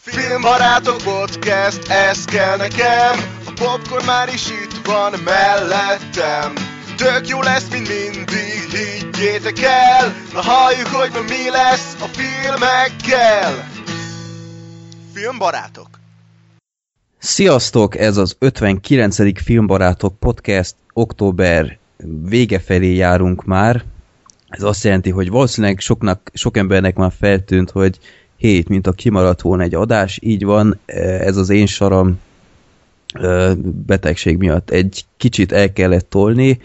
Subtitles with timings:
[0.00, 3.14] Filmbarátok podcast, ez kell nekem.
[3.46, 6.52] A popcorn már is itt van mellettem.
[6.96, 10.14] Tök jó lesz, mint mindig, higgyétek el.
[10.32, 13.68] Na halljuk, hogy ma mi lesz a filmekkel.
[15.14, 15.88] Filmbarátok.
[17.18, 19.42] Sziasztok, ez az 59.
[19.42, 21.78] Filmbarátok podcast, október
[22.22, 23.84] vége felé járunk már.
[24.48, 27.98] Ez azt jelenti, hogy valószínűleg soknak, sok embernek már feltűnt, hogy
[28.36, 32.20] hét, mint a kimaradt volna egy adás, így van, ez az én saram
[33.86, 36.58] betegség miatt egy kicsit el kellett tolni.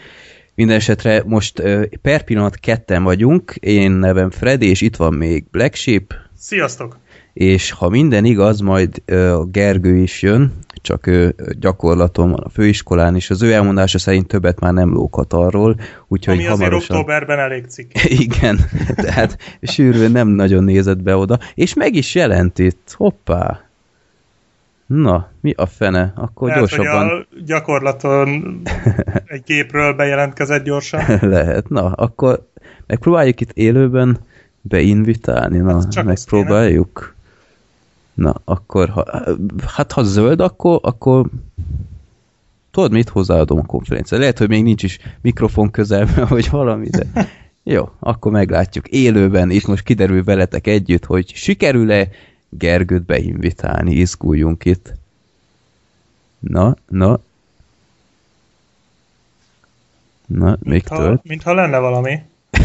[0.56, 1.62] Mindenesetre most
[2.02, 6.14] per pillanat ketten vagyunk, én nevem Fred, és itt van még Black Sheep.
[6.38, 6.98] Sziasztok!
[7.34, 13.16] És ha minden igaz, majd a Gergő is jön, csak ő gyakorlaton van a főiskolán,
[13.16, 15.76] és az ő elmondása szerint többet már nem lókat arról,
[16.08, 16.78] úgyhogy Ami hamarosan...
[16.78, 17.92] azért októberben elég cikk.
[18.26, 18.60] Igen,
[18.96, 23.66] tehát sűrűn nem nagyon nézett be oda, és meg is jelent itt, hoppá!
[24.86, 26.14] Na, mi a fene?
[26.16, 27.10] Akkor Lehet, gyorsabban...
[27.10, 28.62] hogy a gyakorlaton
[29.26, 31.04] egy képről bejelentkezett gyorsan.
[31.22, 32.48] Lehet, na, akkor
[32.88, 34.20] megpróbáljuk itt élőben
[34.62, 37.16] beinvitálni, na, Hát megpróbáljuk.
[38.14, 39.06] Na, akkor, ha,
[39.68, 41.30] hát ha zöld, akkor, akkor
[42.72, 44.18] tudod mit, hozzáadom a konferencia.
[44.18, 47.06] Lehet, hogy még nincs is mikrofon közelben, vagy valami, de
[47.74, 48.88] jó, akkor meglátjuk.
[48.88, 52.10] Élőben itt most kiderül veletek együtt, hogy sikerül-e
[52.50, 54.94] Gergőt beinvitálni, izguljunk itt.
[56.40, 57.20] Na, na.
[60.26, 61.24] Na, még tölt.
[61.24, 62.20] mintha lenne valami.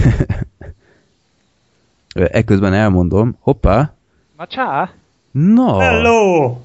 [2.14, 3.94] Ekközben elmondom, hoppá,
[4.36, 4.91] Na csá!
[5.39, 6.56] Na, Hello!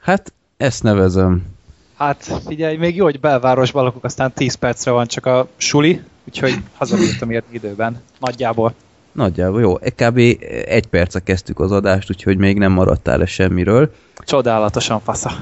[0.00, 1.42] hát ezt nevezem.
[1.96, 6.54] Hát figyelj, még jó, hogy belvárosban lakok, aztán 10 percre van csak a suli, úgyhogy
[6.76, 8.02] hazabírtam érni időben.
[8.18, 8.74] Nagyjából.
[9.12, 9.74] Nagyjából jó.
[9.74, 10.16] Kb.
[10.66, 13.94] egy perce kezdtük az adást, úgyhogy még nem maradtál le semmiről.
[14.18, 15.32] Csodálatosan fasza.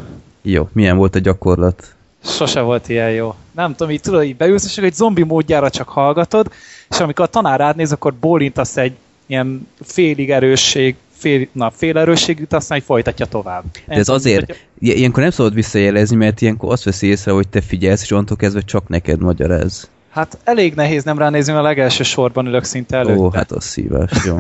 [0.42, 1.94] Jó, milyen volt a gyakorlat?
[2.24, 3.34] Sose volt ilyen jó.
[3.50, 6.52] Nem tudom, így tudod, így beülsz, és egy zombi módjára csak hallgatod,
[6.88, 8.96] és amikor a tanár rád néz, akkor bólintasz egy
[9.26, 13.64] ilyen félig erősség, fél, na, fél erősségűt, aztán így folytatja tovább.
[13.86, 17.60] De ez azért, i- ilyenkor nem szabad visszajelezni, mert ilyenkor azt veszi észre, hogy te
[17.60, 19.88] figyelsz, és onnantól kezdve csak neked magyaráz.
[20.10, 23.20] Hát elég nehéz nem ránézni, mert a legelső sorban ülök szinte előtte.
[23.20, 24.36] Ó, hát az szívás, jó.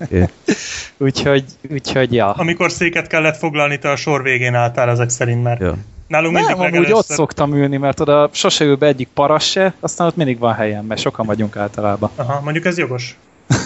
[0.00, 0.24] Okay.
[1.08, 2.30] Úgyhogy, úgyhogy ja.
[2.32, 5.72] Amikor széket kellett foglalni, te a sor végén álltál ezek szerint, mert Jó.
[6.08, 6.94] nálunk mindig Nem, amúgy legelőször.
[6.96, 10.54] ott szoktam ülni, mert oda sose ül be egyik paras se, aztán ott mindig van
[10.54, 12.10] helyem, mert sokan vagyunk általában.
[12.16, 13.16] Aha, mondjuk ez jogos.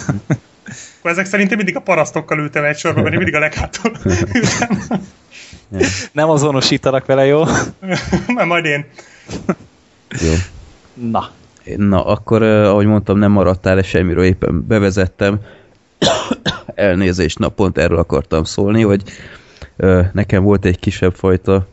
[0.97, 3.91] Akkor ezek szerint én mindig a parasztokkal ültem egy sorban, mert én mindig a leghátul
[4.05, 5.01] ültem.
[6.11, 7.43] Nem azonosítanak vele, jó?
[8.35, 8.85] Mert majd én.
[10.09, 10.33] jó.
[10.93, 11.29] Na.
[11.75, 15.39] Na, akkor, ahogy mondtam, nem maradtál le semmiről, éppen bevezettem.
[16.75, 19.03] Elnézést, na pont erről akartam szólni, hogy
[20.13, 21.67] nekem volt egy kisebb fajta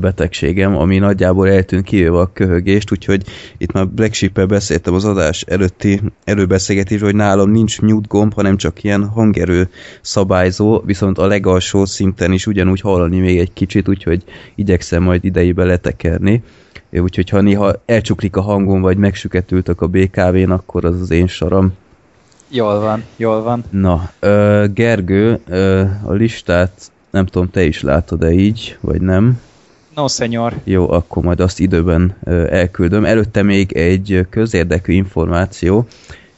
[0.00, 3.22] betegségem, ami nagyjából eltűnt kivéve a köhögést, úgyhogy
[3.58, 8.56] itt már Black sheep beszéltem az adás előtti előbeszélgetés, hogy nálam nincs mute gomb, hanem
[8.56, 9.68] csak ilyen hangerő
[10.00, 14.24] szabályzó, viszont a legalsó szinten is ugyanúgy hallani még egy kicsit, úgyhogy
[14.54, 16.42] igyekszem majd idejébe letekerni.
[16.92, 21.72] Úgyhogy ha néha elcsuklik a hangom, vagy megsüketültök a BKV-n, akkor az az én saram.
[22.48, 23.64] Jól van, jól van.
[23.70, 24.10] Na,
[24.74, 25.40] Gergő,
[26.04, 29.40] a listát nem tudom, te is látod-e így, vagy nem?
[30.00, 30.54] No, senyor.
[30.64, 32.16] Jó, akkor majd azt időben
[32.50, 33.04] elküldöm.
[33.04, 35.86] Előtte még egy közérdekű információ.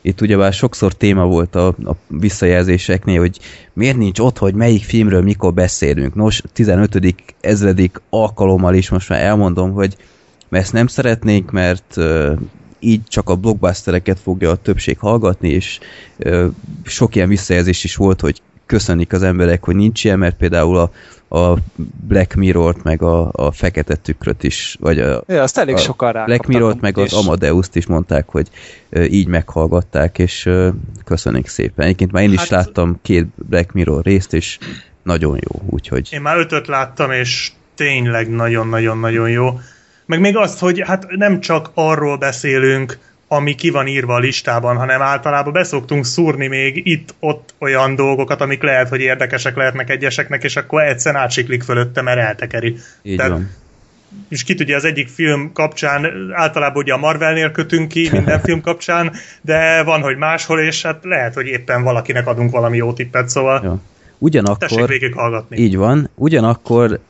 [0.00, 3.39] Itt ugyebár sokszor téma volt a, a visszajelzéseknél, hogy
[3.73, 6.15] miért nincs ott, hogy melyik filmről mikor beszélünk.
[6.15, 7.15] Nos, 15.
[7.41, 9.97] ezredik alkalommal is most már elmondom, hogy
[10.50, 11.97] ezt nem szeretnénk, mert
[12.79, 15.79] így csak a blockbustereket fogja a többség hallgatni, és
[16.17, 16.47] ö,
[16.84, 20.91] sok ilyen visszajelzés is volt, hogy köszönik az emberek, hogy nincs ilyen, mert például a,
[21.39, 21.56] a
[22.06, 26.12] Black Mirror-t, meg a, a Fekete Tükröt is, vagy a, Ja, azt elég a sokan
[26.12, 26.25] rá.
[26.25, 28.49] Black Mirror-t, meg az Amadeus-t is mondták, hogy
[29.09, 30.49] így meghallgatták, és
[31.05, 31.84] köszönik szépen.
[31.84, 34.59] Egyébként már én is Hát- láttam két Black Mirror részt, és
[35.03, 39.61] nagyon jó, úgyhogy Én már ötöt láttam, és tényleg nagyon-nagyon-nagyon jó.
[40.06, 42.99] Meg még azt, hogy hát nem csak arról beszélünk,
[43.32, 48.62] ami ki van írva a listában, hanem általában beszoktunk szúrni még itt-ott olyan dolgokat, amik
[48.62, 52.76] lehet, hogy érdekesek lehetnek egyeseknek, és akkor egyszerűen átsiklik fölötte, mert eltekeri.
[53.02, 53.50] így Tehát- van.
[54.29, 58.61] És ki tudja, az egyik film kapcsán általában ugye a Marvelnél kötünk ki minden film
[58.61, 63.29] kapcsán, de van, hogy máshol, és hát lehet, hogy éppen valakinek adunk valami jó tippet,
[63.29, 63.61] szóval Ja.
[63.70, 63.81] tessék
[64.19, 65.56] Ugyanakkor, végig hallgatni.
[65.56, 67.00] így van, ugyanakkor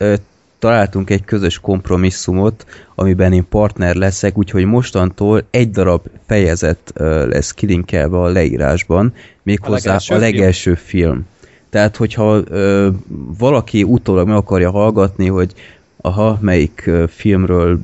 [0.63, 2.65] találtunk egy közös kompromisszumot,
[2.95, 6.93] amiben én partner leszek, úgyhogy mostantól egy darab fejezet
[7.27, 9.13] lesz kilinkelve a leírásban,
[9.43, 10.31] méghozzá legelső a film?
[10.31, 11.25] legelső film.
[11.69, 12.89] Tehát, hogyha ö,
[13.37, 15.53] valaki utólag meg akarja hallgatni, hogy
[16.01, 17.79] aha, melyik filmről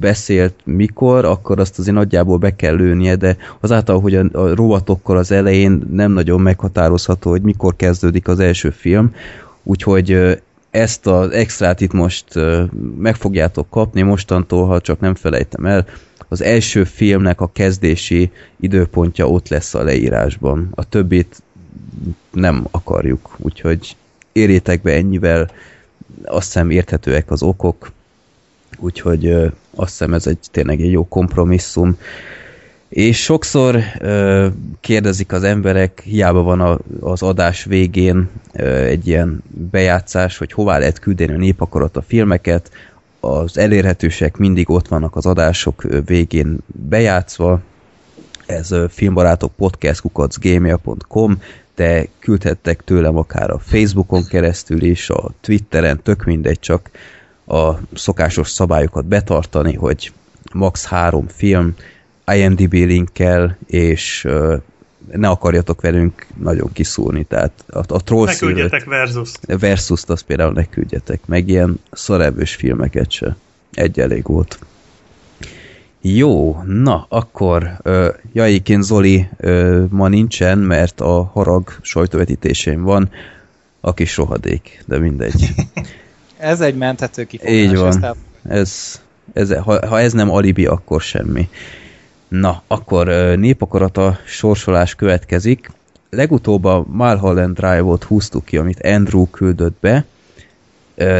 [0.00, 5.16] beszélt mikor, akkor azt azért nagyjából be kell lőnie, de azáltal, hogy a, a rovatokkal
[5.16, 9.14] az elején nem nagyon meghatározható, hogy mikor kezdődik az első film,
[9.62, 10.38] úgyhogy
[10.74, 12.24] ezt az extrát itt most
[12.98, 15.86] meg fogjátok kapni, mostantól, ha csak nem felejtem el,
[16.28, 18.30] az első filmnek a kezdési
[18.60, 20.68] időpontja ott lesz a leírásban.
[20.74, 21.42] A többit
[22.30, 23.96] nem akarjuk, úgyhogy
[24.32, 25.50] érjétek be ennyivel,
[26.24, 27.92] azt hiszem érthetőek az okok,
[28.78, 29.30] úgyhogy
[29.74, 31.98] azt hiszem ez egy tényleg egy jó kompromisszum.
[32.94, 34.46] És sokszor ö,
[34.80, 40.78] kérdezik az emberek, hiába van a, az adás végén ö, egy ilyen bejátszás, hogy hová
[40.78, 42.70] lehet küldeni a népakarat a filmeket,
[43.20, 47.60] az elérhetőség mindig ott vannak az adások végén bejátszva,
[48.46, 51.38] ez filmbarátok podcast.gmail.com,
[51.74, 56.90] de küldhettek tőlem akár a Facebookon keresztül is, a Twitteren, tök mindegy, csak
[57.46, 60.12] a szokásos szabályokat betartani, hogy
[60.52, 60.84] max.
[60.86, 61.74] három film,
[62.26, 64.56] IMDB linkkel, és ö,
[65.12, 70.52] ne akarjatok velünk nagyon kiszúrni, tehát a, a troll Ne küldjetek versus Versus-t azt például
[70.52, 73.36] ne küldjetek, meg ilyen szarevős filmeket se.
[73.72, 74.58] Egy elég volt.
[76.00, 83.10] Jó, na, akkor uh, Jaiként Zoli uh, ma nincsen, mert a harag sajtóvetítésén van,
[83.80, 85.54] a kis rohadék, de mindegy.
[86.36, 87.54] Ez egy menthető kifogás.
[87.54, 87.88] Így van.
[87.88, 88.16] ezt el-
[88.48, 89.00] Ez,
[89.32, 91.48] ez, ha, ha ez nem alibi, akkor semmi.
[92.40, 95.70] Na, akkor ö, népakarata sorsolás következik.
[96.10, 100.04] Legutóbb a Mulholland Drive-ot húztuk ki, amit Andrew küldött be.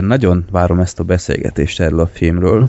[0.00, 2.68] Nagyon várom ezt a beszélgetést erről a filmről,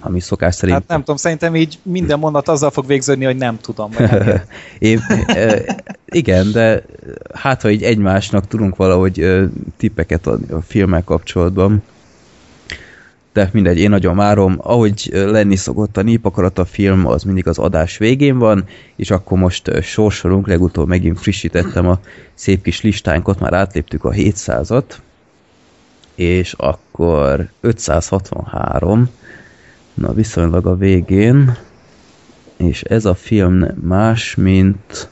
[0.00, 0.78] ami szokás szerint...
[0.78, 3.90] Hát nem tudom, szerintem így minden mondat azzal fog végződni, hogy nem tudom.
[3.90, 4.40] Vagy nem értem.
[4.78, 5.00] Én,
[6.06, 6.82] igen, de
[7.34, 11.82] hát ha így egymásnak tudunk valahogy tippeket adni a filmmel kapcsolatban.
[13.32, 14.56] De mindegy, én nagyon várom.
[14.58, 18.64] Ahogy lenni szokott a népakarat a film, az mindig az adás végén van,
[18.96, 22.00] és akkor most sorsolunk, legutóbb megint frissítettem a
[22.34, 24.84] szép kis listánkat, már átléptük a 700-at,
[26.14, 29.10] és akkor 563,
[29.94, 31.56] na viszonylag a végén,
[32.56, 35.10] és ez a film más, mint...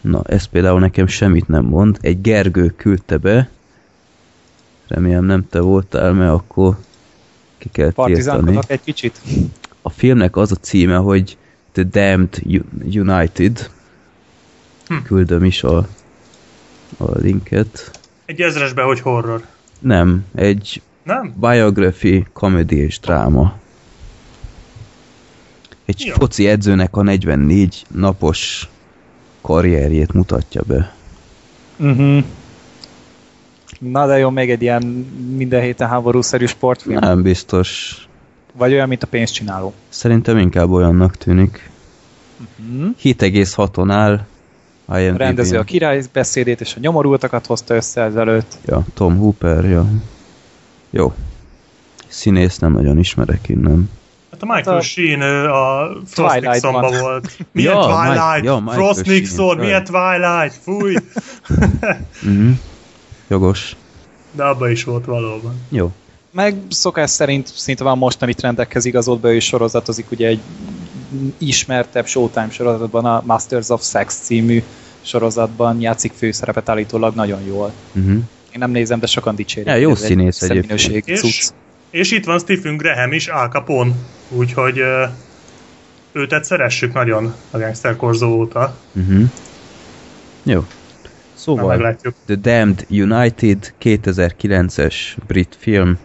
[0.00, 1.98] Na, ez például nekem semmit nem mond.
[2.00, 3.48] Egy Gergő küldte be.
[4.88, 6.76] Remélem nem te voltál, mert akkor
[7.58, 8.58] ki kell tiltani.
[8.66, 9.20] Egy kicsit.
[9.82, 11.36] A filmnek az a címe, hogy
[11.72, 12.42] The Damned
[12.84, 13.70] United.
[14.86, 14.94] Hm.
[15.04, 15.76] Küldöm is a,
[16.96, 18.00] a linket.
[18.24, 19.46] Egy ezresbe, hogy horror.
[19.78, 21.34] Nem, egy Nem?
[21.40, 23.58] biography, comedy és dráma.
[25.84, 26.14] Egy Jó.
[26.14, 28.68] foci edzőnek a 44 napos
[29.40, 30.94] karrierjét mutatja be.
[31.76, 32.24] Uh-huh.
[33.90, 34.82] Na de jó, még egy ilyen
[35.36, 36.98] minden héten háborúszerű sportfilm.
[36.98, 37.96] Nem biztos.
[38.52, 39.72] Vagy olyan, mint a pénzcsináló.
[39.88, 41.70] Szerintem inkább olyannak tűnik.
[42.70, 42.94] Uh-huh.
[43.02, 44.20] 7,6-on áll.
[44.98, 45.16] IMDb-n.
[45.16, 48.54] Rendező a király beszédét és a nyomorultakat hozta össze ezelőtt.
[48.66, 49.86] Ja, Tom Hooper, ja.
[50.90, 51.12] Jó.
[52.08, 53.90] Színész nem nagyon ismerek innen.
[54.30, 56.40] Hát a Michael a- Sheen a Frost.
[56.40, 57.36] Nixonban volt.
[57.52, 58.44] Milyen Ja, Twilight?
[58.44, 59.84] Ja, Frost Sheen, Nixon, milyen.
[59.84, 60.54] Twilight?
[60.62, 60.94] Fúj!
[62.22, 62.50] Mhm.
[63.28, 63.76] Jogos.
[64.32, 65.54] De abban is volt valóban.
[65.68, 65.92] Jó.
[66.30, 70.40] Meg szokás szerint szinte van mostani trendekhez igazolt be, ő sorozatozik ugye egy
[71.38, 74.62] ismertebb Showtime sorozatban, a Masters of Sex című
[75.00, 77.72] sorozatban játszik főszerepet állítólag nagyon jól.
[77.92, 78.12] Uh-huh.
[78.52, 79.68] Én nem nézem, de sokan dicsérik.
[79.68, 81.18] Ja, jó Ez egy színész szemminőség egyébként.
[81.18, 81.54] És, cucc.
[81.90, 83.92] és itt van Stephen Graham is, Al Capone.
[84.28, 84.80] Úgyhogy
[86.12, 88.76] őtet szeressük nagyon a Gangster Korzó óta.
[88.92, 89.30] Uh-huh.
[90.42, 90.64] Jó.
[91.46, 92.14] Na, Szóval meglátjuk.
[92.26, 94.94] The Damned United 2009-es
[95.26, 95.98] brit film.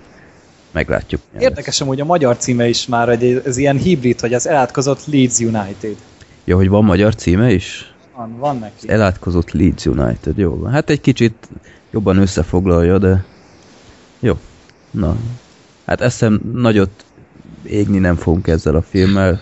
[0.72, 1.22] Meglátjuk.
[1.40, 5.40] Érdekes amúgy a magyar címe is már, hogy ez ilyen hibrid, hogy az elátkozott Leeds
[5.40, 5.96] United.
[6.44, 7.94] Ja, hogy van magyar címe is?
[8.16, 8.90] Van, van neki.
[8.90, 10.72] Elátkozott Leeds United, jó van.
[10.72, 11.50] Hát egy kicsit
[11.92, 13.26] jobban összefoglalja, de
[14.20, 14.38] jó.
[14.92, 15.16] Na,
[15.86, 17.06] hát eszem nagyot
[17.64, 19.42] égni nem fogunk ezzel a filmmel.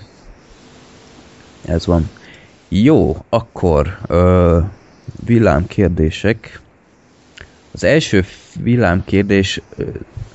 [1.65, 2.09] Ez van.
[2.69, 4.59] Jó, akkor ö,
[5.25, 6.61] villámkérdések.
[7.71, 8.25] Az első
[8.59, 9.61] villámkérdés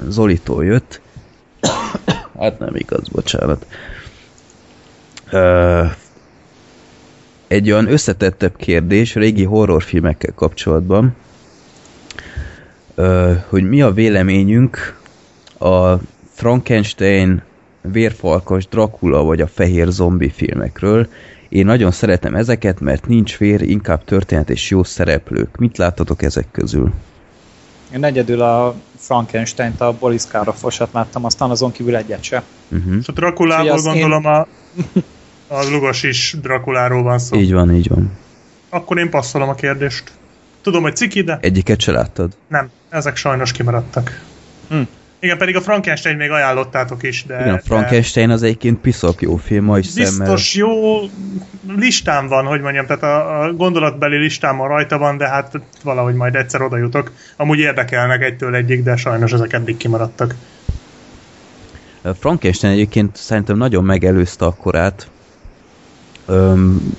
[0.08, 1.00] Zolitól jött.
[2.38, 3.66] hát nem igaz, bocsánat.
[7.46, 11.14] Egy olyan összetettebb kérdés régi horrorfilmekkel kapcsolatban,
[13.48, 15.00] hogy mi a véleményünk
[15.58, 15.94] a
[16.30, 17.42] Frankenstein,
[17.80, 21.08] vérfalkas, Dracula vagy a fehér zombi filmekről.
[21.52, 25.56] Én nagyon szeretem ezeket, mert nincs vér, inkább történet és jó szereplők.
[25.56, 26.92] Mit láttatok ezek közül?
[27.94, 32.42] Én egyedül a Frankenstein-t, a Boris Karloffosat láttam, aztán azon kívül egyet se.
[32.68, 32.96] Uh-huh.
[33.00, 34.30] És a Drakulából gondolom én...
[34.30, 34.46] a,
[35.46, 37.36] a Lugos is Drakuláról van szó.
[37.36, 38.10] Így van, így van.
[38.68, 40.12] Akkor én passzolom a kérdést.
[40.62, 41.38] Tudom, hogy ciki, de...
[41.40, 42.32] Egyiket se láttad?
[42.48, 44.24] Nem, ezek sajnos kimaradtak.
[44.68, 44.82] Hm.
[45.22, 47.40] Igen, pedig a Frankenstein még ajánlottátok is, de...
[47.40, 50.70] Igen, a Frankenstein az egyébként piszok jó film, ma is Biztos szemmel.
[50.78, 51.00] jó
[51.76, 56.34] listám van, hogy mondjam, tehát a, a gondolatbeli listámon rajta van, de hát valahogy majd
[56.34, 57.12] egyszer oda jutok.
[57.36, 60.34] Amúgy érdekelnek egytől egyik, de sajnos ezek eddig kimaradtak.
[62.18, 65.10] Frankenstein egyébként szerintem nagyon megelőzte a korát,
[66.26, 66.96] Öm,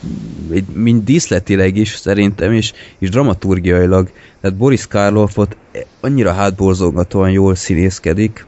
[0.73, 4.11] mind díszletileg is szerintem, és, és dramaturgiailag.
[4.41, 5.57] Tehát Boris Karloffot
[5.99, 8.45] annyira hátborzolgatóan jól színészkedik,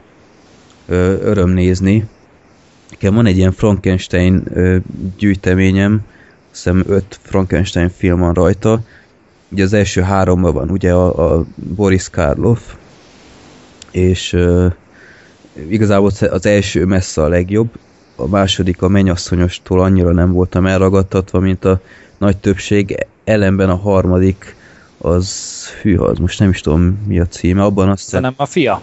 [0.88, 2.06] öröm nézni.
[2.90, 4.76] Nekem van egy ilyen Frankenstein ö,
[5.18, 6.00] gyűjteményem,
[6.52, 8.80] azt hiszem öt Frankenstein film van rajta.
[9.48, 12.60] Ugye az első háromban van ugye a, a Boris Karloff,
[13.90, 14.36] és
[15.68, 17.68] igazából az első messze a legjobb,
[18.16, 21.80] a második a mennyasszonyostól annyira nem voltam elragadtatva, mint a
[22.18, 24.56] nagy többség, ellenben a harmadik
[24.98, 28.22] az, hű, az most nem is tudom mi a címe, abban azt hiszem...
[28.22, 28.80] nem a fia?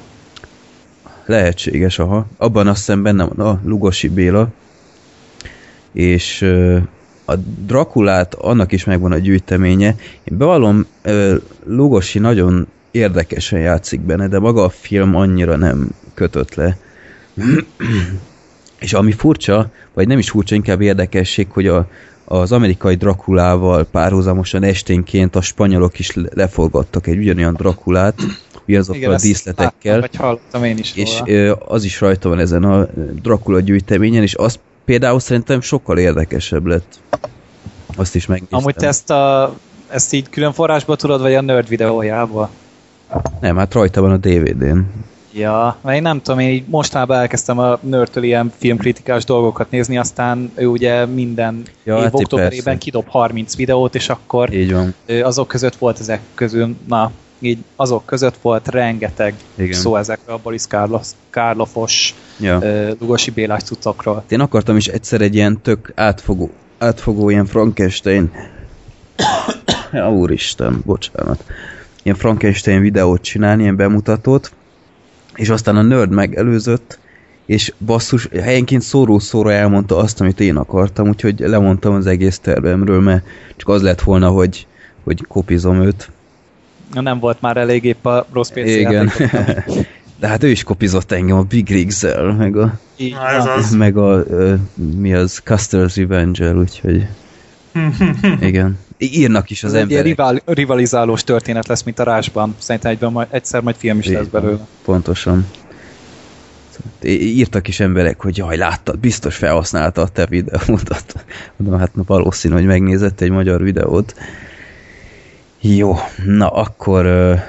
[1.25, 2.25] Lehetséges, aha.
[2.37, 4.47] Abban azt hiszem benne van a Lugosi Béla,
[5.91, 6.41] és
[7.25, 7.35] a
[7.65, 9.95] Drakulát annak is megvan a gyűjteménye.
[10.23, 10.85] Én bevallom,
[11.65, 16.77] Lugosi nagyon érdekesen játszik benne, de maga a film annyira nem kötött le.
[18.83, 21.87] És ami furcsa, vagy nem is furcsa, inkább érdekesség, hogy a,
[22.25, 28.21] az amerikai Drakulával párhuzamosan esténként a spanyolok is leforgattak egy ugyanolyan Drakulát,
[28.67, 29.99] ugyanazokkal a díszletekkel.
[29.99, 31.55] Vagy hallottam én is És róla.
[31.55, 32.87] az is rajta van ezen a
[33.21, 36.99] Dracula gyűjteményen, és az például szerintem sokkal érdekesebb lett.
[37.95, 38.59] Azt is megnéztem.
[38.59, 39.55] Amúgy te ezt, a,
[39.89, 42.49] ezt így külön forrásból tudod, vagy a nerd videójából?
[43.41, 44.79] Nem, hát rajta van a DVD-n.
[45.33, 49.97] Ja, mert én nem tudom, én így mostanában elkezdtem a nörtől ilyen filmkritikás dolgokat nézni,
[49.97, 52.79] aztán ő ugye minden ja, év hát októberében persze.
[52.79, 54.95] kidob 30 videót, és akkor így van.
[55.23, 59.73] azok között volt ezek közül, na, így azok között volt rengeteg Igen.
[59.73, 62.59] szó ezekről a Boris Karloff, Karloffos ja.
[62.99, 64.23] Lugosi Bélás cuccokról.
[64.29, 68.31] Én akartam is egyszer egy ilyen tök átfogó, átfogó ilyen Frankenstein
[69.91, 71.43] ja, úristen, bocsánat
[72.03, 74.51] ilyen Frankenstein videót csinálni, ilyen bemutatót,
[75.35, 76.99] és aztán a nerd megelőzött,
[77.45, 83.25] és basszus, helyenként szóró-szóra elmondta azt, amit én akartam, úgyhogy lemondtam az egész tervemről, mert
[83.55, 84.67] csak az lett volna, hogy,
[85.03, 86.09] hogy kopizom őt.
[86.93, 89.11] Nem volt már elég épp a rossz pénz Igen.
[90.19, 92.79] De hát ő is kopizott engem a Big Rigs-el, meg a,
[93.77, 94.23] meg a,
[94.75, 97.07] mi az, Custer's Revenge-el, úgyhogy
[98.39, 98.77] igen.
[99.11, 100.03] Írnak is az Ez emberek.
[100.03, 102.55] Egy rival, rivalizálós történet lesz, mint a Rásban.
[102.57, 104.67] Szerintem egyben majd, egyszer majd film is lesz belőle.
[104.85, 105.47] Pontosan.
[107.03, 110.65] Írtak is emberek, hogy jaj, láttad, biztos felhasználta a te videót.
[111.57, 114.15] Mondom, hát na, valószínű, hogy megnézett egy magyar videót.
[115.61, 115.95] Jó,
[116.25, 117.39] na akkor uh,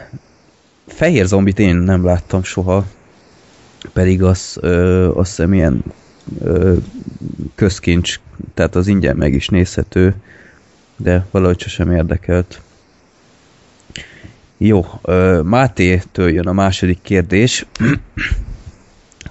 [0.86, 2.84] fehér zombit én nem láttam soha,
[3.92, 5.84] pedig az, uh, azt hiszem ilyen
[6.38, 6.76] uh,
[7.54, 8.20] közkincs,
[8.54, 10.14] tehát az ingyen meg is nézhető
[10.96, 12.60] de valahogy sosem érdekelt.
[14.56, 14.84] Jó,
[15.42, 17.66] Mátétől jön a második kérdés.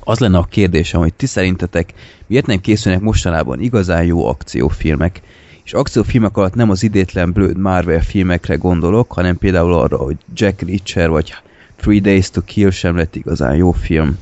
[0.05, 1.93] Az lenne a kérdésem, hogy ti szerintetek
[2.27, 5.21] miért nem készülnek mostanában igazán jó akciófilmek?
[5.63, 10.61] És akciófilmek alatt nem az idétlen blöd Marvel filmekre gondolok, hanem például arra, hogy Jack
[10.61, 11.33] Reacher vagy
[11.75, 14.17] Three Days to Kill sem lett igazán jó film.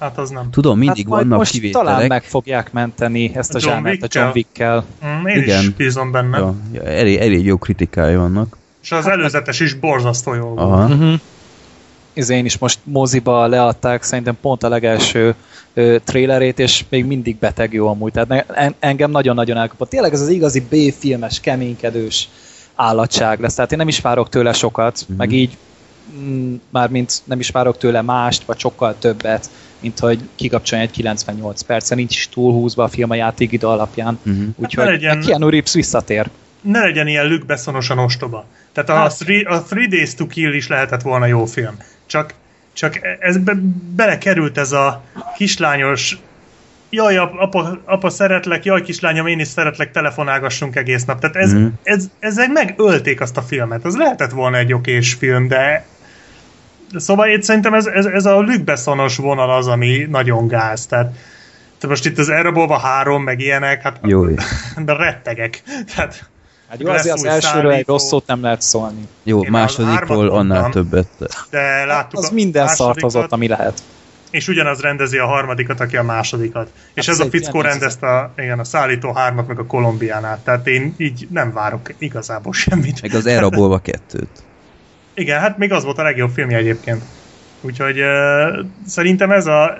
[0.00, 0.50] Hát az nem.
[0.50, 1.86] Tudom, mindig hát vannak most kivételek.
[1.86, 4.84] talán meg fogják menteni ezt a, a zsámert a John Wick-kel.
[5.06, 5.60] Mm, én Igen.
[5.60, 6.38] is bízom benne.
[6.38, 8.56] Ja, ja, elég, elég jó kritikája vannak.
[8.82, 10.90] És az hát, előzetes is borzasztó jó volt.
[10.90, 11.12] Uh-huh.
[12.14, 15.34] Ez én is most moziba leadták szerintem pont a legelső
[15.74, 18.12] ö, trailerét, és még mindig beteg jó amúgy.
[18.12, 19.88] Tehát engem nagyon-nagyon elkapott.
[19.88, 22.28] Tényleg ez az igazi B-filmes, keménykedős
[22.74, 23.54] állatság lesz.
[23.54, 25.16] Tehát én nem is várok tőle sokat, uh-huh.
[25.16, 25.56] meg így
[26.18, 31.62] mm, mármint nem is várok tőle mást, vagy sokkal többet mint hogy kikapcsolja egy 98
[31.62, 34.18] percen, nincs is túlhúzva a film a játékidő alapján.
[34.26, 34.44] Uh-huh.
[34.56, 36.30] Úgyhogy hát legyen, Keanu Reeves visszatér.
[36.60, 38.46] Ne legyen ilyen lükbeszonosan ostoba.
[38.72, 39.18] Tehát a, hát.
[39.18, 41.76] three, a Three Days to Kill is lehetett volna jó film.
[42.06, 42.34] Csak,
[42.72, 43.52] csak ez be,
[43.94, 45.02] belekerült ez a
[45.36, 46.18] kislányos
[46.90, 51.20] jaj, apa, apa szeretlek, jaj kislányom, én is szeretlek, telefonálgassunk egész nap.
[51.20, 51.66] Tehát ez, mm.
[51.82, 53.84] ez, ezek megölték azt a filmet.
[53.84, 55.86] Ez lehetett volna egy okés film, de
[56.94, 60.86] Szóval én szerintem ez, ez, ez a lükbeszonos vonal az, ami nagyon gáz.
[60.86, 61.12] Tehát
[61.78, 64.24] te most itt az Erabolva három, meg ilyenek, hát Jó.
[64.86, 65.62] de rettegek.
[65.94, 66.28] Tehát
[66.70, 69.08] Hát jó, azért az elsőről egy rossz szót nem lehet szólni.
[69.22, 70.82] Jó, Én másodikról annál mondtam.
[70.82, 71.08] többet.
[71.50, 73.82] de láttuk Az a minden szart hozott, ami lehet.
[74.30, 76.68] és ugyanaz rendezi a harmadikat, aki a másodikat.
[76.94, 80.38] És Hát ez ez a fickó rendezte a, igen, a szállító hármat, meg a Kolumbiánát.
[80.38, 83.02] Tehát én így nem várok igazából semmit.
[83.02, 84.42] Meg az elrabolva kettőt.
[85.20, 87.02] Igen, hát még az volt a legjobb filmje egyébként.
[87.60, 89.76] Úgyhogy uh, szerintem ez a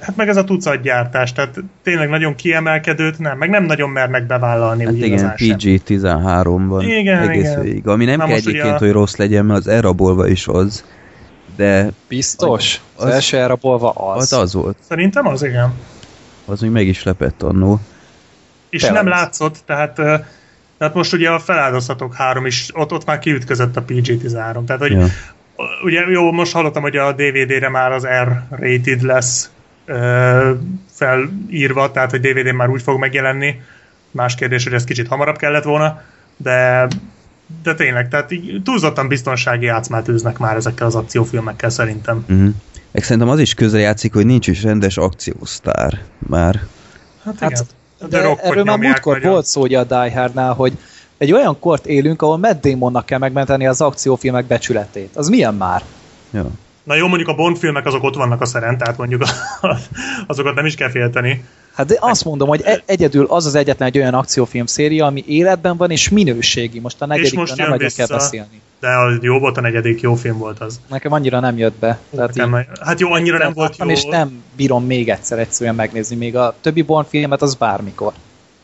[0.00, 4.84] hát meg ez a tucatgyártás, tehát tényleg nagyon kiemelkedőt nem, meg nem nagyon mernek bevállalni
[4.84, 5.56] Hát igen, igazán sem.
[5.58, 7.60] PG-13 van Igen, egész igen.
[7.62, 7.86] végig.
[7.88, 10.84] Ami nem Na kell egyébként, a- hogy rossz legyen, mert az elrabolva is az.
[11.56, 12.80] De Biztos?
[12.96, 14.22] Az, Az- első elrabolva az.
[14.32, 14.76] az az volt.
[14.88, 15.72] Szerintem az, igen.
[16.46, 17.80] Az még meg is lepett annó.
[18.70, 19.02] És Tényleg.
[19.02, 20.12] nem látszott, tehát uh,
[20.78, 24.64] tehát most ugye a feláldozhatók három is, ott, ott már kiütközött a PG-13.
[24.64, 25.06] Tehát, hogy Ja.
[25.84, 29.50] ugye jó, most hallottam, hogy a DVD-re már az R-rated lesz
[29.84, 30.52] ö,
[30.90, 33.60] felírva, tehát hogy DVD-n már úgy fog megjelenni.
[34.10, 36.02] Más kérdés, hogy ez kicsit hamarabb kellett volna,
[36.36, 36.86] de
[37.62, 42.24] de tényleg, tehát így túlzottan biztonsági játszmát űznek már ezekkel az akciófilmekkel szerintem.
[42.28, 42.54] Uh-huh.
[42.90, 46.60] Meg szerintem az is közrejátszik, hogy nincs is rendes akciósztár már.
[47.24, 47.64] Hát, Hát, igen.
[48.08, 49.32] De erről már múltkor nagyon.
[49.32, 50.72] volt szó ugye a Die Hardnál, hogy
[51.18, 55.16] egy olyan kort élünk, ahol Matt Damonnak kell megmenteni az akciófilmek becsületét.
[55.16, 55.82] Az milyen már?
[56.30, 56.46] Ja.
[56.82, 59.22] Na jó, mondjuk a Bond filmek azok ott vannak a szeren, tehát mondjuk
[60.26, 61.44] azokat nem is kell félteni.
[61.78, 65.24] Hát de azt mondom, hogy e- egyedül az az egyetlen egy olyan akciófilm széria, ami
[65.26, 66.80] életben van és minőségi.
[66.80, 68.60] Most a negyedik most nem nagyon kell beszélni.
[68.80, 70.80] De az jó volt a negyedik, jó film volt az.
[70.88, 71.98] Nekem annyira nem jött be.
[72.14, 73.88] Tehát Nekem, hát jó, annyira nem volt jó.
[73.88, 76.16] És nem bírom még egyszer egyszerűen megnézni.
[76.16, 78.12] Még a többi Bond filmet az bármikor.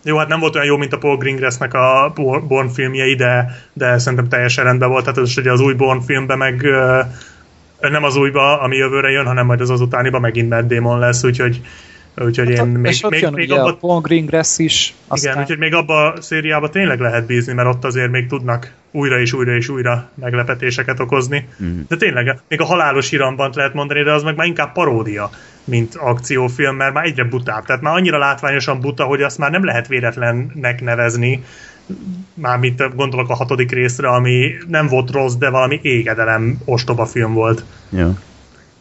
[0.02, 2.12] Jó, hát nem volt olyan jó, mint a Paul Greengrassnek a
[2.49, 5.04] Born filmjei, de, de szerintem teljesen rendben volt.
[5.04, 6.66] Tehát az, ugye az új Born filmben meg
[7.80, 11.25] nem az újba, ami jövőre jön, hanem majd az az utániba megint Matt Damon lesz,
[11.25, 11.61] úgyhogy,
[12.16, 14.94] úgyhogy én Hát, még, és még, jön még abba, a Paul Greengrass is.
[15.06, 15.33] Aztán...
[15.33, 19.21] igen, úgyhogy még abba a szériába tényleg lehet bízni, mert ott azért még tudnak újra
[19.21, 21.49] és újra és újra meglepetéseket okozni.
[21.56, 21.80] Mhm.
[21.88, 25.31] De tényleg, még a halálos iramban lehet mondani, de az meg már inkább paródia,
[25.64, 27.64] mint akciófilm, mert már egyre butább.
[27.64, 31.44] Tehát már annyira látványosan buta, hogy azt már nem lehet véletlennek nevezni.
[32.35, 37.64] Mármint gondolok a hatodik részre, ami nem volt rossz, de valami égedelem ostoba film volt.
[37.90, 38.14] Ja.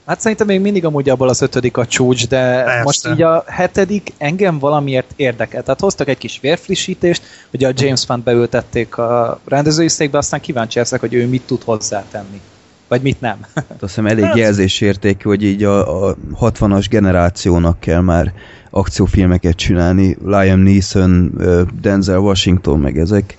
[0.05, 2.83] Hát szerintem még mindig amúgy abból az ötödik a csúcs, de Persze.
[2.83, 5.63] Most így a hetedik engem valamiért érdekel.
[5.63, 10.77] Tehát hoztak egy kis vérfrissítést, ugye a James Wan beültették a rendezői székbe, aztán kíváncsi
[10.77, 12.41] leszek, hogy ő mit tud hozzátenni.
[12.87, 13.37] Vagy mit nem.
[13.55, 18.33] Azt hiszem elég Hát- jelzésértékű, hogy így a, a 60-as generációnak kell már
[18.69, 20.17] akciófilmeket csinálni.
[20.25, 21.41] Liam Neeson,
[21.81, 23.37] Denzel Washington, meg ezek.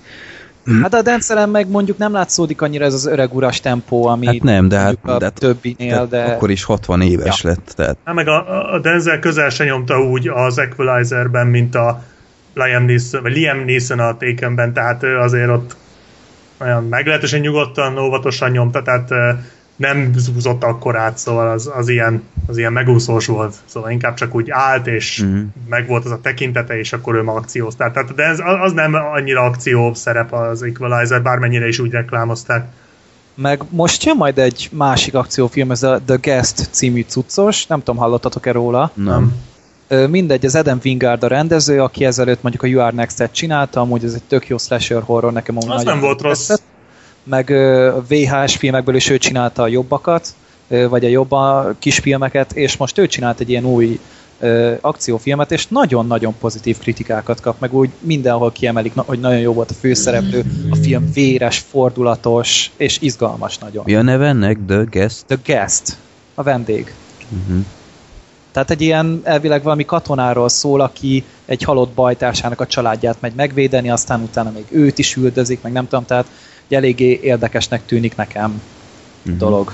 [0.81, 4.43] Hát a Denzelem meg mondjuk nem látszódik annyira ez az öreg uras tempó, ami Hát
[4.43, 6.23] nem, de hát, a de többinél, de...
[6.23, 7.49] akkor is 60 éves Ja.
[7.49, 7.73] lett.
[7.75, 12.03] Tehát Hát meg a, a Denzel közel se nyomta úgy az Equalizerben, mint a
[12.53, 15.75] Liam Neeson, vagy Liam Neeson a Takenben, tehát ő azért ott
[16.57, 19.13] olyan meglehetősen nyugodtan, óvatosan nyomta, tehát
[19.75, 23.55] nem zúzott akkor át, szóval az, az, ilyen, az ilyen megúszós volt.
[23.65, 25.31] Szóval inkább csak úgy állt, és Mhm.
[25.33, 25.47] uh-huh.
[25.69, 27.93] meg volt az a tekintete, és akkor ő ma akciózták.
[27.93, 32.65] Tehát, de ez, az nem annyira akció szerep az Equalizer, bármennyire is úgy reklámozták.
[33.35, 37.97] Meg most jön majd egy másik akciófilm, ez a The Guest című cuccos, nem tudom,
[37.97, 38.91] hallottatok-e róla?
[38.93, 39.33] nem.
[40.09, 44.03] Mindegy, az Adam Wingard a rendező, aki ezelőtt mondjuk a You Are Next-et csinálta, amúgy
[44.03, 46.45] ez egy tök jó slasher horror, nekem amúgy Az nem volt rossz.
[46.47, 46.64] tetszett.
[47.25, 50.35] Meg a VHS filmekből is ő csinálta a jobbakat,
[50.67, 53.99] vagy a jobb a kisfilmeket, és most ő csinált egy ilyen új
[54.39, 59.71] ö, akciófilmet, és nagyon-nagyon pozitív kritikákat kap, meg úgy mindenhol kiemelik, hogy nagyon jó volt
[59.71, 63.83] a főszereplő, a film véres, fordulatos, és izgalmas nagyon.
[63.85, 64.57] Mi a neve ennek?
[64.67, 65.25] The Guest?
[65.25, 65.97] The Guest,
[66.33, 66.93] a vendég.
[67.29, 67.65] Uh-huh.
[68.51, 73.89] Tehát egy ilyen elvileg valami katonáról szól, aki egy halott bajtársának a családját megy megvédeni,
[73.89, 76.25] aztán utána még őt is üldözik, meg nem tudom, tehát
[76.67, 78.61] egy eléggé érdekesnek tűnik nekem
[79.21, 79.37] Mhm.
[79.37, 79.73] dolog.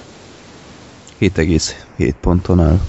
[1.17, 2.79] 7,7 ponton áll.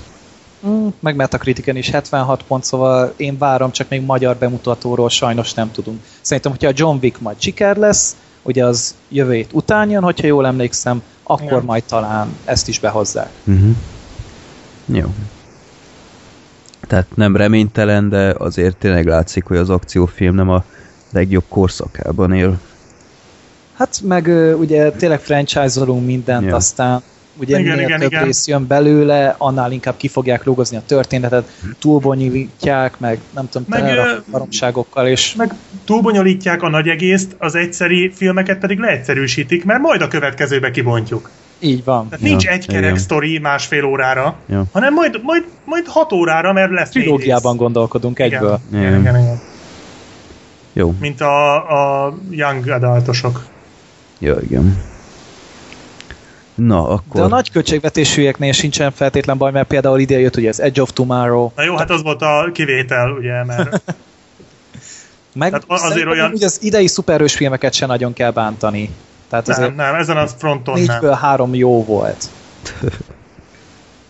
[0.66, 5.70] Mm, meg Metacritiken is 76 pont, szóval én várom, csak még magyar bemutatóról sajnos nem
[5.70, 6.00] tudunk.
[6.20, 10.26] Szerintem, hogyha a John Wick majd siker lesz, ugye az jövő hét után jön, hogyha
[10.26, 11.62] jól emlékszem, akkor Igen.
[11.64, 13.30] majd talán ezt is behozzák.
[13.44, 13.76] Uh-huh.
[14.86, 15.14] Jó.
[16.86, 20.64] Tehát nem reménytelen, de azért tényleg látszik, hogy az akciófilm nem a
[21.10, 22.58] legjobb korszakában él.
[23.82, 24.26] Hát meg
[24.58, 26.54] ugye tényleg franchise-olunk mindent, Ja.
[26.56, 27.02] aztán
[27.36, 28.24] ugye Igen, minél igen, több igen.
[28.24, 33.98] rész jön belőle, annál inkább ki fogják rúgozni a történetet, túlbonyolítják, meg nem tudom, Meg,
[34.30, 40.08] baromságokkal, és meg túlbonyolítják a nagy egészt, az egyszeri filmeket pedig leegyszerűsítik, mert majd a
[40.08, 41.30] következőbe kibontjuk.
[41.58, 42.08] Így van.
[42.08, 42.98] Tehát nincs Ja, egy kerek igen.
[42.98, 44.64] sztori másfél órára, Ja.
[44.72, 48.58] hanem majd, majd, majd hat órára, mert lesz Trilógiában gondolkodunk egyből.
[48.72, 49.00] Igen, Igen.
[49.00, 49.40] igen, igen.
[50.72, 50.94] Jó.
[51.00, 51.54] Mint a,
[52.06, 53.50] a young adultosok.
[54.22, 54.82] Ja, igen.
[56.54, 57.20] Na, akkor...
[57.20, 60.92] De a nagy költségvetésűeknél sincsen feltétlen baj, mert például ide jött ugye az Edge of
[60.92, 63.70] Tomorrow, Na jó, hát az volt a kivétel, ugye, mert
[65.34, 68.90] meg Tehát azért olyan- Ugye az idei szuperhős filmeket se nagyon kell bántani.
[69.28, 70.84] Tehát nem, azért nem, ezen a fronton nem.
[70.84, 72.28] négyből három jó volt.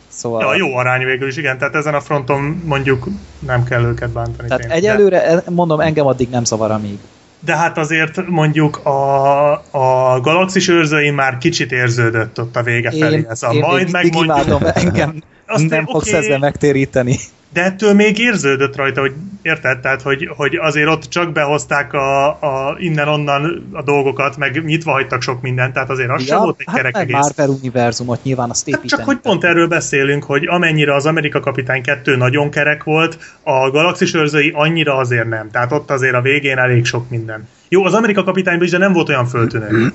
[0.08, 3.06] Szóval, Ja, jó arány végül is, igen, tehát ezen a fronton mondjuk
[3.38, 4.48] nem kell őket bántani.
[4.48, 4.76] tehát tényleg.
[4.78, 6.98] egyelőre, mondom, engem addig nem zavar, amíg.
[7.44, 13.26] De hát azért mondjuk a, a galaxis őrzőin már kicsit érződött ott a vége felé.
[13.28, 14.24] Ez a én majd megmondjuk.
[14.24, 15.14] imádom, engem
[15.46, 16.16] Azt nem én- fogsz oké.
[16.16, 17.16] ezzel megtéríteni.
[17.52, 19.12] De ettől még érződött rajta, hogy
[19.42, 19.80] érted?
[19.80, 25.22] Tehát, hogy, hogy azért ott csak behozták a, a innen-onnan a dolgokat, meg nyitva hagytak
[25.22, 27.16] sok mindent, tehát azért az sem volt egy hát kerek egész.
[27.16, 28.88] Marvel univerzumot nyilván azt Hát építeni.
[28.88, 33.70] csak hogy pont erről beszélünk, hogy amennyire az Amerika Kapitány 2 nagyon kerek volt, a
[33.70, 35.50] Galaxis őrzői annyira azért nem.
[35.50, 37.48] Tehát ott azért a végén elég sok minden.
[37.68, 39.92] Jó, az Amerika Kapitányban is, de nem volt olyan föltűnő.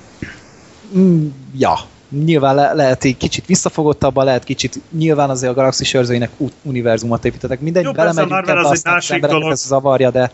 [0.98, 1.78] Mm, ja,
[2.10, 6.30] nyilván le, lehet egy kicsit visszafogottabban, lehet kicsit, nyilván azért a Galaxis őrzőinek
[6.62, 7.60] univerzumot építettek.
[7.60, 10.32] Mindegy, Jó, belemegyünk ebbe, az aztán embereket ez zavarja, de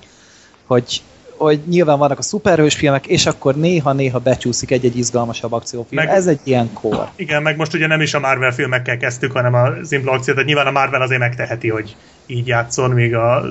[0.65, 1.01] hogy,
[1.37, 6.03] hogy nyilván vannak a szuperhős filmek, és akkor néha-néha becsúszik egy-egy izgalmasabb akciófilm.
[6.03, 7.09] Meg- Ez egy ilyen kor.
[7.15, 10.47] Igen, meg most ugye nem is a Marvel filmekkel kezdtük, hanem a szimpla akciót, tehát
[10.47, 13.45] nyilván a Marvel azért megteheti, hogy így játszon, míg a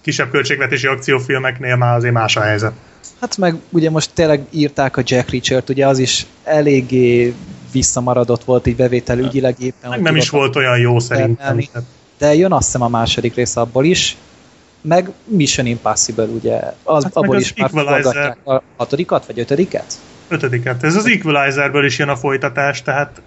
[0.00, 2.72] kisebb költségvetési akciófilmeknél már azért más a helyzet.
[3.20, 7.34] Hát meg ugye most tényleg írták a Jack Reacher-t, ugye az is eléggé
[7.72, 9.90] visszamaradott volt így bevétel ügyileg éppen.
[9.90, 11.60] Meg nem is volt olyan jó szerintem.
[12.18, 14.16] De jön azt hiszem a második rész abból is,
[14.80, 19.92] meg Mission Impossible, ugye, az, Hát abból az is már forgatják a hatodikat, vagy ötödiket?
[20.28, 20.84] Ötödiket.
[20.84, 23.20] Ez az Equalizerből is jön a folytatás, tehát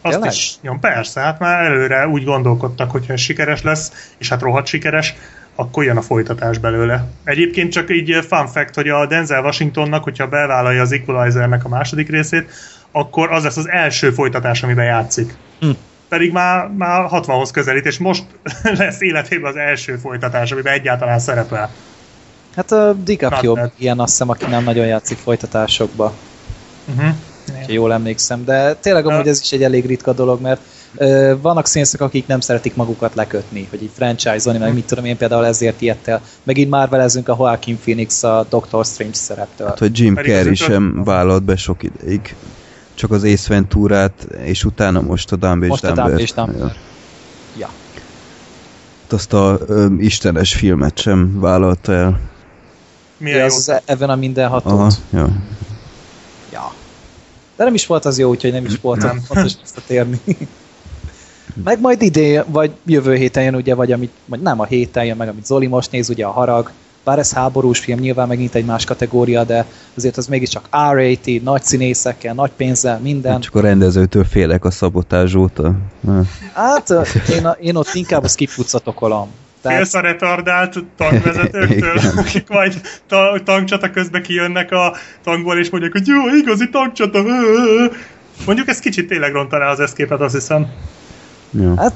[0.00, 0.32] azt Tényleg?
[0.32, 4.66] is nyom, persze, hát már előre úgy gondolkodtak, hogy ez sikeres lesz, és hát rohadt
[4.66, 5.14] sikeres,
[5.54, 7.08] akkor jön a folytatás belőle.
[7.24, 11.68] Egyébként csak így eh, fun fact, hogy a Denzel Washingtonnak, hogyha bevállalja az Equalizernek a
[11.68, 12.50] második részét,
[12.92, 15.36] akkor az lesz az első folytatás, amiben játszik.
[15.60, 15.70] Hm.
[16.08, 18.24] Pedig már, már 60-hoz közelít, és most
[18.78, 21.70] lesz életében az első folytatás, amiben egyáltalán szerepel.
[22.56, 23.72] Hát a DiCaprio bad.
[23.76, 26.12] ilyen azt hiszem, aki nem nagyon játszik folytatásokba,
[26.88, 27.14] Uh-huh.
[27.66, 30.60] ha jól emlékszem, de tényleg amúgy ez is egy elég ritka dolog, mert
[30.96, 35.16] ö, vannak színészek, akik nem szeretik magukat lekötni, hogy így franchise-olni, meg mit tudom én
[35.16, 36.20] például ezért ilyet el.
[36.42, 39.66] Megint már velezünk a Joaquin Phoenix a Doctor Strange szereptől.
[39.66, 42.34] Hát, hogy Jim Carrey sem vállalt be sok ideig.
[42.94, 45.92] Csak az Ace Venturát, és utána most a Dumb és Most a.
[45.92, 46.56] Dumb és Dumber.
[46.58, 46.72] Ja.
[47.58, 47.66] Ja.
[49.02, 52.20] Hát Azt a ö, istenes filmet sem vállalta el.
[53.16, 54.72] Milyen Ja, az az Even a mindenhatót.
[54.72, 55.28] Aha, ja.
[56.52, 56.72] Ja.
[57.56, 59.06] De nem is volt az jó, úgyhogy nem is volt Nem.
[59.06, 59.20] nem.
[59.28, 60.20] fontos visszatérni.
[61.64, 65.16] meg majd idén, vagy jövő héten jön, ugye, vagy amit, vagy nem a héten jön,
[65.16, 66.70] meg amit Zoli most néz, ugye a Harag.
[67.04, 71.62] Bár ez háborús film, nyilván megint egy más kategória, de azért az mégiscsak R-rated, nagy
[71.62, 73.40] színészekkel, nagy pénzzel, minden.
[73.40, 75.74] Csak a rendezőtől félek a szabotázs óta.
[76.54, 76.90] Hát
[77.30, 78.50] én, a, én ott inkább a skip
[78.84, 79.28] okolom.
[79.62, 85.92] Tehát Félsz a retardált tankvezetőktől, akik majd ta- tankcsata közben kijönnek a tankból, és mondják,
[85.92, 87.22] hogy jó, igazi tankcsata.
[88.46, 90.66] Mondjuk ez kicsit tényleg rontaná az eszképet, azt hiszem.
[91.50, 91.74] Ja.
[91.76, 91.92] Hát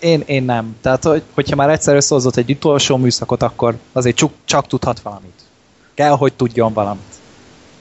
[0.00, 0.76] én, én nem.
[0.80, 5.40] Tehát, hogy, hogyha már egyszer összehozott egy utolsó műszakot, akkor azért csak, csak tudhat valamit.
[5.94, 7.14] Kell, hogy tudjon valamit.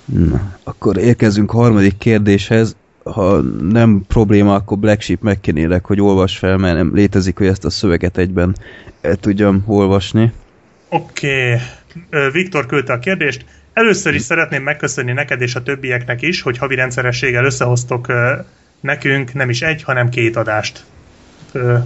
[0.06, 2.76] Na, akkor érkezünk a harmadik kérdéshez.
[3.04, 7.66] Ha nem probléma, akkor Black Sheep megkérnélek, hogy olvas fel, mert nem létezik, hogy ezt
[7.66, 8.56] a szöveget egyben
[9.02, 10.34] el tudjam olvasni.
[10.90, 11.60] Oké.
[12.10, 12.32] Okay.
[12.32, 13.46] Viktor küldte a kérdést.
[13.74, 18.08] Először is szeretném megköszönni neked és a többieknek is, hogy havi rendszerességgel összehoztok
[18.82, 20.86] nekünk nem is egy, hanem két adást.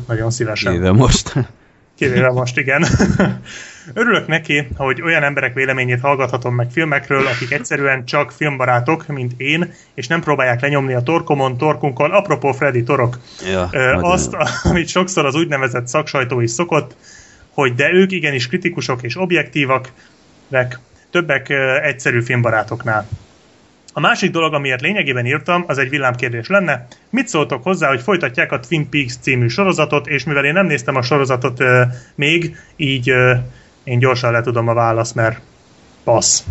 [0.07, 0.73] Nagyon szívesen.
[0.73, 1.33] Éve most.
[1.97, 2.85] Kivéve most, igen.
[3.93, 9.73] Örülök neki, hogy olyan emberek véleményét hallgathatom meg filmekről, akik egyszerűen csak filmbarátok, mint én,
[9.93, 13.19] és nem próbálják lenyomni a torkomon, torkunkon, apropó Freddy Torok,
[13.51, 16.95] Ja, ö, azt, amit sokszor az úgynevezett szaksajtó is szokott,
[17.49, 19.91] hogy de ők igenis kritikusok és objektívak,
[20.47, 20.79] vek,
[21.11, 21.49] többek
[21.83, 23.07] egyszerű filmbarátoknál.
[23.95, 26.87] A másik dolog, amiért lényegében írtam, az egy villámkérdés lenne.
[27.09, 30.95] Mit szóltok hozzá, hogy folytatják a Twin Peaks című sorozatot, és mivel én nem néztem
[30.95, 31.81] a sorozatot ö,
[32.15, 33.33] még, így ö,
[33.83, 35.41] én gyorsan le tudom a választ, mert
[36.03, 36.43] passz.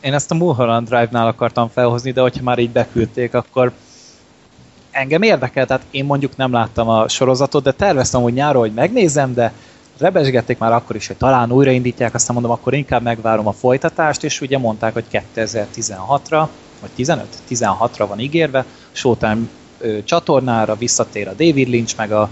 [0.00, 3.72] Én ezt a Mulholland Drive-nál akartam felhozni, de hogyha már így beküldték, akkor
[4.90, 9.34] engem érdekel, tehát én mondjuk nem láttam a sorozatot, de terveztem, hogy nyáron, hogy megnézem,
[9.34, 9.52] de
[9.98, 14.40] rebesgették már akkor is, hogy talán újraindítják, aztán mondom, akkor inkább megvárom a folytatást, és
[14.40, 16.48] ugye mondták, hogy 2016-ra,
[16.80, 17.26] vagy 15?
[17.50, 19.40] 16-ra van ígérve, Showtime
[19.78, 22.30] ö, csatornára, visszatér a David Lynch, meg a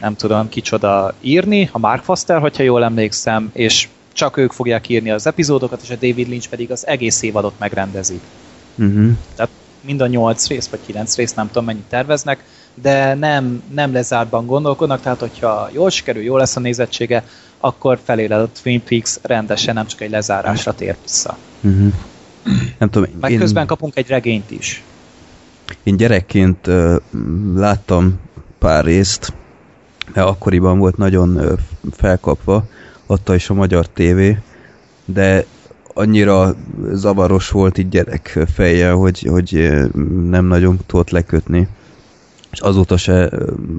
[0.00, 5.10] nem tudom kicsoda írni, a Mark Foster, hogyha jól emlékszem, és csak ők fogják írni
[5.10, 8.20] az epizódokat, és a David Lynch pedig az egész évadot megrendezi.
[8.74, 9.10] Uh-huh.
[9.36, 12.44] Tehát mind a 8 rész, vagy 9 rész, nem tudom mennyit terveznek,
[12.74, 17.24] de nem, nem lezártban gondolkodnak, tehát hogyha jól sikerül, jó lesz a nézettsége,
[17.60, 21.36] akkor felére a Twin Peaks rendesen, nem csak egy lezárásra tér vissza.
[21.60, 21.92] Uh-huh.
[22.78, 24.82] Nem tudom, Meg én, közben kapunk egy regényt is.
[25.82, 26.96] én gyerekként uh,
[27.54, 28.18] láttam
[28.58, 29.32] pár részt,
[30.12, 31.52] mert akkoriban volt nagyon uh,
[31.92, 32.64] felkapva,
[33.06, 34.38] adta is a magyar tévé,
[35.04, 35.44] de
[35.94, 36.54] annyira
[36.92, 39.70] zavaros volt így gyerek fejjel, hogy, hogy
[40.28, 41.68] nem nagyon tudott lekötni.
[42.50, 43.30] És azóta se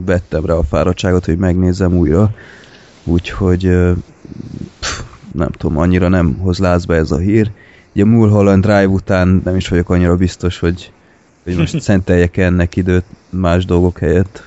[0.06, 2.34] vettem rá a fáradtságot, hogy megnézzem újra.
[3.04, 3.70] Úgyhogy
[4.80, 5.02] pff,
[5.34, 7.52] nem tudom, annyira nem hoz lázba ez a hír.
[7.96, 10.92] Ugye a Mulholland Drive után nem is vagyok annyira biztos, hogy,
[11.44, 14.44] hogy most szenteljek ennek időt más dolgok helyett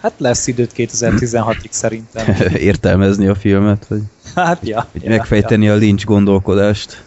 [0.00, 2.34] Hát lesz időt 2016-ig szerintem.
[2.54, 4.00] értelmezni a filmet, vagy,
[4.34, 4.86] Hát ja.
[4.92, 7.04] vagy ja, megfejteni a Lynch gondolkodást.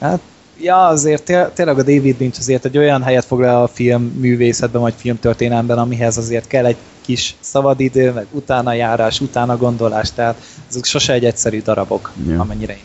[0.00, 0.06] Ja.
[0.08, 0.20] Hát,
[0.60, 4.80] ja, azért té- tényleg a David Lynch azért egy olyan helyet foglal a film művészetben,
[4.80, 10.84] vagy filmtörténelemben, amihez azért kell egy kis szabadidő, meg utána járás, utána gondolás, tehát ezek
[10.84, 12.32] sose egy egyszerű darabok, Ja.
[12.32, 12.40] ja.
[12.40, 12.80] amennyire én.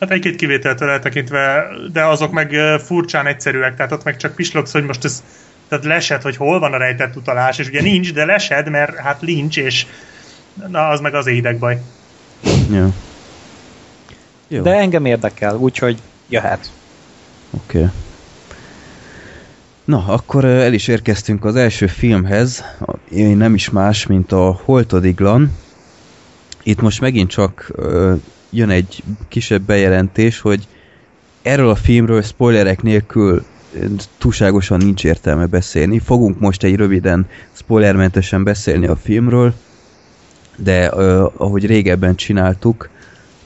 [0.00, 4.84] Hát egy-két kivételtől eltekintve, de azok meg furcsán egyszerűek, tehát ott meg csak pislogsz, hogy
[4.84, 5.22] most ez
[5.68, 9.22] tehát lesed, hogy hol van a rejtett utalás, és ugye nincs, de lesed, mert hát
[9.22, 9.86] lincs, és
[10.68, 11.80] na, az meg az édegbaj.
[12.70, 12.88] Ja.
[14.48, 16.70] Jó, De engem érdekel, úgyhogy jöhet.
[17.50, 17.78] oké.
[17.78, 17.90] Okay.
[19.84, 22.64] Na, akkor el is érkeztünk az első filmhez,
[23.10, 25.56] én nem is más, mint a Holtodiglan.
[26.62, 27.70] Itt most megint csak
[28.50, 30.68] jön egy kisebb bejelentés, hogy
[31.42, 33.44] erről a filmről spoilerek nélkül
[34.18, 35.98] túlságosan nincs értelme beszélni.
[35.98, 39.54] Fogunk most egy röviden spoilermentesen beszélni a filmről,
[40.56, 42.88] de ö, ahogy régebben csináltuk,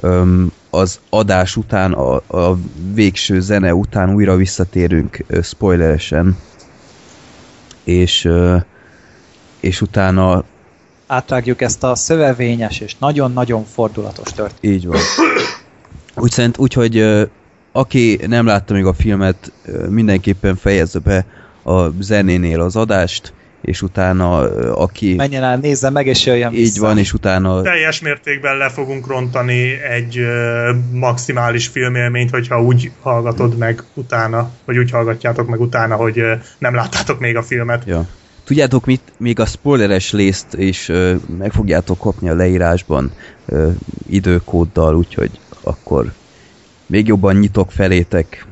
[0.00, 2.58] öm, az adás után, a, a
[2.94, 6.36] végső zene után újra visszatérünk ö, spoileresen,
[7.84, 8.56] és, ö,
[9.60, 10.44] és utána
[11.12, 14.64] Átrágjuk ezt a szövevényes és nagyon-nagyon fordulatos történetet.
[14.64, 14.98] így van.
[16.16, 17.04] Úgy szerint, úgyhogy
[17.72, 19.52] aki nem látta még a filmet,
[19.88, 21.26] mindenképpen fejezze be
[21.62, 24.38] a zenénél az adást, és utána
[24.74, 26.80] aki Menjen el, nézze meg, és jöjjön így vissza.
[26.80, 33.56] van, és utána Teljes mértékben le fogunk rontani egy ö, maximális filmélményt, hogyha úgy hallgatod
[33.56, 37.82] meg utána, vagy úgy hallgatjátok meg utána, hogy ö, nem láttátok még a filmet.
[37.86, 38.06] Ja.
[38.50, 39.12] Tudjátok mit?
[39.16, 43.12] Még a spoileres részt is ö, meg fogjátok kapni a leírásban
[43.46, 43.70] ö,
[44.06, 46.12] időkóddal, úgyhogy akkor
[46.86, 48.46] még jobban nyitok felétek,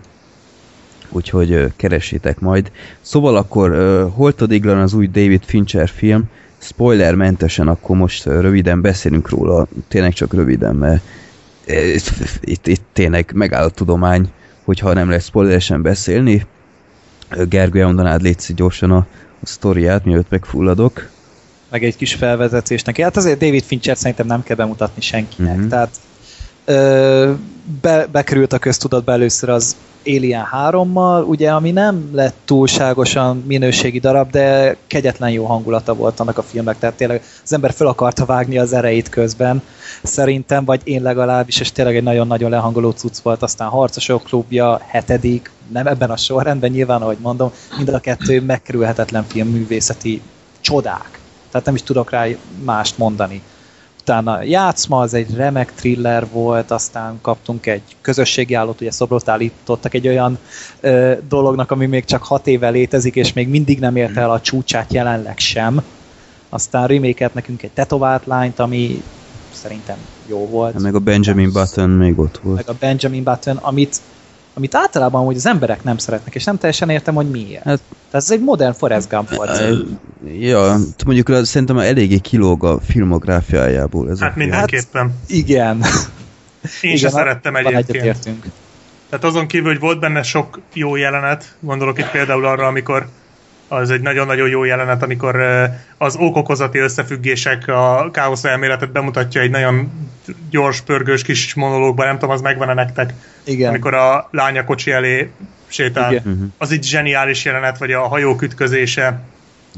[1.09, 2.71] úgyhogy ö, keressétek majd.
[3.01, 6.25] Szóval akkor ö, Holtodiglan az új David Fincher film,
[6.59, 11.03] spoilermentesen akkor most ö, röviden beszélünk róla, tényleg csak röviden, mert
[11.67, 11.95] ö,
[12.41, 14.33] itt, itt tényleg megáll a tudomány,
[14.65, 16.47] hogyha nem lesz spoileresen beszélni.
[17.49, 19.07] Gergő, elmondanád létszik gyorsan a
[19.43, 21.09] sztoriát, mielőtt megfulladok.
[21.71, 23.03] meg egy kis felvezetés neki.
[23.03, 25.51] Hát azért David Fincher szerintem nem kell bemutatni senkinek.
[25.51, 25.57] Mhm.
[25.57, 25.71] Uh-huh.
[25.71, 25.91] Tehát
[27.81, 29.77] be, bekerült a köztudatba először az
[30.07, 36.39] Alien 3-mal, ugye, ami nem lett túlságosan minőségi darab, de kegyetlen jó hangulata volt annak
[36.39, 39.63] a filmnek, tehát tényleg az ember fel akarta vágni az erejét közben,
[40.03, 45.51] szerintem, vagy én legalábbis, és tényleg egy nagyon-nagyon lehangoló cucc volt, aztán Harcosok klubja, hetedik,
[45.73, 50.23] nem ebben a sorrendben, nyilván, ahogy mondom, mind a kettő megkerülhetetlen filmművészeti
[50.61, 51.21] csodák.
[51.51, 52.27] Tehát nem is tudok rá
[52.65, 53.43] mást mondani.
[54.09, 59.95] Utána Játszma, az egy remek thriller volt, aztán kaptunk egy közösségi állót, ugye szobrot állítottak
[59.95, 60.39] egy olyan
[60.81, 64.41] ö, dolognak, ami még csak hat éve létezik, és még mindig nem érte el a
[64.41, 65.83] csúcsát jelenleg sem.
[66.49, 69.03] Aztán remake nekünk egy tetovált lányt, ami
[69.53, 69.97] szerintem
[70.29, 70.79] jó volt.
[70.79, 72.57] Meg a Benjamin Button még ott volt.
[72.57, 73.97] Meg a Benjamin Button, amit,
[74.59, 77.63] amit általában hogy az emberek nem szeretnek, és nem teljesen értem, hogy miért.
[77.63, 79.75] Hát- Tehát ez egy modern Forrest Gump volt.
[80.39, 85.15] Ja, mondjuk szerintem eléggé kilóg a filmográfiájából ez Hát a mindenképpen.
[85.27, 85.85] Igen.
[86.81, 88.19] Én sem szerettem egyébként.
[89.09, 93.09] Tehát azon kívül, hogy volt benne sok jó jelenet, gondolok itt például arra, amikor
[93.69, 95.43] az egy nagyon-nagyon jó jelenet, amikor
[95.99, 99.91] az okokozati összefüggések a káosz elméletet bemutatja egy nagyon
[100.51, 103.13] gyors, pörgős kis monológban, nem tudom, az megvan-e nektek,
[103.45, 103.69] Igen.
[103.69, 105.31] amikor a lánya kocsi elé
[105.67, 106.13] sétál.
[106.13, 106.23] Igen.
[106.27, 106.45] Mhm.
[106.59, 109.21] Az egy zseniális jelenet, vagy a hajók ütközése,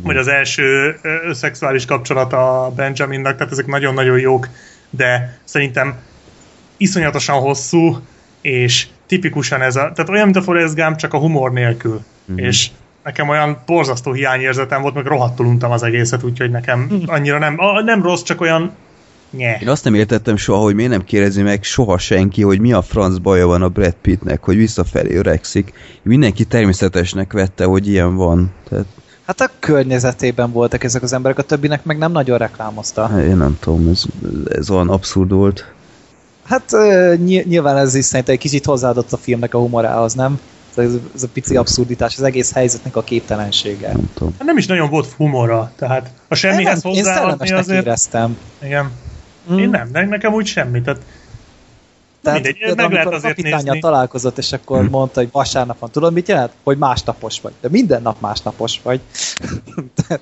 [0.02, 0.96] vagy az első
[1.32, 4.48] szexuális kapcsolata a Benjaminnak, tehát ezek nagyon-nagyon jók,
[4.90, 5.98] de szerintem
[6.76, 7.98] iszonyatosan hosszú,
[8.40, 12.04] és tipikusan ez a, tehát olyan, mint a Forrest Gump, csak a humor nélkül.
[12.24, 12.38] Mhm.
[12.38, 12.70] És
[13.10, 17.82] nekem olyan borzasztó hiányérzetem volt, meg rohadtul untam az egészet, úgyhogy nekem annyira nem, a,
[17.82, 18.72] nem rossz, csak olyan
[19.30, 19.58] nye.
[19.60, 22.82] Én azt nem értettem soha, hogy miért nem kérdezi meg soha senki, hogy mi a
[22.82, 25.72] franc baja van a Brad Pittnek, hogy visszafelé öregszik.
[26.02, 28.52] Mindenki természetesnek vette, hogy ilyen van.
[28.68, 28.86] Tehát,
[29.26, 33.06] Hát a környezetében voltak ezek az emberek, a többinek meg nem nagyon reklámozta.
[33.06, 34.02] hát én nem tudom, ez,
[34.48, 35.72] ez olyan abszurd volt.
[36.44, 36.70] Hát
[37.24, 40.40] nyilván ez is szerintem egy kicsit hozzáadott a filmnek a humorához, nem?
[40.76, 43.86] Ez, ez a pici abszurditás, az egész helyzetnek a képtelensége.
[43.92, 44.08] Nem.
[44.20, 47.84] Hát nem is nagyon volt humora, tehát a semmihez én hozzáadni szellemesnek azért...
[47.86, 48.38] éreztem.
[48.62, 48.90] Igen.
[49.52, 49.58] Mm.
[49.58, 51.00] Én nem, ne, nekem úgy semmi, tehát
[52.22, 53.78] Tehát mindegy, például, meg lehet azért nézni.
[53.78, 54.90] találkozott, és akkor Hm.
[54.90, 55.90] mondta, hogy vasárnap van.
[55.90, 56.52] Tudod, mit jelent?
[56.62, 57.52] Hogy másnapos vagy.
[57.60, 59.00] De minden nap másnapos vagy.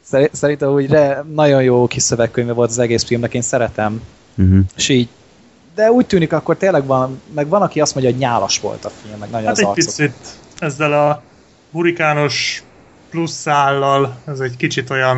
[0.00, 4.00] Szeri- Szerintem úgy de nagyon jó kis szövegkönyve volt az egész filmnek, én szeretem.
[4.36, 4.58] Uh-huh.
[4.76, 5.08] És így
[5.74, 8.90] de úgy tűnik, akkor tényleg van, meg van, aki azt mondja, hogy nyálas volt a
[9.02, 9.84] film, meg nagyon hát az egy arcok.
[9.84, 10.14] picit
[10.58, 11.22] ezzel a
[11.72, 12.62] hurikános
[13.10, 15.16] plusz szállal, ez egy kicsit olyan,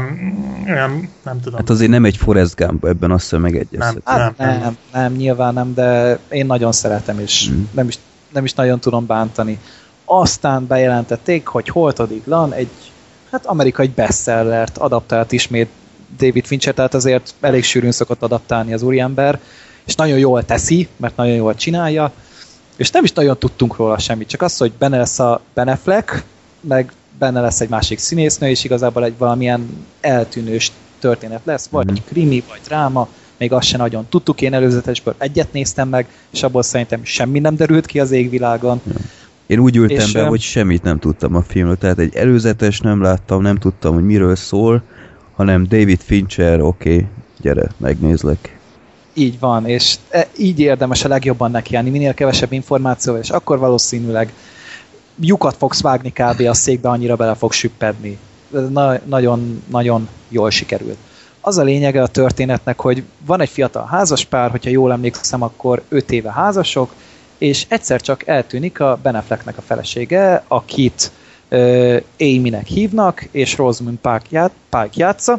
[0.68, 1.58] olyan nem tudom.
[1.58, 4.00] Hát azért nem egy Forrest Gump, ebben azt hiszem megegyezhet.
[4.04, 4.60] Hát Nem, nem, nem.
[4.60, 7.62] nem, nem, nyilván nem, de én nagyon szeretem, és Mm.
[7.70, 7.98] nem, is,
[8.32, 9.58] nem is nagyon tudom bántani.
[10.04, 12.68] Aztán bejelentették, hogy Holtodig Lan egy
[13.30, 15.68] hát amerikai bestsellert adaptált ismét
[16.18, 19.40] David Fincher, tehát azért elég sűrűn szokott adaptálni az úriember,
[19.86, 22.12] és nagyon jól teszi, mert nagyon jól csinálja,
[22.76, 26.24] és nem is nagyon tudtunk róla semmit, csak az, hogy benne lesz a Ben Affleck,
[26.60, 31.94] meg benne lesz egy másik színésznő, és igazából egy valamilyen eltűnős történet lesz, vagy Mhm.
[32.08, 36.62] krimi, vagy dráma, még azt sem nagyon tudtuk, én előzetesből egyet néztem meg, és abból
[36.62, 38.80] szerintem semmi nem derült ki az égvilágon.
[39.46, 43.02] Én úgy ültem És, be, hogy semmit nem tudtam a filmről, tehát egy előzetes nem
[43.02, 44.82] láttam, nem tudtam, hogy miről szól,
[45.34, 47.06] hanem David Fincher, oké, okay,
[47.40, 48.58] gyere, megnézlek.
[49.14, 54.32] Így van, és e- így érdemes a legjobban nekiállni, minél kevesebb információval, és akkor valószínűleg
[55.20, 56.40] lyukat fogsz vágni kb.
[56.40, 58.18] a székbe, annyira bele fog süppedni.
[58.70, 60.96] Na, nagyon, nagyon jól sikerült.
[61.40, 66.10] Az a lényege a történetnek, hogy van egy fiatal házaspár, hogyha jól emlékszem, akkor 5
[66.12, 66.94] éve házasok,
[67.38, 71.10] és egyszer csak eltűnik a Ben Afflecknek a felesége, akit
[71.50, 75.38] uh, Amy-nek hívnak, és Rosamund Pike, ját, Pike játsza,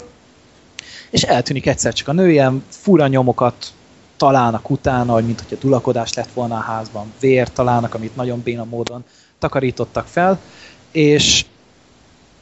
[1.15, 3.73] és eltűnik egyszer csak a nő, ilyen fura nyomokat
[4.17, 8.63] találnak utána, hogy mint hogyha dulakodás lett volna a házban, vér találnak, amit nagyon béna
[8.63, 9.03] módon
[9.39, 10.39] takarítottak fel,
[10.91, 11.45] és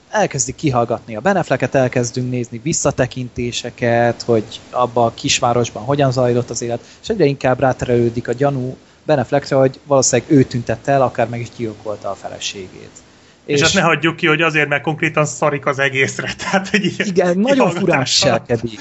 [0.09, 6.83] elkezdik kihallgatni a Benefleket, elkezdünk nézni visszatekintéseket, hogy abba a kisvárosban hogyan zajlott az élet,
[7.01, 11.49] és egyre inkább ráterelődik a gyanú Beneflekre, hogy valószínűleg ő tüntette el, akár meg is
[11.57, 13.02] gyilkolta a feleségét.
[13.45, 16.33] És, és hát ne hagyjuk ki, hogy azért, mert konkrétan szarik az egészre.
[16.43, 18.07] Tehát, hogy ilyen Igen, nagyon furán alatt.
[18.07, 18.79] viselkedik.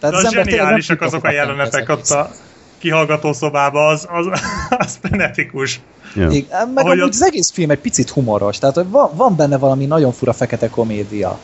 [0.00, 2.30] De az zseniálisak azok a jelenetek ott az a
[2.78, 4.26] kihallgató szobába, az, az,
[4.86, 5.80] az frenetikus.
[6.14, 6.30] Ja.
[6.30, 9.36] Igen, meg Ahogy amúgy a- az egész film egy picit humoros, tehát hogy van, van
[9.36, 11.38] benne valami nagyon fura fekete komédia.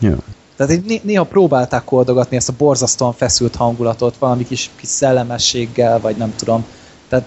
[0.00, 0.16] Ja.
[0.56, 6.34] Tehát néha próbálták koldogatni ezt a borzasztóan feszült hangulatot valami kis, kis szellemességgel, vagy nem
[6.36, 6.66] tudom.
[7.08, 7.24] Tehát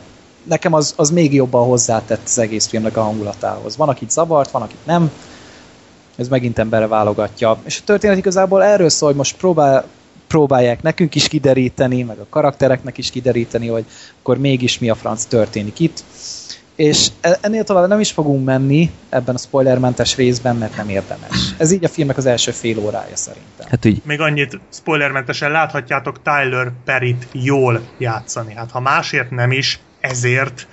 [0.47, 3.77] nekem az, az még jobban hozzátett az egész filmnek a hangulatához.
[3.77, 5.11] Van, akit zavart, van, akit nem.
[6.15, 7.57] Ez megint emberre válogatja.
[7.63, 9.85] És a történet igazából erről szól, hogy most próbál,
[10.27, 13.85] próbálják nekünk is kideríteni, meg a karaktereknek is kideríteni, hogy
[14.19, 16.03] akkor mégis mi a franc történik itt.
[16.75, 21.53] És e- ennél tovább nem is fogunk menni ebben a spoilermentes részben, mert nem érdemes.
[21.57, 23.67] Ez így a filmnek az első fél órája szerintem.
[23.69, 28.53] Hát úgy, Még annyit spoilermentesen láthatjátok Tyler Perryt jól játszani.
[28.53, 30.67] Hát ha másért nem is, ezért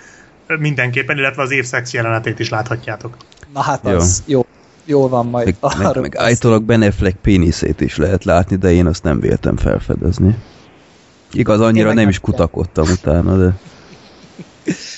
[0.58, 3.16] mindenképpen, illetve az évszex jelenetét is láthatjátok.
[3.52, 4.46] Na hát az jó.
[4.84, 5.46] Jól van majd.
[5.46, 6.16] meg, meg, arról meg beszélünk.
[6.16, 10.36] állítólag Ben Affleck péniszét is lehet látni, de én azt nem véltem felfedezni.
[11.32, 13.54] Igaz, annyira meg nem nem is kutakodtam utána, de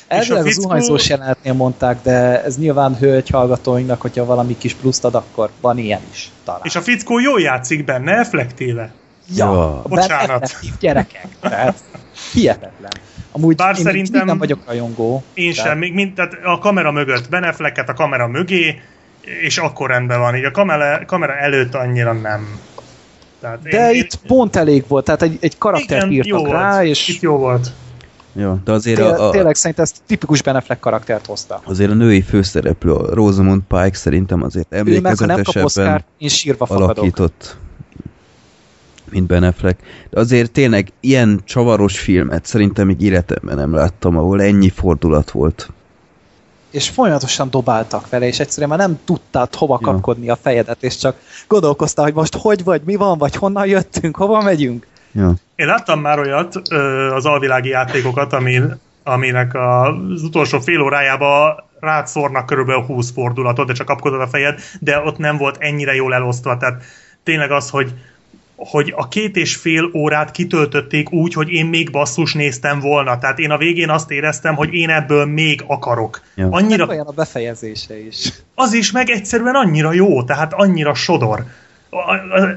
[0.09, 5.15] Elvileg az zuhanyzós jelenetnél mondták, de ez nyilván hölgy hallgatóinknak, hogyha valami kis pluszt ad,
[5.15, 6.61] akkor van ilyen is talán.
[6.65, 8.93] És a fickó jól játszik benne, effektíve.
[9.37, 9.83] ja, Ja.
[9.89, 10.57] Bocsánat.
[10.81, 11.27] Gyerekek.
[11.41, 11.83] Tehát
[12.33, 12.91] hihetetlen.
[13.37, 15.23] Amúgy Bár én szerintem- nem vagyok rajongó.
[15.35, 18.81] Én tehát- sem, még mind, tehát a kamera mögött Ben Afflecket a kamera mögé,
[19.43, 20.37] és akkor rendben van.
[20.37, 22.59] Így a kamera, kamera előtt annyira nem.
[23.41, 26.87] Tehát De itt pont elég volt, tehát egy, egy karaktert igen, jó írtak rá, volt.
[26.89, 27.69] és Itt jó volt.
[28.37, 31.61] ja, de azért té- a, a, tényleg szerintem ezt tipikus Ben Affleck karaktert hozta.
[31.65, 35.65] azért a női főszereplő, a Rosamund Pike szerintem azért Ő meg, ha nem kap emlékezetesebben
[35.65, 36.91] Oscar, én sírva fakadok.
[36.97, 37.57] alakított,
[39.11, 39.81] mint Ben Affleck.
[40.11, 45.71] De azért tényleg ilyen csavaros filmet szerintem még életemben nem láttam, ahol ennyi fordulat volt.
[46.71, 49.87] és folyamatosan dobáltak vele, és egyszerűen már nem tudtad hova Ja.
[49.91, 51.17] kapkodni a fejedet, és csak
[51.49, 54.87] gondolkoztál, hogy most hogy vagy, mi van, vagy honnan jöttünk, hova megyünk.
[55.13, 55.35] Ja.
[55.55, 56.57] Én láttam már olyat,
[57.15, 63.73] az alvilági játékokat, amin aminek az utolsó fél órájába rád szórnak körülbelül 20 fordulatot, de
[63.73, 66.83] csak kapkodod a fejed, de ott nem volt ennyire jól elosztva, tehát
[67.23, 67.93] tényleg az, hogy
[68.57, 73.19] hogy a két és fél órát kitöltötték úgy, hogy én még basszus néztem volna.
[73.19, 76.21] Tehát én a végén azt éreztem, hogy én ebből még akarok.
[76.35, 76.49] Ja.
[76.51, 78.33] Annyira, Olyan a befejezése is.
[78.55, 81.45] az is meg egyszerűen annyira jó, tehát annyira sodor.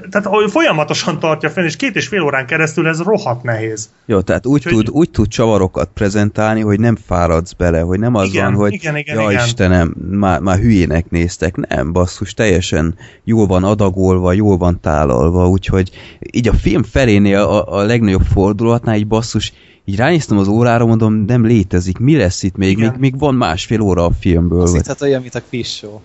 [0.09, 3.89] Tehát ahogy folyamatosan tartja fenn, és két és fél órán keresztül ez rohadt nehéz.
[4.05, 8.15] Jó, tehát úgy Úgyhogy- tud, úgy tud csavarokat prezentálni, hogy nem fáradsz bele, hogy nem
[8.15, 9.45] az Igen, van, hogy igen, igen, ja igen.
[9.45, 11.55] Istenem, már, már hülyének néztek.
[11.55, 15.89] Nem, basszus, teljesen jól van adagolva, jól van tálalva, úgyhogy
[16.31, 19.53] így a film felénél a, a legnagyobb fordulatnál így basszus,
[19.85, 22.77] így ránéztem az órára, mondom, nem létezik, mi lesz itt még?
[22.77, 22.89] Igen.
[22.91, 24.61] Még, még van másfél óra a filmből.
[24.61, 24.81] Azt Vagy...
[24.87, 25.99] hitted olyan, mint a quiz show.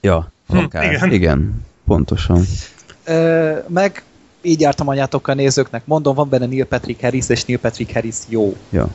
[0.00, 0.92] Ja, Hm, akár.
[0.92, 1.12] igen.
[1.12, 2.42] igen, pontosan.
[3.68, 4.02] Meg
[4.42, 8.56] így jártam anyátokkal nézőknek, mondom, van benne Neil Patrick Harris, és Neil Patrick Harris jó.
[8.70, 8.88] Ja.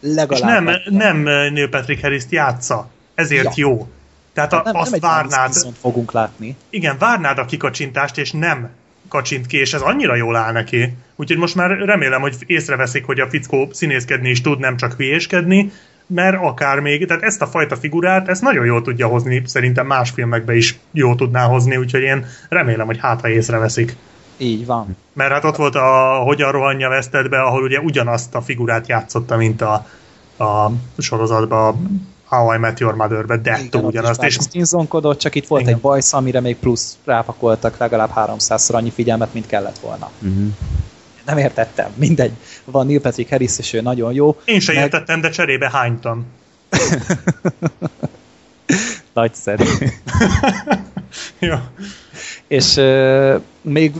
[0.00, 0.68] Legalább.
[0.68, 1.18] És nem, nem
[1.52, 2.88] Neil Patrick Harris-t játsza.
[3.14, 3.68] Ezért Ja.
[3.68, 3.88] jó.
[4.32, 6.56] Tehát a, nem, nem azt egy várnád, fogunk látni.
[6.70, 8.70] igen, várnád a kikacsintást, és nem
[9.08, 10.96] kacsint ki, és ez annyira jól áll neki.
[11.16, 15.72] Úgyhogy most már remélem, hogy észreveszik, hogy a fickó színészkedni is tud, nem csak hülyéskedni,
[16.06, 20.10] mert akár még, tehát ezt a fajta figurát, ezt nagyon jól tudja hozni, szerintem más
[20.10, 23.96] filmekbe is jól tudná hozni, úgyhogy én remélem, hogy hát ha észreveszik.
[24.36, 24.96] Így van.
[25.12, 29.62] Mert hát ott volt a Hogyan rohanja vesztedbe, ahol ugye ugyanazt a figurát játszotta, mint
[29.62, 29.86] a,
[30.38, 31.74] a sorozatban, a
[32.34, 34.22] How I Met Your Mother-be, ott is ugyanazt.
[34.22, 34.38] És
[35.18, 35.74] csak itt volt Igen.
[35.74, 40.10] egy bajsz, amire még plusz rápakoltak legalább 300-szor annyi figyelmet, mint kellett volna.
[40.22, 40.46] Uh-huh.
[41.24, 42.32] Nem értettem, mindegy.
[42.64, 44.40] Van Neil Patrick Harris, és ő nagyon jó.
[44.44, 46.26] én sem Meg- értettem, de cserébe hánytam.
[49.12, 49.64] Nagyszerű.
[51.38, 51.54] Jó.
[52.46, 53.92] És euh, még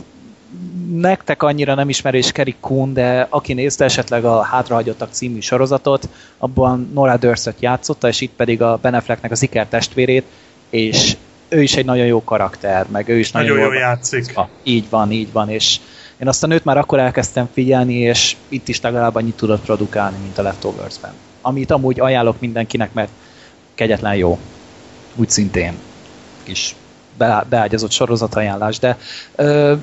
[0.91, 6.89] nektek annyira nem ismerős Kerry Kuhn, de aki nézte esetleg a Hátrahagyottak című sorozatot, abban
[6.93, 10.25] Nora Durst játszotta, és itt pedig a Ben Afflecknek az Iker testvérét,
[10.69, 11.15] és
[11.49, 14.31] ő is egy nagyon jó karakter, meg ő is nagyon, Nagyon jól jól játszik.
[14.33, 15.79] Ah, így van, így van, és
[16.17, 20.37] én azt a már akkor elkezdtem figyelni, és itt is legalább annyit tudott produkálni, mint
[20.37, 21.13] a Leftovers-ben.
[21.41, 23.09] Amit amúgy ajánlok mindenkinek, mert
[23.75, 24.39] kegyetlen jó.
[25.15, 25.73] Úgy szintén
[26.43, 26.75] kis
[27.17, 28.97] be- beágyazott sorozatajánlás, de
[29.35, 29.75] ö,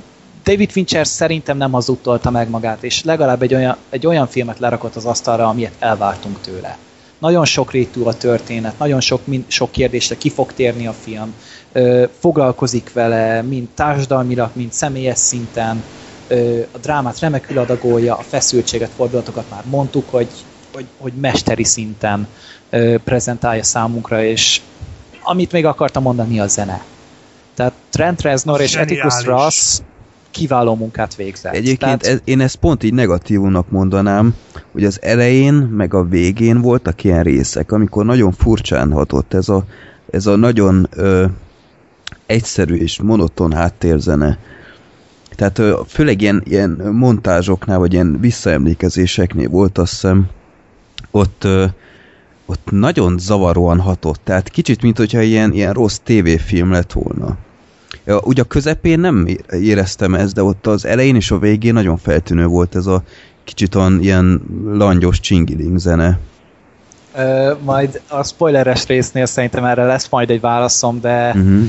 [0.44, 4.96] David Fincher szerintem nem hazudtolta meg magát, és legalább egy olyan, egy olyan filmet lerakott
[4.96, 6.78] az asztalra, amilyet elvártunk tőle.
[7.18, 11.34] Nagyon sok rétű a történet, nagyon sok, mind, sok kérdésre ki fog térni a film,
[11.72, 15.84] ö, foglalkozik vele, mind társadalmilag, mind személyes szinten,
[16.72, 20.28] a drámát remekül adagolja, a feszültséget, fordulatokat már mondtuk, hogy,
[20.72, 22.28] hogy, hogy mesteri szinten
[23.04, 24.60] prezentálja számunkra, és
[25.22, 26.84] amit még akartam mondani, a zene.
[27.54, 29.24] Tehát Trent Reznor és Atticus.
[29.24, 29.78] Ross
[30.30, 31.54] kiváló munkát végzett.
[31.54, 34.34] Egyébként Tehát, ez, én ezt pont így negatívumnak mondanám,
[34.72, 39.64] hogy az elején, meg a végén voltak ilyen részek, amikor nagyon furcsán hatott ez a,
[40.10, 41.24] ez a nagyon ö,
[42.26, 44.38] egyszerű és monoton háttérzene.
[45.36, 50.26] Tehát főleg ilyen, ilyen montázsoknál, vagy ilyen visszaemlékezéseknél volt azt hiszem,
[51.10, 51.46] ott,
[52.46, 54.20] ott nagyon zavaróan hatott.
[54.24, 57.36] Tehát kicsit, mint hogyha ilyen, ilyen rossz tévéfilm lett volna.
[58.04, 61.96] Ja, ugye a közepén nem éreztem ezt, de ott az elején és a végén nagyon
[61.96, 63.02] feltűnő volt ez a
[63.44, 66.18] kicsit olyan ilyen langyos csingiling zene.
[67.16, 71.64] ö, majd a spoileres résznél szerintem erre lesz majd egy válaszom, de Uh-huh.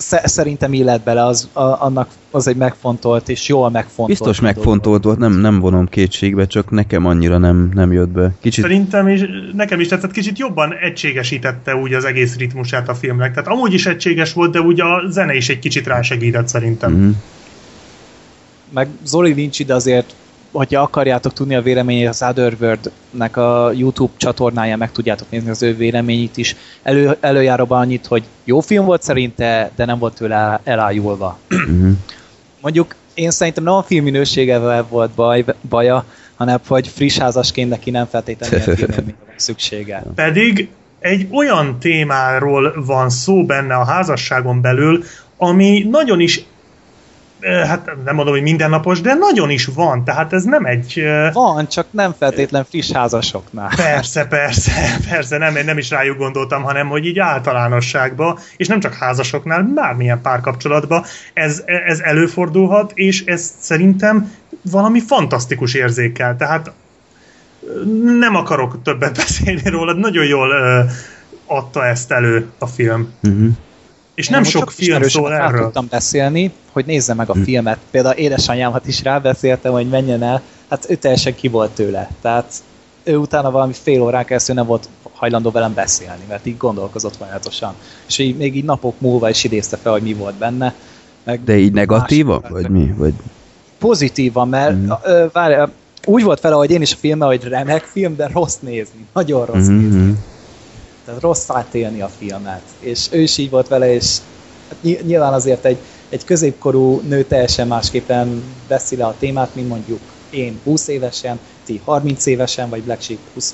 [0.00, 4.08] Sze- szerintem illet bele, az, a, annak az egy megfontolt és jól megfontolt.
[4.08, 4.54] Biztos dolog.
[4.56, 8.34] megfontolt volt, nem, nem vonom kétségbe, csak nekem annyira nem, nem jött be.
[8.40, 9.20] Kicsit, Szerintem is,
[9.54, 13.34] nekem is tetszett, kicsit jobban egységesítette úgy az egész ritmusát a filmnek.
[13.34, 16.92] Tehát amúgy is egységes volt, de úgy a zene is egy kicsit rásegített szerintem.
[16.92, 17.14] uh-huh.
[18.72, 20.14] Meg Zoli nincs ide azért,
[20.52, 25.76] hogyha akarjátok tudni a véleményét, az Otherworld-nek a YouTube csatornáján meg tudjátok nézni az ő
[25.76, 26.56] véleményét is.
[26.82, 31.38] Elő, előjáróban annyit, hogy jó film volt szerinte, de nem volt tőle el- elájulva.
[31.50, 31.90] Uh-huh.
[32.60, 36.04] Mondjuk én szerintem nem a film minőségevel volt baj, baja,
[36.36, 40.04] hanem hogy friss házasként neki nem feltétlenül filmélményre van szüksége.
[40.14, 45.04] Pedig egy olyan témáról van szó benne a házasságon belül,
[45.36, 46.44] ami nagyon is
[47.42, 51.04] hát nem mondom, hogy mindennapos, de nagyon is van, tehát ez nem egy...
[51.32, 53.70] Van, csak nem feltétlen friss házasoknál.
[53.76, 54.72] Persze, persze,
[55.10, 60.20] persze, nem, nem is rájuk gondoltam, hanem hogy így általánosságban, és nem csak házasoknál, bármilyen
[60.20, 64.32] párkapcsolatban ez, ez előfordulhat, és ez szerintem
[64.70, 66.72] valami fantasztikus érzékel, tehát
[68.18, 70.52] nem akarok többet beszélni róla, nagyon jól
[71.46, 73.12] adta ezt elő a film.
[73.22, 73.48] Uh-huh.
[74.20, 75.62] És nem sok film szól erről.
[75.62, 77.78] tudtam beszélni, hogy nézze meg a filmet.
[77.90, 80.42] Például édesanyámat is rábeszéltem, hogy menjen el.
[80.70, 82.10] Hát ő teljesen ki volt tőle.
[82.20, 82.52] Tehát
[83.02, 87.74] ő utána valami fél órán keresztül nem volt hajlandó velem beszélni, mert így gondolkozott folyamatosan.
[88.08, 90.74] És így, még így napok múlva is idézte fel, hogy mi volt benne.
[91.24, 92.44] Meg De így negatívan?
[92.48, 92.92] Vagy mi?
[92.96, 93.14] Vagy...
[93.78, 94.90] Pozitívan, mert mm.
[95.04, 95.54] ö, várj,
[96.06, 99.06] úgy volt vele, hogy én is a filmmel, hogy remek film, de rossz nézni.
[99.12, 99.80] Nagyon rossz mm.
[99.80, 100.16] nézni.
[101.10, 102.62] Tehát rossz átélni a filmet.
[102.78, 104.16] És ő is így volt vele, és
[104.68, 109.68] hát ny- nyilván azért egy, egy középkorú nő teljesen másképpen veszi le a témát, mint
[109.68, 110.00] mondjuk
[110.30, 113.52] én 20 évesen, ti 30 évesen, vagy Black Sheep 20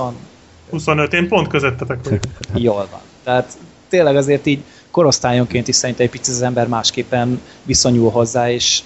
[0.70, 2.22] 25, én pont közöttetek vagyok.
[2.68, 3.00] jól van.
[3.24, 3.56] Tehát
[3.88, 8.82] tényleg azért így korosztályonként is szerintem egy picit az ember másképpen viszonyul hozzá, és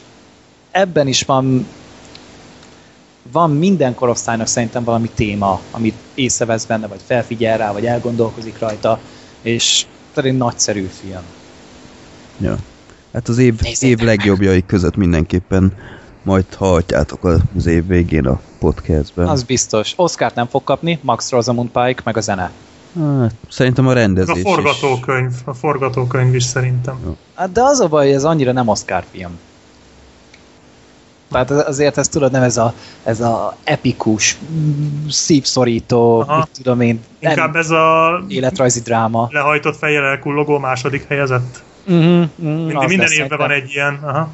[0.71, 1.67] ebben is van
[3.33, 8.99] van minden korosztálynak szerintem valami téma, amit észrevesz benne, vagy felfigyel rá, vagy elgondolkozik rajta,
[9.43, 11.23] és pedig nagyszerű film.
[12.39, 12.57] Ja.
[13.13, 15.73] Hát az év, Nézzétek év legjobbjai között mindenképpen
[16.23, 19.29] majd hallhatjátok az év végén a podcastben.
[19.29, 19.93] Az biztos.
[19.97, 22.51] Oscar nem fog kapni, Max Rosamund Pike, meg a zene.
[22.99, 24.43] Hát, szerintem a Ez rendezés a is.
[24.43, 27.17] forgatókönyv, a forgatókönyv is szerintem.
[27.35, 29.39] Hát de az a baj, hogy ez annyira nem Oscar film.
[31.31, 32.75] Tehát azért ez tudod, nem ez a,
[33.05, 34.37] ez a epikus,
[35.09, 36.37] szívszorító, Aha.
[36.37, 39.29] mit tudom én, nem Inkább ez a életrajzi dráma.
[39.31, 41.63] lehajtott fejjel elkullogó második helyezett.
[41.87, 43.99] Uh-huh, uh, Mind, minden évben van egy ilyen.
[44.03, 44.31] Aha.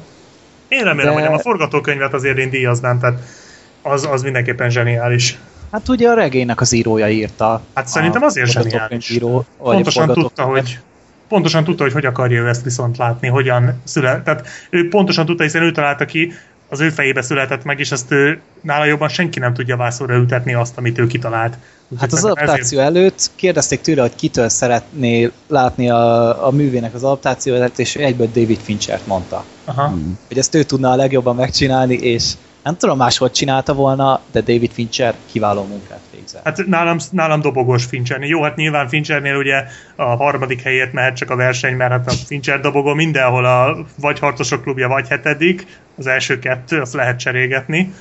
[0.67, 3.19] Én remélem, De- hogy a forgatókönyvet azért én díjaznám, tehát
[3.81, 5.37] az, az mindenképpen zseniális.
[5.71, 7.61] Hát ugye a regénynek az írója írta.
[7.73, 9.19] Hát szerintem azért zseniális.
[9.21, 10.79] a Pontosan tudta, hogy
[11.27, 14.23] pontosan tudta, hogy hogy akarja ő ezt viszont látni, hogyan szület.
[14.23, 16.33] Tehát ő pontosan tudta, hiszen ő találta ki,
[16.69, 20.53] az ő fejébe született meg, és ezt ő, nála jobban senki nem tudja vászorra ültetni
[20.53, 21.57] azt, amit ő kitalált.
[21.89, 27.03] Úgyhogy Hát az adaptáció előtt kérdezték tőle, hogy kitől szeretné látni a, a művének az
[27.03, 29.45] adaptációját, és egyből David Finchert mondta.
[29.65, 29.93] Aha.
[30.27, 32.31] Hogy ezt ő tudná a legjobban megcsinálni, és
[32.67, 36.43] nem tudom máshogy csinálta volna, de David Fincher kiváló munkát végzett.
[36.43, 38.29] Hát nálam, nálam dobogós Finchernél.
[38.29, 39.63] Jó, hát nyilván Finchernél ugye
[39.95, 44.19] a harmadik helyért mehet csak a verseny, mert hát a Fincher dobogó mindenhol a vagy
[44.19, 45.65] harcosok klubja, vagy hetedik,
[45.97, 47.93] az első kettő, azt lehet cserélgetni.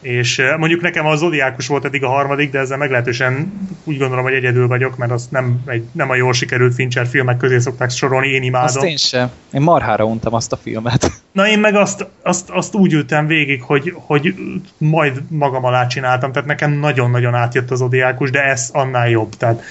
[0.00, 3.52] És eh, mondjuk nekem a Zodiákus volt eddig a harmadik, de ezzel meglehetősen
[3.84, 7.36] úgy gondolom, hogy egyedül vagyok, mert azt nem, egy, nem a jól sikerült Fincher filmek
[7.36, 8.76] közé szokták sorolni, én imádom.
[8.76, 9.30] Azt én sem.
[9.52, 11.10] Én marhára untam azt a filmet.
[11.32, 14.34] Na én meg azt, azt, azt úgy ültem végig, hogy, hogy
[14.78, 19.62] majd magam alá csináltam, tehát nekem nagyon-nagyon átjött az odiákus, de ez annál jobb, tehát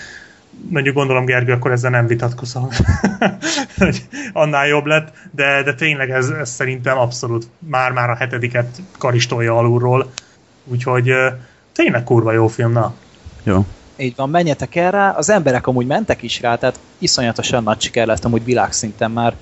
[0.70, 2.72] mondjuk gondolom Gergő, akkor ezzel nem vitatkozol,
[3.78, 9.58] hogy annál jobb lett, de, de tényleg ez, ez szerintem abszolút már-már a hetediket karistolja
[9.58, 10.12] alulról,
[10.64, 11.12] úgyhogy
[11.74, 12.94] tényleg kurva jó film, na.
[13.44, 13.66] Jó.
[13.98, 15.10] Így van, menjetek el rá.
[15.10, 19.34] Az emberek amúgy mentek is rá, tehát iszonyatosan nagy siker lett amúgy világszinten már.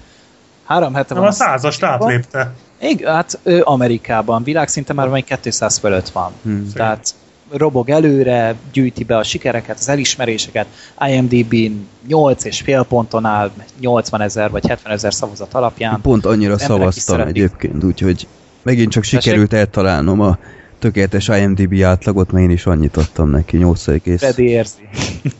[0.65, 1.27] Három hete van.
[1.27, 2.53] a százast átlépte.
[2.79, 6.31] Igen, hát ő Amerikában, világszinten már vagy 200 fölött van.
[6.43, 6.71] Hmm.
[6.73, 7.13] Tehát
[7.51, 10.67] robog előre, gyűjti be a sikereket, az elismeréseket,
[11.07, 16.01] IMDb-n 8,5 ponton áll, 80 ezer vagy 70 ezer szavazat alapján.
[16.01, 18.27] Pont annyira szavaztam egyébként, úgyhogy
[18.63, 20.37] megint csak sikerült eltalálnom a
[20.79, 24.19] tökéletes IMDb átlagot, mert én is annyit adtam neki, 8 egész.
[24.19, 24.87] Freddy érzi.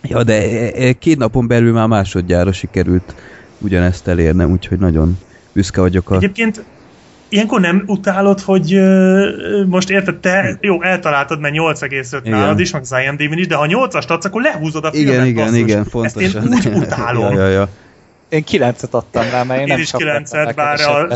[0.07, 3.15] Ja, de e- e- két napon belül már másodjára sikerült
[3.57, 5.17] ugyanezt elérnem, úgyhogy nagyon
[5.53, 6.15] büszke vagyok a...
[6.15, 6.63] Egyébként
[7.29, 12.39] ilyenkor nem utálod, hogy ö, most érted, te jó, eltaláltad, mert 8,5 Igen.
[12.39, 15.13] nálad is, meg az IMDb-n is, de ha 8-ast adsz, akkor lehúzod a filmet.
[15.13, 15.59] Igen, igen, basszus.
[15.59, 16.43] igen, Ezt pontosan.
[16.43, 17.33] én úgy utálom.
[17.37, 17.67] ja, ja, ja.
[18.29, 21.07] Én 9-et adtam rá, mert én, Én nem is csak 9-et, bár a,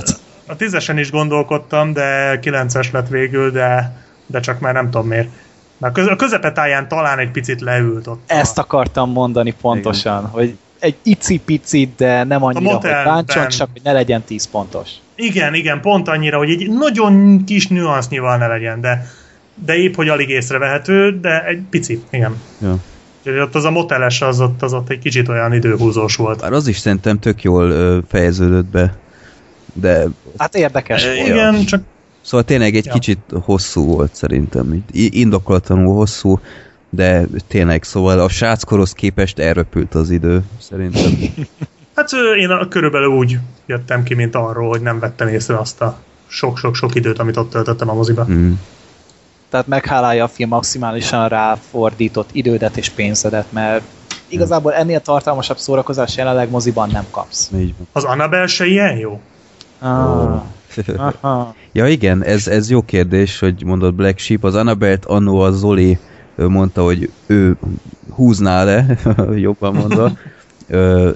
[0.48, 3.96] a 10-esen is gondolkodtam, de 9-es lett végül, de,
[4.26, 5.30] de csak már nem tudom miért.
[5.94, 8.22] Köz, a közepetáján talán egy picit leült ott.
[8.26, 10.30] Ezt akartam mondani pontosan, Igen.
[10.30, 13.14] hogy egy icipici, de nem annyira, hogy motelben.
[13.14, 14.90] bántson, csak hogy ne legyen 10 pontos.
[15.16, 19.06] Igen, igen, pont annyira, hogy egy nagyon kis nüansznyival ne legyen, de,
[19.66, 22.36] de épp, hogy alig észrevehető, de egy pici, igen.
[22.62, 22.78] Ja.
[23.20, 26.40] Úgyhogy ott az a moteles, az ott, az ott egy kicsit olyan időhúzós volt.
[26.40, 28.98] Bár az is szerintem tök jól ö, fejeződött be,
[29.74, 30.04] de
[30.38, 31.28] Hát érdekes volt.
[31.28, 31.82] Igen, csak
[32.22, 32.94] szóval tényleg egy Ja.
[32.94, 36.40] kicsit hosszú volt szerintem, indokolatlanul hosszú,
[36.90, 41.12] de tényleg, szóval a sráckorhoz képest elröpült az idő, szerintem.
[41.96, 45.98] hát én a, körülbelül úgy jöttem ki, mint arról, hogy nem vettem észre azt a
[46.28, 48.26] sok-sok-sok időt, amit ott töltöttem a moziba.
[48.30, 48.52] Mm.
[49.50, 53.84] Tehát meghálálja a film maximálisan ráfordított idődet és pénzedet, mert
[54.28, 57.52] igazából ennél tartalmasabb szórakozás jelenleg moziban nem kapsz.
[57.92, 59.22] Az Annabelle se ilyen jó?
[59.80, 60.42] Ah,
[61.22, 61.56] aha.
[61.72, 64.44] Ja igen, ez, ez jó kérdés, hogy mondod Black Sheep.
[64.44, 66.00] Az Annabelt annó a Zoli
[66.40, 67.58] ő mondta, hogy ő
[68.10, 68.98] húzná le,
[69.36, 70.12] jobban mondva.
[70.68, 71.10] Ö,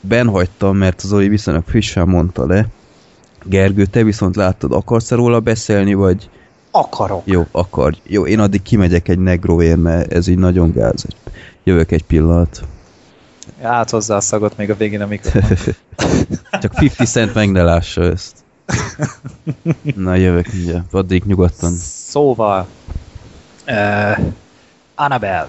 [0.00, 2.66] ben hagytam, mert az Zoli viszonylag frissen mondta le.
[3.44, 6.28] Gergő, te viszont láttad, akarsz -e róla beszélni, vagy
[6.74, 7.22] Akarok.
[7.24, 7.94] Jó, akar.
[8.02, 11.04] Jó, én addig kimegyek egy negroért, mert ez így nagyon gáz.
[11.64, 12.62] Jövök egy pillanat.
[13.62, 15.42] Át hozzá a szagot még a végén a mikrofon.
[16.62, 18.34] Csak 50 cent meg ne lássa ezt.
[19.96, 20.94] Na, jövök mindjárt.
[20.94, 21.72] Addig nyugodtan.
[22.06, 22.66] Szóval,
[23.66, 24.18] uh,
[24.94, 25.48] Annabelle.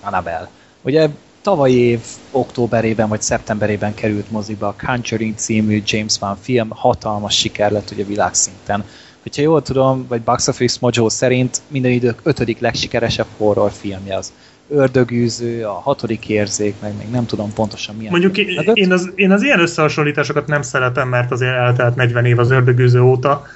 [0.00, 0.48] Annabelle.
[0.82, 1.08] Ugye
[1.42, 2.00] tavaly év
[2.30, 8.04] októberében vagy szeptemberében került moziba a Conjuring című James Wan film, hatalmas siker lett ugye
[8.04, 8.84] világszinten.
[9.22, 14.32] Hogyha jól tudom, vagy Box Office Mojo szerint minden idők ötödik legsikeresebb horrorfilmje az
[14.68, 18.10] ördögűző, a hatodik érzék, meg még nem tudom pontosan milyen.
[18.10, 22.38] Mondjuk én, én, az, én az ilyen összehasonlításokat nem szeretem, mert azért eltelt 40 év
[22.38, 23.46] az ördögűző óta,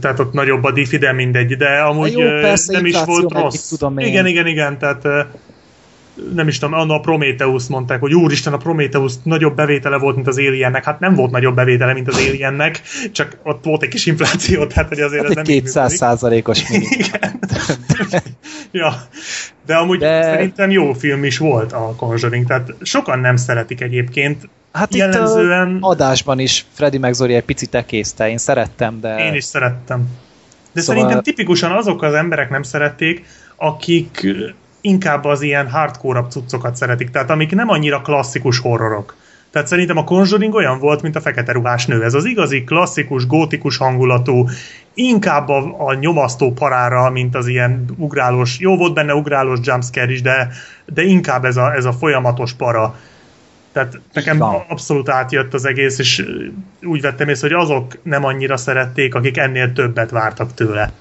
[0.00, 3.68] tehát ott nagyobb a diffi, de mindegy, de amúgy jó, persze, nem is volt rossz.
[3.68, 4.06] Tudom én.
[4.06, 5.26] igen, igen, igen, tehát
[6.34, 10.38] nem is tudom, a Prometheus mondták, hogy úristen, a Prometheus nagyobb bevétele volt, mint az
[10.38, 10.84] Aliennek.
[10.84, 12.80] Hát nem volt nagyobb bevétele, mint az Aliennek,
[13.12, 17.40] csak ott volt egy kis infláció, tehát hogy azért hát ez nem 200 százalékos Igen.
[18.82, 18.92] ja.
[19.66, 20.22] De amúgy De...
[20.22, 24.48] szerintem jó film is volt a Conjuring, tehát sokan nem szeretik egyébként.
[24.72, 25.76] Hát Jellemzően...
[25.76, 29.26] itt adásban is Freddy meg egy picit ekészte, én szerettem, de...
[29.26, 30.08] Én is szerettem.
[30.72, 31.02] De szóval...
[31.02, 33.24] szerintem tipikusan azok az emberek nem szerették,
[33.56, 34.26] akik
[34.82, 39.14] inkább az ilyen hardcore cuccokat szeretik, tehát amik nem annyira klasszikus horrorok.
[39.50, 42.04] Tehát szerintem a Conjuring olyan volt, mint a fekete ruhás nő.
[42.04, 44.48] Ez az igazi, klasszikus, gótikus hangulatú,
[44.94, 50.22] inkább a, a nyomasztó parára, mint az ilyen ugrálós, jó volt benne ugrálós jumpscare is,
[50.22, 50.48] de,
[50.86, 52.96] de inkább ez a, ez a folyamatos para.
[53.72, 54.64] Tehát nekem Van.
[54.68, 56.26] abszolút átjött az egész, és
[56.82, 60.92] úgy vettem észre, hogy azok nem annyira szerették, akik ennél többet vártak tőle.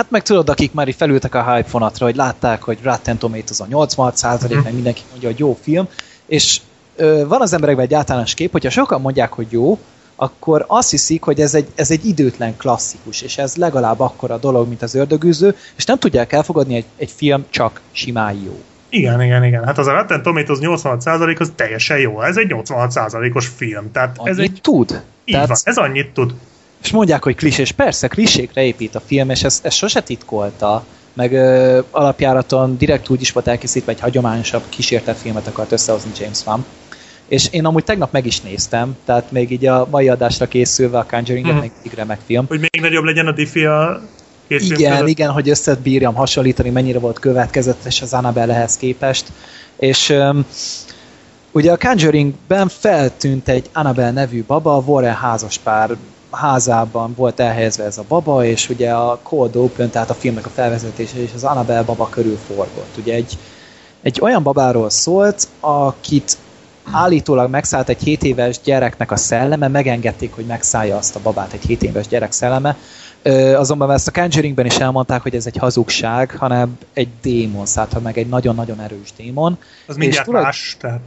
[0.00, 3.66] Hát meg tudod, akik már felültek a hype fonatra, hogy látták, hogy Rotten Tomatoes a
[3.68, 4.62] 86 százalék, mm.
[4.62, 5.88] meg mindenki mondja, hogy jó film,
[6.26, 6.60] és
[6.96, 9.78] ö, van az emberekben egy általános kép, hogyha sokan mondják, hogy jó,
[10.16, 14.68] akkor azt hiszik, hogy ez egy, ez egy időtlen klasszikus, és ez legalább akkora dolog,
[14.68, 18.62] mint az ördögűző, és nem tudják elfogadni, egy, egy film csak simán jó.
[18.88, 19.64] Igen, igen, igen.
[19.64, 22.22] Hát az a Rotten Tomatoes 86% az teljesen jó.
[22.22, 23.92] Ez egy 86%-os film.
[23.92, 24.58] Tehát annyit ez egy...
[24.62, 25.02] tud.
[25.24, 25.48] Így Tehát...
[25.48, 26.34] van, ez annyit tud.
[26.82, 27.72] És mondják, hogy klisés.
[27.72, 30.84] Persze, klisékre épít a film, és ez, ez sose titkolta.
[31.12, 36.46] Meg ö, alapjáraton direkt úgy is volt elkészítve, egy hagyományosabb kísértett filmet akart összehozni James
[36.46, 36.64] Wan.
[37.28, 41.06] És én amúgy tegnap meg is néztem, tehát még így a mai adásra készülve a
[41.10, 41.60] Conjuring-et, hmm.
[41.60, 42.46] még remek film.
[42.48, 44.00] Hogy még nagyobb legyen a diffi a
[44.46, 49.32] Igen, film igen, hogy összebírjam hasonlítani, mennyire volt következetes az Annabelle-hez képest.
[49.76, 50.44] És um,
[51.52, 55.96] ugye a Conjuring-ben feltűnt egy Annabelle nevű baba, a Warren házaspár
[56.30, 60.50] házában volt elhelyezve ez a baba, és ugye a Cold Open, tehát a filmnek a
[60.50, 62.96] felvezetése és az Annabelle baba körül forgott.
[62.96, 63.38] Ugye egy,
[64.02, 66.36] egy olyan babáról szólt, akit
[66.92, 71.64] állítólag megszállt egy 7 éves gyereknek a szelleme, megengedték, hogy megszállja azt a babát egy
[71.64, 72.76] 7 éves gyerek szelleme,
[73.56, 78.18] azonban ezt a Conjuringben is elmondták, hogy ez egy hazugság, hanem egy démon szállt meg,
[78.18, 79.58] egy nagyon-nagyon erős démon.
[79.86, 81.00] Az mindjárt és más, tehát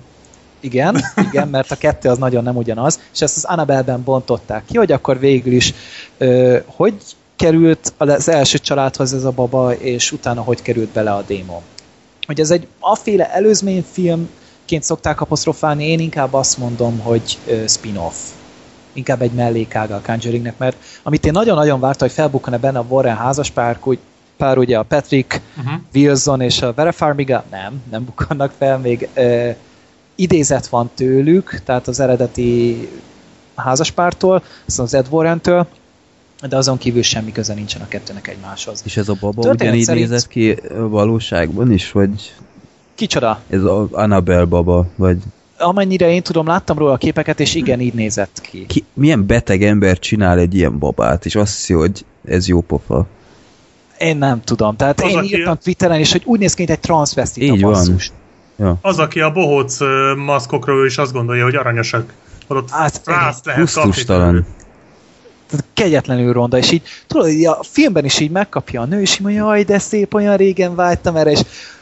[0.63, 4.77] igen, igen, mert a kettő az nagyon nem ugyanaz, és ezt az Annabelle-ben bontották ki,
[4.77, 5.73] hogy akkor végül is
[6.17, 6.93] ö, hogy
[7.35, 11.61] került az első családhoz ez a baba, és utána hogy került bele a démon.
[12.25, 18.15] Hogy ez egy aféle előzményfilmként szokták apostrofálni, én inkább azt mondom, hogy ö, spin-off.
[18.93, 23.17] Inkább egy mellékága a Conjuringnek, mert amit én nagyon-nagyon vártam, hogy felbukkan-e benne a Warren
[23.17, 23.99] házaspár, hogy
[24.37, 25.73] pár ugye a Patrick uh-huh.
[25.93, 29.49] Wilson és a Vera Farmiga, nem, nem bukkannak fel, még ö,
[30.23, 32.87] idézet van tőlük, tehát az eredeti
[33.55, 35.67] házaspártól, aztán az Ed Warren-től,
[36.49, 38.81] de azon kívül semmi köze nincsen a kettőnek egymáshoz.
[38.85, 40.09] És ez a baba Történet ugyanígy szerint...
[40.09, 40.57] nézett ki
[40.89, 42.33] valóságban is, vagy...
[42.95, 43.41] Kicsoda?
[43.49, 45.17] Ez az Annabelle baba, vagy...
[45.57, 48.65] Amennyire én tudom, láttam róla a képeket, és igen, így nézett ki.
[48.65, 48.83] ki.
[48.93, 53.07] Milyen beteg ember csinál egy ilyen babát, és azt hiszi, hogy ez jó pofa?
[53.99, 54.75] Én nem tudom.
[54.75, 58.07] Tehát az én írtam Twitteren is, hogy úgy néz ki, mint egy transvestita Így basszus.
[58.07, 58.17] van.
[58.55, 58.77] Ja.
[58.81, 59.77] Az, aki a bohóc
[60.15, 62.13] maszkokról is azt gondolja, hogy aranyosak.
[62.47, 64.45] Ott hát, rász lehet kapni.
[65.73, 69.21] Kegyetlenül ronda, és így tudod, így a filmben is így megkapja a nő, és így
[69.21, 71.39] mondja, jaj, de szép, olyan régen vágytam erre, és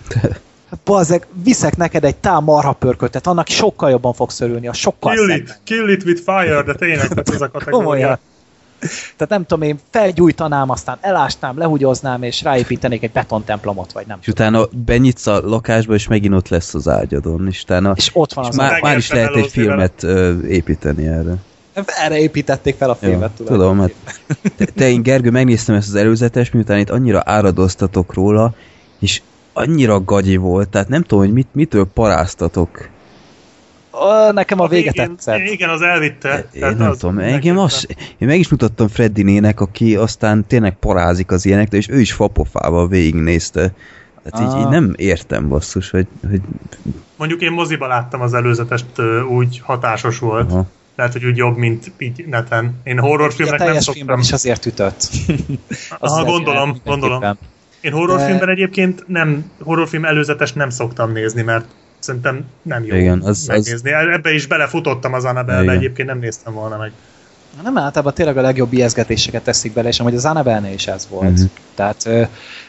[0.70, 5.14] hát bazeg, viszek neked egy tám marha pörköt, annak sokkal jobban fogsz örülni, a sokkal
[5.14, 7.78] Kill it, kill it with fire, de tényleg ez a kategória.
[7.78, 8.20] Komolyan.
[8.90, 14.26] Tehát nem tudom, én felgyújtanám, aztán elásnám, lehugyoznám, és ráépítenék egy betontemplomot, vagy nem És
[14.26, 14.48] tudom.
[14.48, 17.48] utána benyitsz a lakásba, és megint ott lesz az ágyadon.
[17.48, 21.08] És, utána, és ott van és az már, már is lehet egy filmet ö, építeni
[21.08, 21.36] erre.
[21.86, 23.80] Erre építették fel a filmet, Jó, tudom.
[23.80, 23.94] Hát,
[24.58, 28.54] te, te, én Gergő, megnéztem ezt az előzetes, miután itt annyira áradoztatok róla,
[29.00, 29.22] és
[29.54, 32.90] annyira gagyi volt, tehát nem tudom, hogy mit, mitől paráztatok.
[34.32, 35.40] Nekem a vége végén- tetszett.
[35.40, 36.48] Igen, az elvitte.
[36.54, 37.88] Én Tehát nem az tudom, engem az,
[38.18, 42.12] én meg is mutattam Freddy nének, aki aztán tényleg parázik az ilyenek, és ő is
[42.12, 43.62] fapofával végignézte.
[44.32, 44.60] Hát így, Ah.
[44.60, 46.42] így nem értem basszus, hogy, hogy
[47.16, 48.86] Mondjuk én moziba láttam az előzetest,
[49.30, 50.52] úgy hatásos volt.
[50.52, 50.66] aha.
[50.96, 52.80] Lehet, hogy úgy jobb, mint így neten.
[52.84, 53.94] Én a horrorfilmnek nem szoktam.
[53.94, 55.10] filmben is azért ütött.
[56.00, 57.24] Az Aha, az gondolom, gondolom.
[57.82, 61.66] Én horrorfilmben egyébként nem, horrorfilm előzetes nem szoktam nézni, mert
[62.04, 63.92] szerintem nem jó Igen, az- az- megnézni.
[63.92, 66.92] Ebbe is belefutottam az Annabelle-be, egyébként nem néztem volna meg.
[67.64, 71.32] Nem általában tényleg a legjobb ijeszgetéseket teszik bele, és amúgy az annabelle is ez volt.
[71.38, 71.44] Mhm.
[71.76, 72.10] Tehát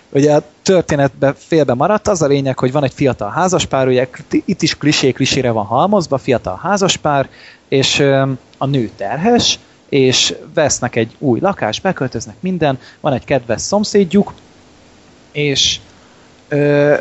[0.08, 4.08] ugye a történetben félbe maradt, az a lényeg, hogy van egy fiatal házaspár, ugye
[4.44, 7.28] itt is klisé klisére van halmozva, fiatal házaspár,
[7.68, 8.00] és
[8.58, 9.58] a nő terhes,
[9.88, 14.32] és vesznek egy új lakást, beköltöznek minden, van egy kedves szomszédjuk,
[15.32, 15.78] és
[16.48, 16.94] ö,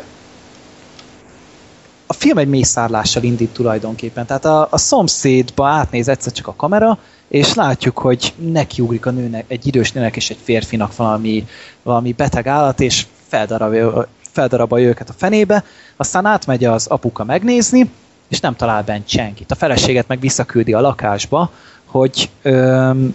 [2.12, 4.26] a film egy mészárlással indít tulajdonképpen.
[4.26, 6.98] Tehát a, a szomszédba átnéz egyszer csak a kamera,
[7.28, 11.46] és látjuk, hogy nekiugrik a nőnek, egy idős nőnek és egy férfinak valami,
[11.82, 15.64] valami beteg állat, és feldarabja, feldarabolja őket a fenébe,
[15.96, 17.90] aztán átmegy az apuka megnézni,
[18.28, 19.50] és nem talál bent senkit.
[19.50, 21.50] A feleséget meg visszaküldi a lakásba,
[21.86, 23.14] hogy öm,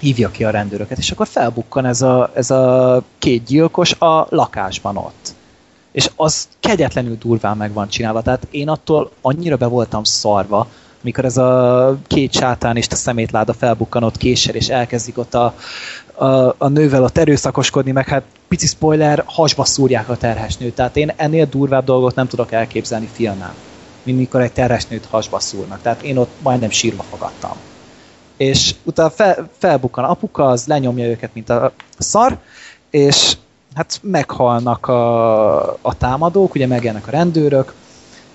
[0.00, 4.96] hívja ki a rendőröket, és akkor felbukkan ez a, ez a két gyilkos a lakásban
[4.96, 5.34] ott.
[5.94, 10.68] És az kegyetlenül durván meg van csinálva, tehát én attól annyira be voltam szarva,
[11.00, 15.54] mikor ez a két sátán és a szemétláda felbukkan ott késsel, és elkezdik ott a,
[16.14, 20.74] a, a nővel ott erőszakoskodni, meg hát pici spoiler, hasba szúrják a terhes nőt.
[20.74, 23.54] Tehát én ennél durvább dolgot nem tudok elképzelni filmen,
[24.02, 25.82] mint mikor egy terhes nőt hasba szúrnak.
[25.82, 27.56] Tehát én ott majdnem sírva fogadtam.
[28.36, 32.38] És utána fel, felbukkan apuka, az lenyomja őket, mint a szar,
[32.90, 33.36] és
[33.74, 37.74] hát meghalnak a, a támadók, ugye megjelennek a rendőrök,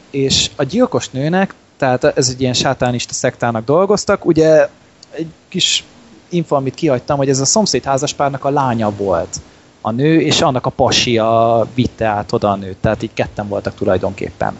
[0.09, 4.69] és a gyilkos nőnek, tehát ez egy ilyen sátánista szektának dolgoztak, ugye
[5.11, 5.83] egy kis
[6.29, 9.39] info, amit kihagytam, hogy ez a szomszéd házaspárnak a lánya volt
[9.81, 13.75] a nő, és annak a pasia vitte át oda a nőt, tehát így ketten voltak
[13.75, 14.57] tulajdonképpen.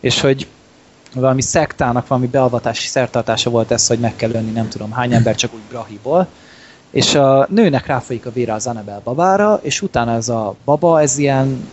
[0.00, 0.46] És hogy
[1.14, 5.34] valami szektának, valami beavatási szertartása volt ez, hogy meg kell önni nem tudom hány ember
[5.34, 6.28] csak úgy brahiból,
[6.94, 11.18] és a nőnek ráfolyik a vére az Annabelle babára, és utána ez a baba, ez
[11.18, 11.68] ilyen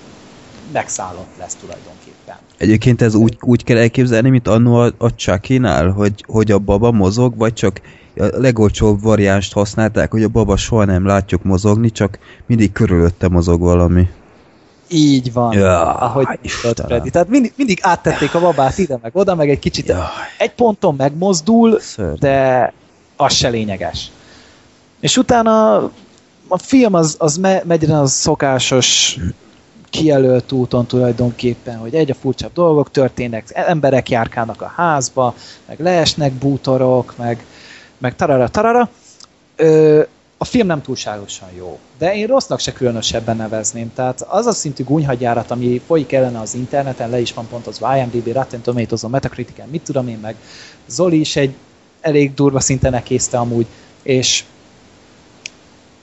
[0.71, 2.35] megszállott lesz tulajdonképpen.
[2.57, 6.91] Egyébként ez úgy, úgy kell elképzelni, mint annó a, a Chucky-nál, hogy, hogy a baba
[6.91, 7.81] mozog, vagy csak
[8.17, 13.59] a legolcsóbb variánst használták, hogy a baba soha nem látjuk mozogni, csak mindig körülötte mozog
[13.59, 14.09] valami.
[14.87, 16.85] Így van, Ja, ahogy Istenem.
[16.85, 17.09] Freddy.
[17.09, 19.99] Tehát mindig, mindig áttették a babát ide, meg oda, meg egy kicsit Jaj.
[20.37, 22.15] egy ponton megmozdul, Szörnyű.
[22.19, 22.73] de
[23.15, 24.11] az se lényeges.
[25.01, 25.75] És utána
[26.47, 29.17] a film az, az me, megy a szokásos
[29.89, 35.35] kijelölt úton tulajdonképpen, hogy egyre furcsább dolgok történnek, emberek járkálnak a házba,
[35.67, 37.45] meg leesnek bútorok, meg,
[37.97, 38.89] meg tarara tarara.
[39.55, 40.01] Ö,
[40.37, 43.93] a film nem túlságosan jó, de én rossznak se különösebben nevezném.
[43.93, 48.33] Tehát az a szintű gúnyhagyjárat, ami folyik ellene az interneten, le is van pontozva IMDb,
[48.33, 50.35] Rotten Tomatoes, Metacritic-en, mit tudom én, meg
[50.87, 51.53] Zoli is egy
[52.01, 53.65] elég durva szinten ekészte amúgy,
[54.03, 54.43] és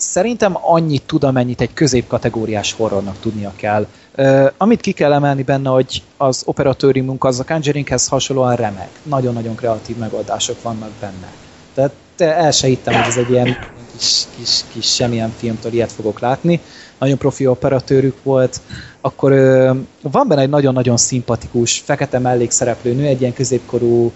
[0.01, 3.87] szerintem annyit tud, amennyit egy középkategóriás horrornak tudnia kell.
[4.17, 8.89] Uh, amit ki kell emelni benne, hogy az operatőri munka az a Conjuringhez hasonlóan remek.
[9.03, 11.33] Nagyon-nagyon kreatív megoldások vannak benne.
[11.75, 13.57] Tehát te el se hittem, hogy ez egy ilyen
[13.97, 16.61] kis, kis, kis semmilyen filmtől ilyet fogok látni.
[16.99, 18.61] Nagyon profi operatőrük volt.
[19.01, 24.13] Akkor uh, van benne egy nagyon-nagyon szimpatikus, fekete mellékszereplő nő, egy ilyen középkorú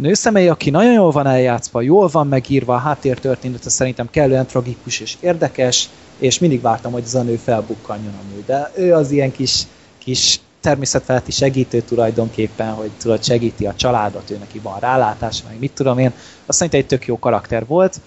[0.00, 5.16] nőszemély, aki nagyon jól van eljátszva, jól van megírva, a háttértörténete szerintem kellően tragikus és
[5.20, 5.88] érdekes,
[6.18, 8.44] és mindig vártam, hogy ez a nő felbukkanjon amúgy.
[8.44, 9.62] De ő az ilyen kis,
[9.98, 15.72] kis természetfeletti segítő tulajdonképpen, hogy tudod, segíti a családot, ő neki van rálátása, meg mit
[15.72, 16.12] tudom én.
[16.46, 18.00] Azt szerintem egy tök jó karakter volt.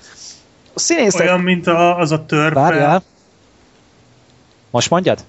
[0.74, 1.22] A színészek...
[1.22, 3.04] Olyan, mint a, az a törpe, Várjál.
[4.72, 5.24] Most mondjad?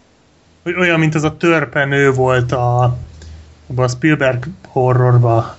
[0.62, 2.96] hogy olyan, mint az a törpenő volt a,
[3.70, 5.56] abban a Spielberg horrorba.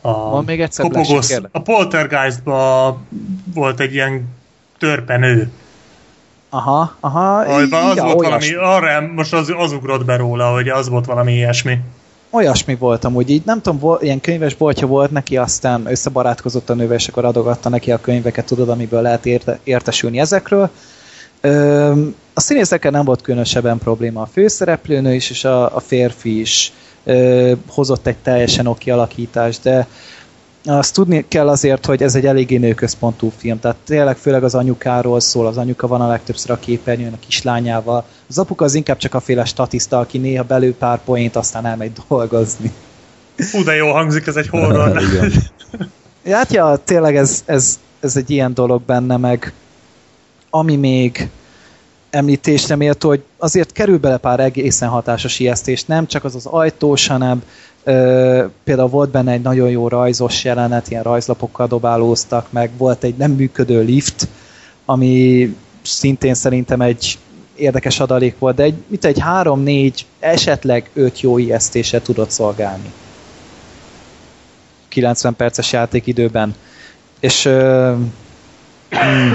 [0.00, 0.90] a, Van még egyszer,
[1.26, 1.50] kérlek.
[1.52, 3.06] a Poltergeistban
[3.54, 4.28] volt egy ilyen
[4.78, 5.50] törpenő.
[6.48, 7.38] Aha, aha.
[7.38, 8.54] Ahol az ja, volt olyasmi.
[8.54, 11.78] valami, arra most az, az ugrott be róla, hogy az volt valami ilyesmi.
[12.30, 16.74] olyasmi volt amúgy, így nem tudom, vol, ilyen könyves boltja volt neki, aztán összebarátkozott a
[16.74, 20.70] nővel, és akkor adogatta neki a könyveket, tudod, amiből lehet érte, értesülni ezekről.
[22.34, 24.20] A színészekkel nem volt különösebben probléma.
[24.20, 26.72] A főszereplőnő is, és a, a férfi is
[27.04, 29.86] ö, hozott egy teljesen oké alakítást, de
[30.64, 35.20] azt tudni kell azért, hogy ez egy eléggé nőközpontú film, tehát tényleg főleg az anyukáról
[35.20, 38.04] szól, az anyuka van a legtöbbször a képernyőn a kislányával.
[38.28, 41.92] Az apuka az inkább csak a féle statiszta, aki néha belül pár poént, aztán elmegy
[42.08, 42.72] dolgozni.
[43.52, 45.00] Hú, de jó hangzik, ez egy horror.
[46.30, 49.52] Hát ja, tényleg ez, ez, ez egy ilyen dolog benne, meg
[50.54, 51.28] ami még
[52.10, 57.06] említésre méltó, hogy azért kerül bele pár egészen hatásos ijesztés, nem csak az az ajtós,
[57.06, 57.42] hanem
[57.84, 63.14] ö, például volt benne egy nagyon jó rajzos jelenet, ilyen rajzlapokkal dobálóztak meg, volt egy
[63.16, 64.28] nem működő lift,
[64.84, 65.48] ami
[65.82, 67.18] szintén szerintem egy
[67.54, 72.92] érdekes adalék volt, de egy, mit egy három-négy, esetleg öt jó ijesztése tudott szolgálni.
[74.88, 76.54] 90 perces játékidőben.
[77.20, 77.92] És ö,
[79.06, 79.32] mm,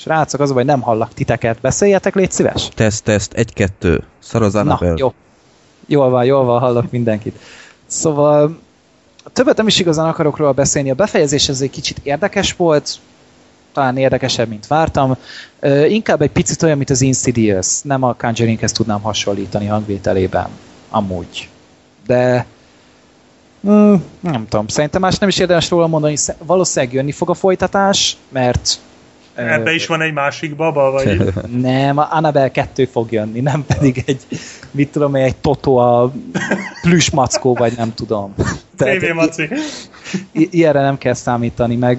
[0.00, 1.60] Srácok, az baj, nem hallak titeket.
[1.60, 2.68] Beszéljetek, légy szíves.
[2.68, 4.04] Teszt, teszt, egy-kettő.
[4.18, 5.12] Szar az Na, jó.
[5.86, 7.38] Jól van, jól van, hallok mindenkit.
[7.86, 8.58] Szóval
[9.32, 10.90] többet nem is igazán akarok róla beszélni.
[10.90, 12.98] A befejezés ez egy kicsit érdekes volt,
[13.72, 15.16] talán érdekesebb, mint vártam.
[15.60, 17.80] Ö, inkább egy picit olyan, mint az Insidious.
[17.82, 20.48] Nem a Conjuringhez tudnám hasonlítani hangvételében.
[20.90, 21.48] Amúgy.
[22.06, 22.46] De
[23.68, 26.16] mm, nem tudom, szerintem más nem is érdemes róla mondani.
[26.38, 28.78] Valószínűleg jönni fog a folytatás, mert
[29.48, 31.34] Ebbe is van egy másik baba, vagy...
[31.60, 34.20] nem, a Annabelle 2 fog jönni, nem pedig egy,
[34.70, 36.12] mit tudom én, egy Toto a
[36.82, 38.34] plüss mackó, vagy nem tudom.
[38.76, 39.48] TV Maci.
[40.32, 41.98] ilyenre nem kell számítani, meg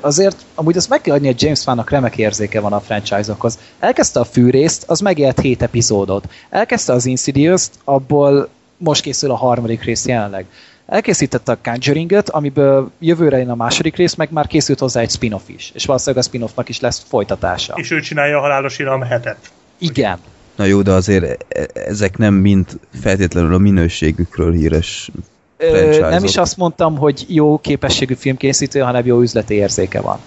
[0.00, 3.58] azért, amúgy azt meg kell adni, hogy James Wan-nak remek érzéke van a franchise-okhoz.
[3.78, 6.28] Elkezdte a fűrészt, az megélt 7 epizódot.
[6.50, 10.46] Elkezdte az Insidious-t, abból most készül a harmadik rész jelenleg.
[10.86, 15.42] Elkészítette a Conjuring-öt, amiből jövőre jön a második rész, meg már készült hozzá egy spin-off
[15.46, 15.70] is.
[15.74, 17.74] És valószínűleg a spin-offnak is lesz folytatása.
[17.76, 19.38] És ő csinálja a halálos iram hetet.
[19.78, 20.18] Igen.
[20.56, 22.66] Na jó, de azért e- ezek nem mind
[23.00, 25.10] feltétlenül a minőségükről híres
[25.56, 30.18] Ö, nem is azt mondtam, hogy jó képességű filmkészítő, hanem jó üzleti érzéke van.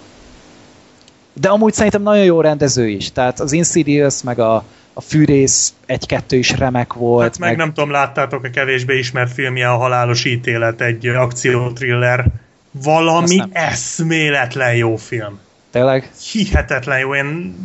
[1.40, 3.12] De amúgy szerintem nagyon jó rendező is.
[3.12, 7.22] Tehát az Insidious, meg a, a Fűrész egy-kettő is remek volt.
[7.22, 12.26] Hát meg nem tudom, láttátok a kevésbé ismert filmje a halálos ítélet, egy akciótriller.
[12.70, 15.38] Valami eszméletlen jó film.
[15.70, 16.10] Tényleg?
[16.32, 17.56] Hihetetlen jó, én,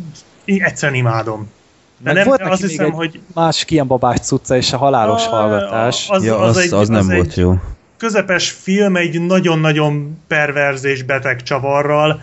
[0.44, 1.50] én egyszerűen imádom.
[1.98, 4.72] De Meg nem, volt neki azt még hiszem, egy hogy Másik ilyen babás cucca és
[4.72, 6.06] a halálos A- hallgatás.
[6.08, 7.54] Az, ja, az, az, egy, az nem az volt egy jó.
[7.96, 12.20] közepes film egy nagyon-nagyon perverz és beteg csavarral.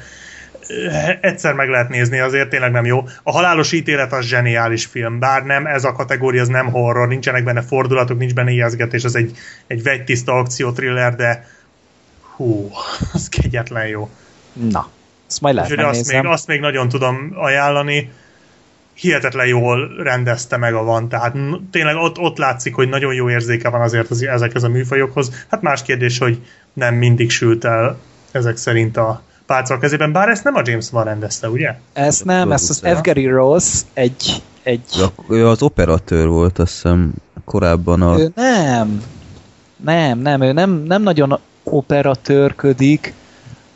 [1.21, 3.03] Egyszer meg lehet nézni, azért tényleg nem jó.
[3.23, 7.43] A halálos ítélet az zseniális film, bár nem, ez a kategória, az nem horror, nincsenek
[7.43, 9.37] benne fordulatok, nincs benne ijeszgetés, az egy,
[9.67, 11.47] egy vegytiszta akciótriller, de
[12.35, 12.71] hú,
[13.13, 14.09] az kegyetlen jó.
[14.53, 14.89] Na,
[15.29, 18.11] ezt majd lehet Úgyhogy azt még, azt még nagyon tudom ajánlani.
[18.93, 21.35] Hihetetlen jól rendezte meg a van, tehát
[21.71, 25.45] tényleg ott, ott látszik, hogy nagyon jó érzéke van azért az, ezekhez a műfajokhoz.
[25.49, 27.99] Hát más kérdés, hogy nem mindig sült el
[28.31, 31.75] ezek szerint a pálca a kezében, bár ezt nem a James Wan rendezte, ugye?
[31.93, 32.79] Ezt nem, ezt az.
[32.79, 33.01] F.
[33.01, 37.13] Gary Rose egy, egy Ja, ő az operatőr volt, azt hiszem,
[37.45, 38.19] korábban a...
[38.19, 39.03] Ő nem.
[39.83, 43.13] Nem, nem, ő nem, nem nagyon operatőrködik,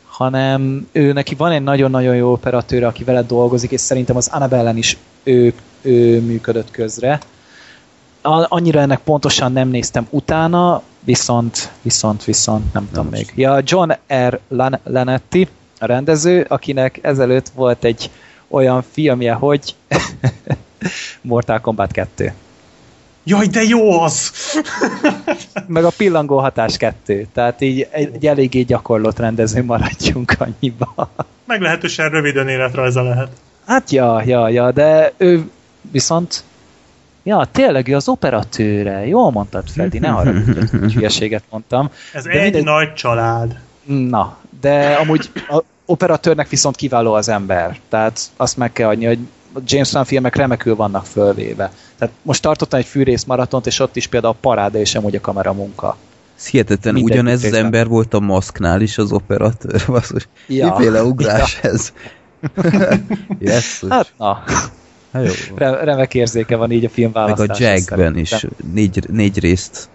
[0.06, 4.76] hanem ő neki van egy nagyon-nagyon jó operatőr, aki vele dolgozik, és szerintem az Annabellen
[4.76, 5.52] is ő,
[5.82, 7.20] ő működött közre.
[8.22, 13.32] Annyira ennek pontosan nem néztem utána, viszont, viszont, viszont, nem tudom még.
[13.34, 14.40] Ja, John R.
[14.48, 18.10] Lan- Lanetti, a rendező, akinek ezelőtt volt egy
[18.48, 19.74] olyan filmje, hogy
[21.20, 22.32] Mortal Kombat 2.
[23.24, 24.32] Jaj, de jó az!
[25.66, 27.26] meg a pillangó hatás kettő.
[27.32, 31.10] Tehát így egy, egy eléggé gyakorlott rendező maradjunk annyiba.
[31.44, 33.28] Meglehetősen röviden életrajza lehet.
[33.66, 35.50] Hát ja, ja, ja, de ő
[35.90, 36.44] viszont
[37.28, 39.06] Ja, tényleg ő az operatőre.
[39.06, 40.32] Jól mondtad, Freddy, ne arra
[40.80, 41.90] hogy hülyeséget mondtam.
[42.12, 43.58] Ez De egy mindegy- nagy család.
[43.84, 47.78] Na, de amúgy a operatőrnek viszont kiváló az ember.
[47.88, 49.18] Tehát azt meg kell adni, hogy
[49.54, 51.70] a James Wan filmek remekül vannak fölvéve.
[51.98, 55.20] Tehát most tartottam egy fűrész maratont, és ott is például a paráda és amúgy a
[55.20, 55.96] kamera munka.
[56.50, 59.82] Hihetetlen, Mindegyik ugyanez az ember volt a maszknál is az operatőr.
[59.86, 60.28] Basszus.
[60.46, 60.74] Ja.
[60.76, 61.92] Miféle ugrás ez?
[63.38, 64.42] yes, Hát na,
[65.56, 66.88] remek érzéke van így a
[67.38, 67.54] Meg a.
[67.58, 69.88] Jackben is négy, négy részt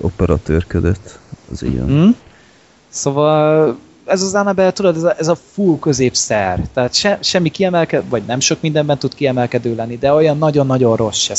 [0.00, 1.18] operatőrködött.
[1.52, 1.86] Az ilyen.
[1.86, 2.08] Hm?
[2.88, 3.76] Szóval
[4.10, 6.60] ez az Annabelle, tudod, ez a, ez a full középszer.
[6.74, 11.18] Tehát se, semmi kiemelkedő, vagy nem sok mindenben tud kiemelkedő lenni, de olyan nagyon-nagyon rossz
[11.18, 11.34] se,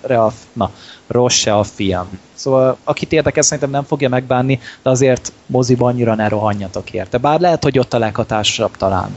[0.00, 0.70] re a, na,
[1.06, 2.18] rossz se a film.
[2.34, 7.18] Szóval akit érdekel, szerintem nem fogja megbánni, de azért moziban annyira ne rohanjatok érte.
[7.18, 9.16] Bár lehet, hogy ott a leghatásosabb talán.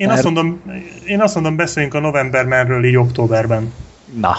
[0.00, 0.60] Én Mert- azt, mondom,
[1.06, 3.72] én azt mondom, beszéljünk a Novembermanről így októberben.
[4.20, 4.36] Na,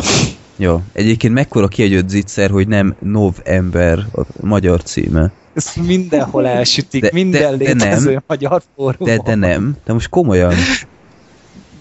[0.55, 0.81] Jó.
[0.93, 5.31] Egyébként mekkora kiegyött zicser, hogy nem November a magyar címe.
[5.53, 8.23] ezt mindenhol elsütik, De- de, minden de- de létező nem.
[8.27, 9.07] magyar fórumon.
[9.07, 9.75] De, de nem.
[9.85, 10.53] De most komolyan.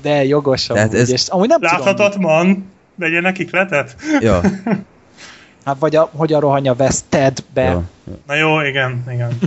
[0.03, 3.97] De jogos Tehát amúgy, ez- és amúgy nem tudom, Láthatatlan, vegyenek ikletet?
[4.20, 4.41] Ja.
[5.64, 7.62] Hát vagy a, hogyan rohanja West Tedbe.
[7.62, 7.83] Ja.
[8.26, 9.39] Na jó, igen, igen.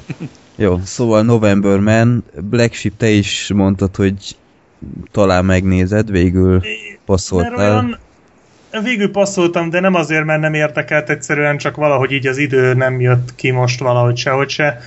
[0.55, 4.35] Jó, szóval November Man, Black Sheep, te is mondtad, hogy
[5.11, 6.65] talán megnézed, végül Mert
[7.05, 7.75] passzoltál.
[7.75, 7.99] olyan,
[8.83, 13.01] végül passzoltam, de nem azért, mert nem érdekelt, egyszerűen csak valahogy így az idő nem
[13.01, 14.79] jött ki most valahogy sehogy se.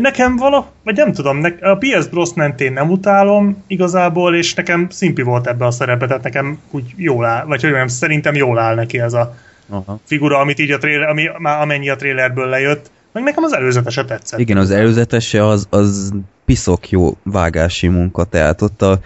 [0.00, 4.88] Nekem vala, vagy nem tudom, ne, a PS brosnan én nem utálom igazából, és nekem
[4.90, 8.58] szimpi volt ebbe a szerepe, tehát nekem úgy jól áll, vagy hogy mondjam, szerintem jól
[8.58, 9.36] áll neki ez a
[9.68, 10.00] Aha.
[10.04, 14.04] figura, amit így a trailer, ami, már amennyi a trailerből lejött, meg nekem az előzetese
[14.04, 14.38] tetszett.
[14.38, 16.12] Igen, az előzetese az, az
[16.44, 19.00] piszok jó vágási munka, tehát ott a,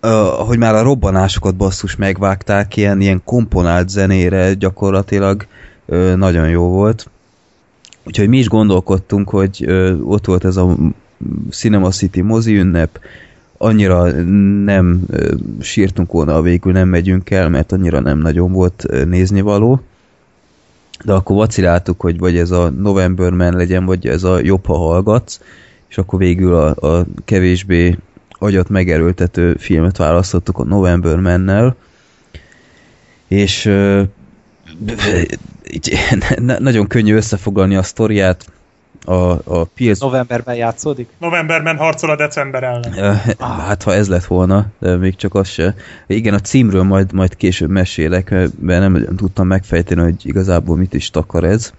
[0.00, 0.06] a,
[0.40, 5.46] ahogy már a robbanásokat basszus megvágták, ilyen, ilyen komponált zenére gyakorlatilag
[5.86, 7.10] ö, nagyon jó volt.
[8.04, 10.76] Úgyhogy mi is gondolkodtunk, hogy ö, ott volt ez a
[11.50, 12.98] Cinema City mozi ünnep,
[13.58, 14.10] annyira
[14.64, 19.04] nem ö, sírtunk volna, ha végül nem megyünk el, mert annyira nem nagyon volt ö,
[19.04, 19.80] néznivaló.
[21.02, 24.76] De akkor vaciláltuk, hogy vagy ez a November Man legyen, vagy ez a jobb, ha
[24.76, 25.40] hallgatsz,
[25.88, 27.98] és akkor végül a, a kevésbé
[28.30, 31.76] agyat megerőltető filmet választottuk a November Man-nel,
[33.28, 33.64] és
[36.36, 38.46] na- nagyon könnyű összefoglalni a sztoriát,
[39.04, 39.14] a,
[39.58, 41.08] a PS Novemberben játszódik?
[41.18, 42.94] Novemberben harcol a december ellen.
[42.98, 45.74] Ö, Hát, ha ez lett volna, de még csak az se.
[46.06, 48.30] Igen, a címről majd, majd később mesélek,
[48.60, 51.72] mert nem tudtam megfejteni, hogy igazából mit is takar ez.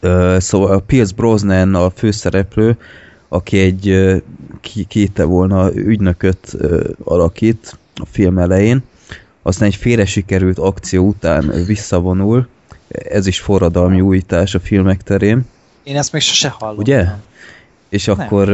[0.00, 2.76] Ö, Szóval a Pierce Brosnan a főszereplő,
[3.28, 4.12] aki egy
[4.60, 6.56] ki- kéte volna ügynököt
[7.04, 8.82] alakít a film elején,
[9.42, 12.48] aztán egy félre sikerült akció után visszavonul,
[12.88, 15.46] ez is forradalmi újítás a filmek terén,
[15.88, 16.82] Én ezt még sose hallottam.
[16.82, 17.04] Ugye?
[17.88, 18.20] És Nem.
[18.20, 18.48] akkor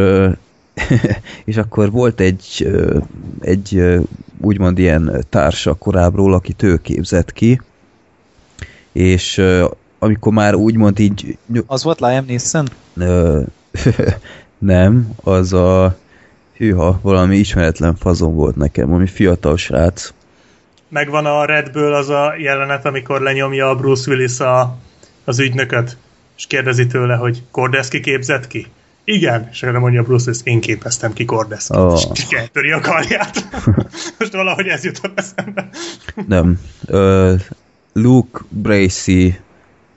[1.45, 2.69] és akkor volt egy
[3.41, 3.99] egy
[4.41, 7.61] úgymond ilyen társa korábbról, akit ő képzett ki,
[8.93, 9.43] és
[9.99, 12.69] amikor már úgymond így Az volt Liam Neeson?
[14.59, 15.99] nem, az a
[16.57, 20.13] hűha, valami ismeretlen fazon volt nekem, ami fiatal srác.
[20.89, 24.77] Megvan a Redből az a jelenet, amikor lenyomja a Bruce Willis a,
[25.25, 25.97] az ügynököt,
[26.37, 28.67] és kérdezi tőle, hogy Kordeszki képzett ki?
[29.05, 32.01] Igen, és erre mondja Bruce Willis, én képeztem ki Kordeszkit, oh.
[32.15, 33.49] és eltöri a karját.
[34.19, 35.69] Most valahogy ez jutott eszembe.
[36.27, 36.61] Nem.
[36.87, 37.35] Ö,
[37.93, 39.41] Luke Bracey,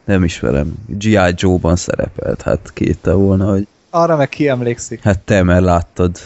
[0.05, 1.33] nem ismerem, G.I.
[1.35, 5.03] Joe-ban szerepelt, hát kéte volna, hogy Arra meg ki emlékszik.
[5.03, 6.17] hát te mert láttad.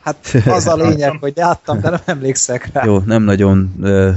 [0.00, 2.84] Hát az a lényeg, hogy láttam, de nem emlékszek rá.
[2.84, 4.10] Jó, nem nagyon ö,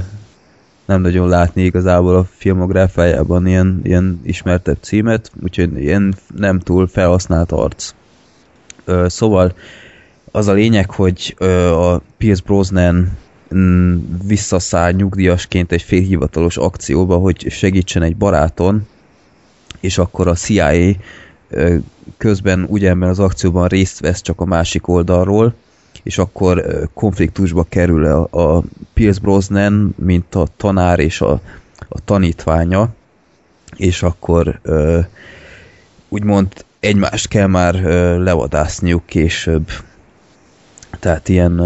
[0.84, 7.52] nem nagyon látni igazából a filmográfájában ilyen, ilyen ismertebb címet, úgyhogy ilyen nem túl felhasznált
[7.52, 7.94] arc.
[8.84, 9.54] Ö, szóval
[10.30, 13.18] az a lényeg, hogy ö, a Pierce Brosnan
[13.54, 18.86] mm, visszaszáll nyugdíjasként egy félhivatalos akcióba, hogy segítsen egy baráton,
[19.80, 20.94] és akkor a CIA
[22.16, 25.54] közben ugyanebben az akcióban részt vesz csak a másik oldalról,
[26.02, 31.40] és akkor konfliktusba kerül a, a Pierce Brosnan, mint a tanár és a,
[31.88, 32.88] a tanítványa,
[33.76, 34.60] és akkor
[36.08, 37.74] úgymond egymást kell már
[38.18, 39.70] levadászniuk később.
[40.98, 41.60] Tehát ilyen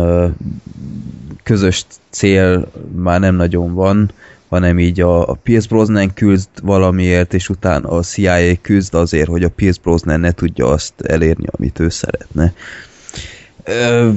[1.43, 4.11] közös cél már nem nagyon van,
[4.49, 9.43] hanem így a, a Pierce Brosnan küzd valamiért, és utána a CIA küzd azért, hogy
[9.43, 12.53] a Pierce Brosnan ne tudja azt elérni, amit ő szeretne.
[13.69, 14.11] Ö,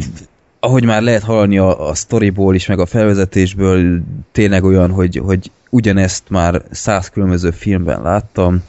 [0.60, 5.52] ahogy már lehet hallani a, a storyból is, meg a felvezetésből, tényleg olyan, hogy, hogy
[5.70, 8.64] ugyanezt már száz különböző filmben láttam.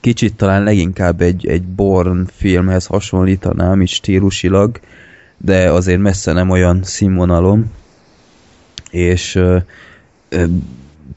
[0.00, 4.80] Kicsit talán leginkább egy, egy Born filmhez hasonlítanám is stílusilag,
[5.36, 7.72] de azért messze nem olyan színvonalom.
[8.90, 9.56] És ö,
[10.28, 10.44] ö,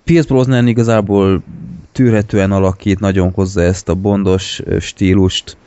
[0.03, 1.43] Pierce Brosnan igazából
[1.91, 5.57] tűrhetően alakít, nagyon hozza ezt a bondos stílust,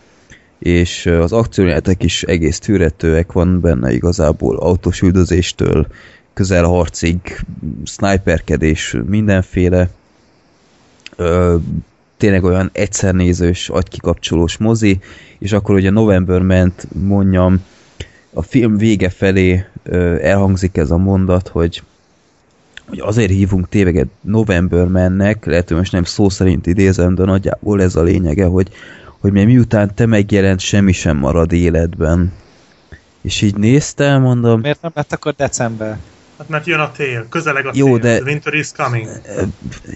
[0.65, 5.87] és az akciójátek is egész tűretőek, van benne igazából autós üldözéstől
[6.35, 7.41] közelharcig,
[7.85, 9.91] sniperkedés, mindenféle.
[11.17, 11.57] Ö,
[12.17, 15.01] tényleg olyan egyszernézős, agykikapcsolós mozi,
[15.39, 17.65] és akkor ugye November ment, mondjam,
[18.33, 21.83] a film vége felé ö, elhangzik ez a mondat, hogy
[22.89, 27.83] hogy azért hívunk téveget November mennek, lehet, hogy most nem szó szerint idézem, de nagyjából
[27.83, 28.71] ez a lényege, hogy,
[29.25, 32.33] hogy mert miután te megjelent, semmi sem marad életben.
[33.23, 35.99] És így néztem, mondom, Miért nem lett akkor december?
[36.39, 37.99] Hát mert jön a tél, közeleg a Jó, tél.
[37.99, 39.09] de- The winter is coming.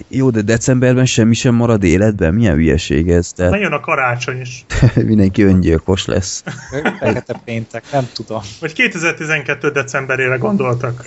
[0.08, 2.34] Jó, de decemberben semmi sem marad életben?
[2.34, 3.32] Milyen hülyeség ez?
[3.32, 4.64] Tehát jön a karácsony is.
[4.94, 6.44] mindenki öngyilkos lesz.
[6.98, 8.40] Fekete péntek, nem tudom.
[8.60, 9.70] Vagy 2012.
[9.70, 11.04] decemberére gondoltak.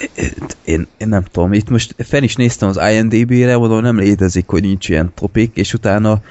[0.63, 4.61] Én, én nem tudom, itt most fenn is néztem az IMDB-re, mondom, nem létezik, hogy
[4.61, 6.21] nincs ilyen topik, és utána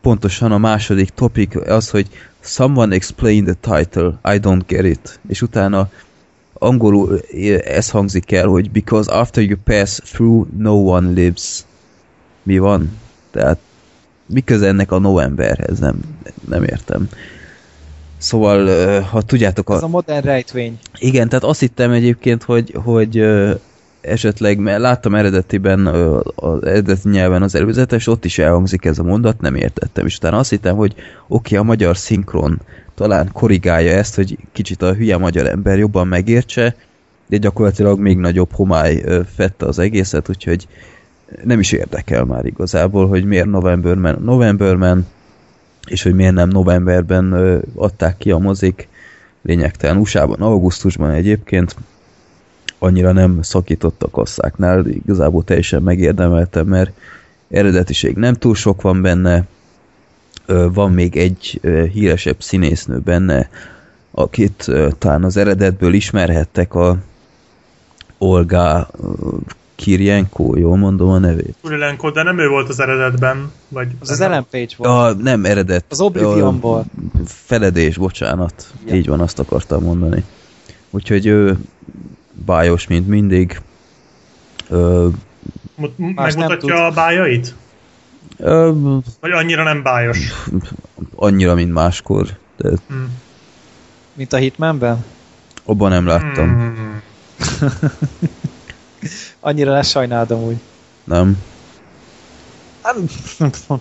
[0.00, 2.08] pontosan a második topik az, hogy
[2.40, 5.18] Someone explain the title, I don't get it.
[5.28, 5.90] És utána
[6.52, 7.20] angolul
[7.64, 11.64] ez hangzik el, hogy because after you pass through, no one lives.
[12.42, 12.98] Mi van?
[13.30, 13.58] Tehát
[14.26, 15.78] mi köze ennek a novemberhez?
[15.78, 16.00] Nem,
[16.48, 17.08] nem értem.
[18.18, 20.78] Szóval, ö, ha tudjátok, Ez a modern rejtvény.
[20.98, 23.54] igen, tehát azt hittem egyébként, hogy, hogy ö,
[24.00, 25.86] esetleg, mert láttam eredetiben
[26.34, 30.38] az eredeti nyelven az előzetes, ott is elhangzik ez a mondat, nem értettem, és utána
[30.38, 32.60] azt hittem, hogy oké, okay, a magyar szinkron
[32.94, 36.74] talán korrigálja ezt, hogy kicsit a hülye magyar ember jobban megértse,
[37.26, 40.68] de gyakorlatilag még nagyobb homály fette az egészet, úgyhogy
[41.44, 45.06] nem is érdekel már igazából, hogy miért Novemberman Novemberman,
[45.86, 47.32] és hogy miért nem novemberben
[47.74, 48.88] adták ki a mozik,
[49.42, 49.96] lényegtelen.
[49.96, 51.76] USA-ban, augusztusban egyébként
[52.78, 56.92] annyira nem szakított a kasszáknál, igazából teljesen megérdemeltem, mert
[57.50, 59.46] eredetiség nem túl sok van benne,
[60.46, 61.60] van még egy
[61.92, 63.48] híresebb színésznő benne,
[64.10, 66.98] akit talán az eredetből ismerhettek a
[68.18, 68.88] Olga
[69.74, 71.54] Kirjenko, jól mondom a nevét?
[71.62, 73.50] Kurilenko, de nem ő volt az eredetben.
[73.68, 74.90] Vagy Az az Ellen Page volt.
[74.90, 75.84] A, nem eredet.
[75.88, 76.84] Az Oblivionból.
[77.24, 78.66] Feledés, bocsánat.
[78.86, 78.94] Ja.
[78.94, 80.24] Így van, azt akartam mondani.
[80.90, 81.58] Úgyhogy ő
[82.44, 83.60] bájos, mint mindig.
[84.68, 85.08] Ö,
[85.96, 87.54] megmutatja a bájait?
[88.38, 88.72] ö,
[89.20, 90.18] Vagy annyira nem bájos?
[91.14, 92.26] annyira, mint máskor.
[92.56, 92.94] De Hm.
[94.12, 95.04] Mint a Hitmanben?
[95.64, 96.48] abban nem láttam.
[96.48, 97.02] Hmm.
[99.40, 100.56] Annyira lesajnálom úgy.
[101.04, 101.42] Nem.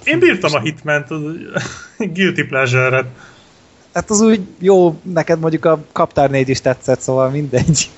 [0.03, 1.21] Én bírtam a Hitment, az
[2.13, 3.05] Guilty Pleasure-et.
[3.97, 7.89] Hát az úgy jó, neked mondjuk a Kaptár 4 is tetszett, szóval mindegy.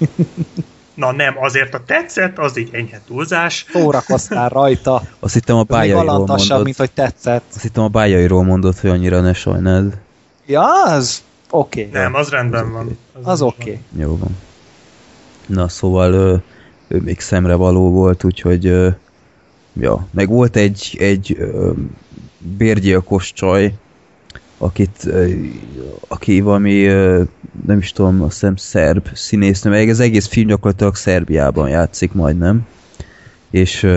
[0.94, 3.66] Na nem, azért a tetszett, az így enyhe túlzás.
[3.72, 5.02] Szórakoztál rajta.
[5.20, 6.64] Azt hittem a bájairól mondod.
[6.64, 7.44] mint hogy tetszett.
[7.54, 9.98] Azt hittem a bájairól mondod, hogy annyira ne sajnáld.
[10.46, 11.88] Ja, az oké.
[11.88, 12.02] Okay.
[12.02, 12.98] Nem, az rendben van.
[13.24, 13.62] Az oké.
[13.62, 14.04] Okay.
[14.04, 14.38] Jó van.
[15.46, 16.36] Na, szóval ö,
[16.88, 18.90] ő még szemre való volt, úgyhogy ö,
[19.74, 21.72] ja, meg volt egy, egy ö,
[22.38, 23.74] bérgyilkos csaj,
[24.60, 25.10] akit,
[26.08, 26.84] aki valami,
[27.66, 32.68] nem is tudom, azt hiszem szerb színésznő, meg az egész film gyakorlatilag Szerbiában játszik majdnem,
[33.50, 33.88] és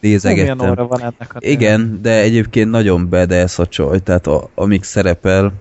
[0.00, 0.74] nézegettem.
[0.74, 5.52] van ennek a Igen, de egyébként nagyon badass a csaj, tehát a, amíg szerepel,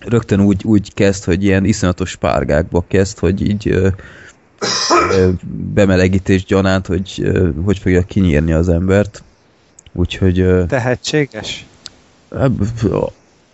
[0.00, 3.88] rögtön úgy, úgy kezd, hogy ilyen iszonyatos párgákba kezd, hogy így ö,
[5.12, 5.30] ö,
[5.74, 9.22] bemelegítés gyanánt, hogy ö, hogy fogja kinyírni az embert.
[9.92, 11.66] Úgyhogy ö, Tehetséges?
[12.36, 12.50] Hát,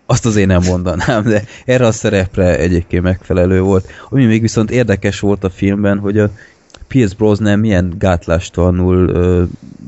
[0.07, 3.89] azt azért nem mondanám, de erre a szerepre egyébként megfelelő volt.
[4.11, 6.31] Ami még viszont érdekes volt a filmben, hogy a
[6.89, 9.43] Pierce Brosnan milyen gátlástalanul ö,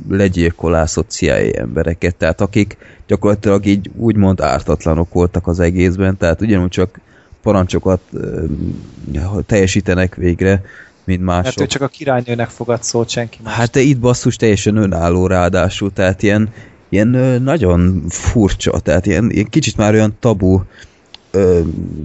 [0.09, 2.77] legyilkolászott CIA embereket, tehát akik
[3.07, 7.01] gyakorlatilag így úgymond ártatlanok voltak az egészben, tehát ugyanúgy csak
[7.43, 8.45] parancsokat ö,
[9.47, 10.63] teljesítenek végre,
[11.05, 11.45] mint mások.
[11.45, 13.55] Mert ő csak a királynőnek fogad szót senki más.
[13.55, 16.49] Hát de itt basszus teljesen önálló ráadásul, tehát ilyen,
[16.89, 17.09] ilyen
[17.43, 20.61] nagyon furcsa, tehát ilyen, ilyen kicsit már olyan tabu
[21.31, 21.61] ö,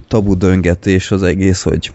[0.08, 1.92] tabu döngetés az egész, hogy,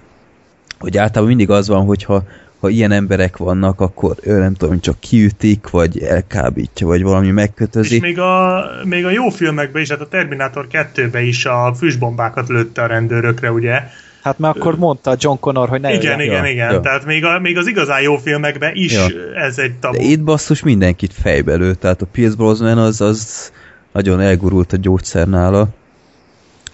[0.79, 2.23] hogy általában mindig az van, hogyha
[2.59, 7.33] ha ilyen emberek vannak, akkor ő nem tudom, csak kiütik, vagy elkábítja, vagy valami És
[7.33, 8.01] megkötözik.
[8.01, 12.81] még a, még a jó filmekben is, hát a Terminator 2-ben is a füstbombákat lőtte
[12.81, 13.81] a rendőrökre, ugye?
[14.27, 16.19] Hát mert akkor mondta John Connor, hogy ne igen, jöjjön.
[16.19, 16.71] igen, Ja, igen.
[16.73, 16.79] ja.
[16.79, 19.05] Tehát még, a, még az igazán jó filmekben is Ja.
[19.35, 19.97] ez egy tabu.
[19.97, 23.51] De itt basszus mindenkit fejbe lő, tehát a Pierce Brosnan az, az
[23.93, 25.67] nagyon elgurult a gyógyszer nála.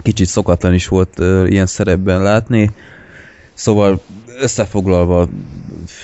[0.01, 2.71] Kicsit szokatlan is volt uh, ilyen szerepben látni.
[3.53, 4.01] Szóval
[4.39, 5.27] összefoglalva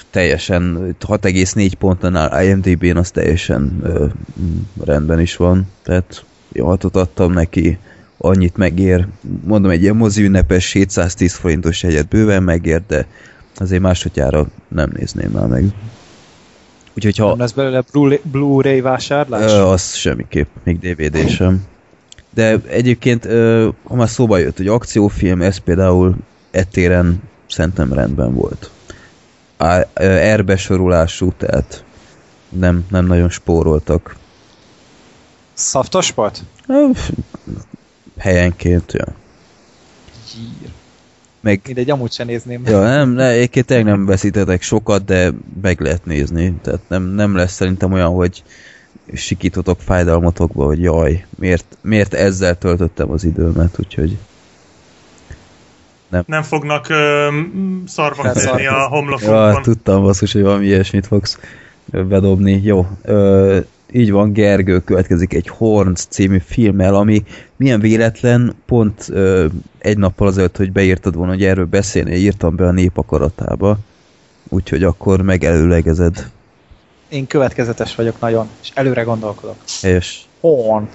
[0.10, 4.10] teljesen 6,4 pontnál IMDb-n az teljesen uh,
[4.86, 5.68] rendben is van.
[5.84, 7.78] Tehát jó hatot adtam neki,
[8.22, 9.08] annyit megér.
[9.44, 13.06] Mondom, egy ilyen mozi ünnepes 710 forintos egyet bőven megér, de
[13.56, 15.64] azért másodjára nem nézném már meg.
[16.96, 17.28] Úgyhogy ha...
[17.28, 19.52] Nem lesz belőle Blu- Blu-ray vásárlás?
[19.52, 21.66] Ö, az semmiképp, még DVD sem.
[22.34, 26.16] De egyébként, ö, ha már szóba jött, hogy akciófilm, ez például
[26.52, 28.70] etéren szerintem rendben volt.
[30.46, 31.84] Besorolású, tehát
[32.50, 34.16] nem, nem nagyon spóroltak.
[36.68, 36.86] Ö,
[38.20, 39.06] Helyenként, ja.
[40.34, 40.70] Gyír.
[41.42, 42.62] meg Mindegy, amúgy sem nézném.
[42.66, 45.32] Ja, nem, ne, egyébként tényleg nem veszítetek sokat, de
[45.62, 46.54] meg lehet nézni.
[46.62, 48.44] Tehát nem, nem lesz szerintem olyan, hogy
[49.14, 54.18] sikítotok fájdalmatokba, hogy jaj, miért, miért ezzel töltöttem az időmet, úgyhogy
[56.26, 57.28] Nem fognak ö,
[57.88, 59.28] szarvak lenni a Felszarkozni.
[59.28, 61.40] ja, tudtam basszus, hogy valami ilyesmit fogsz
[61.86, 62.62] bedobni.
[62.64, 63.60] Jó, ö,
[63.92, 67.24] így van, Gergő következik egy Horns című filmmel, ami
[67.56, 69.46] milyen véletlen, pont ö,
[69.78, 73.78] egy nappal azelőtt, hogy beírtad volna, hogy erről beszélni, írtam be a népakaratába,
[74.50, 76.30] úgyhogy akkor megelőlegezed.
[77.10, 79.56] Én következetes vagyok nagyon, és előre gondolkodok.
[79.82, 80.28] Helyes.
[80.40, 80.90] Horns.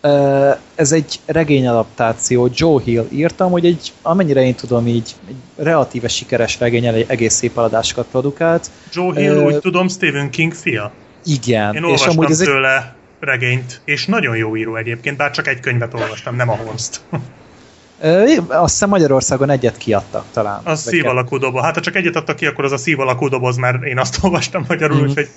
[0.00, 6.08] Ö, Ez egy regényadaptáció, Joe Hill írtam, hogy egy, amennyire én tudom így, egy relatíve
[6.08, 8.70] sikeres regény, egy egész szép eladásokat produkált.
[8.92, 10.92] Joe Hill, Ö, úgy tudom, Stephen King fia.
[11.24, 15.30] Igen, Én és olvastam amúgy ez egy, tőle regényt, és nagyon jó író egyébként, bár
[15.30, 17.00] csak egy könyvet olvastam, nem a Holmes-t.
[18.48, 20.60] azt hiszem Magyarországon egyet kiadtak talán.
[20.64, 21.62] Vagy szív alakú doboz.
[21.62, 24.18] Hát ha csak egyet adtak ki, akkor az a szív alakú doboz, mert én azt
[24.22, 25.08] olvastam magyarul, Mhm.
[25.08, 25.28] úgyhogy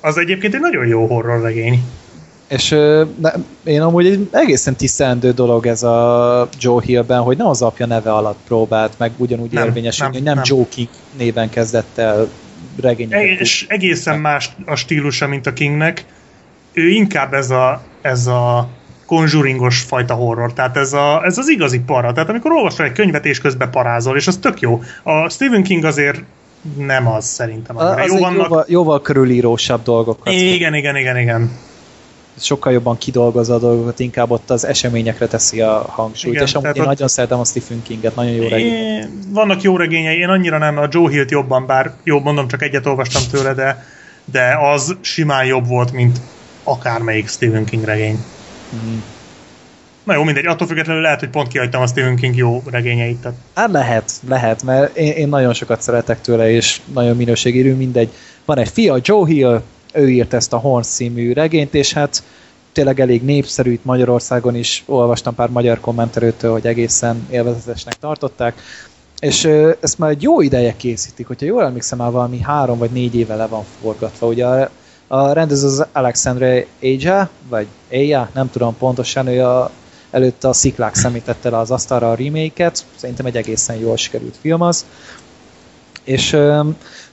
[0.00, 1.82] az egyébként egy nagyon jó horror regény.
[2.48, 2.68] És
[3.20, 3.32] ne,
[3.64, 8.12] én amúgy egy egészen tisztelendő dolog ez a Joe Hillben, hogy nem az apja neve
[8.12, 10.44] alatt próbált meg ugyanúgy Nem, érvényesülni, nem, hogy nem, nem.
[10.46, 12.28] Joe King néven kezdett el
[12.80, 13.40] regényeket.
[13.40, 16.04] És egészen más a stílusa, mint a Kingnek.
[16.72, 18.68] Ő inkább ez a, ez a
[19.06, 22.12] conjuringos fajta horror, tehát ez, a, ez az igazi para.
[22.12, 24.82] Tehát amikor olvasol egy könyvet és közben parázol, és az tök jó.
[25.02, 26.22] A Stephen King azért
[26.76, 27.76] nem az szerintem.
[27.76, 28.44] Az Jó vannak...
[28.44, 30.32] jóval, jóval körülírósabb dolgokat.
[30.32, 31.50] Igen, igen, igen, igen.
[32.38, 36.34] Sokkal jobban kidolgozza a dolgokat, inkább ott az eseményekre teszi a hangsúlyt.
[36.34, 38.72] Igen, és amúgy én ott- nagyon szeretem a Stephen Kinget, nagyon jó regény.
[38.72, 42.62] Én, vannak jó regényei, én annyira nem, a Joe Hill-t jobban, bár jó, mondom, csak
[42.62, 43.84] egyet olvastam tőle, de,
[44.24, 46.20] de az simán jobb volt, mint
[46.62, 48.24] akármelyik Stephen King regény.
[48.68, 48.96] Mhm.
[50.04, 53.16] Na jó, mindegy, attól függetlenül lehet, hogy pont kihagytam a Stephen King jó regényeit.
[53.20, 58.08] Tehát Hát lehet, lehet, mert én, én nagyon sokat szeretek tőle, és nagyon minőségérű, mindegy.
[58.44, 59.62] Van egy fia, Joe Hill,
[59.94, 62.22] ő írt ezt a Horns című regényt, és hát
[62.72, 68.54] tényleg elég népszerű itt Magyarországon is, olvastam pár magyar kommenterőtől, hogy egészen élvezetesnek tartották,
[69.18, 69.44] és
[69.80, 73.34] ezt már egy jó ideje készítik, hogyha jól emlékszem, már valami három vagy négy éve
[73.34, 74.26] le van forgatva.
[74.26, 74.70] Ugye a,
[75.06, 79.70] a rendező az Alexandre Aja, vagy Aja, nem tudom pontosan, ő a,
[80.10, 84.60] előtte a Sziklák szemítette le az asztalra a remake-et, szerintem egy egészen jól sikerült film
[84.60, 84.84] az,
[86.04, 86.36] és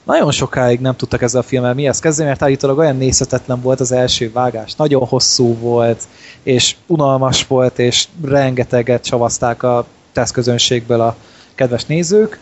[0.04, 3.92] nagyon sokáig nem tudtak ezzel a filmmel mihez kezdeni, mert állítólag olyan nézhetetlen volt az
[3.92, 6.02] első vágás, nagyon hosszú volt,
[6.42, 11.16] és unalmas volt, és rengeteget csavazták a tesztközönségből a
[11.54, 12.38] kedves nézők.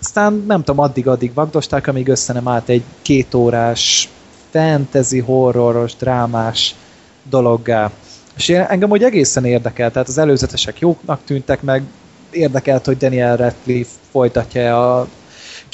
[0.00, 4.08] Aztán nem tudom, addig-addig vagdosták, amíg össze nem állt egy kétórás
[4.50, 6.74] fantasy, horroros, drámás
[7.22, 7.90] dologgá.
[8.36, 11.82] És én, engem úgy egészen érdekel, tehát az előzetesek jóknak tűntek meg,
[12.30, 15.06] érdekelt, hogy Daniel Radcliffe folytatja a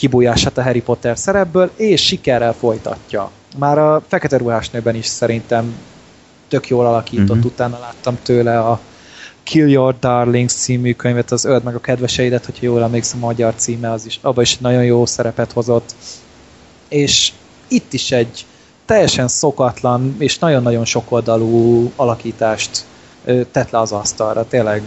[0.03, 3.31] kibújását a Harry Potter szerepből, és sikerrel folytatja.
[3.59, 5.74] Már a Fekete Ruhás nőben is szerintem
[6.49, 7.53] tök jól alakított, uh-huh.
[7.53, 8.81] utána láttam tőle a
[9.43, 13.55] Kill Your Darlings című könyvet, az Öld meg a kedveseidet, hogyha jól emlékszem, a magyar
[13.57, 15.95] címe az is, abban is nagyon jó szerepet hozott.
[16.89, 17.33] És
[17.69, 18.47] itt is egy
[18.85, 22.85] teljesen szokatlan és nagyon-nagyon sokoldalú alakítást
[23.51, 24.83] tett le az asztalra, tényleg.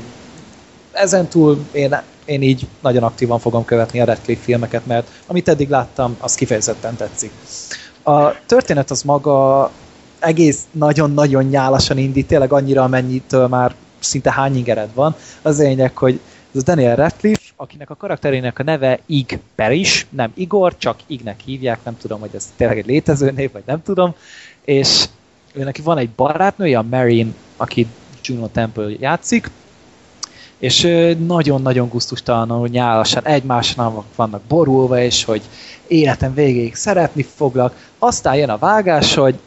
[0.92, 5.70] Ezen túl én, én így nagyon aktívan fogom követni a Radcliffe filmeket, mert amit eddig
[5.70, 7.32] láttam, az kifejezetten tetszik.
[8.04, 9.72] A történet az maga
[10.20, 15.16] egész nagyon-nagyon nyálasan indít, tényleg annyira, amennyitől már szinte hány ingered van.
[15.42, 16.20] Az lényeg, hogy
[16.56, 21.80] ez Daniel Radcliffe, akinek a karakterének a neve Ig Perish, nem Igor, csak Ignek hívják,
[21.84, 24.16] nem tudom, hogy ez tényleg egy létező név, vagy nem tudom,
[24.66, 25.06] és
[25.54, 27.88] ő neki van egy barátnője, a Marin, aki
[28.24, 29.50] Juno Temple játszik,
[30.60, 30.88] és
[31.26, 35.42] nagyon-nagyon gusztustalanul nyálasan egymásnál vannak borulva, és hogy
[35.88, 37.74] életem végéig szeretni foglak.
[38.00, 39.40] Aztán jön a vágás, hogy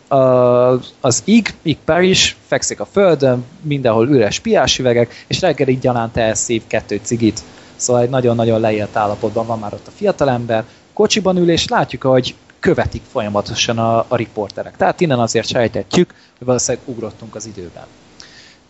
[1.00, 7.00] az Ig, Ig Parish fekszik a földön, mindenhol üres piásüvegek, és reggelig gyanánt elszív kettő
[7.02, 7.40] cigit.
[7.76, 10.64] Szóval egy nagyon-nagyon leélt állapotban van már ott a fiatalember.
[10.92, 14.76] Kocsiban ül, és látjuk, hogy követik folyamatosan a, a riporterek.
[14.76, 17.86] Tehát innen azért sejtetjük, hogy valószínűleg ugrottunk az időben.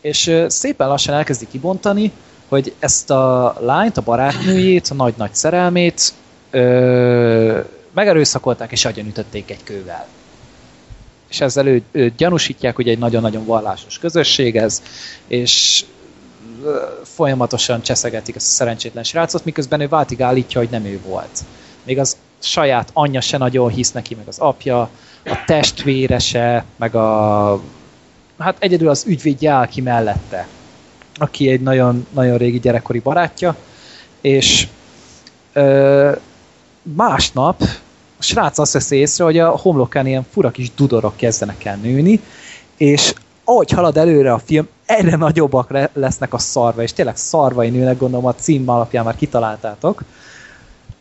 [0.00, 2.12] És szépen lassan elkezdi kibontani,
[2.48, 6.12] hogy ezt a lányt, a barátnőjét, a nagy-nagy szerelmét
[6.50, 7.60] ö,
[7.94, 10.06] megerőszakolták és agyonütötték egy kővel.
[11.28, 14.82] És ezzel ő, őt gyanúsítják, hogy egy nagyon-nagyon vallásos közösség ez,
[15.26, 15.84] és
[17.02, 21.44] folyamatosan cseszegetik ezt a szerencsétlen srácot, miközben ő váltig állítja, hogy nem ő volt.
[21.82, 24.80] Még az saját anyja se nagyon hisz neki, meg az apja,
[25.24, 27.60] a testvére se, meg a
[28.38, 30.48] hát egyedül az ügyvéd Jálki mellette,
[31.14, 33.56] aki egy nagyon, nagyon régi gyerekkori barátja,
[34.20, 34.68] És
[35.52, 36.12] ö,
[36.82, 37.62] másnap
[38.18, 42.20] a srác azt veszi észre, hogy a homlokán ilyen fura kis dudorok kezdenek el nőni,
[42.76, 47.70] és ahogy halad előre a film, egyre nagyobbak le- lesznek a szarva, és tényleg szarvai
[47.70, 50.02] nőnek, gondolom a cím alapján már kitaláltátok.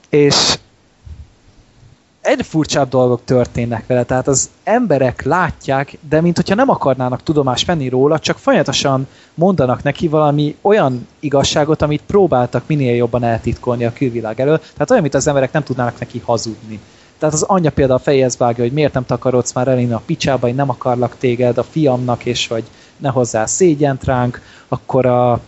[0.09, 0.57] És
[2.27, 7.65] egyre furcsább dolgok történnek vele, tehát az emberek látják, de mint hogyha nem akarnának tudomást
[7.65, 13.93] venni róla, csak folyamatosan mondanak neki valami olyan igazságot, amit próbáltak minél jobban eltitkolni a
[13.93, 16.79] külvilág elől, tehát olyan, mint az emberek nem tudnának neki hazudni.
[17.17, 20.55] Tehát az anyja például fejez vágja, hogy miért nem takarodsz már elinni a picsába, én
[20.55, 22.63] nem akarlak téged a fiamnak, és hogy
[22.97, 25.39] ne hozzá szégyent ránk, akkor a,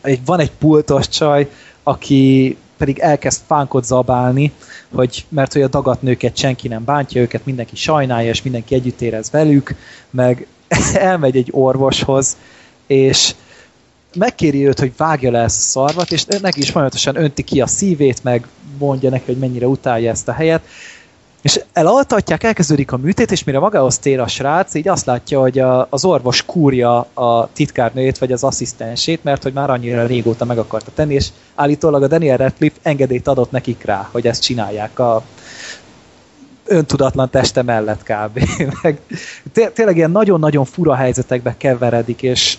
[0.00, 1.50] egy, van egy pultos csaj,
[1.82, 4.52] aki pedig elkezd fánkot zabálni,
[4.94, 9.00] hogy, mert hogy a dagat nőket senki nem bántja, őket mindenki sajnálja, és mindenki együtt
[9.00, 9.74] érez velük,
[10.10, 10.46] meg
[10.94, 12.36] elmegy egy orvoshoz,
[12.86, 13.34] és
[14.14, 17.66] megkéri őt, hogy vágja le ezt a szarvat, és neki is folyamatosan önti ki a
[17.66, 18.46] szívét, meg
[18.78, 20.62] mondja neki, hogy mennyire utálja ezt a helyet,
[21.42, 25.58] és elaltatják, elkezdődik a műtét, és mire magához tér a srác, így azt látja, hogy
[25.58, 30.58] a, az orvos kúrja a titkárnőjét, vagy az asszisztensét, mert hogy már annyira régóta meg
[30.58, 35.22] akarta tenni, és állítólag a Daniel Radcliffe engedélyt adott nekik rá, hogy ezt csinálják a
[36.64, 38.40] öntudatlan teste mellett kb.
[38.82, 39.00] meg
[39.52, 42.58] té- tényleg ilyen nagyon-nagyon fura helyzetekbe keveredik, és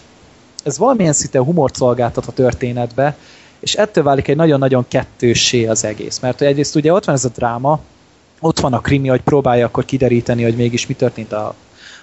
[0.63, 3.15] ez valamilyen szinte humort szolgáltat a történetbe,
[3.59, 6.19] és ettől válik egy nagyon-nagyon kettőssé az egész.
[6.19, 7.79] Mert egyrészt ugye ott van ez a dráma,
[8.41, 11.55] ott van a krimi, hogy próbálja akkor kideríteni, hogy mégis mi történt a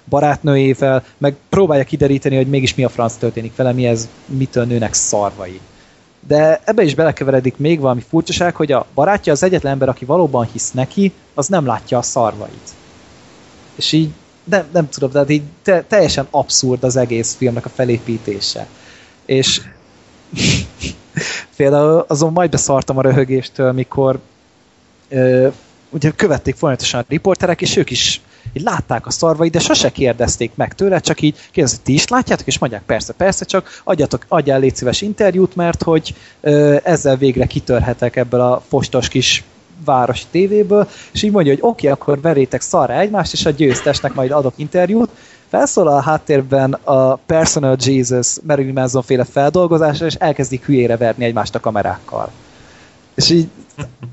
[0.09, 4.95] barátnőjével, meg próbálja kideríteni, hogy mégis mi a franc történik vele, mi ez, mitől nőnek
[4.95, 5.61] szarvai.
[6.27, 10.49] De ebbe is belekeveredik még valami furcsaság, hogy a barátja az egyetlen ember, aki valóban
[10.53, 12.71] hisz neki, az nem látja a szarvait.
[13.75, 14.11] És így
[14.45, 18.67] nem, nem tudom, de így te, teljesen abszurd az egész filmnek a felépítése.
[19.25, 19.61] És
[21.57, 24.19] például azon majd beszartam a röhögéstől, mikor
[25.09, 25.49] ö,
[25.91, 28.21] ugye követték folyamatosan a riporterek, és ők is
[28.53, 32.47] így látták a szarvait, de sose kérdezték meg tőle, csak így kérdezik, ti is látjátok,
[32.47, 37.47] és mondják, persze, persze, csak adjatok, adjál légy szíves interjút, mert hogy ö, ezzel végre
[37.47, 39.45] kitörhetek ebből a fostos kis
[39.85, 44.15] városi tévéből, és így mondja, hogy oké, okay, akkor verétek szarra egymást, és a győztesnek
[44.15, 45.11] majd adok interjút,
[45.49, 51.55] felszólal a háttérben a Personal Jesus Marilyn Manson féle feldolgozása, és elkezdik hülyére verni egymást
[51.55, 52.31] a kamerákkal.
[53.15, 53.49] És így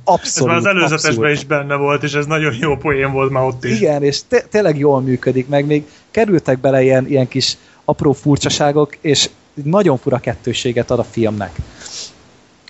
[0.03, 0.55] abszolút.
[0.55, 1.37] Ez már az előzetesben abszolút.
[1.37, 3.79] is benne volt, és ez nagyon jó poén volt már ott is.
[3.79, 8.97] Igen, és te- tényleg jól működik, meg még kerültek bele ilyen, ilyen kis apró furcsaságok,
[9.01, 9.29] és
[9.63, 11.51] nagyon fura kettőséget ad a filmnek.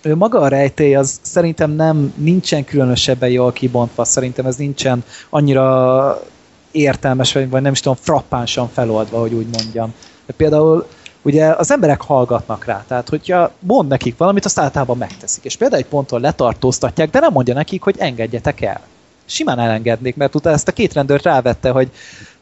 [0.02, 6.22] Ő maga a rejtély az szerintem nem nincsen különösebben jól kibontva, szerintem ez nincsen annyira
[6.70, 9.94] értelmes, vagy, vagy nem is tudom, frappánsan feloldva, hogy úgy mondjam.
[10.26, 10.86] De például
[11.26, 15.44] ugye az emberek hallgatnak rá, tehát hogyha mond nekik valamit, azt általában megteszik.
[15.44, 18.80] És például egy ponton letartóztatják, de nem mondja nekik, hogy engedjetek el.
[19.24, 21.90] Simán elengednék, mert utána ezt a két rendőrt rávette, hogy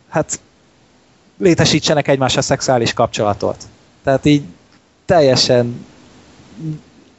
[0.09, 0.40] hát
[1.39, 3.56] létesítsenek egymással szexuális kapcsolatot.
[4.02, 4.43] Tehát így
[5.05, 5.86] teljesen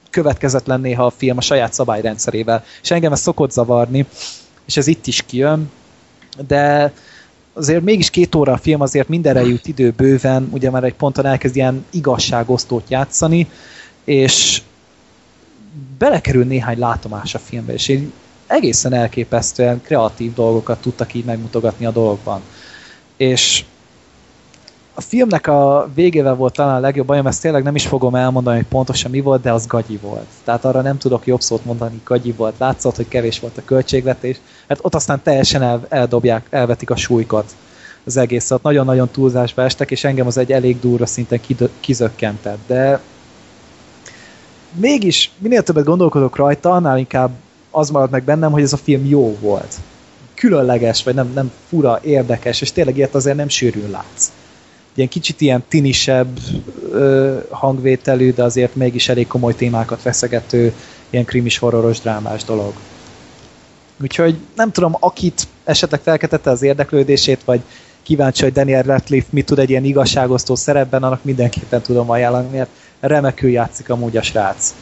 [0.09, 2.63] következetlen néha a film a saját szabályrendszerével.
[2.81, 4.05] És engem ez szokott zavarni,
[4.65, 5.71] és ez itt is kijön,
[6.47, 6.91] de
[7.55, 11.25] azért mégis két óra a film, azért mindenre jut idő bőven, ugye már egy ponton
[11.25, 13.47] elkezd ilyen igazságosztót játszani,
[14.03, 14.61] és
[15.97, 18.11] belekerül néhány látomás a filmbe, és így
[18.47, 22.41] egészen elképesztően kreatív dolgokat tudtak így megmutogatni a dologban.
[23.17, 23.63] És
[24.97, 28.55] a filmnek a végével volt talán a legjobb bajom, ezt tényleg nem is fogom elmondani,
[28.55, 30.25] hogy pontosan mi volt, de az gagyi volt.
[30.43, 32.55] Tehát arra nem tudok jobb szót mondani, gagyi volt.
[32.57, 34.39] Látszott, hogy kevés volt a költségvetés.
[34.67, 37.55] Hát ott aztán teljesen el, eldobják, elvetik a súlykat
[38.05, 38.51] az egész.
[38.51, 41.39] Ott nagyon-nagyon túlzásba estek, és engem az egy elég durva szinten
[41.79, 42.59] kizökkentett.
[42.67, 43.01] De
[44.73, 47.31] mégis minél többet gondolkodok rajta, annál inkább
[47.71, 49.75] az marad meg bennem, hogy ez a film jó volt.
[50.33, 54.31] Különleges, vagy nem, nem fura, érdekes, és tényleg ilyet azért nem sűrűn látsz
[54.95, 56.39] ilyen kicsit ilyen tinisebb
[56.91, 60.73] ö, hangvételű, de azért mégis elég komoly témákat feszegető,
[61.09, 62.73] ilyen krimis horroros drámás dolog.
[64.01, 67.61] Úgyhogy nem tudom, akit esetleg felkeltette az érdeklődését, vagy
[68.03, 72.69] kíváncsi, hogy Daniel Radcliffe mit tud egy ilyen igazságosztó szerepben, annak mindenképpen tudom ajánlani, mert
[72.99, 74.73] remekül játszik amúgy a srác.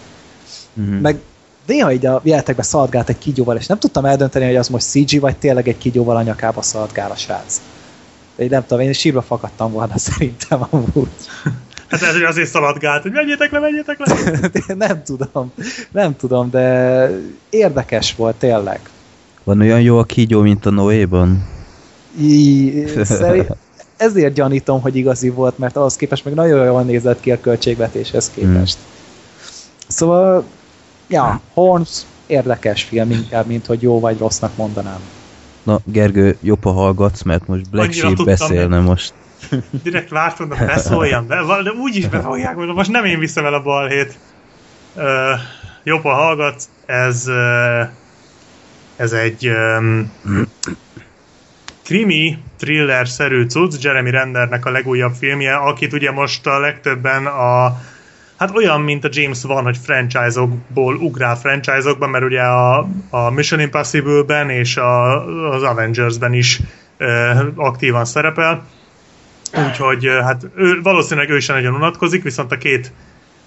[0.73, 0.93] Mhm.
[0.93, 1.19] Meg
[1.65, 5.19] néha így a jeletekbe szaladgált egy kígyóval, és nem tudtam eldönteni, hogy az most CG,
[5.19, 7.61] vagy tényleg egy kígyóval a nyakába szaladgál a srác.
[8.35, 11.09] Én nem tudom, én sírva fakadtam volna szerintem amúgy.
[11.87, 14.75] Hát ez hogy azért szaladgált, hogy menjétek le, menjétek le.
[14.87, 15.51] nem tudom,
[15.91, 17.09] nem tudom, de
[17.49, 18.79] érdekes volt tényleg.
[19.43, 21.47] Van olyan jó a kígyó, mint a Noéban?
[23.03, 23.47] Szerint,
[23.97, 28.31] ezért gyanítom, hogy igazi volt, mert ahhoz képest meg nagyon jól nézett ki a költségvetéshez
[28.35, 28.77] képest.
[28.77, 28.91] Mm.
[29.87, 30.45] Szóval
[31.07, 34.99] Ja, Horns érdekes film inkább, mint hogy jó vagy rossznak mondanám.
[35.63, 38.83] Na, Gergő, jobb, ha hallgatsz, mert most Black Annyira Sheep beszélne nem.
[38.83, 39.13] most.
[39.83, 43.53] Direkt vártam, hogy beszóljam be, de úgy is befogják, mondom, most nem én viszem el
[43.53, 44.17] a balhét.
[44.95, 45.03] Uh,
[45.83, 47.89] jobb, ha hallgatsz, ez, uh,
[48.95, 50.11] ez egy um,
[51.83, 57.81] krimi, thriller-szerű cucc, Jeremy Rendernek a legújabb filmje, akit ugye most a legtöbben a
[58.43, 63.59] Hát olyan, mint a James van, hogy franchise-okból ugrál franchise-okban, mert ugye a, a Mission
[63.59, 66.59] Impossible-ben és a, az Avengers-ben is
[66.99, 68.65] uh, aktívan szerepel.
[69.67, 72.91] Úgyhogy hát ő, valószínűleg ő is nagyon unatkozik, viszont a két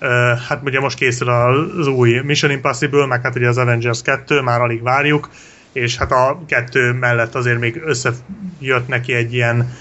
[0.01, 0.09] uh,
[0.49, 4.61] hát ugye most készül az új Mission Impossible, meg hát ugye az Avengers 2, már
[4.61, 5.29] alig várjuk,
[5.73, 9.77] és hát a kettő mellett azért még összejött neki egy ilyen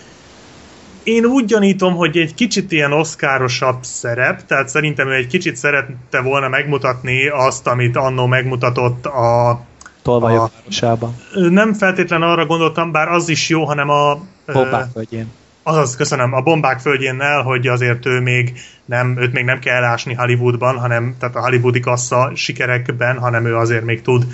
[1.06, 6.22] én úgy gyanítom, hogy egy kicsit ilyen oszkárosabb szerep, tehát szerintem ő egy kicsit szerette
[6.22, 9.60] volna megmutatni azt, amit annó megmutatott a...
[10.02, 11.16] Tolvajok a, városában.
[11.34, 14.18] Nem feltétlen arra gondoltam, bár az is jó, hanem a...
[14.54, 15.32] Bombák földjén.
[15.64, 20.14] Azaz, köszönöm, a bombák földjénnel, hogy azért ő még nem, őt még nem kell elásni
[20.14, 24.26] Hollywoodban, hanem tehát a hollywoodi kassa sikerekben, hanem ő azért még tud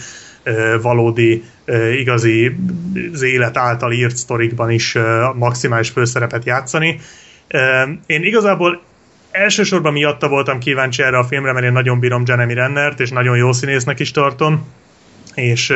[0.82, 1.44] valódi,
[2.00, 2.56] igazi
[3.14, 4.98] az élet által írt sztorikban is
[5.36, 7.00] maximális főszerepet játszani.
[8.06, 8.82] Én igazából
[9.32, 13.38] elsősorban miatta voltam kíváncsi erre a filmre, mert én nagyon bírom Jeremy Rennert, és nagyon
[13.38, 14.68] jó színésznek is tartom,
[15.36, 15.74] és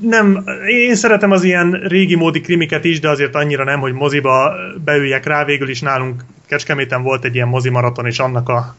[0.00, 4.54] nem, én szeretem az ilyen régi módi krimiket is, de azért annyira nem, hogy moziba
[4.84, 5.44] beüljek rá.
[5.44, 8.76] Végül is nálunk Kecskeméten volt egy ilyen mozimaraton, és annak a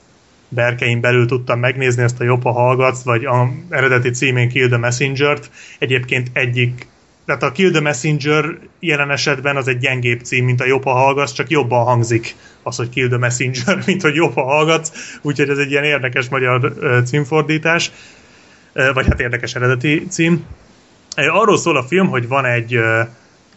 [0.50, 4.78] berkein belül tudtam megnézni ezt a jobb, ha hallgatsz, vagy a eredeti címén Kill the
[4.78, 5.50] Messenger-t.
[5.80, 6.88] Egyébként egyik,
[7.26, 10.92] tehát a Kill the Messenger jelen esetben az egy gyengébb cím, mint a jobb, ha
[10.92, 15.50] hallgatsz, csak jobban hangzik az, hogy Kill the Messenger, mint hogy jobb, ha hallgatsz, úgyhogy
[15.50, 16.74] ez egy ilyen érdekes magyar
[17.06, 17.92] címfordítás,
[18.94, 20.46] vagy hát érdekes eredeti cím.
[21.16, 22.76] Arról szól a film, hogy van egy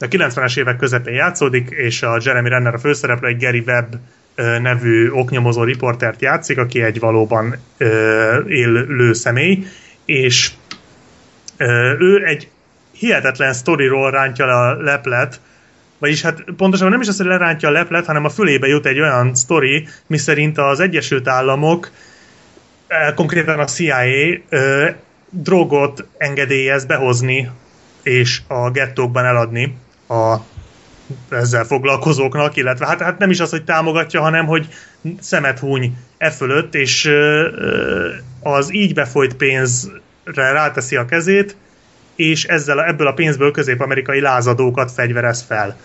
[0.02, 3.98] a 90-es évek közepén játszódik, és a Jeremy Renner a főszereplő egy Gary Webb
[4.34, 7.56] nevű oknyomozó riportert játszik, aki egy valóban
[8.46, 9.66] élő személy,
[10.04, 10.50] és
[11.98, 12.48] ő egy
[12.92, 15.40] hihetetlen sztoriról rántja le a leplet,
[15.98, 19.00] vagyis hát pontosan nem is az, hogy lerántja a leplet, hanem a fülébe jut egy
[19.00, 21.90] olyan sztori, miszerint az Egyesült Államok,
[23.14, 24.04] konkrétan a CIA
[25.30, 27.50] drogot engedélyez behozni
[28.02, 29.76] és a gettókban eladni
[30.08, 30.36] a
[31.30, 34.68] ezzel foglalkozóknak, illetve hát, hát nem is az, hogy támogatja, hanem hogy
[35.20, 37.10] szemet húny e fölött, és
[38.42, 41.56] az így befolyt pénzre ráteszi a kezét,
[42.16, 45.76] és ezzel ebből a pénzből közép-amerikai lázadókat fegyverez fel.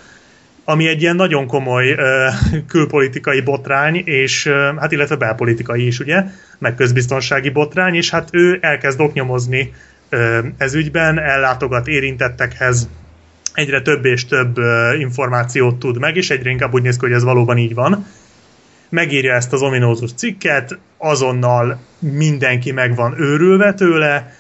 [0.64, 1.96] Ami egy ilyen nagyon komoly
[2.68, 4.48] külpolitikai botrány, és
[4.78, 6.24] hát illetve belpolitikai is, ugye,
[6.60, 9.74] meg közbiztonsági botrány, és hát ő elkezd oknyomozni
[10.58, 12.90] ez ügyben, ellátogat érintettekhez,
[13.56, 14.58] egyre több és több
[15.00, 18.06] információt tud meg, és egyre inkább úgy néz ki, hogy ez valóban így van.
[18.90, 24.38] Megírja ezt az ominózus cikket, azonnal mindenki meg van őrülve tőle,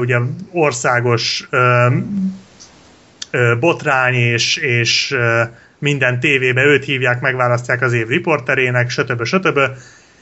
[0.00, 0.18] ugye
[0.52, 1.48] országos
[3.60, 5.16] botrány és, és
[5.78, 9.24] minden tévébe őt hívják, megválasztják az év riporterének, stb.
[9.24, 9.58] stb.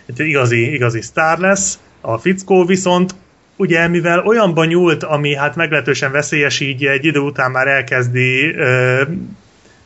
[0.06, 1.78] Egy igazi, igazi sztár lesz.
[2.00, 3.14] A fickó viszont
[3.56, 9.02] ugye mivel olyanban nyúlt, ami hát meglehetősen veszélyes, így egy idő után már elkezdi ö,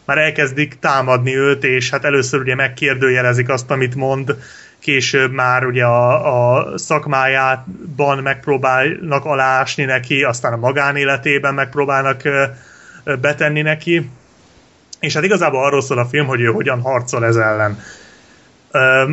[0.04, 4.36] már elkezdik támadni őt, és hát először ugye megkérdőjelezik azt, amit mond,
[4.78, 12.44] később már ugye a, a szakmájában megpróbálnak alásni neki, aztán a magánéletében megpróbálnak ö,
[13.04, 14.10] ö, betenni neki,
[15.00, 17.78] és hát igazából arról szól a film, hogy ő hogyan harcol ez ellen.
[18.70, 19.04] Ö,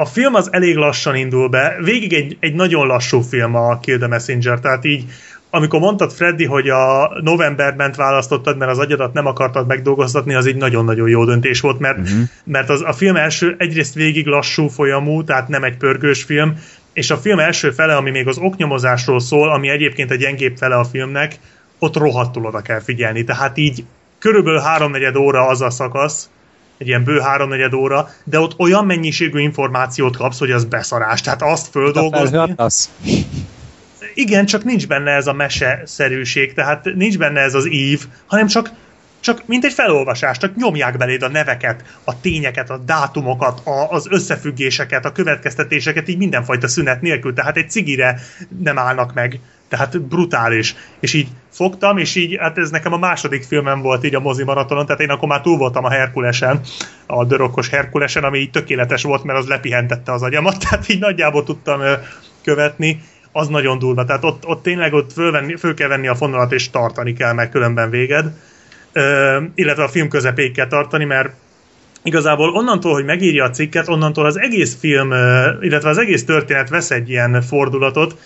[0.00, 3.98] a film az elég lassan indul be, végig egy, egy nagyon lassú film a Kill
[3.98, 5.04] the Messenger, tehát így
[5.50, 10.56] amikor mondtad, Freddy, hogy a novemberben választottad, mert az agyadat nem akartad megdolgoztatni, az egy
[10.56, 12.20] nagyon-nagyon jó döntés volt, mert, uh-huh.
[12.44, 16.58] mert az, a film első egyrészt végig lassú folyamú, tehát nem egy pörgős film,
[16.92, 20.76] és a film első fele, ami még az oknyomozásról szól, ami egyébként egy gyengébb fele
[20.76, 21.38] a filmnek,
[21.78, 23.24] ott rohadtul oda kell figyelni.
[23.24, 23.84] Tehát így
[24.18, 26.30] körülbelül háromnegyed óra az a szakasz,
[26.78, 31.20] egy ilyen bő háromnegyed óra, de ott olyan mennyiségű információt kapsz, hogy az beszarás.
[31.20, 32.54] Tehát azt földolgozni...
[34.14, 38.70] Igen, csak nincs benne ez a mese-szerűség, tehát nincs benne ez az ív, hanem csak
[39.20, 44.06] csak mint egy felolvasás, csak nyomják beléd a neveket, a tényeket, a dátumokat, a, az
[44.10, 48.20] összefüggéseket, a következtetéseket, így mindenfajta szünet nélkül, tehát egy cigire
[48.62, 49.40] nem állnak meg.
[49.68, 50.74] Tehát brutális.
[51.00, 54.44] És így fogtam, és így, hát ez nekem a második filmem volt így a mozi
[54.44, 56.60] maratonon, tehát én akkor már túl voltam a Herkulesen,
[57.06, 61.44] a dörökkos Herkulesen, ami így tökéletes volt, mert az lepihentette az agyamat, tehát így nagyjából
[61.44, 61.80] tudtam
[62.42, 63.00] követni,
[63.32, 64.04] az nagyon durva.
[64.04, 67.48] Tehát ott, ott tényleg ott fölvenni, föl kell venni a fonalat, és tartani kell, meg
[67.48, 68.26] különben véged.
[68.92, 71.34] Ö, illetve a film közepéig kell tartani, mert
[72.02, 75.12] igazából onnantól, hogy megírja a cikket, onnantól az egész film,
[75.60, 78.16] illetve az egész történet vesz egy ilyen fordulatot,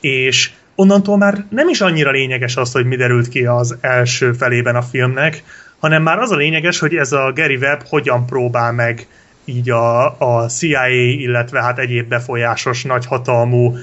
[0.00, 4.76] és onnantól már nem is annyira lényeges az, hogy mi derült ki az első felében
[4.76, 5.42] a filmnek,
[5.78, 9.06] hanem már az a lényeges, hogy ez a Gary Webb hogyan próbál meg
[9.44, 13.76] így a, a CIA, illetve hát egyéb befolyásos nagyhatalmú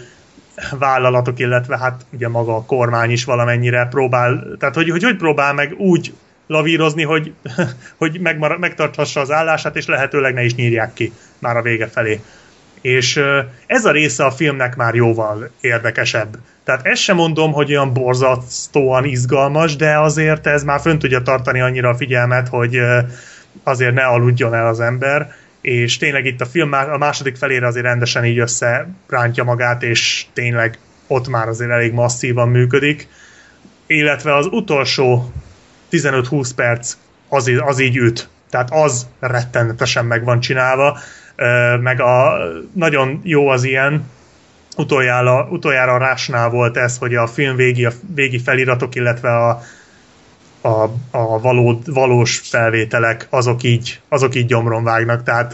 [0.80, 5.54] vállalatok, illetve hát ugye maga a kormány is valamennyire próbál, tehát hogy hogy, hogy próbál
[5.54, 6.14] meg úgy
[6.48, 7.34] lavírozni, hogy,
[7.98, 12.22] hogy megmar- megtarthassa az állását, és lehetőleg ne is nyírják ki már a vége felé.
[12.82, 13.22] És
[13.66, 16.38] ez a része a filmnek már jóval érdekesebb.
[16.70, 21.62] Tehát ezt sem mondom, hogy olyan borzasztóan izgalmas, de azért ez már fönn tudja tartani
[21.62, 22.80] annyira a figyelmet, hogy
[23.64, 27.86] azért ne aludjon el az ember, és tényleg itt a film a második felére azért
[27.86, 30.78] rendesen így összerántja magát, és tényleg
[31.08, 33.08] ott már azért elég masszívan működik.
[33.88, 35.32] Illetve az utolsó
[35.92, 36.94] 15-20 perc
[37.30, 38.30] az, az így üt.
[38.50, 41.00] Tehát az rettenetesen meg van csinálva,
[41.82, 42.38] meg a
[42.74, 44.04] nagyon jó az ilyen,
[44.80, 49.62] utoljára, utoljára a Rásnál volt ez, hogy a film végi, a végi feliratok, illetve a,
[50.62, 55.54] a, a való, valós felvételek, azok így, azok így gyomron vágnak, tehát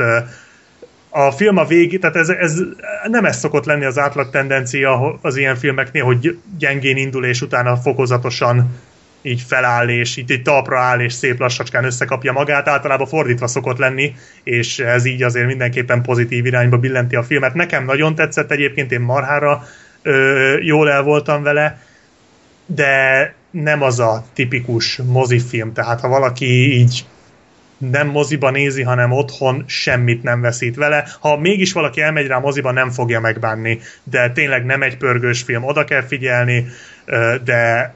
[1.10, 2.60] a film a végé, tehát ez, ez
[3.08, 7.76] nem ez szokott lenni az átlag tendencia az ilyen filmeknél, hogy gyengén indul, és utána
[7.76, 8.80] fokozatosan
[9.26, 12.68] így feláll, és itt, itt talpra áll, és szép lassacskán összekapja magát.
[12.68, 17.54] Általában fordítva szokott lenni, és ez így azért mindenképpen pozitív irányba billenti a filmet.
[17.54, 19.64] Nekem nagyon tetszett egyébként, én marhára
[20.02, 21.82] ö, jól el voltam vele,
[22.66, 27.06] de nem az a tipikus mozifilm, tehát ha valaki így
[27.78, 31.08] nem moziba nézi, hanem otthon semmit nem veszít vele.
[31.20, 35.64] Ha mégis valaki elmegy rá moziba, nem fogja megbánni, de tényleg nem egy pörgős film,
[35.64, 36.66] oda kell figyelni,
[37.44, 37.94] de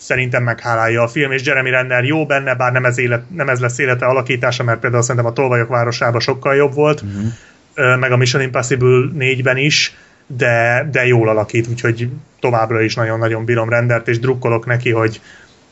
[0.00, 3.60] szerintem meghálálja a film, és Jeremy Renner jó benne, bár nem ez, élet, nem ez
[3.60, 7.98] lesz élete alakítása, mert például szerintem a Tolvajok városában sokkal jobb volt, uh-huh.
[7.98, 9.96] meg a Mission Impossible 4-ben is,
[10.26, 12.10] de, de jól alakít, úgyhogy
[12.40, 15.20] továbbra is nagyon-nagyon bírom rendert, és drukkolok neki, hogy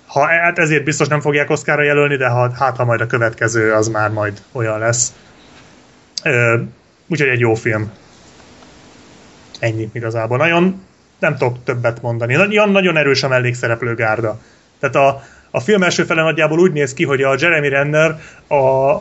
[0.07, 3.73] ha, hát ezért biztos nem fogják Oszkára jelölni, de ha, hát ha majd a következő,
[3.73, 5.13] az már majd olyan lesz.
[7.07, 7.93] úgyhogy egy jó film.
[9.59, 10.37] Ennyi igazából.
[10.37, 10.83] Nagyon
[11.19, 12.35] nem tudok többet mondani.
[12.35, 14.41] Nagyon, nagyon erős a mellékszereplő gárda.
[14.81, 18.95] Tehát a, a film első fele nagyjából úgy néz ki, hogy a Jeremy Renner a,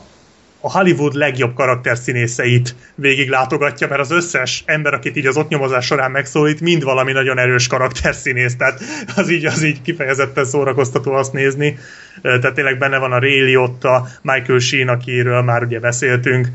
[0.59, 5.85] a Hollywood legjobb karakterszínészeit végig látogatja, mert az összes ember, akit így az ott nyomozás
[5.85, 8.79] során megszólít, mind valami nagyon erős karakterszínész, tehát
[9.15, 11.77] az így, az így kifejezetten szórakoztató azt nézni.
[12.21, 16.47] Tehát tényleg benne van a Ray Liotta, Michael Sheen, akiről már ugye beszéltünk,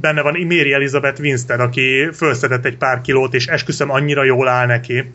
[0.00, 4.66] benne van Mary Elizabeth Winstead, aki felszedett egy pár kilót, és esküszöm annyira jól áll
[4.66, 5.10] neki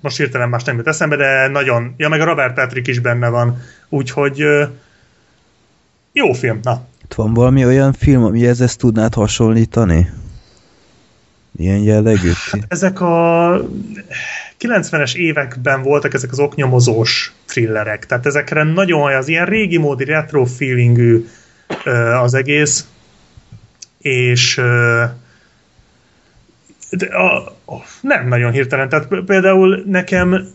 [0.00, 3.28] most hirtelen más nem jut eszembe, de nagyon, ja meg a Robert Patrick is benne
[3.28, 4.44] van, úgyhogy
[6.12, 6.86] jó film, na.
[7.04, 10.10] Itt van valami olyan film, ami ezt tudnád hasonlítani?
[11.56, 12.30] Ilyen jellegű?
[12.50, 13.60] Hát ezek a
[14.60, 20.44] 90-es években voltak ezek az oknyomozós thrillerek, tehát ezekre nagyon az ilyen régi módi retro
[20.44, 21.26] feelingű
[22.22, 22.86] az egész,
[23.98, 24.60] és
[26.90, 27.54] de a,
[28.00, 28.88] nem nagyon hirtelen.
[28.88, 30.46] Tehát például nekem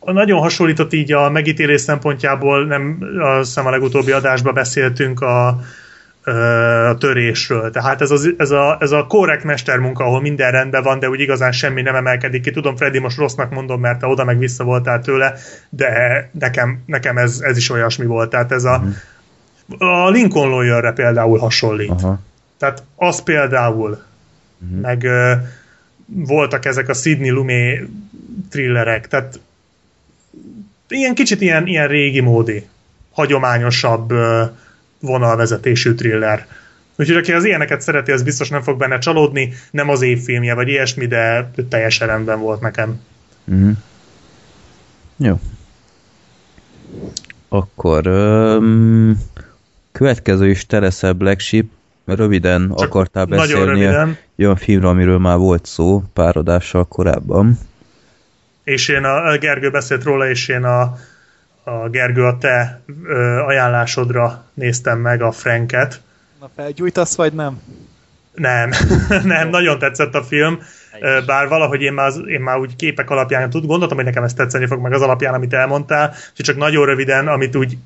[0.00, 6.96] nagyon hasonlított így a megítélés szempontjából, nem azt hiszem a legutóbbi adásban beszéltünk a, a
[6.98, 7.70] törésről.
[7.70, 11.20] Tehát ez, az, ez, a, ez a korrekt mestermunka, ahol minden rendben van, de úgy
[11.20, 12.50] igazán semmi nem emelkedik ki.
[12.50, 15.34] Tudom, Freddy, most rossznak mondom, mert te oda meg vissza voltál tőle,
[15.68, 18.30] de nekem, nekem ez, ez is olyasmi volt.
[18.30, 18.84] Tehát ez a,
[19.78, 21.90] a Lincoln Lawyer-re például hasonlít.
[21.90, 22.20] Aha.
[22.58, 24.02] Tehát az például,
[24.60, 24.80] uh-huh.
[24.80, 25.06] meg
[26.14, 27.88] voltak ezek a Sidney Lumet
[28.50, 29.40] thrillerek, tehát
[30.88, 32.66] ilyen kicsit ilyen, ilyen régi módi,
[33.10, 34.12] hagyományosabb
[35.00, 36.46] vonalvezetésű thriller.
[36.96, 40.68] Úgyhogy aki az ilyeneket szereti, az biztos nem fog benne csalódni, nem az évfilmje, vagy
[40.68, 43.00] ilyesmi, de teljesen rendben volt nekem.
[43.50, 43.70] Mm.
[45.16, 45.40] Jó.
[47.48, 49.18] Akkor um,
[49.92, 51.66] következő is Teresa Black Sheep,
[52.14, 54.16] röviden Csak akartál beszélni röviden.
[54.38, 57.58] olyan filmről, amiről már volt szó pár adással korábban.
[58.64, 60.80] És én a, a Gergő beszélt róla, és én a,
[61.64, 66.00] a Gergő a te ö, ajánlásodra néztem meg a Franket.
[66.40, 67.60] Na felgyújtasz, vagy nem?
[68.34, 68.70] Nem,
[69.24, 70.58] nem, nagyon tetszett a film,
[71.26, 74.66] bár valahogy én már, én már úgy képek alapján tud, gondoltam, hogy nekem ez tetszeni
[74.66, 77.76] fog, meg az alapján, amit elmondtál, és csak nagyon röviden, amit úgy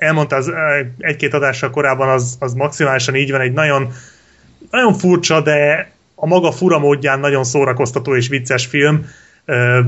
[0.00, 0.52] elmondta az
[0.98, 3.92] egy-két adással korábban, az, az maximálisan így van, egy nagyon
[4.70, 9.06] nagyon furcsa, de a maga fura módján nagyon szórakoztató és vicces film,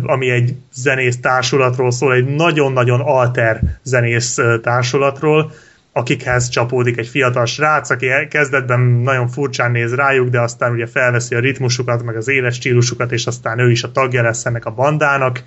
[0.03, 5.53] ami egy zenész társulatról szól, egy nagyon-nagyon alter zenész társulatról,
[5.93, 11.35] akikhez csapódik egy fiatal srác, aki kezdetben nagyon furcsán néz rájuk, de aztán ugye felveszi
[11.35, 14.71] a ritmusukat, meg az éles stílusukat, és aztán ő is a tagja lesz ennek a
[14.71, 15.43] bandának.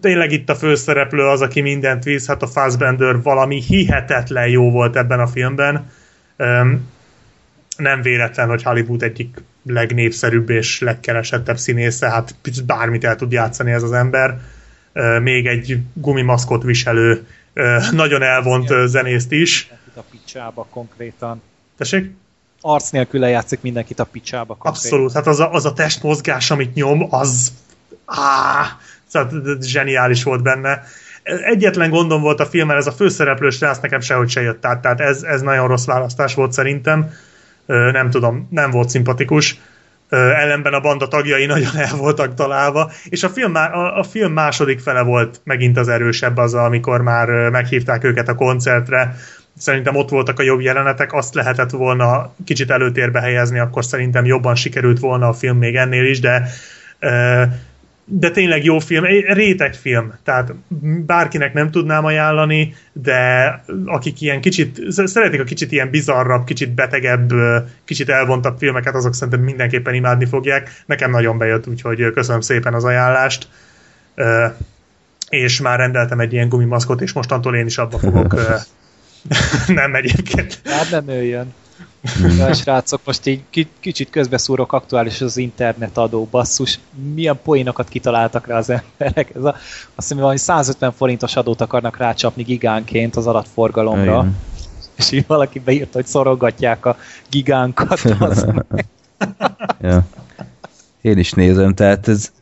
[0.00, 4.96] Tényleg itt a főszereplő az, aki mindent visz, hát a Fassbender valami hihetetlen jó volt
[4.96, 5.90] ebben a filmben.
[7.76, 12.34] Nem véletlen, hogy Hollywood egyik legnépszerűbb és legkeresettebb színésze, hát
[12.66, 14.40] bármit el tud játszani ez az ember.
[15.22, 17.26] Még egy gumimaszkot viselő
[17.92, 19.70] nagyon elvont zenészt is.
[19.96, 21.42] A picsába konkrétan.
[21.78, 22.10] Tessék?
[22.60, 24.72] Arc nélkül lejátszik mindenkit a picsába konkrétan.
[24.72, 27.52] Abszolút, hát az a, az a testmozgás, amit nyom, az
[28.04, 28.66] áh,
[29.06, 30.82] szóval zseniális volt benne.
[31.22, 35.00] Egyetlen gondom volt a filmmel, ez a főszereplős srác nekem sehogy se jött át, tehát
[35.00, 37.10] ez, ez nagyon rossz választás volt szerintem.
[37.66, 39.58] Nem tudom, nem volt szimpatikus
[40.08, 44.80] ellenben a banda tagjai nagyon el voltak találva, és a film, a, a film második
[44.80, 49.16] fele volt megint az erősebb az, amikor már meghívták őket a koncertre,
[49.58, 54.54] szerintem ott voltak a jobb jelenetek, azt lehetett volna kicsit előtérbe helyezni, akkor szerintem jobban
[54.54, 56.48] sikerült volna a film még ennél is, de
[58.08, 60.52] de tényleg jó film, réteg film, tehát
[61.06, 63.50] bárkinek nem tudnám ajánlani, de
[63.84, 67.32] akik ilyen kicsit, szeretik a kicsit ilyen bizarrabb, kicsit betegebb,
[67.84, 70.82] kicsit elvontabb filmeket, azok szerintem mindenképpen imádni fogják.
[70.86, 73.48] Nekem nagyon bejött, úgyhogy köszönöm szépen az ajánlást.
[75.28, 78.34] És már rendeltem egy ilyen gumimaszkot, és mostantól én is abba fogok
[79.66, 80.60] nem egyébként.
[80.64, 81.54] Hát nem jöjjön.
[82.22, 82.36] Mm.
[82.36, 83.42] Ja, srácok, most így
[83.80, 86.78] kicsit közbeszúrok aktuális az internet adó basszus.
[87.14, 89.34] Milyen poénokat kitaláltak rá az emberek?
[89.34, 89.48] Ez a,
[89.94, 94.18] azt hiszem, valami 150 forintos adót akarnak rácsapni gigánként az adatforgalomra.
[94.18, 94.36] Igen.
[94.96, 96.96] És így valaki beírta, hogy szorogatják a
[97.30, 98.00] gigánkat.
[99.80, 100.04] ja.
[101.00, 102.32] Én is nézem, tehát ez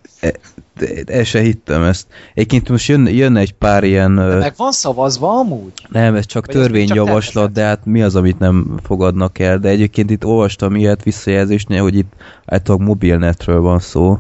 [1.07, 2.07] el se hittem ezt.
[2.35, 4.15] Egyébként most jön, jönne egy pár ilyen...
[4.15, 5.73] De meg van szavazva amúgy?
[5.89, 9.59] Nem, ez csak Vagy törvényjavaslat, de hát mi az, amit nem fogadnak el?
[9.59, 12.13] De egyébként itt olvastam ilyet visszajelzésnél, hogy itt
[12.45, 14.19] általában mobilnetről van szó.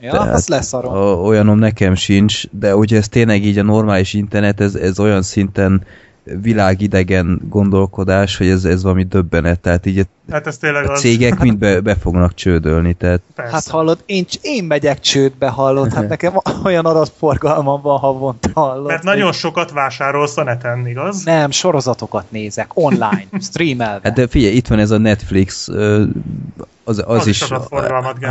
[0.00, 0.88] Ja, Tehát az lesz arra.
[1.20, 5.84] Olyanom nekem sincs, de ugye ez tényleg így a normális internet, ez, ez olyan szinten
[6.24, 11.32] világidegen gondolkodás, hogy ez, ez valami döbbenet, tehát így a, hát ez tényleg a cégek
[11.32, 11.38] az...
[11.38, 12.92] mind be, be fognak csődölni.
[12.92, 13.20] Tehát...
[13.34, 13.52] Persze.
[13.52, 16.32] Hát hallod, én, én megyek csődbe, hallod, hát nekem
[16.64, 18.86] olyan adatforgalmam van havonta, hallod.
[18.86, 21.24] Mert nagyon sokat vásárolsz a neten, igaz?
[21.24, 24.00] Nem, sorozatokat nézek, online, streamelve.
[24.02, 27.50] Hát de figyelj, itt van ez a Netflix, az, az, az, is, is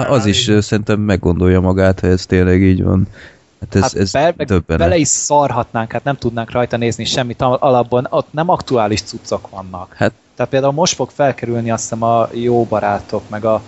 [0.07, 3.07] az is szerintem meggondolja magát, ha ez tényleg így van.
[3.61, 7.41] Hát ez, hát ez be, meg bele is szarhatnánk, hát nem tudnánk rajta nézni semmit,
[7.41, 9.93] alapban ott nem aktuális cuccok vannak.
[9.93, 10.13] Hát.
[10.35, 13.61] Tehát például most fog felkerülni azt hiszem a jó barátok, meg a,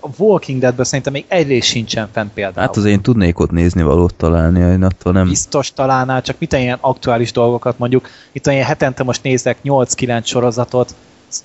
[0.00, 2.66] a Walking Deadből szerintem még egy rész sincsen fent például.
[2.66, 5.28] Hát azért én tudnék ott nézni valót találni, én attól nem...
[5.28, 8.08] Biztos találnál, csak mit ilyen aktuális dolgokat mondjuk.
[8.32, 10.94] Itt olyan hetente most nézek 8-9 sorozatot,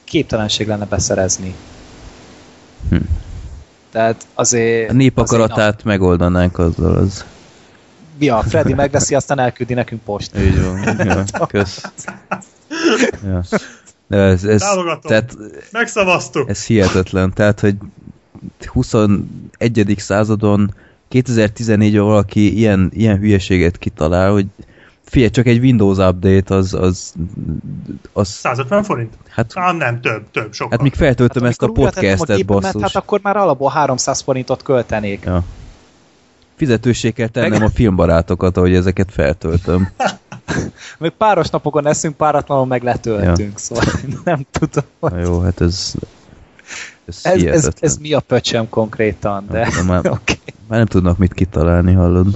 [0.04, 1.56] képtelenség lenne beszerezni.
[2.90, 2.96] Hm.
[3.92, 4.90] Tehát azért...
[4.90, 7.26] A népakaratát azért, megoldanánk azzal az
[8.20, 10.38] ja, Freddy megveszi, aztán elküldi nekünk post.
[10.38, 11.82] Így van, ja, kösz.
[13.24, 13.42] Ja.
[14.08, 14.64] De ez, ez,
[15.02, 15.38] tehát,
[15.72, 16.50] Megszavaztuk.
[16.50, 17.76] Ez hihetetlen, tehát, hogy
[18.66, 19.94] 21.
[19.98, 20.74] századon
[21.12, 24.46] 2014-ben valaki ilyen, ilyen hülyeséget kitalál, hogy
[25.04, 26.74] figyelj, csak egy Windows update az...
[26.74, 27.14] az,
[28.14, 29.14] az 150 forint?
[29.30, 30.72] Hát, Á, nem, több, több, sokkal.
[30.72, 32.82] Hát még feltöltöm hát, ezt a podcastet, basszus.
[32.82, 35.24] Hát akkor már alapból 300 forintot költenék.
[35.26, 35.44] Ja
[36.58, 37.62] fizetősé kell tennem meg...
[37.62, 39.90] a filmbarátokat, ahogy ezeket feltöltöm.
[41.00, 43.58] Még páros napokon eszünk, páratlanul meg letöltünk, ja.
[43.58, 43.84] szóval
[44.24, 44.84] nem tudom.
[45.00, 45.94] Na jó, hát ez...
[47.06, 49.70] Ez, ez, ez, ez mi a pöcsöm konkrétan, de...
[49.76, 50.40] Na, már, okay.
[50.68, 52.28] már nem tudnak mit kitalálni, hallod?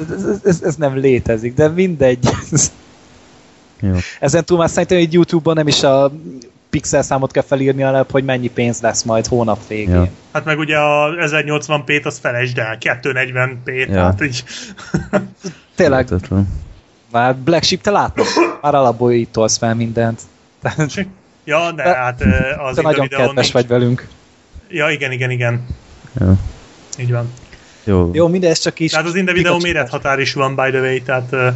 [0.00, 2.28] Ez, ez, ez, ez nem létezik, de mindegy.
[3.80, 3.94] Jó.
[4.20, 6.12] Ezen túl már szerintem egy YouTube-on nem is a
[6.70, 9.94] pixel számot kell felírni alap, hogy mennyi pénz lesz majd hónap végén.
[9.94, 10.08] Ja.
[10.32, 13.86] Hát meg ugye a 1080p-t az felejtsd el, 240p, ja.
[13.86, 14.44] tehát így...
[15.76, 16.06] Tényleg.
[17.10, 18.26] Már Black Sheep te látod?
[18.62, 20.20] Már alapból így ítolsz fel mindent.
[21.44, 22.22] ja, de, de hát
[22.58, 23.52] az Te nagyon kedves nincs.
[23.52, 24.08] vagy velünk.
[24.68, 25.66] Ja, igen, igen, igen.
[26.20, 26.34] Ja.
[26.98, 27.32] Így van.
[27.84, 28.90] Jó, Jó mindez csak is...
[28.90, 31.54] Tehát az Inde videó mérethatár is van, by the way, tehát uh,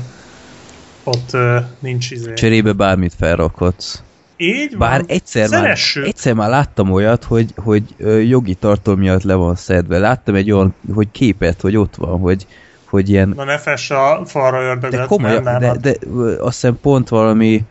[1.04, 2.32] ott uh, nincs izé.
[2.32, 4.02] Cserébe bármit felrakhatsz.
[4.42, 4.78] Így van.
[4.78, 7.82] Bár egyszer már, egyszer már láttam olyat, hogy, hogy
[8.28, 9.98] jogi tartom miatt le van szedve.
[9.98, 12.46] Láttam egy olyan, hogy képet, hogy ott van, hogy,
[12.84, 13.32] hogy ilyen...
[13.36, 14.98] Na ne fess a falra ördögöt.
[14.98, 15.96] De komolyan, de, de, de
[16.40, 17.64] azt hiszem pont valami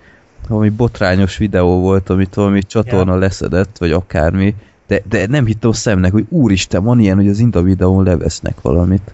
[0.47, 3.19] valami botrányos videó volt, amit valami csatorna Ja.
[3.19, 4.55] leszedett, vagy akármi,
[4.87, 8.61] de, de nem hittem a szemnek, hogy úristen, van ilyen, hogy az Inda videón levesznek
[8.61, 9.13] valamit.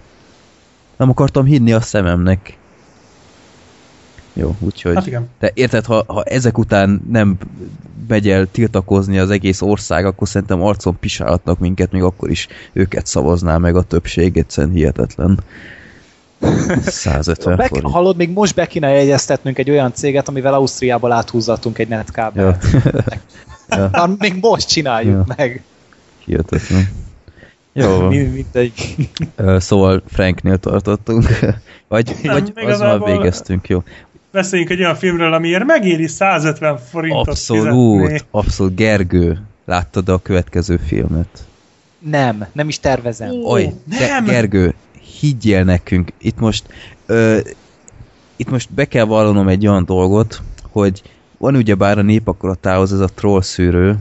[0.97, 2.57] Nem akartam hinni a szememnek.
[4.39, 4.95] Jó, úgyhogy...
[4.95, 5.29] Hát igen.
[5.39, 7.37] De érted, ha, ha ezek után nem
[8.07, 13.05] megy el tiltakozni az egész ország, akkor szerintem arcon pisálhatnak minket, még akkor is őket
[13.05, 15.39] szavazná meg a többség, egyszerűen hihetetlen.
[16.85, 17.91] 150 Be, forint.
[17.93, 21.95] hallod, még most be kéne jegyeztetnünk egy olyan céget, amivel Ausztriából áthúzzatunk egy Ja.
[21.95, 22.65] netkábelt.
[23.69, 25.35] ja, Már még most csináljuk Ja.
[25.37, 25.63] meg.
[26.25, 26.89] hihetetlen.
[27.73, 28.73] Jó, mindegy.
[29.57, 31.27] Szóval Franknél tartottunk.
[31.87, 33.83] Vagy, Nem, vagy azzal igazából- végeztünk, jó.
[34.37, 38.27] Beszéljünk egy olyan filmről, amiért megéri 150 forintot Abszolút, fizetni.
[38.31, 38.75] abszolút.
[38.75, 41.45] Gergő, láttad a következő filmet?
[41.99, 43.29] Nem, nem is tervezem.
[43.29, 44.25] Ó, de nem!
[44.25, 44.73] Gergő,
[45.19, 46.67] higgyél nekünk, itt most
[47.05, 47.39] ö,
[48.35, 50.41] itt most be kell vallanom egy olyan dolgot,
[50.71, 51.01] hogy
[51.37, 53.97] van ugyebár a népakaratához ez a troll szűrő,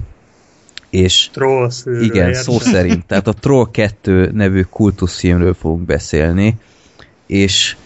[0.90, 2.42] és Troll szűrő, igen, érted?
[2.42, 3.06] szó szerint.
[3.06, 6.54] Tehát a Troll 2 nevű kultuszfilmről fogunk beszélni,
[7.26, 7.76] és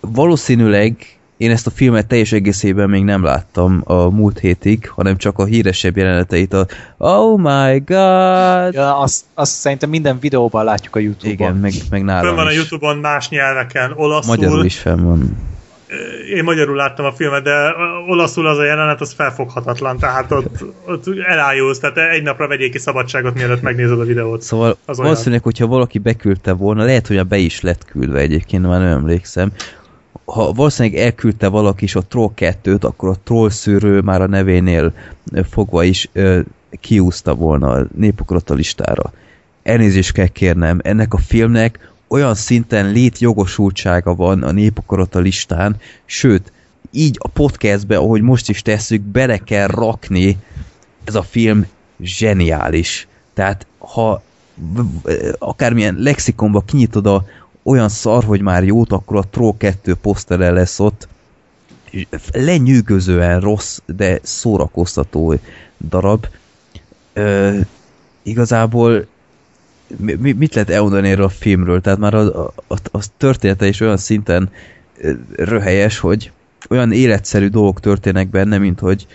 [0.00, 5.38] valószínűleg én ezt a filmet teljes egészében még nem láttam a múlt hétig, hanem csak
[5.38, 6.66] a híresebb jeleneteit a
[6.98, 8.74] Oh my god!
[8.74, 11.32] Ja, azt, azt szerintem minden videóban látjuk a Youtube-on.
[11.32, 12.56] Igen, meg, meg nálam Fönn van a is.
[12.56, 14.34] Youtube-on más nyelveken, olaszul.
[14.34, 15.36] Magyarul is fenn van.
[16.34, 17.74] Én magyarul láttam a filmet, de
[18.08, 22.78] olaszul az a jelenet, az felfoghatatlan, tehát ott, ott elájulsz, tehát egy napra vegyél ki
[22.78, 24.42] szabadságot, mielőtt megnézed a videót.
[24.42, 28.66] Szóval Az valószínűleg, hogyha valaki beküldte volna, lehet, hogy a be is lett küldve egyébként,
[28.66, 29.52] már nem emlékszem.
[30.32, 34.92] Ha valószínűleg elküldte valaki is a Troll 2-t, akkor a Troll szűrő már a nevénél
[35.50, 36.40] fogva is ö,
[36.80, 39.12] kiúzta volna a népakarata listára.
[39.62, 46.52] Elnézést kell kérnem, ennek a filmnek olyan szinten létjogosultsága van a népakarata listán, sőt,
[46.90, 50.36] így a podcastbe, ahogy most is tesszük, bele kell rakni
[51.04, 51.66] ez a film
[52.00, 53.08] zseniális.
[53.34, 54.22] Tehát ha
[55.38, 57.24] akármilyen lexikonba kinyitod a
[57.62, 61.08] olyan szar, hogy már jót, akkor a Troll 2 posztere lesz ott.
[62.32, 65.34] Lenyűgözően rossz, de szórakoztató
[65.88, 66.26] darab.
[67.12, 67.58] Ö,
[68.22, 69.06] igazából
[69.96, 71.80] mi, mi- mit lehet elmondani erről a filmről?
[71.80, 74.50] Tehát már a, a, a, a története is olyan szinten
[75.36, 76.32] röhelyes, hogy
[76.68, 79.06] olyan életszerű dolgok történnek benne, mint hogy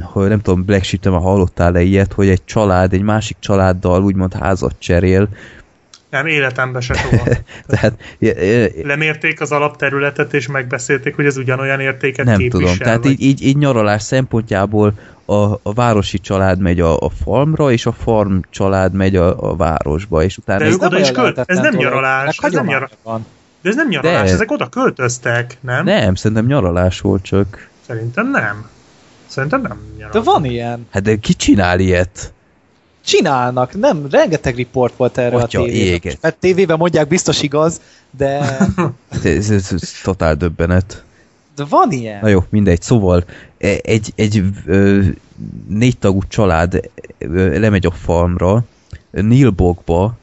[0.00, 4.34] hogy nem tudom, Black sheep már hallottál-e ilyet, hogy egy család egy másik családdal úgymond
[4.34, 5.28] házat cserél.
[6.12, 7.24] Nem, életemben se soha.
[7.68, 7.92] Tehát
[8.82, 12.66] Lemérték az alapterületet, és megbeszélték, hogy ez ugyanolyan értéket nem képvisel.
[12.68, 12.78] tudom.
[12.78, 14.92] Tehát vagy- így, így, így nyaralás szempontjából
[15.24, 19.56] a, a városi család megy a, a farmra, és a farm család megy a, a
[19.56, 22.50] városba, és utána De ez ők oda nem is költ- ez nem nyaralás, ez nem
[22.50, 23.26] hagyománya nyara- van.
[23.62, 24.34] De ez nem nyaralás, De.
[24.34, 25.84] ezek oda költöztek, nem?
[25.84, 27.68] nem, szerintem nyaralás volt csak.
[27.86, 28.68] Szerintem nem.
[29.26, 30.24] Szerintem nem nyaralás.
[30.24, 30.86] De van ilyen.
[30.90, 32.32] Hát de ki csinál ilyet?
[33.04, 36.14] Csinálnak, nem, rengeteg riport volt erre Atya a tévében.
[36.22, 37.80] Hát tévében mondják biztos igaz,
[38.10, 38.58] de,
[39.22, 41.04] Ez, ez, ez totál döbbenet.
[41.56, 42.18] de van ilyen.
[42.22, 42.82] Na jó, mindegy.
[42.82, 43.24] Szóval
[43.58, 45.00] e- egy, egy ö,
[45.68, 48.64] négy tagú család ö, lemegy a farmra,
[49.10, 50.16] Nilbogba,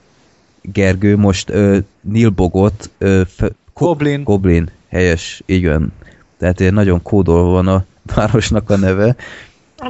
[0.61, 4.23] Gergő most ö, Nilbogot ö, fe, ko- Goblin.
[4.23, 5.93] Goblin, helyes, igen.
[6.37, 7.85] Tehát nagyon kódolva van a
[8.15, 9.15] városnak a neve,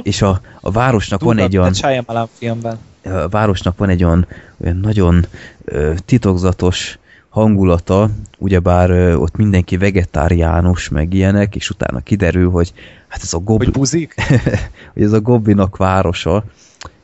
[0.02, 1.74] és a, a városnak van egy olyan...
[1.74, 2.78] Shyamalan filmben.
[3.04, 4.26] a városnak van egy olyan,
[4.64, 5.26] olyan nagyon
[5.64, 6.98] ö, titokzatos
[7.28, 8.08] hangulata,
[8.38, 12.72] ugyebár ö, ott mindenki vegetáriánus, meg ilyenek, és utána kiderül, hogy
[13.08, 14.14] hát ez a Hogy goblin, buzik?
[14.94, 16.44] hogy ez a goblinok városa,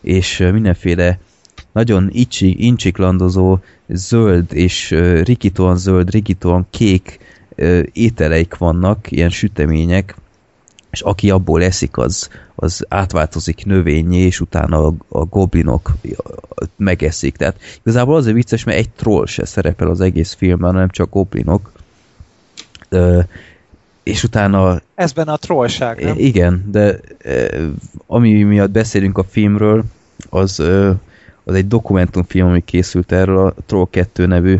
[0.00, 1.18] és ö, mindenféle
[1.72, 3.58] nagyon icsi, incsiklandozó
[3.88, 7.18] zöld és ö, rikítóan zöld, rikítóan kék
[7.54, 10.14] ö, ételeik vannak, ilyen sütemények,
[10.96, 15.96] és aki abból eszik, az, az átváltozik növényé, és utána a, a goblinok
[16.76, 17.36] megeszik.
[17.36, 21.72] Tehát igazából azért vicces, mert egy troll se szerepel az egész filmben, hanem csak goblinok.
[22.88, 23.20] Ö,
[24.02, 26.14] és utána Ez benne a trollság, nem?
[26.18, 27.00] igen, de
[28.06, 29.84] ami miatt beszélünk a filmről,
[30.30, 30.58] az,
[31.44, 34.56] az egy dokumentumfilm, ami készült erről a Troll 2 nevű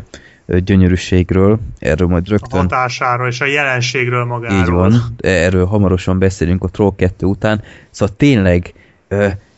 [0.47, 1.59] gyönyörűségről.
[1.79, 4.59] Erről majd A rögtön hatásáról és a jelenségről magáról.
[4.59, 7.63] így van, erről hamarosan beszélünk a Troll 2 után.
[7.91, 8.75] Szóval tényleg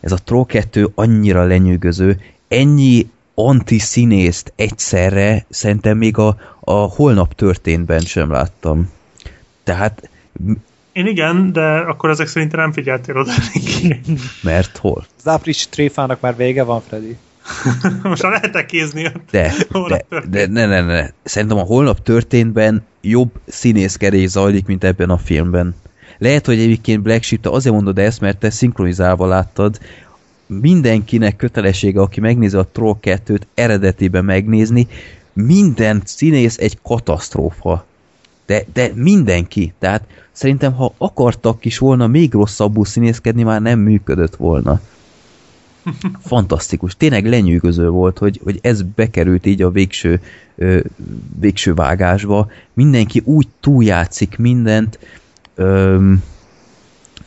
[0.01, 8.01] ez a Troll 2 annyira lenyűgöző, ennyi antiszínészt egyszerre szerintem még a, a holnap történtben
[8.01, 8.91] sem láttam.
[9.65, 10.09] Tehát,
[10.93, 14.01] Én igen, de akkor ezek szerint nem figyeltél oda neki.
[14.43, 15.07] mert hol?
[15.19, 17.17] Az április tréfának már vége van, Freddy.
[18.03, 19.31] Most már lehet kézni ott.
[19.31, 19.55] De,
[19.89, 21.09] de, de ne, ne, ne.
[21.23, 25.75] Szerintem a holnap történtben jobb színészkedés zajlik, mint ebben a filmben.
[26.19, 29.79] lehet, hogy egyébként Black sheep azért mondod ezt, mert te szinkronizálva láttad,
[30.47, 34.87] mindenkinek kötelessége, aki megnézi a Troll 2-t eredetiben megnézni,
[35.33, 37.85] minden színész egy katasztrófa.
[38.47, 39.73] De, de mindenki.
[39.79, 40.03] Tehát
[40.33, 44.81] szerintem, ha akartak is volna még rosszabbul színészkedni, már nem működött volna.
[46.21, 46.97] Fantasztikus.
[46.97, 50.21] Tényleg lenyűgöző volt, hogy, hogy ez bekerült így a végső,
[50.57, 50.81] ö,
[51.41, 52.51] végső vágásba.
[52.75, 54.99] Mindenki úgy túljátszik mindent.
[55.55, 56.13] Ö,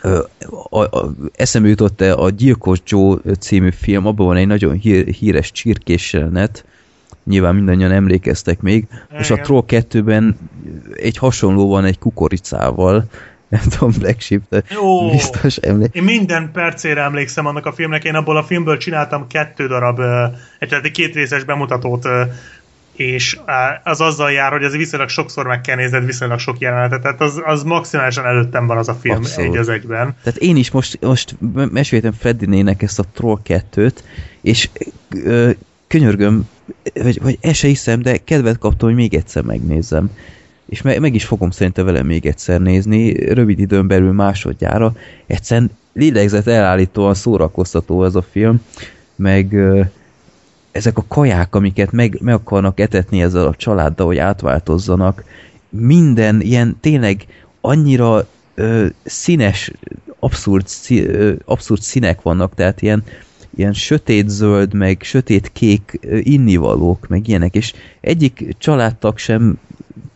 [0.02, 0.24] ö,
[0.70, 5.52] a, a, eszembe jutott a Gyilkos Joe című film, abban van egy nagyon hír, híres
[5.52, 6.66] csirkés jelenet,
[7.24, 9.22] nyilván mindannyian emlékeztek még, Igen.
[9.22, 10.38] és a Troll 2-ben
[10.96, 13.06] egy hasonló van egy kukoricával,
[13.56, 16.08] nem tudom, Black Sheep, de Jó, biztos emlékszem.
[16.08, 20.02] Én minden percére emlékszem annak a filmnek, én abból a filmből csináltam kettő darab,
[20.60, 22.08] egy, két részes bemutatót,
[22.96, 23.40] és
[23.84, 27.42] az azzal jár, hogy ez viszonylag sokszor meg kell nézned, viszonylag sok jelenetet, tehát az,
[27.46, 29.54] az maximálisan előttem van az a film Abszolút.
[29.54, 30.16] egy az egyben.
[30.24, 31.36] Tehát én is most, most
[31.72, 33.96] meséltem Freddinének ezt a Troll 2-t,
[34.42, 34.70] és
[35.24, 35.50] ö,
[35.88, 36.50] könyörgöm,
[36.94, 40.12] vagy, vagy el se hiszem, de kedvet kaptam, hogy még egyszer megnézzem.
[40.72, 44.94] És me, meg is fogom szerintem vele még egyszer nézni, rövid időn belül másodjára.
[45.28, 48.62] Egyszerűen lélegzet elállítóan szórakoztató ez a film,
[49.16, 49.56] meg
[50.72, 55.24] ezek a kaják, amiket meg, meg akarnak etetni ezzel a családdal, hogy átváltozzanak,
[55.70, 57.26] minden ilyen tényleg
[57.62, 59.72] annyira ö, színes,
[60.20, 63.04] abszurd, szí, ö, abszurd színek vannak, tehát ilyen
[63.56, 69.60] ilyen sötét-zöld, meg sötét-kék innivalók, meg ilyenek, és egyik családtag sem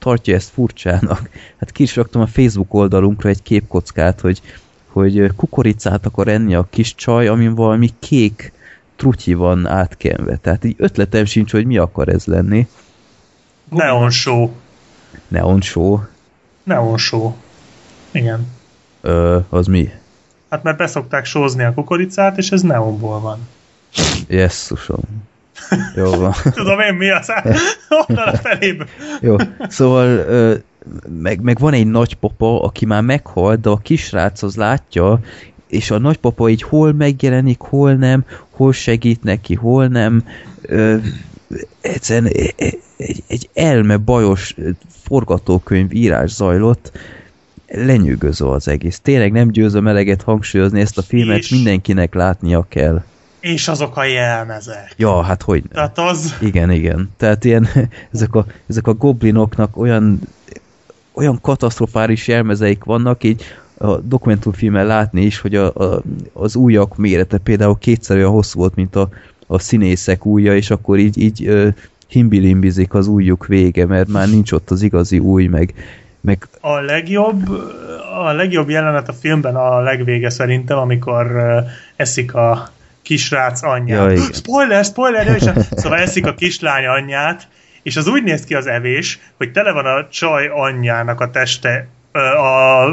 [0.05, 1.29] tartja ezt furcsának.
[1.59, 4.41] Hát ki is raktam a Facebook oldalunkra egy képkockát, hogy,
[4.87, 8.51] hogy kukoricát akar enni a kis csaj, amin valami kék
[8.95, 10.37] trutyi van átkenve.
[10.37, 12.67] Tehát így ötletem sincs, hogy mi akar ez lenni.
[13.69, 14.49] Neon show.
[15.27, 15.99] Neon show?
[16.63, 17.33] Neon show.
[18.11, 18.47] Igen.
[19.01, 19.89] Ö, az mi?
[20.49, 23.39] Hát mert beszokták sózni a kukoricát, és ez neonból van.
[24.27, 25.03] Jesszusom.
[25.95, 26.33] Jó van.
[26.55, 27.31] Tudom én mi az,
[28.07, 28.85] onnan a felébe.
[29.21, 29.35] Jó,
[29.67, 30.25] szóval
[31.21, 35.19] meg, meg van egy nagypapa, aki már meghalt, de a kisrác az látja,
[35.67, 40.23] és a nagypapa így hol megjelenik, hol nem, hol segít neki, hol nem.
[40.61, 40.95] Ö,
[41.81, 44.55] egyszerűen egy, egy, egy elme bajos
[45.03, 46.91] forgatókönyv írás zajlott,
[47.67, 48.99] lenyűgöző az egész.
[48.99, 53.03] Tényleg nem győzöm eleget hangsúlyozni ezt a filmet, és, mindenkinek látnia kell.
[53.53, 54.93] És azok a jelmezek.
[54.97, 56.37] Ja, hát hogy Tehát az...
[56.41, 57.09] Igen, igen.
[57.17, 57.67] Tehát ilyen,
[58.13, 60.19] ezek a, ezek a goblinoknak olyan
[61.13, 63.43] olyan katasztrofális jelmezeik vannak, így
[63.77, 66.01] a dokumentumfilmen látni is, hogy a, a,
[66.33, 69.09] az újak mérete például kétszer olyan hosszú volt, mint a,
[69.47, 71.73] a színészek újja, és akkor így, így uh,
[72.07, 75.73] himbilimbizik az újjuk vége, mert már nincs ott az igazi új, meg
[76.25, 76.47] meg...
[76.59, 77.49] A legjobb,
[78.15, 81.43] a legjobb jelenet a filmben a legvége szerintem, amikor
[81.95, 82.69] eszik a
[83.05, 84.11] kisrác anyját.
[84.11, 87.47] Ja, spoiler, spoiler, a, szóval eszik a kislány anyját,
[87.83, 91.87] és az úgy néz ki az evés, hogy tele van a csaj anyjának a teste,
[92.11, 92.83] a,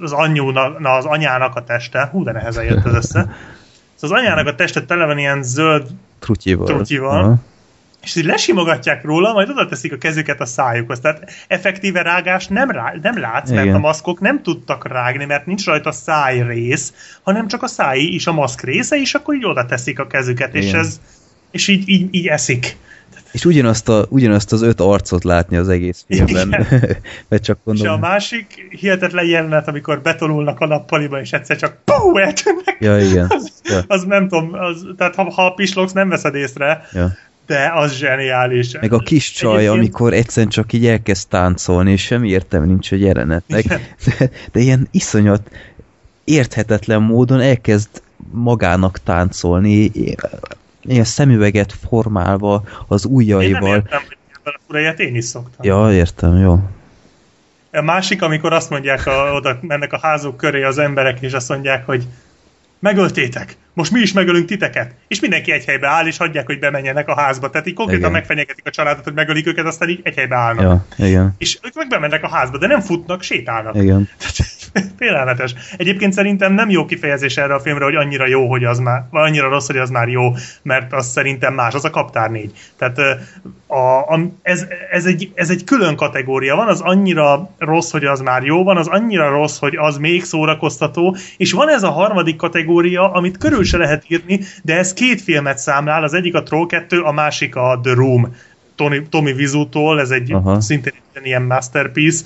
[0.00, 3.34] az anyúnak, na, az anyának a teste, hú, de nehezen jött ez össze.
[3.94, 5.86] Szóval az anyának a teste tele van ilyen zöld
[6.18, 7.38] trutyival, trutyival
[8.06, 11.00] és így lesimogatják róla, majd oda teszik a kezüket a szájukhoz.
[11.00, 13.76] Tehát effektíve rágás nem, rá, nem látsz, mert Igen.
[13.76, 16.92] a maszkok nem tudtak rágni, mert nincs rajta száj rész,
[17.22, 20.54] hanem csak a száj is a maszk része, és akkor így oda teszik a kezüket,
[20.54, 20.66] Igen.
[20.66, 21.00] és ez
[21.50, 22.76] és így, így, így eszik.
[23.32, 26.48] És ugyanazt, a, ugyanazt az öt arcot látni az egész filmben.
[27.28, 27.92] Mert csak gondolom.
[27.92, 32.76] És a másik hihetetlen jelenet, amikor betolulnak a nappaliba, és egyszer csak pú, eltűnnek.
[32.80, 33.26] Ja, igen.
[33.36, 33.82] Az, ja.
[33.86, 36.88] az nem tudom, az, tehát ha, ha pislogsz, nem veszed észre.
[36.92, 37.12] Ja
[37.46, 38.72] de az zseniális.
[38.80, 39.78] Meg a kis csaj, Egyébként...
[39.78, 43.64] amikor egyszerűen csak így elkezd táncolni, és semmi értelme nincs a jelenetnek.
[43.66, 45.50] De, de ilyen iszonyat
[46.24, 47.88] érthetetlen módon elkezd
[48.30, 49.90] magának táncolni,
[50.82, 53.44] ilyen szemüveget formálva az ujjaival.
[53.44, 54.00] Én nem értem,
[54.66, 55.66] hogy a én is szoktam.
[55.66, 56.58] Ja, értem, jó.
[57.72, 61.48] A másik, amikor azt mondják, a, oda mennek a házuk köré az emberek, és azt
[61.48, 62.06] mondják, hogy
[62.78, 64.94] megöltétek, most mi is megölünk titeket.
[65.08, 67.50] És mindenki egy helybe áll, és hagyják, hogy bemenjenek a házba.
[67.50, 68.12] Tehát így konkrétan igen.
[68.12, 70.84] megfenyegetik a családot, hogy megölik őket, aztán így egy helybe állnak.
[70.96, 71.34] Ja, igen.
[71.38, 73.74] És ők meg bemennek a házba, de nem futnak, sétálnak.
[73.74, 74.08] Igen.
[74.98, 75.54] Félelmetes.
[75.76, 79.28] Egyébként szerintem nem jó kifejezés erre a filmre, hogy annyira jó, hogy az már, vagy
[79.28, 80.32] annyira rossz, hogy az már jó,
[80.62, 82.52] mert az szerintem más, az a kaptár négy.
[82.76, 82.98] Tehát
[83.66, 86.56] a, a, ez, ez, egy, ez egy külön kategória.
[86.56, 90.24] Van az annyira rossz, hogy az már jó, van az annyira rossz, hogy az még
[90.24, 95.20] szórakoztató, és van ez a harmadik kategória, amit körül se lehet írni, de ez két
[95.20, 98.34] filmet számlál, az egyik a Troll 2, a másik a The Room.
[98.74, 100.60] Tony, Tommy Vizutól, ez egy Aha.
[100.60, 102.24] szintén egy ilyen masterpiece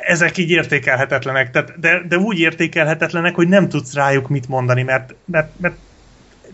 [0.00, 5.14] ezek így értékelhetetlenek, tehát, de, de úgy értékelhetetlenek, hogy nem tudsz rájuk mit mondani, mert,
[5.24, 5.74] mert, mert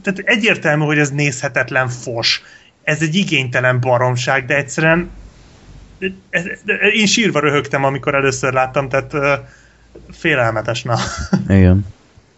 [0.02, 2.42] tehát egyértelmű, hogy ez nézhetetlen fos.
[2.82, 5.10] Ez egy igénytelen baromság, de egyszerűen
[6.30, 6.44] ez,
[6.94, 9.32] én sírva röhögtem, amikor először láttam, tehát uh,
[10.10, 10.96] félelmetes, na.
[11.48, 11.86] Igen.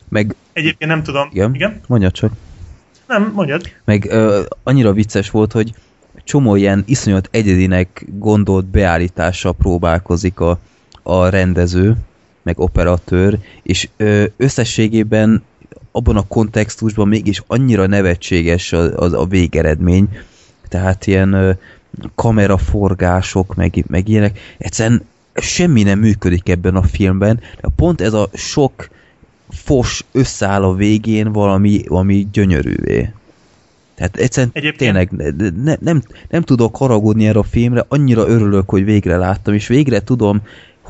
[0.08, 1.28] Meg, Egyébként nem tudom.
[1.32, 1.54] igen?
[1.54, 1.80] Igen?
[1.86, 2.32] Mondjad csak.
[3.06, 3.72] Nem, mondjad.
[3.84, 5.74] Meg ö, annyira vicces volt, hogy
[6.24, 10.58] csomó ilyen iszonyat egyedinek gondolt beállítással próbálkozik a,
[11.10, 11.96] a rendező,
[12.42, 15.42] meg operatőr, és ö, összességében
[15.92, 20.08] abban a kontextusban mégis annyira nevetséges az, az a végeredmény,
[20.68, 21.50] tehát ilyen ö,
[22.14, 25.02] kameraforgások, meg, meg ilyenek, egyszerűen
[25.34, 28.88] semmi nem működik ebben a filmben, de pont ez a sok
[29.48, 33.12] fos összeáll a végén valami, valami gyönyörűvé.
[33.94, 38.68] Tehát egyszerűen Egyébként- tényleg ne, ne, nem, nem tudok haragudni erre a filmre, annyira örülök,
[38.68, 40.40] hogy végre láttam, és végre tudom,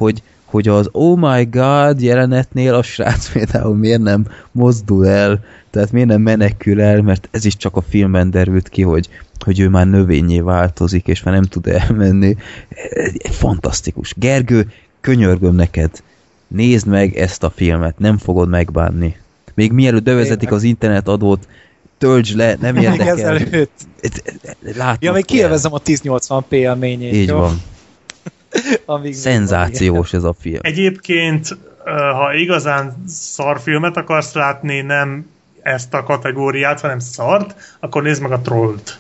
[0.01, 5.93] hogy, hogy az oh my god jelenetnél a srác például miért nem mozdul el, tehát
[5.93, 9.09] miért nem menekül el, mert ez is csak a filmben derült ki, hogy,
[9.44, 12.36] hogy ő már növényé változik, és már nem tud elmenni.
[13.31, 14.14] Fantasztikus.
[14.16, 15.90] Gergő, könyörgöm neked,
[16.48, 19.16] nézd meg ezt a filmet, nem fogod megbánni.
[19.55, 21.48] Még mielőtt bevezetik az internetadót,
[21.98, 23.18] töltsd le, nem Még érdekel.
[23.18, 23.86] ezelőtt.
[24.77, 27.14] Látnod Ja, még kielvezem a 1080p élményét.
[27.14, 27.36] Így jó?
[27.36, 27.60] van.
[28.86, 30.59] Amíg Szenzációs ez a film.
[30.60, 31.59] Egyébként,
[32.14, 35.31] ha igazán szarfilmet akarsz látni, nem
[35.62, 38.98] ezt a kategóriát, hanem szart, akkor nézd meg a Trollt,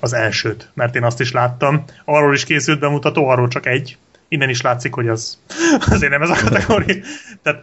[0.00, 1.84] az elsőt, mert én azt is láttam.
[2.04, 3.96] Arról is készült bemutató, arról csak egy.
[4.28, 5.38] Innen is látszik, hogy az
[5.90, 6.96] azért nem ez a kategória.
[7.42, 7.62] Tehát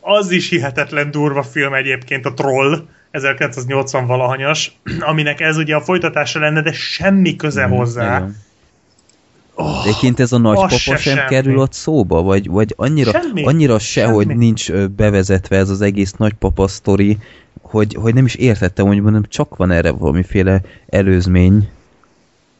[0.00, 6.38] az is hihetetlen durva film egyébként, a Troll, 1980 valahanyas, aminek ez ugye a folytatása
[6.38, 8.16] lenne, de semmi köze hozzá.
[8.16, 8.36] Igen.
[9.64, 11.20] De Egyébként ez a nagypapa sem semmi.
[11.28, 12.22] kerül ott szóba?
[12.22, 13.44] Vagy, vagy annyira, Semmi.
[13.44, 14.14] annyira se, Semmi.
[14.14, 17.18] hogy nincs bevezetve ez az egész nagypapa sztori,
[17.62, 21.68] hogy, hogy nem is értettem, hogy mondom, csak van erre valamiféle előzmény.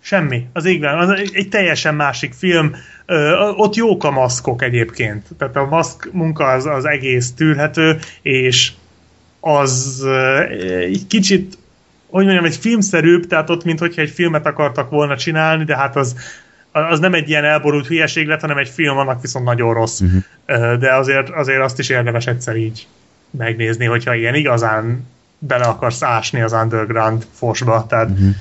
[0.00, 0.46] Semmi.
[0.52, 0.98] Az égben.
[0.98, 2.74] Az egy, egy teljesen másik film.
[3.06, 5.26] Ö, ott jók a maszkok egyébként.
[5.38, 8.72] Tehát a maszk munka az, az egész tűrhető, és
[9.40, 10.04] az
[10.80, 11.58] egy kicsit,
[12.10, 15.96] hogy mondjam, egy filmszerűbb, tehát ott, mint hogyha egy filmet akartak volna csinálni, de hát
[15.96, 16.16] az,
[16.72, 20.00] az nem egy ilyen elborult hülyeség lett, hanem egy film, annak viszont nagyon rossz.
[20.00, 20.78] Uh-huh.
[20.78, 22.86] De azért, azért azt is érdemes egyszer így
[23.30, 25.06] megnézni, hogyha ilyen igazán
[25.38, 28.34] bele akarsz ásni az underground fosba, tehát uh-huh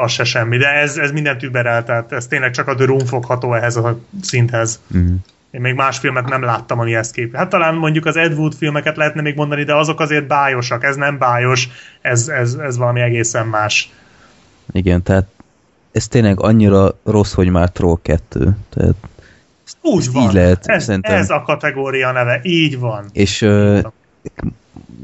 [0.00, 3.06] az se semmi, de ez, ez mindent überel, tehát ez tényleg csak a The Room
[3.06, 4.80] fogható ehhez a szinthez.
[4.90, 5.14] Uh-huh.
[5.50, 7.36] Én még más filmet nem láttam, ami ezt kép.
[7.36, 10.96] Hát talán mondjuk az Ed Wood filmeket lehetne még mondani, de azok azért bájosak, ez
[10.96, 11.68] nem bájos,
[12.00, 13.92] ez, ez, ez valami egészen más.
[14.72, 15.26] Igen, tehát
[15.92, 18.56] ez tényleg annyira rossz, hogy már Troll 2.
[18.68, 18.94] Tehát,
[19.82, 20.22] Úgy Ezt van.
[20.22, 21.16] így lehet, ez, szerintem.
[21.16, 23.04] ez a kategória neve, így van.
[23.12, 23.80] és ö,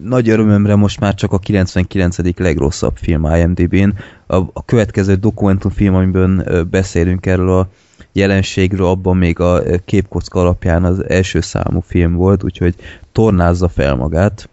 [0.02, 2.16] nagy örömömre most már csak a 99.
[2.38, 3.88] legrosszabb film IMDb-n.
[4.26, 7.68] A, a következő dokumentumfilm, amiben ö, beszélünk erről a
[8.12, 12.74] jelenségről, abban még a képkocka alapján az első számú film volt, úgyhogy
[13.12, 14.48] tornázza fel magát.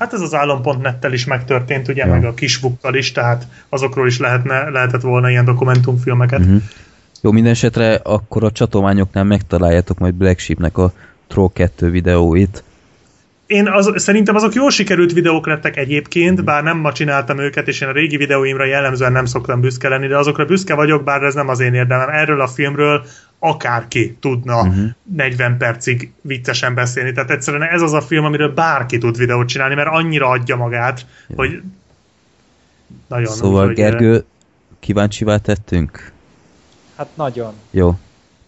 [0.00, 2.10] Hát ez az állam.net-tel is megtörtént, ugye, Ja.
[2.12, 6.40] meg a kisbukkal is, tehát azokról is lehetne, lehetett volna ilyen dokumentumfilmeket.
[6.40, 6.62] Uh-huh.
[7.20, 10.92] Jó, minden esetre akkor a csatományoknál megtaláljátok majd Black Sheepnek a
[11.26, 12.64] Troll 2 videóit.
[13.50, 17.80] Én az, szerintem azok jól sikerült videók lettek egyébként, bár nem ma csináltam őket, és
[17.80, 21.34] én a régi videóimra jellemzően nem szoktam büszke lenni, de azokra büszke vagyok, bár ez
[21.34, 22.08] nem az én érdemem.
[22.08, 23.04] Erről a filmről
[23.38, 24.84] akárki tudna uh-huh.
[25.14, 27.12] 40 percig viccesen beszélni.
[27.12, 31.06] Tehát egyszerűen ez az a film, amiről bárki tud videót csinálni, mert annyira adja magát,
[31.34, 31.62] hogy
[33.08, 34.24] nagyon Szóval, úgy, Gergő,
[34.80, 36.12] kíváncsivá tettünk?
[36.96, 37.52] Hát nagyon.
[37.70, 37.98] Jó.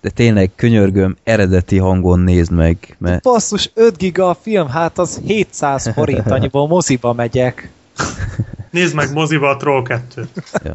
[0.02, 5.20] De tényleg, könyörgöm, eredeti hangon nézd meg, mert Basszus, 5 giga a film, hát az
[5.26, 7.70] 700 forint, annyiból moziba megyek.
[8.70, 10.28] Nézd meg moziba a Troll 2
[10.64, 10.72] ja,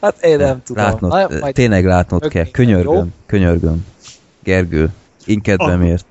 [0.00, 0.84] Hát én nem tudom.
[0.84, 1.54] látnod, Na, majd...
[1.54, 2.50] tényleg látnod kell.
[2.50, 3.04] Könyörgöm, jó?
[3.26, 3.86] könyörgöm.
[4.42, 4.90] Gergő,
[5.24, 6.06] én kedvemért.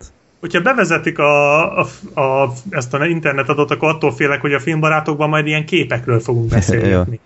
[0.45, 1.87] Hogyha bevezetik a, a,
[2.21, 6.49] a, ezt a internet adott, akkor attól félek, hogy a filmbarátokban majd ilyen képekről fogunk
[6.55, 7.19] beszélni.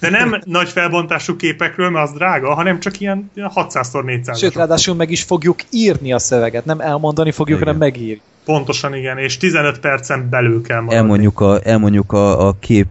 [0.00, 5.10] De nem nagy felbontású képekről, mert az drága, hanem csak ilyen 600x400 Sőt, ráadásul meg
[5.10, 7.68] is fogjuk írni a szöveget, nem elmondani fogjuk, Igen.
[7.68, 8.22] hanem megírni.
[8.44, 10.96] Pontosan igen, és 15 percen belül kell maradni.
[10.96, 12.86] Elmondjuk, a, elmondjuk a, a kép,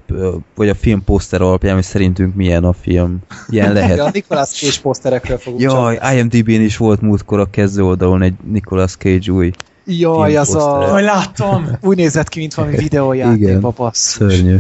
[0.56, 3.18] vagy a film poszter alapján, hogy szerintünk milyen a film.
[3.48, 4.14] Ilyen Ja, a lehet.
[4.14, 5.62] Nicolas Cage poszterekről fogunk.
[5.62, 9.52] Jaj, IMDb-n is volt múltkor a kezdő oldalon egy Nicolas Cage új.
[9.86, 10.86] Jaj, az filmposztere.
[10.88, 11.06] Jaj, a...
[11.06, 11.68] láttam!
[11.82, 14.34] Úgy nézett ki, mint valami videójátékba, basszus.
[14.34, 14.58] Szörnyű.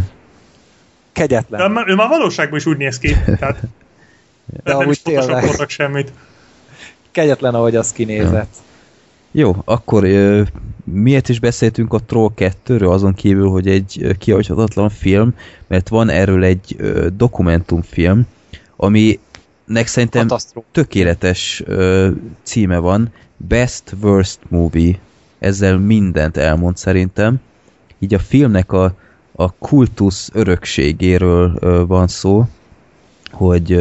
[1.11, 1.59] Kegyetlen.
[1.61, 3.15] De már- ő már valóságban is úgy néz ki.
[3.25, 3.59] Tehát,
[4.45, 5.65] de nem amúgy is tényleg.
[5.67, 6.11] semmit.
[7.11, 8.53] Kegyetlen, ahogy az kinézett.
[9.31, 10.41] Jó, akkor ö,
[10.83, 15.33] miért is beszéltünk a Troll 2-ről, azon kívül, hogy egy kihagyhatatlan film,
[15.67, 18.27] mert van erről egy ö, dokumentumfilm,
[18.75, 20.67] aminek szerintem Katasztrófa.
[20.71, 22.09] tökéletes ö,
[22.43, 24.99] címe van, Best Worst Movie.
[25.45, 27.41] Ezzel mindent elmond szerintem.
[27.99, 28.95] Így a filmnek a,
[29.31, 32.45] a kultusz örökségéről van szó,
[33.31, 33.71] hogy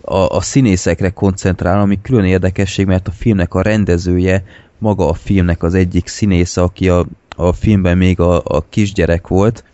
[0.00, 4.44] a, a színészekre koncentrál, ami külön érdekesség, mert a filmnek a rendezője
[4.78, 7.06] maga a filmnek az egyik színésze, aki a,
[7.36, 9.64] a filmben még a, a kisgyerek volt.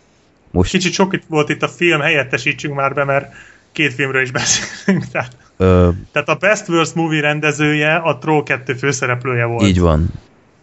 [0.51, 3.33] Most Kicsit sok itt volt itt a film, helyettesítsünk már be, mert
[3.71, 5.05] két filmről is beszélünk.
[5.11, 9.67] Tehát, ö, tehát a Best Worst Movie rendezője a Troll 2 főszereplője volt.
[9.67, 10.09] Így van.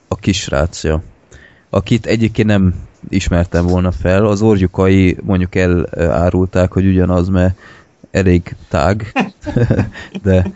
[0.09, 1.03] A kisrácja.
[1.71, 2.75] Akit egyébként nem
[3.09, 4.27] ismertem volna fel.
[4.27, 7.59] Az orgyukai mondjuk elárulták, hogy ugyanaz, mert
[8.11, 9.13] elég tág.
[10.23, 10.53] de,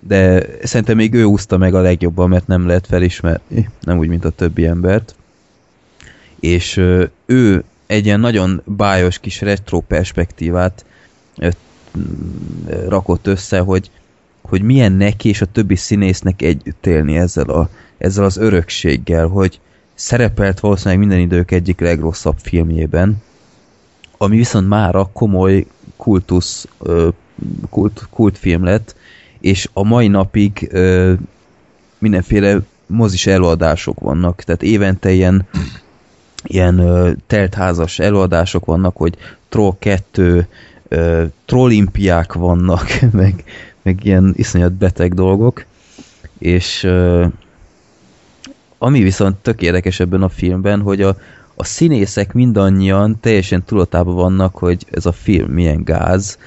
[0.00, 3.70] de szerintem még ő úszta meg a legjobban, mert nem lehet felismerni.
[3.80, 5.14] Nem úgy, mint a többi embert.
[6.40, 6.76] És
[7.26, 10.84] ő egy ilyen nagyon bájos kis retro perspektívát
[12.88, 13.90] rakott össze, hogy,
[14.42, 17.68] hogy milyen neki és a többi színésznek együtt élni ezzel, a,
[17.98, 19.60] ezzel az örökséggel, hogy
[19.94, 23.22] szerepelt valószínűleg minden idők egyik legrosszabb filmjében,
[24.16, 25.66] ami viszont már a komoly
[25.96, 26.68] kultusz,
[27.70, 28.96] kult, kultfilm lett,
[29.40, 30.70] és a mai napig
[31.98, 35.46] mindenféle mozis előadások vannak, tehát évente ilyen,
[36.42, 36.82] ilyen
[37.26, 39.16] teltházas előadások vannak, hogy
[39.48, 40.40] Troll 2, ö,
[41.44, 43.44] Trollimpiák vannak, meg,
[43.82, 45.64] meg ilyen iszonyat beteg dolgok,
[46.38, 46.88] és
[48.78, 51.16] ami viszont tök érdekes ebben a filmben, hogy a,
[51.54, 56.38] a színészek mindannyian teljesen tudatában vannak, hogy ez a film milyen gáz,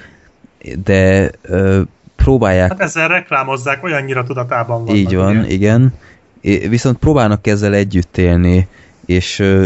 [0.84, 1.82] de ö,
[2.16, 5.00] próbálják Hát ezzel reklámozzák, olyannyira tudatában vannak.
[5.00, 5.48] így van, ugye?
[5.48, 5.94] igen.
[6.42, 8.68] É- Viszont próbálnak ezzel együtt élni,
[9.06, 9.66] és ö,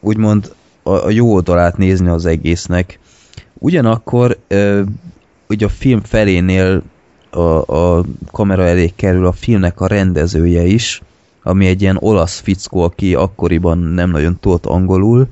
[0.00, 2.98] úgymond a, a jó oldalát nézni az egésznek.
[3.58, 4.38] Ugyanakkor
[5.48, 6.82] ugye a film felénél
[7.30, 7.40] a,
[7.76, 11.02] a kamera elé kerül a filmnek a rendezője is,
[11.42, 15.28] ami egy ilyen olasz fickó, aki akkoriban nem nagyon tudott angolul,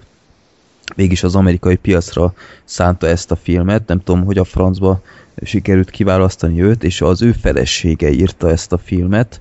[0.96, 2.34] mégis az amerikai piacra
[2.64, 5.00] szánta ezt a filmet, nem tudom, hogy a francba
[5.42, 9.40] sikerült kiválasztani őt, és az ő felesége írta ezt a filmet,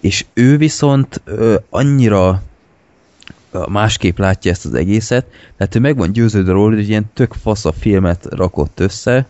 [0.00, 2.42] és ő viszont ö, annyira
[3.68, 5.26] másképp látja ezt az egészet,
[5.56, 9.26] tehát ő meg van győződve róla, hogy ilyen tök fasz a filmet rakott össze,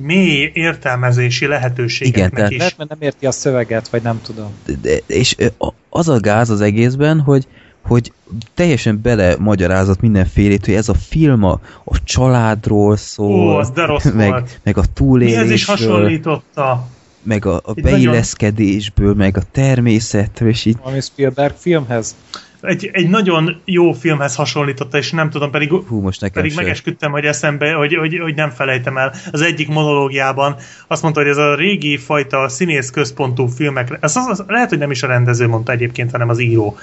[0.00, 2.58] Mély értelmezési lehetőségeknek tehát is.
[2.58, 4.50] Lehet, mert nem érti a szöveget, vagy nem tudom.
[4.82, 7.46] de, és ö, a- az a gáz az egészben, hogy
[7.80, 8.12] hogy
[8.54, 13.84] teljesen bele magyarázott mindenfélét, hogy ez a film a, a családról szól, Ó, az de
[13.84, 14.60] rossz meg, volt.
[14.62, 16.86] meg a Mihez is túlélésről, hasonlította?
[17.22, 22.16] meg a, a Itt nagyon- beilleszkedésből, meg a természetről, és így Valami Spielberg filmhez.
[22.60, 27.10] Egy, egy nagyon jó filmhez hasonlította, és nem tudom, pedig, hú, most nekem pedig megesküdtem,
[27.10, 29.14] hogy eszembe, hogy, hogy, hogy nem felejtem el.
[29.32, 30.56] Az egyik monológiában
[30.86, 34.78] azt mondta, hogy ez a régi fajta színész központú filmek, ez az, az, lehet, hogy
[34.78, 36.76] nem is a rendező mondta egyébként, hanem az író,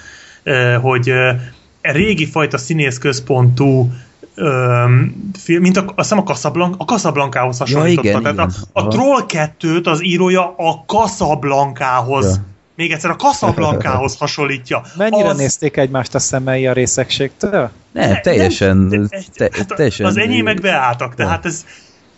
[0.82, 1.10] hogy
[1.82, 3.91] a régi fajta színész központú
[4.36, 8.08] öm, film, mint a, azt hiszem a, Casablanca, a Casablanca-hoz hasonlította.
[8.08, 8.52] igen, Tehát igen.
[8.74, 8.88] A, a.
[8.88, 12.56] Troll 2-t az írója a Casablanca-hoz Ja.
[12.78, 14.82] Még egyszer a Casablanca-hoz hasonlítja.
[14.98, 17.72] Mennyire az, nézték egymást a szemei a részegségtől?
[17.91, 20.06] Nem, teljesen, nem, te, hát teljesen...
[20.06, 21.66] Az enyémek beálltak, tehát ez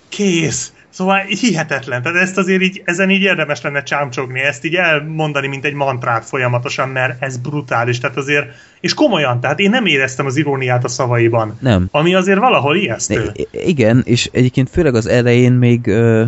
[0.10, 0.72] kész.
[0.90, 2.02] Szóval hihetetlen.
[2.02, 6.26] Tehát ezt azért így, ezen így érdemes lenne csámcsogni, ezt így elmondani, mint egy mantrát
[6.26, 7.98] folyamatosan, mert ez brutális.
[7.98, 8.46] Tehát azért,
[8.80, 11.58] és komolyan, tehát én nem éreztem az iróniát a szavaiban.
[11.60, 11.88] Nem.
[11.92, 13.32] Ami azért valahol ijesztő.
[13.34, 16.24] I- igen, és egyébként főleg az elején még ö,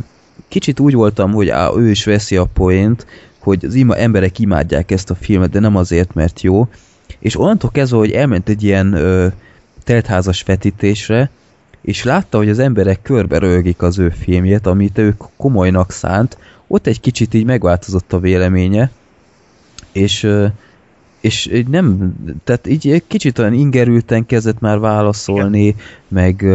[0.48, 3.06] kicsit úgy voltam, hogy á, ő is veszi a poént,
[3.42, 6.68] hogy az ima, emberek imádják ezt a filmet, de nem azért, mert jó.
[7.20, 9.28] És onnantól kezdve, hogy elment egy ilyen ö,
[9.84, 11.30] teltházas vetítésre,
[11.82, 16.38] és látta, hogy az emberek körbe rögik az ő filmjét, amit ő komolynak szánt,
[16.68, 18.92] ott egy kicsit így megváltozott a véleménye,
[19.92, 20.28] és
[21.22, 25.76] és nem, tehát így egy kicsit olyan ingerülten kezdett már válaszolni,
[26.08, 26.46] meg,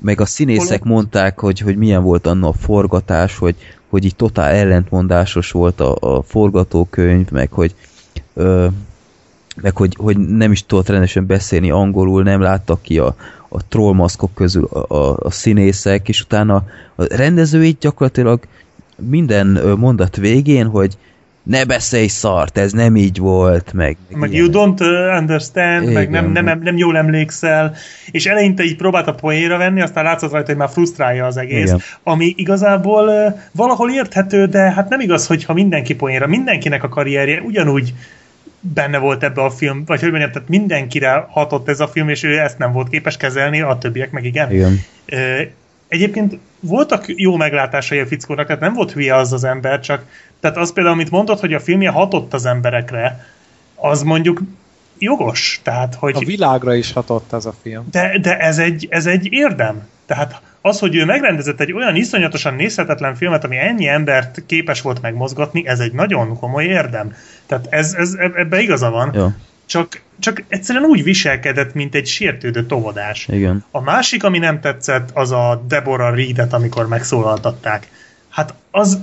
[0.00, 3.56] meg a színészek Hol- mondták, hogy, hogy milyen volt annak a forgatás, hogy,
[3.88, 7.74] hogy így totál ellentmondásos volt a, a forgatókönyv, meg hogy
[8.34, 8.66] ö,
[9.62, 13.16] meg hogy, hogy nem is tudott rendesen beszélni angolul, nem láttak ki a,
[13.48, 16.64] a trollmaszkok közül a, a, a színészek, és utána
[16.94, 18.40] a rendező így gyakorlatilag
[18.96, 20.96] minden mondat végén, hogy
[21.48, 23.96] ne beszélj szart, ez nem így volt, meg...
[24.08, 24.44] Meg ilyen.
[24.44, 25.92] you don't uh, understand, Igen.
[25.92, 27.76] meg nem, nem, nem jól emlékszel,
[28.10, 31.80] és eleinte így próbálta poénra venni, aztán látszott rajta, hogy már frusztrálja az egész, Igen.
[32.02, 36.88] ami igazából uh, valahol érthető, de hát nem igaz, hogy ha mindenki poénra, mindenkinek a
[36.88, 37.94] karrierje ugyanúgy
[38.60, 42.22] benne volt ebbe a film, vagy hogy mondjam, tehát mindenkire hatott ez a film, és
[42.22, 44.52] ő ezt nem volt képes kezelni, a többiek meg igen.
[44.52, 44.80] Igen.
[45.06, 45.42] Ö,
[45.88, 50.04] Egyébként voltak jó meglátásai a fickónak, tehát nem volt hülye az az ember, csak
[50.40, 53.26] tehát az például, amit mondott, hogy a filmje hatott az emberekre,
[53.74, 54.40] az mondjuk
[54.98, 56.16] jogos, tehát hogy...
[56.16, 57.86] A világra is hatott ez a film.
[57.90, 59.86] De, de ez, egy, ez egy érdem.
[60.06, 65.00] Tehát az, hogy ő megrendezett egy olyan iszonyatosan nézhetetlen filmet, ami ennyi embert képes volt
[65.02, 67.14] megmozgatni, ez egy nagyon komoly érdem.
[67.46, 69.14] Tehát ez, ez, ebbe igaza van.
[69.14, 69.36] Ja,
[69.66, 73.28] Csak, csak egyszerűen úgy viselkedett, mint egy sértődött óvodás.
[73.28, 73.64] igen.
[73.70, 77.88] A másik, ami nem tetszett, az a Deborah Reedet, amikor megszólaltatták.
[78.28, 78.98] Hát az,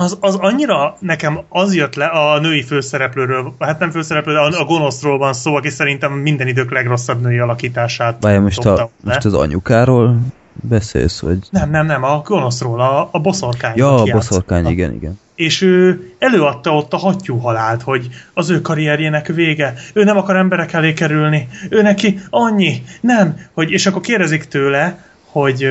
[0.00, 4.60] az, az annyira nekem az jött le a női főszereplőről, hát nem főszereplő, de a,
[4.60, 8.88] a gonoszról van szó, aki szerintem minden idők legrosszabb női alakítását Várj, most, a, le.
[9.04, 10.18] most az anyukáról
[10.52, 11.38] beszélsz, vagy...
[11.50, 13.72] Nem, nem, nem, a gonoszról, a, a boszorkány.
[13.76, 14.72] Ja, a boszorkány, játszott.
[14.72, 15.18] igen, igen.
[15.34, 20.36] És ő előadta ott a hattyú halált, hogy az ő karrierjének vége, ő nem akar
[20.36, 25.68] emberek elé kerülni, ő neki annyi, nem, hogy, és akkor kérdezik tőle, hogy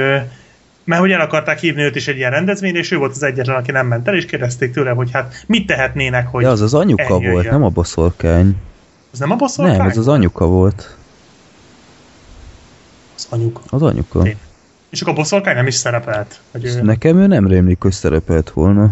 [0.89, 3.55] mert hogy el akarták hívni őt is egy ilyen rendezvényre, és ő volt az egyetlen,
[3.55, 6.73] aki nem ment el, és kérdezték tőle, hogy hát mit tehetnének, hogy Ja, az az
[6.73, 7.31] anyuka eljöjjön.
[7.31, 8.55] volt, nem a boszorkány.
[9.11, 9.77] Az nem a boszorkány?
[9.77, 10.95] Nem, ez az anyuka volt.
[13.15, 13.61] az anyuk.
[13.69, 14.21] Az anyuka.
[14.21, 14.37] Tényleg.
[14.89, 16.39] És akkor a boszorkány nem is szerepelt.
[16.51, 16.81] Hogy ő...
[16.81, 18.89] Nekem ő nem rémlik, hogy szerepelt volna.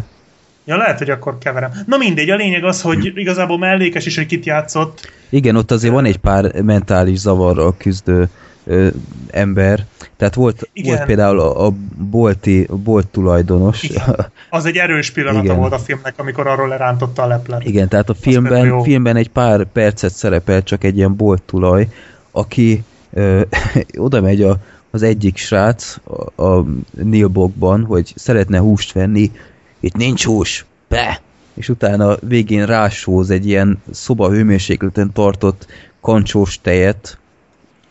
[0.65, 1.71] Ja, lehet, hogy akkor keverem.
[1.85, 5.11] Na mindegy, a lényeg az, hogy igazából mellékes is, hogy kit játszott.
[5.29, 8.29] Igen, ott azért van egy pár mentális zavarral küzdő
[8.67, 8.87] ö,
[9.27, 9.85] ember.
[10.17, 10.95] Tehát volt, Igen.
[10.95, 13.83] volt például a, a bolti, a bolt tulajdonos.
[13.83, 14.31] Igen.
[14.49, 15.57] Az egy erős pillanata Igen.
[15.57, 17.65] volt a filmnek, amikor arról lerántotta a leplet.
[17.65, 21.87] Igen, tehát a filmben, filmben egy pár percet szerepel csak egy ilyen bolt tulaj,
[22.31, 22.83] aki
[23.13, 23.41] ö,
[23.97, 24.57] oda megy a,
[24.91, 25.95] az egyik srác
[26.35, 26.65] a, a
[27.03, 29.31] Nilbogban, hogy szeretne húst venni,
[29.79, 31.21] itt nincs hús, be!
[31.53, 35.67] És utána végén rásóz egy ilyen szoba hőmérsékleten tartott
[36.01, 37.17] kancsós tejet,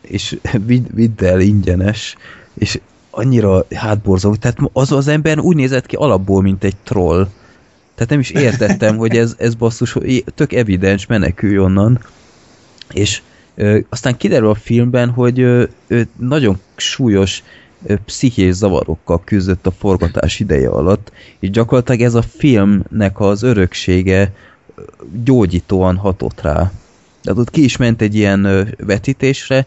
[0.08, 2.16] és vidd, vidd el ingyenes,
[2.54, 2.80] és
[3.16, 7.28] annyira hátborzó, tehát az az ember úgy nézett ki alapból, mint egy troll.
[7.94, 11.98] Tehát nem is értettem, hogy ez, ez basszus, hogy tök evidens, menekülj onnan.
[12.92, 13.22] És
[13.54, 17.42] ö, aztán kiderül a filmben, hogy ö, ő nagyon súlyos
[17.86, 24.32] ö, pszichés zavarokkal küzdött a forgatás ideje alatt, és gyakorlatilag ez a filmnek az öröksége
[24.74, 24.82] ö,
[25.24, 26.72] gyógyítóan hatott rá.
[27.22, 29.66] Tehát ott ki is ment egy ilyen ö, vetítésre,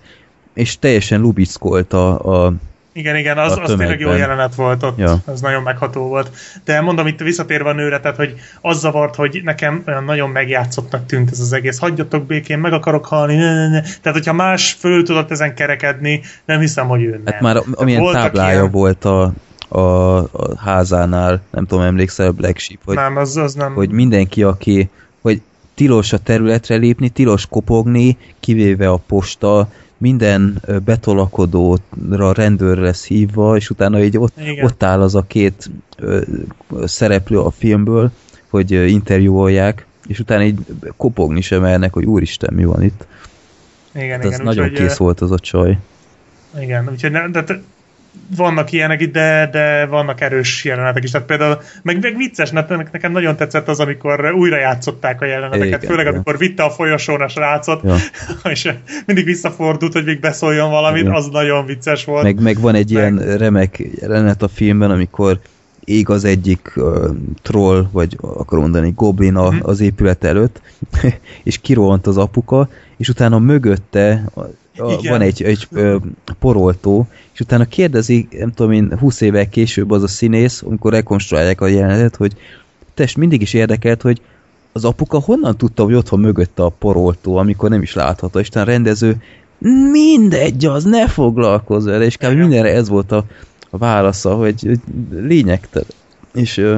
[0.53, 2.53] és teljesen lubickolt a, a
[2.93, 5.17] Igen, igen, az, az tényleg jó jelenet volt ott, Ja.
[5.25, 6.29] az nagyon megható volt.
[6.63, 11.05] De mondom, itt visszatérve a nőre, tehát, hogy az zavart, hogy nekem olyan nagyon megjátszottnak
[11.05, 11.79] tűnt ez az egész.
[11.79, 13.35] Hagyjatok békén, meg akarok halni.
[13.35, 13.81] Ne, ne, ne.
[13.81, 17.33] Tehát, hogyha más föl tudott ezen kerekedni, nem hiszem, hogy ő nem.
[17.33, 19.33] Hát már amilyen voltak táblája ilyen- volt a,
[19.67, 19.79] a,
[20.17, 23.73] a házánál, nem tudom, emlékszel a Black Sheep, hogy, nem, az, az nem.
[23.73, 24.89] hogy mindenki, aki,
[25.21, 25.41] hogy
[25.75, 29.69] tilos a területre lépni, tilos kopogni, kivéve a posta,
[29.99, 34.65] minden betolakodóra rendőr lesz hívva, és utána így ott, Igen.
[34.65, 36.21] ott áll az a két ö,
[36.85, 38.11] szereplő a filmből,
[38.49, 40.59] hogy interjúolják, és utána így
[40.97, 43.05] kopogni sem mernek, hogy úristen, mi van itt.
[43.95, 45.77] igen, Hát igen, ez nagyon úgyhogy, kész volt az a csaj.
[46.61, 47.61] Igen, úgyhogy ne, de, de,
[48.35, 51.11] vannak ilyenek itt, de, de vannak erős jelenetek is.
[51.11, 55.67] Tehát például, meg, meg vicces, mert nekem nagyon tetszett az, amikor újra játszották a jeleneteket,
[55.67, 56.13] Igen, főleg igen.
[56.13, 57.95] amikor vitte a folyosón a srácot, Ja.
[58.51, 58.71] és
[59.05, 61.13] mindig visszafordult, hogy még beszóljon valamit, Igen.
[61.13, 62.23] az nagyon vicces volt.
[62.23, 65.39] Meg, meg van egy Meg- ilyen remek jelenet a filmben, amikor
[65.89, 67.09] ég az egyik uh,
[67.41, 69.59] troll, vagy akarom mondani goblin a, Mhm.
[69.61, 70.61] az épület előtt,
[71.43, 74.39] és kirohant az apuka, és utána mögötte a,
[74.77, 75.11] a, Igen.
[75.11, 75.95] van egy, egy ö,
[76.39, 81.61] poroltó, és utána kérdezi, nem tudom én, 20 évvel később az a színész, amikor rekonstruálják
[81.61, 82.35] a jelenetet, hogy
[82.93, 84.21] test mindig is érdekelt, hogy
[84.71, 88.49] az apuka honnan tudta, hogy ott van mögötte a poroltó, amikor nem is látható, és
[88.51, 89.21] rendező
[89.91, 92.37] mindegy, az ne foglalkozz vele, és kb.
[92.37, 93.25] Mindenre ez volt a,
[93.69, 94.79] a válasza, hogy,
[95.11, 95.87] lényegtelen.
[96.33, 96.77] És ö,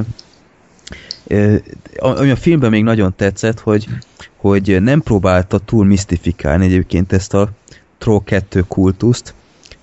[1.26, 1.56] ö,
[1.96, 3.88] ami a filmben még nagyon tetszett, hogy,
[4.36, 7.50] hogy nem próbálta túl misztifikálni egyébként ezt a
[7.98, 9.34] Troll 2 kultuszt,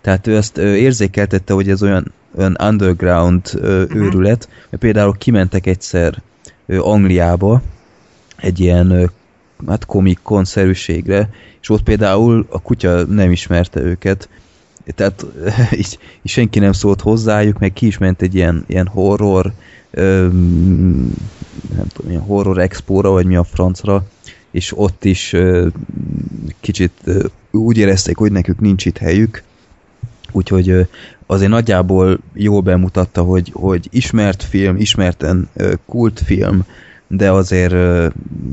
[0.01, 3.97] tehát ő ezt érzékeltette, hogy ez olyan, olyan underground Mhm.
[3.97, 6.21] őrület, mert például kimentek egyszer
[6.67, 7.61] Angliába
[8.35, 9.11] egy ilyen
[9.67, 11.29] hát komik konszerűségre,
[11.61, 14.29] és ott például a kutya nem ismerte őket,
[14.95, 15.25] tehát
[15.81, 19.53] így, így senki nem szólt hozzájuk, meg ki is ment egy ilyen, ilyen horror
[19.91, 20.27] ö,
[21.69, 24.03] nem tudom, ilyen horror expóra, vagy mi a francra,
[24.51, 25.67] és ott is ö,
[26.59, 29.43] kicsit ö, úgy érezték, hogy nekük nincs itt helyük,
[30.31, 30.81] úgyhogy ö,
[31.25, 36.65] azért nagyjából jól bemutatta, hogy, hogy ismert film, ismerten ö, kultfilm,
[37.07, 38.07] de azért ö,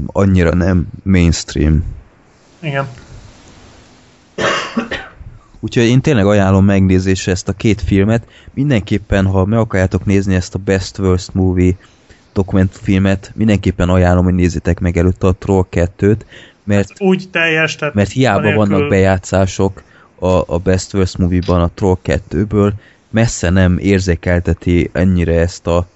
[0.06, 1.84] annyira nem mainstream.
[2.60, 2.88] Igen.
[5.60, 8.26] Úgyhogy én tényleg ajánlom megnézésre ezt a két filmet.
[8.54, 11.76] Mindenképpen, ha meg akarjátok nézni ezt a Best Worst Movie
[12.32, 16.20] dokumentumfilmet, mindenképpen ajánlom, hogy nézzétek meg előtte a Troll 2-t,
[16.64, 19.82] mert, Úgy teljes, tehát mert hiába anélkül- vannak bejátszások
[20.18, 22.72] a, a Best Worst Movie-ban a Troll 2-ből,
[23.10, 25.86] messze nem érzékelteti ennyire ezt a,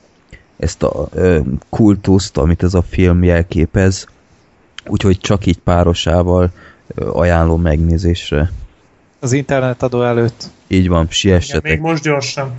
[0.57, 4.07] ezt a ö, kultuszt, amit ez a film jelképez,
[4.87, 6.51] úgyhogy csak így párosával
[6.95, 8.51] ö, ajánlom megnézésre.
[9.21, 10.51] Az internetadó előtt.
[10.67, 11.81] Így van, Igen, még siessetek.
[11.81, 12.53] most gyorsan.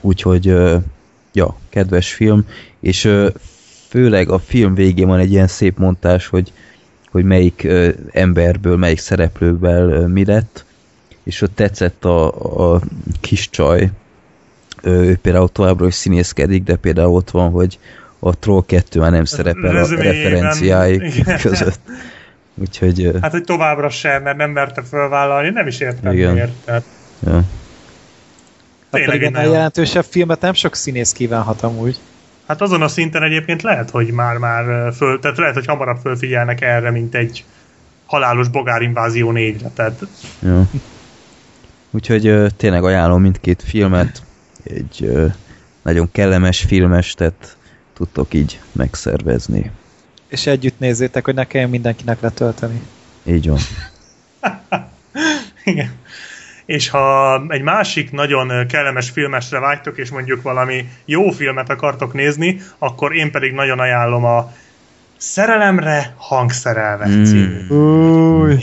[0.00, 0.44] Úgyhogy,
[1.32, 2.44] ja, kedves film,
[2.80, 3.12] és
[3.88, 6.52] főleg a film végén van egy ilyen szép montás, hogy,
[7.10, 7.66] hogy melyik
[8.10, 10.64] emberből, melyik szereplőből mi lett,
[11.22, 12.80] és ott tetszett a, a
[13.20, 13.90] kis csaj,
[14.82, 17.78] ő például továbbra is színészkedik, de például ott van, hogy
[18.18, 21.38] a Troll 2 már nem szerepel a referenciái igen.
[21.38, 21.80] között.
[22.60, 26.32] Úgyhogy, Hát, hogy továbbra sem, mert nem merte fölvállalni, nem is értem Igen.
[26.32, 26.52] miért.
[26.64, 26.84] Tehát
[27.26, 27.32] ja.
[27.32, 27.44] Hát
[28.90, 31.98] Tényleg ennél nagyon- jelentősebb filmet nem sok színész kívánhat amúgy.
[32.46, 36.90] Hát azon a szinten egyébként lehet, hogy már-már föl, tehát lehet, hogy hamarabb fölfigyelnek erre,
[36.90, 37.44] mint egy
[38.06, 39.68] halálos bogárinvázió négyre.
[39.74, 40.06] Tehát
[40.42, 40.66] Ja.
[41.90, 44.22] Úgyhogy tényleg ajánlom mindkét filmet.
[44.64, 45.10] Egy
[45.82, 47.56] nagyon kellemes filmes, tehát
[47.94, 49.70] tudtok így megszervezni.
[50.28, 52.82] És együtt nézzétek, hogy ne kelljen mindenkinek letölteni.
[53.24, 53.58] Így van.
[55.64, 55.92] Igen.
[56.66, 62.60] És ha egy másik nagyon kellemes filmesre vágytok, és mondjuk valami jó filmet akartok nézni,
[62.78, 64.52] akkor én pedig nagyon ajánlom a
[65.20, 67.24] Szerelemre hangszerelve Mm.
[67.24, 67.66] című.
[67.68, 68.56] Új.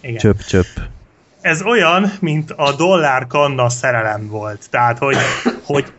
[0.00, 0.18] Igen.
[0.18, 0.66] Csöp, csöp.
[1.40, 4.70] Ez olyan, mint a dollár kanna szerelem volt.
[4.70, 5.16] Tehát, hogy,
[5.62, 5.92] hogy,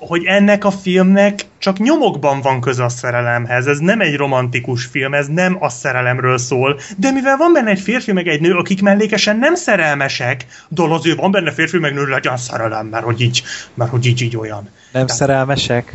[0.00, 3.66] hogy ennek a filmnek csak nyomokban van köze a szerelemhez.
[3.66, 7.80] Ez nem egy romantikus film, ez nem a szerelemről szól, de mivel van benne egy
[7.80, 12.06] férfi meg egy nő, akik mellékesen nem szerelmesek, dol azért van benne férfi meg nő,
[12.06, 13.42] legyen szerelem, mert hogy így,
[13.74, 14.62] mert hogy így, így olyan.
[14.62, 15.94] Nem Tehát- szerelmesek?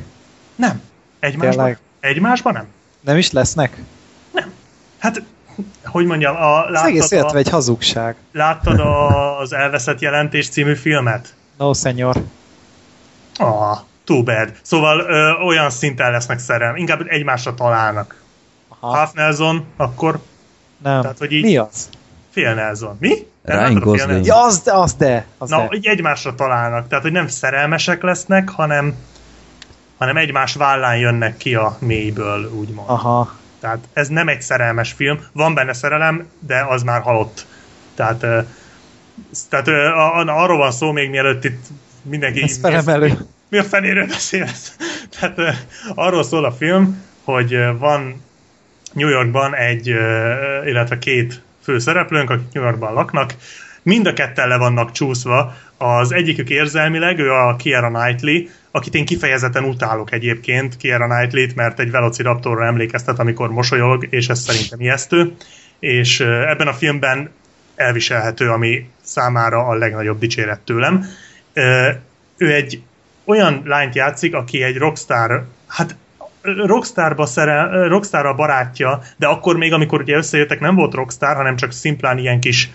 [0.56, 0.82] Nem.
[1.20, 1.50] Egymásban?
[1.56, 1.80] Tényleg?
[2.00, 2.66] Egymásban nem?
[3.02, 3.78] Nem is lesznek?
[4.98, 5.22] Hát,
[5.86, 8.16] hogy mondjam, a, Az egész láttad, a, egy hazugság.
[8.32, 11.34] láttad a, az Elveszett Jelentés című filmet?
[11.58, 12.16] No, senyor.
[13.38, 14.52] Ah, too bad.
[14.62, 18.22] Szóval ö, olyan szinten lesznek szerelem, inkább egymásra találnak.
[18.80, 18.96] Aha.
[18.98, 20.20] Half Nelson, akkor
[20.84, 21.02] Nem.
[21.02, 21.90] tehát, hogy így- Mi az?
[22.32, 22.98] fél Nelson.
[23.00, 23.14] Mi?
[23.44, 24.26] Ryan Gosling.
[24.26, 25.26] Ja, az de, az de.
[25.38, 25.76] Az Na, de.
[25.76, 26.88] így egymásra találnak.
[26.88, 28.94] Tehát, hogy nem szerelmesek lesznek, hanem
[29.98, 32.90] hanem egymás vállán jönnek ki a mélyből, úgymond.
[32.90, 33.36] Aha.
[33.60, 37.46] Tehát ez nem egy szerelmes film, van benne szerelem, de az már halott.
[37.96, 38.40] Tehát, ö,
[39.50, 41.66] tehát ö, a, a, arról van szó még mielőtt itt
[42.02, 42.42] mindenki...
[42.44, 43.18] Ez felemelő.
[43.50, 44.76] Mi a fenéről beszélsz?
[45.20, 45.66] Tehát
[45.96, 48.24] arról szól a film, hogy van
[48.94, 50.34] New Yorkban egy, ö,
[50.66, 53.34] illetve két főszereplőnk, akik New Yorkban laknak,
[53.84, 55.56] mind a ketten le vannak csúszva.
[55.78, 61.80] Az egyikük érzelmileg, ő a Kiera Knightley, akit én kifejezetten utálok egyébként, Kiera Knightley-t, mert
[61.80, 65.36] egy Velociraptorra emlékeztet, amikor mosolyog, és ez szerintem ijesztő.
[65.80, 67.30] És ebben a filmben
[67.76, 71.06] elviselhető, ami számára a legnagyobb dicséret tőlem.
[72.38, 72.82] Ő egy
[73.26, 75.96] olyan lányt játszik, aki egy rockstar, hát
[76.42, 81.56] rockstarba szerel, rockstar a barátja, de akkor még, amikor ugye összejöttek, nem volt rockstar, hanem
[81.56, 82.70] csak szimplán ilyen kis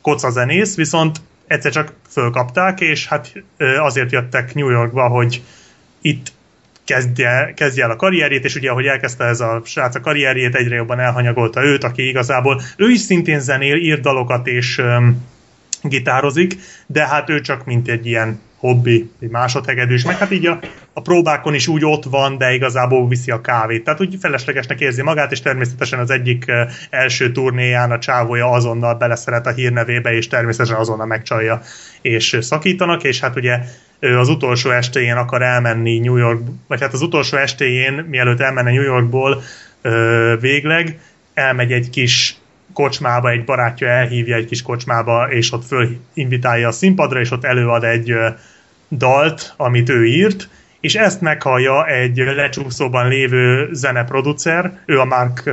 [0.00, 3.32] kocazenész, viszont egyszer csak fölkapták, és hát
[3.78, 5.42] azért jöttek New Yorkba, hogy
[6.00, 6.32] itt
[6.84, 10.74] kezdje, kezdje el a karrierjét, és ugye ahogy elkezdte ez a srác a karrierjét, egyre
[10.74, 15.26] jobban elhanyagolta őt, aki igazából, ő is szintén zenél, ír dalokat és öm,
[15.82, 16.56] gitározik,
[16.86, 20.58] de hát ő csak mint egy ilyen hobbi, egy másodhegedűs, meg hát így a,
[20.92, 23.84] a próbákon is úgy ott van, de igazából viszi a kávét.
[23.84, 26.44] Tehát úgy feleslegesnek érzi magát, és természetesen az egyik
[26.90, 31.62] első turnéján a csávója azonnal beleszeret a hírnevébe, és természetesen azonnal megcsalja,
[32.00, 33.58] és szakítanak, és hát ugye
[33.98, 38.70] ő az utolsó estéjén akar elmenni New York, vagy hát az utolsó estéjén, mielőtt elmenne
[38.70, 39.42] New Yorkból
[40.40, 40.98] végleg,
[41.34, 42.36] elmegy egy kis
[42.72, 47.84] kocsmába, egy barátja elhívja egy kis kocsmába, és ott fölinvitálja a színpadra, és ott előad
[47.84, 48.14] egy
[48.90, 50.48] dalt, amit ő írt,
[50.80, 55.50] és ezt meghallja egy lecsúszóban lévő zeneproducer, ő a Mark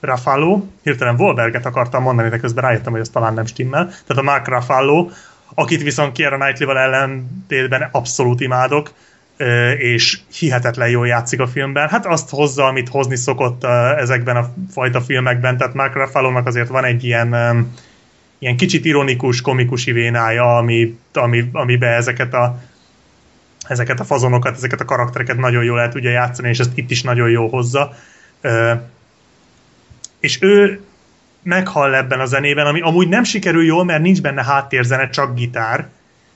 [0.00, 4.22] Raffalo, hirtelen Wolberget akartam mondani, de közben rájöttem, hogy ez talán nem stimmel, tehát a
[4.22, 5.08] Mark Raffalo,
[5.54, 8.90] akit viszont Kiera Knightley-val ellentétben abszolút imádok,
[9.78, 11.88] és hihetetlen jól játszik a filmben.
[11.88, 13.64] Hát azt hozza, amit hozni szokott
[13.98, 17.34] ezekben a fajta filmekben, tehát Mark ruffalo azért van egy ilyen,
[18.38, 22.60] ilyen kicsit ironikus, komikus vénája, ami, ami, amiben ezeket a
[23.68, 27.02] ezeket a fazonokat, ezeket a karaktereket nagyon jól el tudja játszani, és ezt itt is
[27.02, 27.94] nagyon jó hozza.
[30.20, 30.80] És ő
[31.42, 35.88] meghall ebben a zenében, ami amúgy nem sikerül jól, mert nincs benne háttérzene, csak gitár.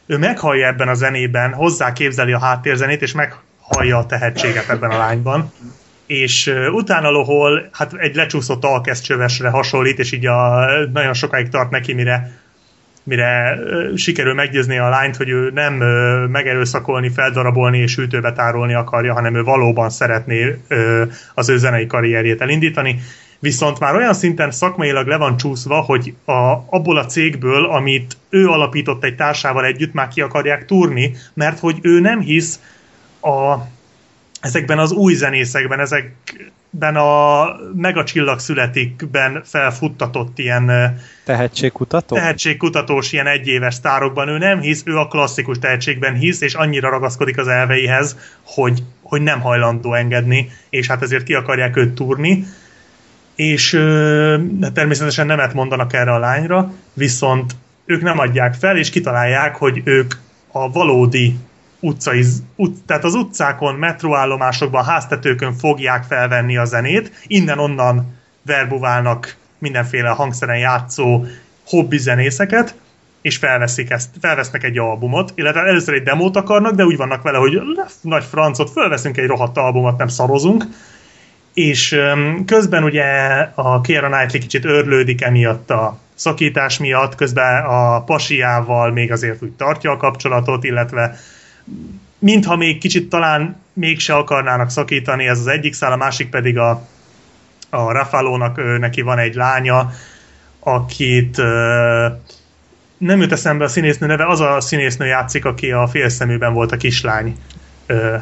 [0.07, 4.97] Ő meghallja ebben a zenében, hozzá képzeli a háttérzenét, és meghallja a tehetséget ebben a
[4.97, 5.53] lányban.
[6.07, 11.93] És utána lohol, hát egy lecsúszott alkeszcsövesre hasonlít, és így a, nagyon sokáig tart neki,
[11.93, 12.43] mire
[13.07, 13.59] mire
[13.95, 19.35] sikerül meggyőzni a lányt, hogy ő nem uh, megerőszakolni, feldarabolni és hűtőbe tárolni akarja, hanem
[19.35, 20.59] ő valóban szeretné
[21.35, 23.01] az ő zenei karrierjét elindítani
[23.45, 26.33] viszont már olyan szinten szakmailag le van csúszva, hogy a,
[26.67, 31.79] abból a cégből, amit ő alapított egy társával együtt, már ki akarják túrni, mert hogy
[31.83, 32.61] ő nem hisz
[33.21, 33.55] a,
[34.41, 42.15] ezekben az új zenészekben, ezekben a megacsillag születikben felfuttatott ilyen tehetségkutató?
[42.15, 44.29] tehetségkutatós ilyen egyéves sztárokban.
[44.29, 49.23] Ő nem hisz, ő a klasszikus tehetségben hisz, és annyira ragaszkodik az elveihez, hogy, hogy
[49.23, 52.47] nem hajlandó engedni, és hát ezért ki akarják őt túrni
[53.35, 53.71] és
[54.39, 57.53] de természetesen nemet mondanak erre a lányra, viszont
[57.85, 60.15] ők nem adják fel, és kitalálják, hogy ők
[60.53, 61.37] a valódi
[61.81, 62.25] utcai,
[62.57, 71.25] ut, tehát az utcákon, metróállomásokban, háztetőkön fogják felvenni a zenét, innen-onnan verbuválnak mindenféle hangszeren játszó
[71.67, 72.75] hobbi zenészeket,
[73.23, 77.39] és felveszik ezt, felvesznek egy albumot, illetve először egy demót akarnak, de úgy vannak vele,
[77.39, 77.61] hogy
[78.01, 80.65] nagy francot, felveszünk egy rohadt albumot, nem szarozunk,
[81.55, 82.01] és
[82.47, 83.05] közben ugye
[83.55, 89.53] a Keira Knightley kicsit örlődik emiatt a szakítás miatt, közben a pasiával még azért úgy
[89.53, 91.17] tartja a kapcsolatot, illetve
[92.19, 96.87] mintha még kicsit talán mégse akarnának szakítani, ez az egyik szál, a másik pedig a,
[97.71, 99.91] a Rafalónak, neki van egy lánya,
[100.61, 101.37] akit
[102.99, 106.77] nem jut eszembe a színésznő neve, az a színésznő játszik, aki a félszeműben volt a
[106.77, 107.37] kislány.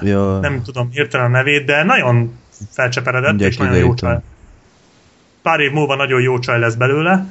[0.02, 0.38] Ja.
[0.38, 4.16] Nem tudom hirtelen a nevét, de nagyon felcseperedett, Mindjárt és nagyon jó csaj.
[5.42, 7.26] Pár év múlva nagyon jó csaj lesz belőle,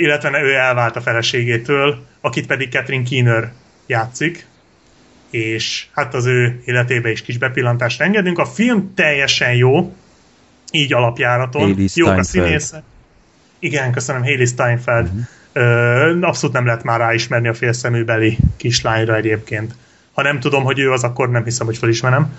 [0.00, 3.52] illetve ő elvált a feleségétől, akit pedig Catherine Keener
[3.86, 4.46] játszik,
[5.30, 8.38] és hát az ő életébe is kis bepillantást engedünk.
[8.38, 9.94] A film teljesen jó,
[10.70, 11.76] így alapjáraton.
[11.94, 12.82] jó a színészek.
[13.58, 15.10] Igen, köszönöm, Haley Steinfeld.
[15.54, 16.28] Uh-huh.
[16.28, 19.74] abszolút nem lehet már ráismerni a félszeműbeli kislányra egyébként.
[20.12, 22.36] Ha nem tudom, hogy ő az, akkor nem hiszem, hogy felismerem.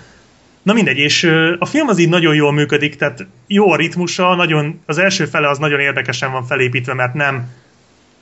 [0.68, 1.24] Na mindegy, és
[1.58, 5.48] a film az így nagyon jól működik, tehát jó a ritmusa, nagyon, az első fele
[5.48, 7.50] az nagyon érdekesen van felépítve, mert nem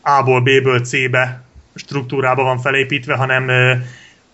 [0.00, 1.42] A-ból B-ből C-be
[1.74, 3.50] struktúrába van felépítve, hanem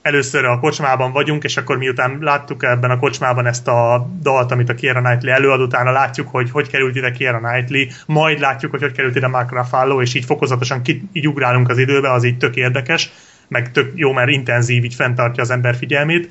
[0.02, 4.68] először a kocsmában vagyunk, és akkor miután láttuk ebben a kocsmában ezt a dalt, amit
[4.68, 8.80] a Kiera Knightley előad, utána látjuk, hogy hogy került ide Kiera Knightley, majd látjuk, hogy
[8.80, 12.36] hogy került ide Mark Ruffalo, és így fokozatosan ki, így ugrálunk az időbe, az így
[12.36, 13.10] tök érdekes,
[13.48, 16.30] meg tök jó, mert intenzív, így fenntartja az ember figyelmét,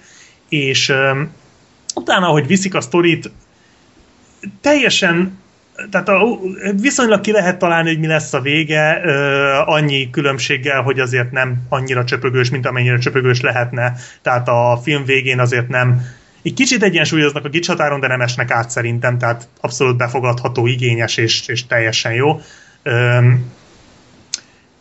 [0.49, 0.93] és
[1.95, 3.31] utána, ahogy viszik a sztorit,
[4.61, 5.39] teljesen
[5.89, 6.39] tehát a,
[6.81, 9.11] viszonylag ki lehet találni, hogy mi lesz a vége, ö,
[9.65, 13.93] annyi különbséggel, hogy azért nem annyira csöpögős, mint amennyire csöpögős lehetne.
[14.21, 16.01] Tehát a film végén azért nem
[16.43, 21.47] egy kicsit egyensúlyoznak a gicshatáron, de nem esnek át szerintem, tehát abszolút befogadható, igényes és,
[21.47, 22.41] és teljesen jó.
[22.83, 23.19] Ö,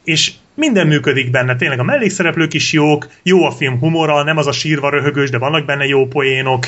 [0.04, 4.46] és minden működik benne, tényleg a mellékszereplők is jók, jó a film humora, nem az
[4.46, 6.66] a sírva röhögős, de vannak benne jó poénok,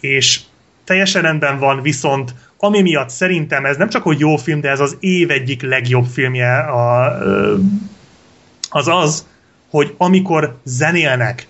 [0.00, 0.40] és
[0.84, 4.80] teljesen rendben van, viszont ami miatt szerintem ez nem csak hogy jó film, de ez
[4.80, 7.18] az év egyik legjobb filmje a,
[8.70, 9.26] az az,
[9.70, 11.46] hogy amikor zenélnek,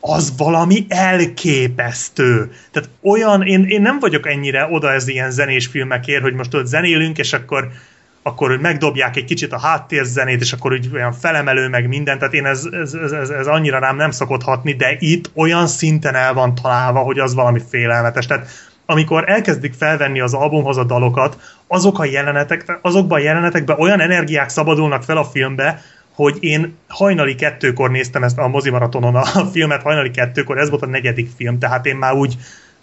[0.00, 2.52] az valami elképesztő.
[2.70, 6.66] Tehát olyan, én, én nem vagyok ennyire oda ez ilyen zenés filmekért, hogy most ott
[6.66, 7.68] zenélünk, és akkor
[8.28, 12.34] akkor hogy megdobják egy kicsit a háttérzenét, és akkor úgy olyan felemelő meg minden, tehát
[12.34, 16.34] én ez, ez, ez, ez annyira rám nem szokott hatni, de itt olyan szinten el
[16.34, 18.26] van találva, hogy az valami félelmetes.
[18.26, 18.48] Tehát
[18.86, 24.48] amikor elkezdik felvenni az albumhoz a dalokat, azok a jelenetek, azokban a jelenetekben olyan energiák
[24.48, 25.82] szabadulnak fel a filmbe,
[26.14, 30.86] hogy én hajnali kettőkor néztem ezt a mozimaratonon a filmet, hajnali kettőkor, ez volt a
[30.86, 32.36] negyedik film, tehát én már úgy,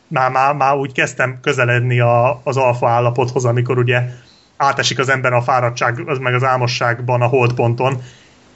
[0.08, 4.02] már, már, már úgy kezdtem közeledni a, az alfa állapothoz, amikor ugye
[4.58, 8.02] átesik az ember a fáradtság, az meg az álmosságban a holdponton,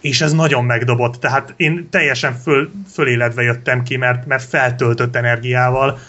[0.01, 5.99] és ez nagyon megdobott, tehát én teljesen föl, föléledve jöttem ki, mert, mert feltöltött energiával,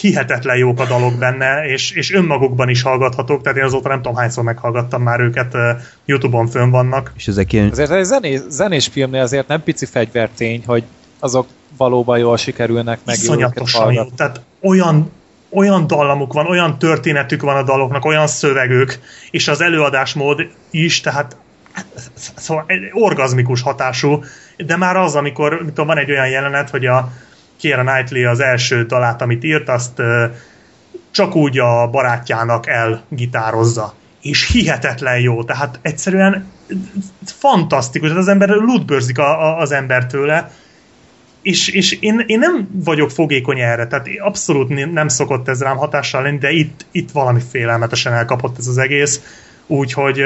[0.00, 4.16] hihetetlen jók a dalok benne, és, és önmagukban is hallgathatók, tehát én azóta nem tudom
[4.16, 5.60] hányszor meghallgattam már őket, uh,
[6.04, 7.12] Youtube-on fönn vannak.
[7.16, 7.70] És ezek ilyen...
[7.70, 10.84] Azért egy zenés, zenés filmnél azért nem pici fegyvertény, hogy
[11.18, 11.46] azok
[11.76, 15.10] valóban jól sikerülnek meg Iszonyatosan jó, tehát olyan,
[15.56, 18.98] olyan dallamuk van, olyan történetük van a daloknak, olyan szövegük,
[19.30, 21.36] és az előadásmód is, tehát
[22.34, 24.24] szóval orgazmikus hatású,
[24.56, 27.12] de már az, amikor amikor van egy olyan jelenet, hogy a
[27.56, 30.02] Kiera Knightley az első dalát, amit írt, azt
[31.10, 33.94] csak úgy a barátjának elgitározza.
[34.22, 36.52] És hihetetlen jó, tehát egyszerűen
[37.24, 40.50] fantasztikus, az ember ludbörzik a, a, az ember tőle,
[41.46, 46.22] és, és én, én nem vagyok fogékony erre, tehát abszolút nem szokott ez rám hatással
[46.22, 49.20] lenni, de itt, itt valami félelmetesen elkapott ez az egész,
[49.66, 50.22] úgyhogy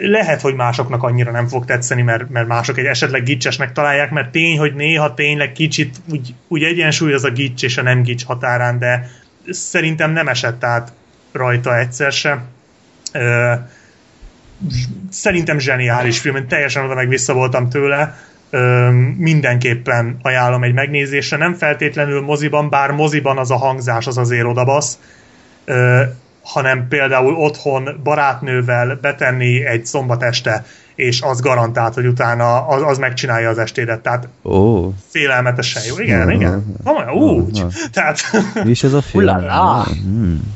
[0.00, 4.30] lehet, hogy másoknak annyira nem fog tetszeni, mert, mert mások egy esetleg gicsesnek találják, mert
[4.30, 8.24] tény, hogy néha tényleg kicsit úgy, úgy egyensúly az a gics és a nem gics
[8.24, 9.10] határán, de
[9.50, 10.92] szerintem nem esett át
[11.32, 12.44] rajta egyszer se.
[15.10, 18.14] Szerintem zseniális film, én teljesen oda meg vissza voltam tőle,
[19.16, 24.98] mindenképpen ajánlom egy megnézésre, nem feltétlenül moziban, bár moziban az a hangzás az azért odabasz,
[26.42, 30.64] hanem például otthon barátnővel betenni egy szombat este,
[30.94, 34.00] és az garantált, hogy utána az, az megcsinálja az estédet.
[34.00, 34.92] Tehát oh.
[35.08, 35.98] félelmetesen jó.
[35.98, 36.34] Igen, oh.
[36.34, 36.76] igen.
[36.84, 37.62] Komolyan, úgy.
[37.62, 37.72] Oh.
[37.92, 38.20] Tehát...
[38.64, 39.38] Is ez a film?
[39.84, 40.54] Hmm.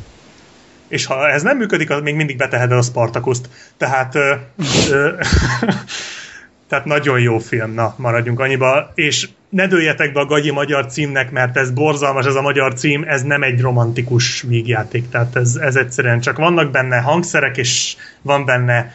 [0.89, 3.49] És ha ez nem működik, az még mindig beteheted a Spartakuszt.
[3.77, 4.35] Tehát ö,
[4.91, 5.11] ö,
[6.71, 11.31] tehát nagyon jó film, na, maradjunk annyiba, és ne dőljetek be a gagyi magyar címnek,
[11.31, 15.77] mert ez borzalmas, ez a magyar cím, ez nem egy romantikus vígjáték, tehát ez, ez
[15.77, 18.93] egyszerűen csak vannak benne hangszerek, és van benne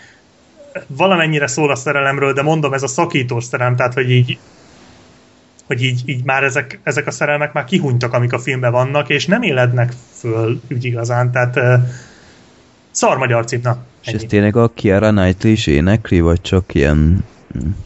[0.87, 4.37] valamennyire szól a szerelemről, de mondom, ez a szakítós szerelem, tehát hogy így
[5.67, 9.25] hogy így, így már ezek, ezek a szerelmek már kihunytak, amik a filmben vannak, és
[9.25, 11.73] nem élednek föl úgy igazán, tehát uh,
[12.91, 13.77] szar magyar cím, na.
[14.05, 17.23] És ez tényleg a Kiara Knightley is énekli, vagy csak ilyen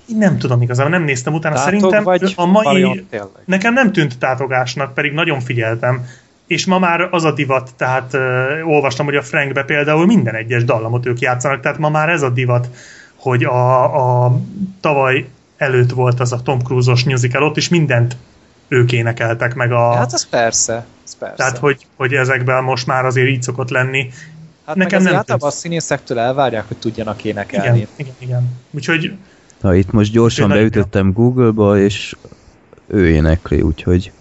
[0.05, 1.55] nem tudom igazából, nem néztem utána.
[1.55, 3.05] Tátog Szerintem vagy a mai...
[3.45, 6.05] Nekem nem tűnt tátogásnak, pedig nagyon figyeltem.
[6.47, 8.21] És ma már az a divat, tehát uh,
[8.67, 12.29] olvastam, hogy a Frankbe például minden egyes dallamot ők játszanak, tehát ma már ez a
[12.29, 12.69] divat,
[13.15, 14.39] hogy a, a
[14.81, 15.27] tavaly
[15.57, 18.17] előtt volt az a Tom Cruise-os musical, ott is mindent
[18.67, 19.95] ők énekeltek meg a...
[19.95, 21.35] Hát az persze, az persze.
[21.35, 24.11] Tehát, hogy, hogy ezekben most már azért így szokott lenni.
[24.65, 27.77] Hát Nekem nem általában a színészektől elvárják, hogy tudjanak énekelni.
[27.77, 28.57] Igen, igen, igen.
[28.71, 29.13] Úgyhogy
[29.61, 32.15] Na itt most gyorsan beütöttem Google-ba, és
[32.87, 34.11] ő énekli, úgyhogy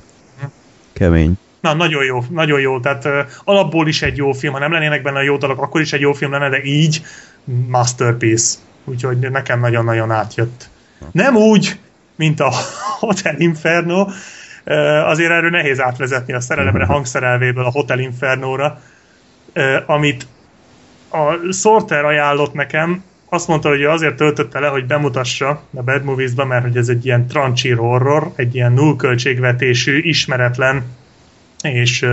[0.92, 1.38] kemény.
[1.60, 2.80] Na, nagyon jó, nagyon jó.
[2.80, 3.12] Tehát uh,
[3.44, 6.00] alapból is egy jó film, ha nem lennének benne a jó dalok, akkor is egy
[6.00, 7.02] jó film lenne, de így
[7.68, 8.58] masterpiece.
[8.84, 10.68] Úgyhogy nekem nagyon-nagyon átjött.
[11.12, 11.78] Nem úgy,
[12.16, 12.52] mint a
[13.00, 16.92] Hotel Inferno, uh, azért erről nehéz átvezetni a szerelemre mhm.
[16.92, 18.80] hangszerelvéből a Hotel Inferno-ra,
[19.54, 20.26] uh, amit
[21.10, 26.44] a Sorter ajánlott nekem, azt mondta, hogy azért töltötte le, hogy bemutassa a Bad Movies-ba,
[26.44, 30.84] mert hogy ez egy ilyen trancsír horror, egy ilyen nullköltségvetésű, ismeretlen,
[31.62, 32.06] és,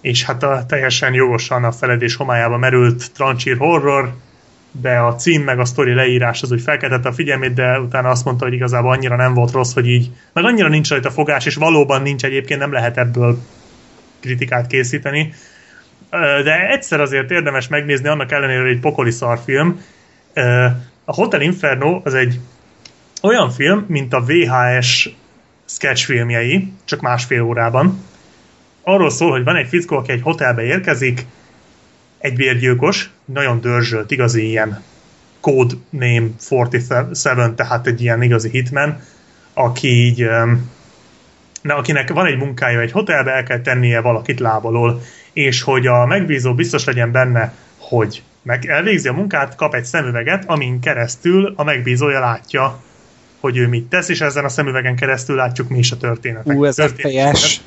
[0.00, 4.14] és hát a, teljesen jogosan a feledés homályába merült trancsír horror,
[4.80, 8.24] de a cím meg a sztori leírás az úgy felkeltette a figyelmét, de utána azt
[8.24, 11.54] mondta, hogy igazából annyira nem volt rossz, hogy így, meg annyira nincs rajta fogás, és
[11.54, 13.38] valóban nincs egyébként, nem lehet ebből
[14.20, 15.32] kritikát készíteni.
[16.44, 19.80] De egyszer azért érdemes megnézni, annak ellenére, hogy egy pokoli szarfilm,
[21.04, 22.40] a Hotel Inferno az egy
[23.22, 25.08] olyan film, mint a VHS
[25.64, 28.02] sketchfilmjei, csak másfél órában.
[28.82, 31.26] Arról szól, hogy van egy fickó, aki egy hotelbe érkezik,
[32.18, 34.82] egy vérgyilkos, nagyon dörzsölt, igazi ilyen
[35.40, 39.00] code name 47, tehát egy ilyen igazi hitman,
[39.52, 40.28] aki így,
[41.62, 45.00] na, akinek van egy munkája egy hotelbe, el kell tennie valakit lábalól,
[45.32, 50.44] és hogy a megbízó biztos legyen benne, hogy meg elvégzi a munkát, kap egy szemüveget,
[50.46, 52.82] amin keresztül a megbízója látja,
[53.40, 56.56] hogy ő mit tesz, és ezen a szemüvegen keresztül látjuk mi is a történetet.
[56.56, 57.60] Ú, ez FPS.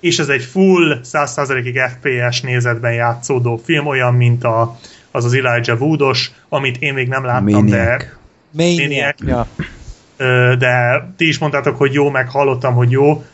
[0.00, 4.78] És ez egy full, 100%-ig FPS nézetben játszódó film, olyan, mint a,
[5.10, 7.70] az az Elijah Woodos, amit én még nem láttam, Maniac.
[7.70, 8.12] de...
[8.50, 9.18] Maniac.
[9.26, 9.46] Ja.
[10.56, 13.24] De ti is mondtátok, hogy jó, meg hallottam, hogy jó.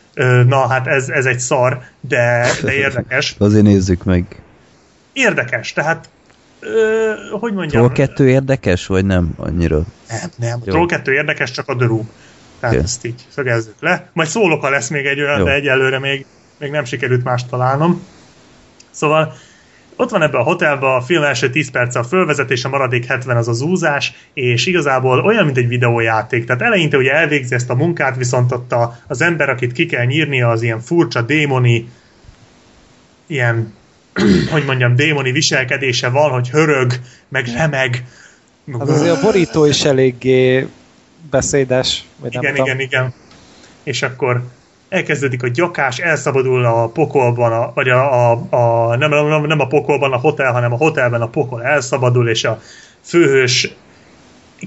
[0.46, 3.34] Na, hát ez, ez egy szar, de, de érdekes.
[3.38, 4.24] Azért nézzük meg.
[5.12, 6.08] Érdekes, tehát
[6.66, 7.82] ö, hogy mondjam?
[7.82, 9.82] Troll 2 érdekes, vagy nem annyira?
[10.08, 10.60] Nem, nem.
[10.64, 10.72] Jó.
[10.72, 12.10] Troll 2 érdekes, csak a The Room.
[12.60, 12.86] Tehát okay.
[12.86, 14.10] ezt így szögezzük le.
[14.12, 15.44] Majd szólok, ha lesz még egy olyan, Jó.
[15.44, 16.26] de egyelőre még,
[16.58, 18.02] még nem sikerült más találnom.
[18.90, 19.34] Szóval
[19.96, 23.36] ott van ebbe a hotelben a film első 10 perc a fölvezetés, a maradék 70
[23.36, 26.44] az az úzás, és igazából olyan, mint egy videójáték.
[26.44, 28.74] Tehát eleinte ugye elvégzi ezt a munkát, viszont ott
[29.06, 31.88] az ember, akit ki kell nyírnia, az ilyen furcsa démoni,
[33.26, 33.74] ilyen,
[34.52, 36.92] hogy mondjam, démoni viselkedése van, hogy hörög,
[37.28, 38.04] meg remeg.
[38.72, 40.66] Az azért a borító is eléggé
[41.30, 42.04] beszédes.
[42.16, 42.80] Vagy igen, nem igen, tudom.
[42.80, 43.14] igen.
[43.82, 44.42] És akkor
[44.88, 49.66] elkezdődik a gyakás, elszabadul a pokolban, a, vagy a, a, a nem, nem, nem a
[49.66, 52.60] pokolban a hotel, hanem a hotelben a pokol elszabadul, és a
[53.02, 53.74] főhős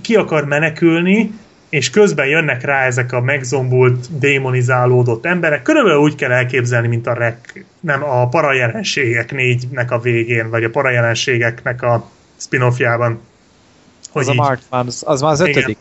[0.02, 1.32] ki akar menekülni,
[1.70, 5.62] és közben jönnek rá ezek a megzombult, démonizálódott emberek.
[5.62, 10.70] Körülbelül úgy kell elképzelni, mint a rek, nem a parajelenségek négynek a végén, vagy a
[10.70, 13.22] parajelenségeknek a spin-offjában.
[14.14, 15.58] Az a így- Markman, az, az már az Igen.
[15.58, 15.78] ötödik.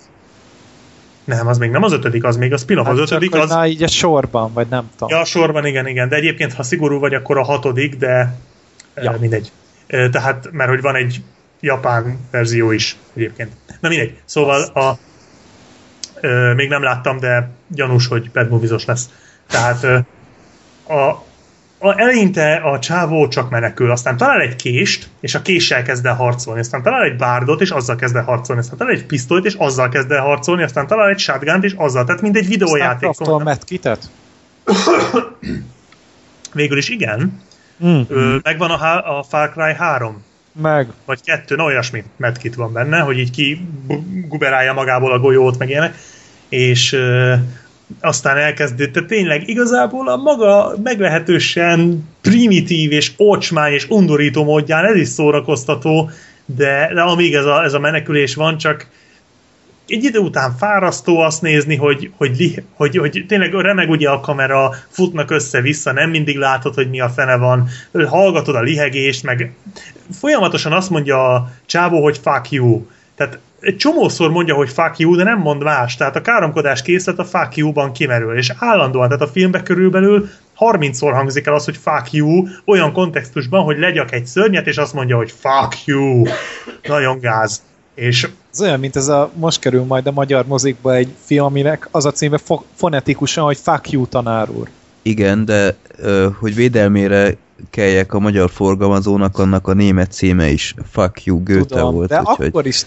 [1.24, 2.84] Nem, az még nem az ötödik, az még a spin-off.
[2.86, 3.50] Hát az csak, ötödik hogy az...
[3.50, 5.08] már így a sorban, vagy nem tudom.
[5.08, 8.34] Ja, a sorban igen, igen, de egyébként, ha szigorú vagy, akkor a hatodik, de
[8.96, 9.02] ja.
[9.02, 9.16] Ja.
[9.20, 9.52] mindegy.
[9.86, 11.22] Ö, Tehát, mert hogy van egy
[11.60, 13.52] japán verzió is egyébként.
[13.80, 14.16] Na mindegy.
[14.24, 14.98] Szóval a,
[16.20, 19.08] ö, még nem láttam, de gyanús, hogy Bad Movies-os lesz.
[19.46, 19.98] Tehát ö,
[20.94, 21.26] a,
[21.78, 26.14] a, eleinte a csávó csak menekül, aztán talál egy kést, és a késsel kezd el
[26.14, 29.54] harcolni, aztán talál egy bárdot, és azzal kezd el harcolni, aztán talál egy pisztolyt, és
[29.54, 33.10] azzal kezd el harcolni, aztán talál egy shotgun és azzal, tehát mint egy Aztán videójáték.
[33.10, 34.10] craftol medkitet?
[36.52, 37.42] Végül is igen.
[37.84, 38.00] Mm.
[38.08, 40.88] Ö, megvan a, a Far Cry 3, Meg.
[41.04, 43.66] vagy 2, na olyasmi medkit van benne, hogy így ki
[44.28, 45.94] guberálja magából a golyót, meg ilyenek,
[46.48, 47.34] és ö,
[48.00, 54.96] aztán elkezdődött, tehát tényleg igazából a maga meglehetősen primitív és ocsmány és undorító módján ez
[54.96, 56.10] is szórakoztató,
[56.44, 58.86] de, de amíg ez a, ez a menekülés van, csak
[59.88, 64.74] egy idő után fárasztó azt nézni, hogy, hogy, hogy, hogy tényleg remeg ugye a kamera,
[64.88, 67.68] futnak össze-vissza, nem mindig látod, hogy mi a fene van,
[68.06, 69.52] hallgatod a lihegést, meg
[70.12, 72.86] folyamatosan azt mondja a csávó, hogy fuck you.
[73.14, 75.96] Tehát egy csomószor mondja, hogy fuck you, de nem mond más.
[75.96, 80.28] Tehát a káromkodás készlet a fuck you-ban kimerül, és állandóan, tehát a filmbe körülbelül
[80.58, 84.94] 30-szor hangzik el az, hogy fuck you, olyan kontextusban, hogy legyak egy szörnyet, és azt
[84.94, 86.22] mondja, hogy fuck you.
[86.82, 87.62] Nagyon gáz.
[87.94, 91.88] És Ez olyan, mint ez a, most kerül majd a magyar mozikba egy film, aminek
[91.90, 94.68] az a címe fo- fonetikusan, hogy fuck you tanár úr.
[95.02, 95.76] Igen, de
[96.40, 97.36] hogy védelmére
[97.70, 102.08] kelljek a magyar forgalmazónak, annak a német címe is Fuck you, Goethe Tudom, volt.
[102.08, 102.46] de úgyhogy...
[102.46, 102.86] akkor is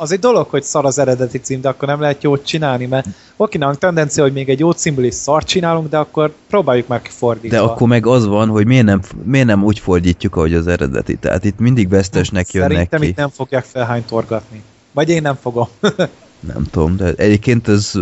[0.00, 3.06] az egy dolog, hogy szar az eredeti cím, de akkor nem lehet jót csinálni, mert
[3.36, 7.56] okinak tendencia, hogy még egy jó címből is szart csinálunk, de akkor próbáljuk meg kifordítva.
[7.56, 11.16] De akkor meg az van, hogy miért nem, miért nem úgy fordítjuk, ahogy az eredeti.
[11.16, 13.06] Tehát itt mindig vesztesnek jönnek Szerintem ki.
[13.06, 14.62] itt nem fogják felhánytorgatni.
[14.92, 15.68] Vagy én nem fogom.
[16.40, 17.92] Nem tudom, de egyébként ez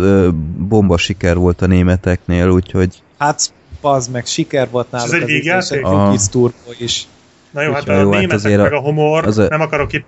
[0.57, 5.13] bomba siker volt a németeknél, úgyhogy hát, az meg siker volt náluk.
[5.13, 5.81] ez egy végjáték?
[6.31, 7.07] turbo is.
[7.51, 9.61] Na jó, hát a jó, hát németek azért a- meg a humor, az a- nem
[9.61, 10.05] akarok itt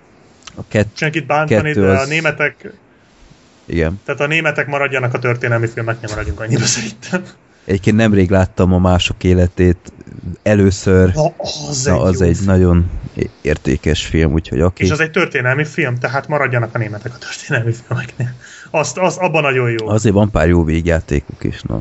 [0.54, 2.72] a kett, senkit bántani, de az- a németek,
[3.66, 4.00] igen.
[4.04, 7.22] tehát a németek maradjanak a történelmi filmeknél, maradjunk annyiba szerintem.
[7.64, 9.92] Egyébként nemrég láttam a mások életét
[10.42, 11.14] először.
[11.14, 12.90] Na, az Na, egy az egy nagyon
[13.42, 14.84] értékes film, úgyhogy aki...
[14.84, 18.34] És az egy történelmi film, tehát maradjanak a németek a történelmi filmeknél.
[18.70, 19.88] Azt, az abban nagyon jó.
[19.88, 21.80] Azért van pár jó végjátékok is, na.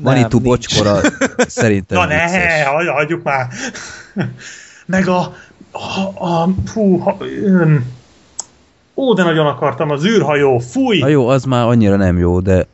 [0.00, 0.42] Manitou nincs.
[0.44, 1.00] bocskora
[1.36, 2.62] szerintem Na ne, vicces.
[2.64, 3.48] hagy- hagyjuk már.
[4.86, 5.34] Meg a,
[5.70, 7.84] a, a fú, ha, ön,
[8.94, 12.66] ó, de nagyon akartam, az űrhajó, fúj, Na jó, az már annyira nem jó, de,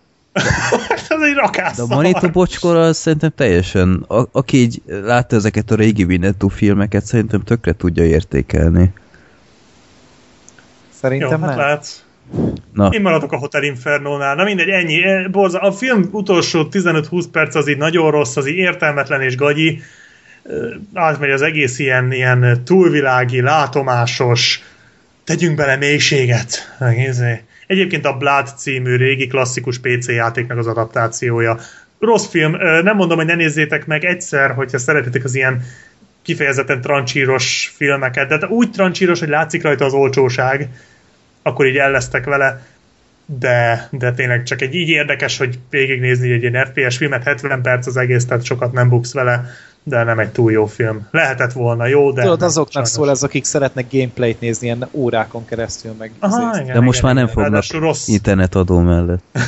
[1.08, 5.70] ez egy rakás de a Manitou bocskora az szerintem teljesen, a, aki így látta ezeket
[5.70, 8.80] a régi Winnetou filmeket, szerintem tökre tudja értékelni.
[8.80, 8.88] Jó,
[11.00, 11.58] Szerintem hát nem.
[11.58, 12.02] látsz.
[12.72, 14.34] Na, Én maradok a Hotel Infernónál.
[14.34, 15.02] Na mindegy, ennyi.
[15.02, 19.36] Eh, Borza, a film utolsó 15-20 perc az így nagyon rossz, az így értelmetlen és
[19.36, 19.80] gagyi.
[20.94, 24.62] Átmegy az egész ilyen, ilyen túlvilági, látomásos,
[25.24, 26.76] tegyünk bele mélységet.
[26.78, 27.42] Meg izé.
[27.70, 31.58] Egyébként a Blood című régi klasszikus PC játéknak az adaptációja.
[31.98, 35.62] Rossz film, nem mondom, hogy ne nézzétek meg egyszer, hogyha szeretitek az ilyen
[36.22, 40.68] kifejezetten trancsíros filmeket, de úgy trancsíros, hogy látszik rajta az olcsóság,
[41.42, 42.66] akkor így ellesztek vele,
[43.26, 47.86] de, de tényleg csak egy így érdekes, hogy végignézni egy ilyen FPS filmet, 70 perc
[47.86, 49.44] az egész, tehát sokat nem buksz vele,
[49.82, 51.06] de nem egy túl jó film.
[51.10, 52.90] Lehetett volna jó, de Tudod, nem, azoknak sajnos.
[52.90, 56.98] szól ez, akik szeretnek gameplayt nézni ilyen órákon keresztül, meg Aha, izé- igen, de most
[56.98, 57.44] igen, már nem igen.
[57.44, 58.08] fognak rossz.
[58.08, 59.22] internetadó mellett.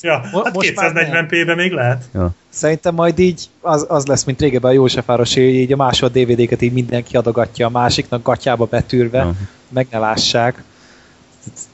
[0.00, 2.04] Ja, Mo- hát most már 240p-ben még lehet.
[2.14, 2.30] Ja.
[2.48, 6.62] Szerintem majd így az, az lesz, mint régebben a Józsefáros, hogy így a másod DVD-ket
[6.62, 9.32] így mindenki adogatja a másiknak gatyába betűrve, Ja.
[9.68, 10.62] meg ne lássák.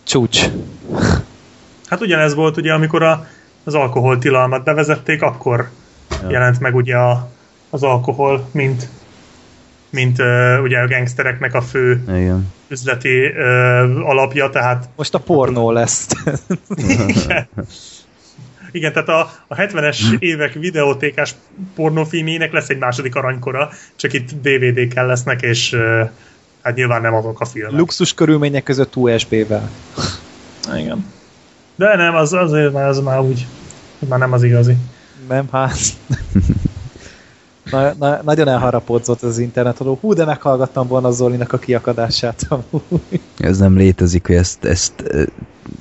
[0.03, 0.49] Csúcs.
[1.87, 3.27] Hát ugyanez volt ugye, amikor a,
[3.65, 5.69] az alkoholtilalmat bevezették, akkor
[6.23, 6.31] Ja.
[6.31, 7.29] jelent meg ugye a,
[7.75, 8.89] az alkohol, mint
[9.91, 12.53] mint uh, ugye a gangstereknek a fő Igen.
[12.69, 16.09] üzleti uh, alapja, tehát Most a pornó lesz.
[16.77, 17.49] igen.
[18.73, 21.35] Igen, tehát a, a 70-es évek videótékás
[21.75, 26.09] pornófilmjének lesz egy második aranykora, csak itt DVD-kkel lesznek, és uh,
[26.63, 27.79] hát nyilván nem azok a filmek.
[27.79, 29.71] Luxus körülmények között USB-vel.
[30.77, 31.07] Igen.
[31.77, 33.47] De nem, az, azért már, az már úgy,
[34.09, 34.77] már nem az igazi.
[35.29, 35.77] Nem, hát...
[37.71, 39.99] Na, na, nagyon elharapodzott az internet alól.
[40.01, 42.49] Hú, de meghallgattam volna Zolinak a kiakadását.
[43.39, 44.93] Ez nem létezik, hogy ezt, ezt,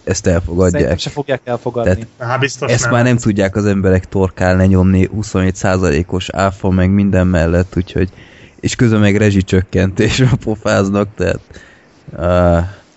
[0.04, 1.00] ezt Szerintem elfogadják.
[1.00, 2.08] se fogják elfogadni.
[2.18, 2.92] Tehát Hát biztos Ezt nem.
[2.94, 8.10] már nem tudják az emberek torkálni nyomni 27%-os áfa meg minden mellett, úgyhogy
[8.60, 11.40] és közben meg rezsicsökkentés pofáznak, tehát
[12.12, 12.20] uh,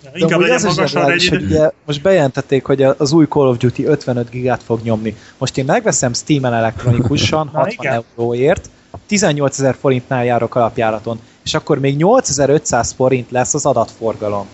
[0.03, 3.47] De Inkább legyen az is magasan zseniális, hogy ugye most bejelentették, hogy az új Call
[3.47, 5.15] of Duty 55 gigát fog nyomni.
[5.37, 7.93] Most én megveszem Steam-en elektronikusan Na, 60 igen.
[7.93, 8.69] euróért,
[9.05, 14.45] 18 ezer forintnál járok alapjáraton, és akkor még 8500 forint lesz az adatforgalom.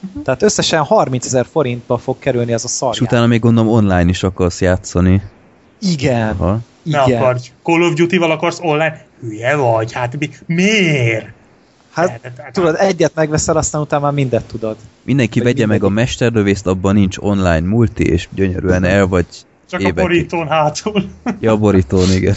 [0.00, 0.22] Mhm.
[0.22, 3.00] Tehát összesen 30 ezer forintba fog kerülni ez a és szarját.
[3.00, 5.22] utána még gondolom online is akarsz játszani.
[5.80, 6.58] Igen, Aha.
[6.82, 7.20] Ne igen.
[7.22, 7.38] akarj.
[7.62, 9.04] Call of Duty-val akarsz online?
[9.20, 11.26] Hülye vagy, hát mi, miért?
[11.92, 14.76] Hát Hát- tudod, egyet megveszel, aztán utána már mindet tudod.
[15.02, 19.26] Mindenki Vagy vegye meg a mesterlövészt, abban nincs online multi, és gyönyörűen el vagy
[19.70, 19.98] Csak évekig.
[19.98, 21.04] a borítón hátul.
[21.40, 22.34] Ja, a borítón, igen.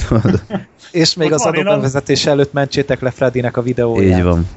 [0.92, 4.18] És még Ott az adóbevezetés előtt mentsétek le Freddynek a videóját.
[4.18, 4.48] Így van.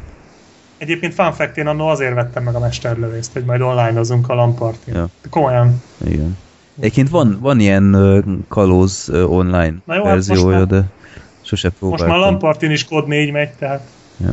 [0.79, 4.95] Egyébként fun fact, én annól azért vettem meg a mesterlövészt, hogy majd online-ozunk a lampartin.
[4.95, 5.07] Ja.
[5.31, 5.83] Komolyan.
[6.07, 6.37] Igen.
[6.79, 7.97] Egyébként van, van ilyen
[8.49, 10.83] kalóz online Na jó, hát most verziója, már- de
[11.43, 12.09] sose Most próbáltam.
[12.09, 13.81] már a lampartin is kod 4 megy, tehát
[14.17, 14.31] Ja.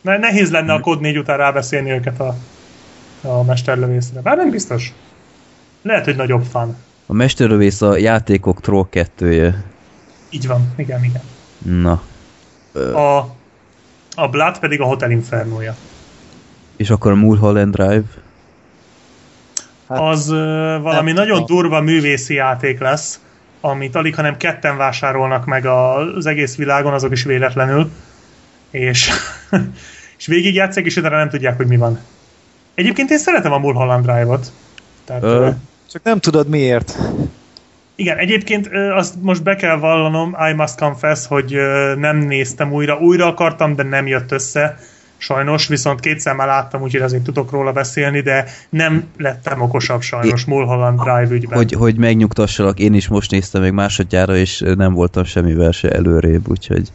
[0.00, 2.34] ne, nehéz lenne a kod 4 után rábeszélni őket a,
[3.22, 4.20] a mesterlövészre.
[4.20, 4.92] Bár nem biztos.
[5.82, 6.76] Lehet, hogy nagyobb fan.
[7.06, 9.62] A mesterlövész a játékok troll kettője.
[10.30, 11.22] Így van, igen, igen.
[11.80, 12.02] Na.
[12.94, 13.18] A,
[14.14, 15.76] a Blood pedig a Hotel Infernoja.
[16.76, 18.04] És akkor a Mulholland Drive.
[19.88, 21.56] Hát, Az ö, valami nem nagyon tudom.
[21.56, 23.20] durva művészi játék lesz,
[23.60, 27.90] amit alig, hanem ketten vásárolnak meg a- az egész világon, azok is véletlenül.
[28.70, 29.10] És,
[30.18, 31.98] és végigjátszák, és utána nem tudják, hogy mi van.
[32.74, 34.52] Egyébként én szeretem a Mulholland Drive-ot.
[35.04, 35.48] Tehát, Ö.
[35.94, 36.98] Csak nem tudod miért.
[37.94, 41.56] igen, egyébként azt most be kell vallanom, I must confess, hogy
[41.96, 42.98] nem néztem újra.
[42.98, 44.78] Újra akartam, de nem jött össze.
[45.16, 50.44] Sajnos, viszont két szemmel láttam, úgyhogy azért tudok róla beszélni, de nem lettem okosabb sajnos
[50.44, 51.56] Mulholland Drive ügyben.
[51.56, 56.48] Hogy, hogy megnyugtassalak, én is most néztem meg másodjára, és nem voltam semmivel se előrébb,
[56.48, 56.88] úgyhogy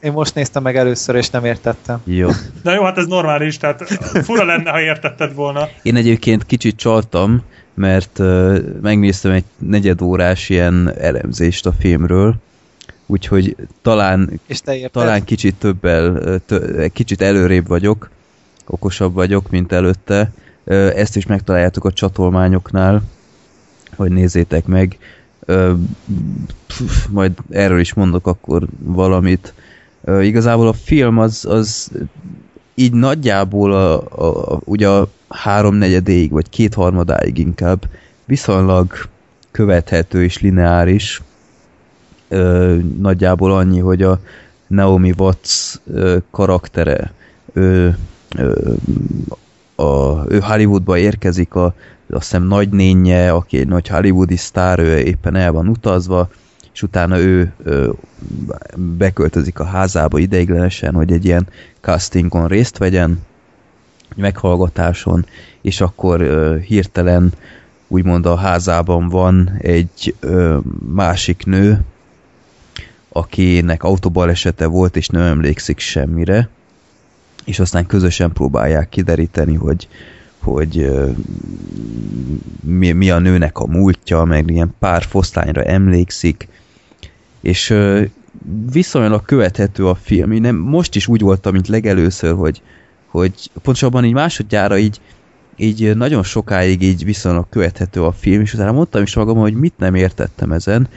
[0.00, 2.00] Én most néztem meg először, és nem értettem.
[2.04, 2.28] jó.
[2.62, 3.82] Na jó, hát ez normális, tehát
[4.24, 5.68] fura lenne, ha értetted volna.
[5.82, 7.42] Én egyébként kicsit csaltam,
[7.76, 12.36] mert uh, megnéztem egy negyedórás ilyen elemzést a filmről,
[13.06, 18.10] úgyhogy talán, És te talán kicsit többel, tö, kicsit előrébb vagyok,
[18.66, 20.32] okosabb vagyok, mint előtte.
[20.94, 23.02] Ezt is megtaláljátok a csatolmányoknál,
[23.96, 24.98] hogy nézzétek meg.
[27.10, 29.54] Majd erről is mondok akkor valamit.
[30.20, 31.90] Igazából a film az, az
[32.78, 37.88] így nagyjából a, a, a, ugye a háromnegyedéig, vagy kétharmadáig inkább
[38.24, 38.92] viszonylag
[39.50, 41.22] követhető és lineáris.
[42.28, 44.20] Ö, nagyjából annyi, hogy a
[44.66, 47.12] Naomi Watts ö, karaktere
[47.52, 47.96] ő,
[48.36, 48.72] ö,
[49.74, 51.74] a, ő Hollywoodba érkezik, a,
[52.10, 56.28] azt hiszem nagynénye, aki egy nagy hollywoodi sztár, ő éppen el van utazva,
[56.76, 57.90] és utána ő ö,
[58.76, 61.46] beköltözik a házába ideiglenesen, hogy egy ilyen
[61.80, 63.18] castingon részt vegyen,
[64.10, 65.26] egy meghallgatáson,
[65.60, 67.32] és akkor ö, hirtelen
[67.88, 70.58] úgymond a házában van egy ö,
[70.92, 71.80] másik nő,
[73.08, 76.48] akinek autóbalesete volt, és nem emlékszik semmire,
[77.44, 79.88] és aztán közösen próbálják kideríteni, hogy,
[80.38, 80.90] hogy
[82.60, 86.48] mi, mi a nőnek a múltja, meg ilyen pár foszlányra emlékszik,
[87.46, 87.74] és
[88.72, 90.32] viszonylag követhető a film.
[90.32, 92.62] Én nem, most is úgy voltam, mint legelőször, hogy,
[93.06, 95.00] hogy pontosabban így másodjára így,
[95.56, 99.72] így nagyon sokáig így viszonylag követhető a film, és utána mondtam is magam, hogy mit
[99.78, 100.88] nem értettem ezen.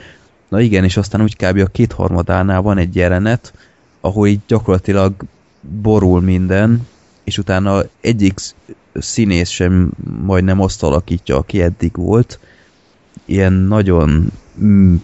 [0.48, 1.58] Na igen, és aztán úgy kb.
[1.58, 3.52] a kétharmadánál van egy jelenet,
[4.00, 5.12] ahol így gyakorlatilag
[5.82, 6.86] borul minden,
[7.24, 8.54] és utána egyik sz-
[8.94, 9.90] színész sem
[10.22, 12.38] majdnem azt alakítja, aki eddig volt.
[13.24, 14.96] Ilyen nagyon mm,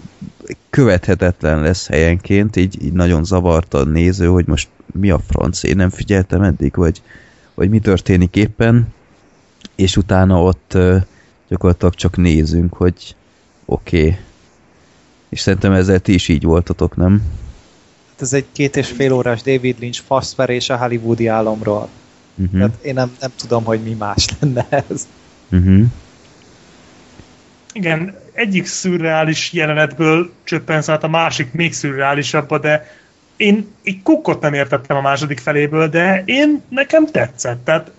[0.70, 5.76] követhetetlen lesz helyenként, így, így nagyon zavarta a néző, hogy most mi a franc, én
[5.76, 7.02] nem figyeltem eddig, vagy,
[7.54, 8.94] vagy mi történik éppen,
[9.74, 10.78] és utána ott
[11.48, 13.16] gyakorlatilag csak nézünk, hogy
[13.64, 13.98] oké.
[13.98, 14.18] Okay.
[15.28, 17.22] És szerintem ezzel ti is így voltatok, nem?
[18.20, 21.88] ez egy két és fél órás David Lynch faszverés a hollywoodi álomról.
[22.34, 22.58] Uh-huh.
[22.58, 25.08] Tehát én nem, nem tudom, hogy mi más lenne ez.
[25.50, 25.84] Uh-huh.
[27.72, 32.86] Igen, egyik szürreális jelenetből csöppensz át a másik még szürreálisabba, de
[33.36, 37.64] én egy kukkot nem értettem a második feléből, de én nekem tetszett.
[37.64, 37.90] Tehát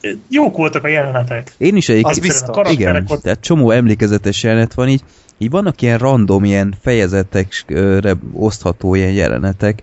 [0.00, 1.52] eh, jók voltak a jelenetek.
[1.56, 2.70] Én is egyébként, biztos.
[2.72, 5.02] igen, ott- tehát csomó emlékezetes jelenet van így,
[5.38, 9.82] így vannak ilyen random, ilyen fejezetekre osztható ilyen jelenetek.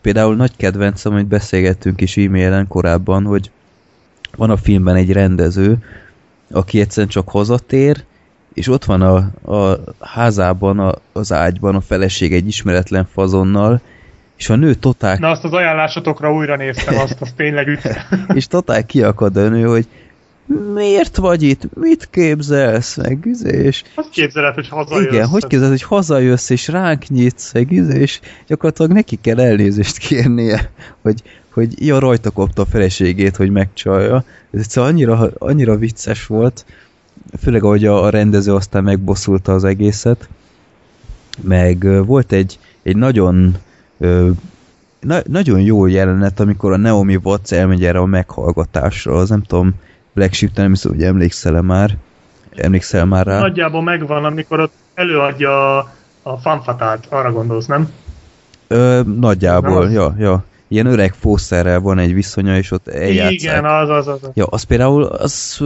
[0.00, 3.50] Például nagy kedvencem, hogy beszélgettünk is e-mailen korábban, hogy
[4.36, 5.78] van a filmben egy rendező,
[6.50, 8.04] aki egyszerűen csak hazatér,
[8.54, 9.16] és ott van a,
[9.56, 13.80] a házában, a, az ágyban a feleség egy ismeretlen fazonnal,
[14.36, 17.88] és a nő totál Na azt az ajánlásotokra újra néztem, azt, azt tényleg üt.
[18.34, 19.86] és totál kiakad a nő, hogy
[20.74, 25.12] miért vagy itt, mit képzelsz, meg izé, és Azt képzeled, hogy hazajössz.
[25.12, 29.98] igen, hogy képzeled, hogy hazajössz, és ránk nyitsz, meg izé, és gyakorlatilag neki kell elnézést
[29.98, 30.70] kérnie,
[31.02, 34.24] hogy, hogy ja, rajta kopta a feleségét, hogy megcsalja.
[34.50, 36.64] Ez egyszerűen annyira, annyira vicces volt,
[37.40, 40.28] főleg ahogy a, rendező aztán megbosszulta az egészet,
[41.40, 43.56] meg volt egy, egy nagyon
[45.00, 49.74] na, nagyon jó jelenet, amikor a Naomi Watts elmegy erre a meghallgatásra, az nem tudom,
[50.12, 51.96] Black Sheep, nem hiszem, hogy emlékszel-e már,
[52.56, 53.38] emlékszel már rá?
[53.38, 55.90] Nagyjából megvan, amikor ott előadja a,
[56.22, 57.90] a fanfatát, arra gondolsz, nem?
[58.66, 60.44] Ö, nagyjából, Nem ja, ja.
[60.72, 63.32] Ilyen öreg fószerrel van egy viszonya, és ott eljátszák.
[63.32, 64.20] Igen, az, az, az.
[64.34, 65.60] Ja, az például, az,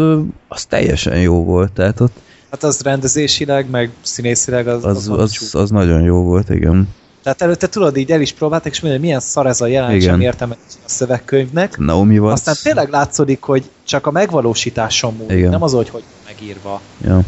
[0.49, 2.17] az teljesen jó volt, tehát ott
[2.51, 6.89] Hát az rendezésileg, meg színészileg az, az, az, az, az, nagyon jó volt, igen.
[7.23, 10.20] Tehát előtte tudod, így el is próbálták, és mondja, milyen szar ez a jelenet, sem
[10.20, 11.78] értem a szövegkönyvnek.
[11.78, 12.33] Naomi Watts.
[12.33, 15.51] Aztán tényleg látszódik, hogy csak a megvalósításon múlik, Igen.
[15.51, 16.81] nem az, hogy hogy van megírva.
[17.05, 17.20] Ja.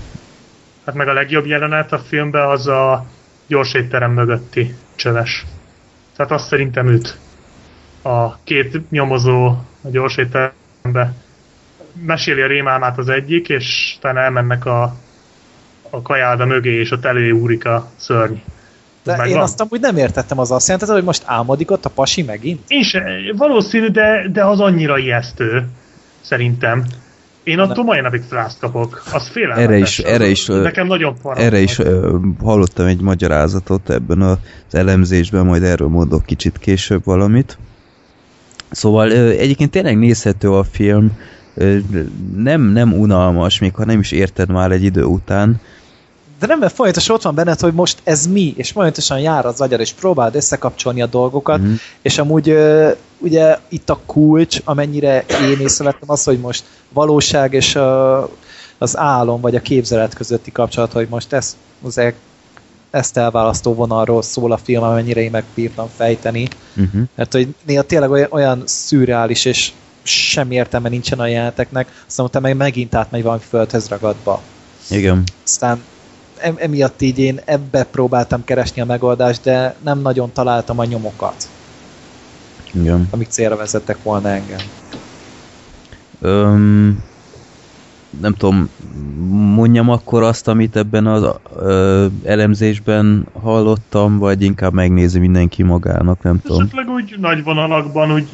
[0.84, 3.05] Hát meg a legjobb jelenet a filmben az a
[3.47, 5.47] gyors étterem mögötti csöves.
[6.16, 7.18] Tehát azt szerintem őt.
[8.02, 9.47] A két nyomozó
[9.83, 11.12] a gyors étterembe
[12.07, 14.94] meséli a rémálmát az egyik, és utána elmennek a,
[15.91, 18.35] a kajáda mögé, és ott előúrik a szörny.
[19.02, 19.43] De Ez én megvan?
[19.43, 22.60] azt amúgy nem értettem, az azt jelentette, hogy most álmodik ott a pasi megint?
[22.68, 23.02] Én se,
[23.36, 25.68] valószínű, de, de az annyira ijesztő,
[26.20, 26.85] szerintem.
[27.43, 29.02] Én attól mai napig frászt kapok.
[29.12, 29.65] Az félelmetes.
[29.68, 31.17] Erre is- erre is, Nekem nagyon.
[31.35, 34.39] Erre is ö, hallottam egy magyarázatot ebben az
[34.70, 37.59] elemzésben, majd erről mondok kicsit később valamit.
[38.70, 41.18] Szóval egyébként tényleg nézhető a film,
[42.36, 45.60] nem, nem unalmas, még ha nem is érted már egy idő után.
[46.40, 49.60] De nem, mert folyamatosan ott van benned, hogy most ez mi, és folyamatosan jár az
[49.60, 51.72] agyad, és próbáld összekapcsolni a dolgokat, Mhm.
[52.02, 52.56] és amúgy
[53.18, 58.22] ugye itt a kulcs, amennyire én észrevettem az, hogy most valóság és a,
[58.78, 61.56] az álom, vagy a képzelet közötti kapcsolat, hogy most ez,
[61.94, 62.14] e-
[62.91, 66.49] ezt elválasztó vonalról szól a film, amennyire én megbírtam fejteni.
[66.76, 67.02] Uh-huh.
[67.15, 72.47] Mert hogy néha tényleg olyan, olyan szürreális, és semmi értelme nincsen a jeleneteknek, aztán utána
[72.47, 74.42] meg megint átmegy valami földhöz ragadba.
[74.91, 75.23] Igen.
[75.44, 75.83] Aztán
[76.39, 81.49] em- emiatt így én ebbe próbáltam keresni a megoldást, de nem nagyon találtam a nyomokat,
[82.73, 83.08] Igen.
[83.10, 84.60] amik célra vezettek volna engem.
[86.20, 87.05] Öm,
[88.20, 88.68] nem tudom,
[89.54, 96.40] mondjam akkor azt, amit ebben az ö, elemzésben hallottam, vagy inkább megnézi mindenki magának, nem
[96.40, 96.60] tudom.
[96.62, 98.28] Esetleg úgy nagy vonalakban, úgy,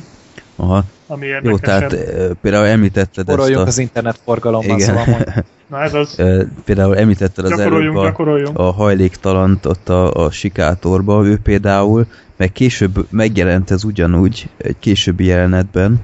[0.56, 0.84] Aha.
[1.06, 1.60] ami Jó, érdekesebb.
[1.60, 3.68] tehát ö, például említetted ezt Forroljunk a...
[3.68, 4.86] az internetforgalommal, Igen.
[4.86, 5.24] szóval.
[5.70, 6.22] Na ez az.
[6.64, 8.12] Például említetted az előbb a,
[8.52, 15.24] a hajléktalant ott a, a sikátorba, ő például, meg később megjelent ez ugyanúgy egy későbbi
[15.24, 16.00] jelenetben,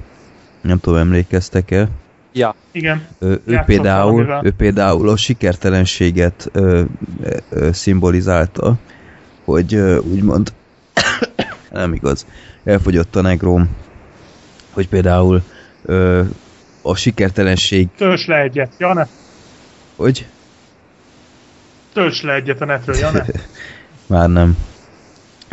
[0.61, 1.87] nem tudom, emlékeztek-e,
[2.33, 3.07] Ja, Igen.
[3.19, 4.41] Ő, ő, például, valamivel.
[4.43, 6.83] ő például a sikertelenséget ö,
[7.23, 8.75] ö, ö, szimbolizálta,
[9.43, 10.53] hogy ö, úgymond
[11.71, 12.25] nem igaz,
[12.63, 13.69] elfogyott a negróm,
[14.71, 15.41] hogy például
[15.85, 16.23] ö,
[16.81, 19.07] a sikertelenség, Tölts le egyet, Jane.
[19.95, 20.25] hogy
[21.93, 23.25] Tölts le egyet a netről, Jane.
[24.07, 24.57] már nem.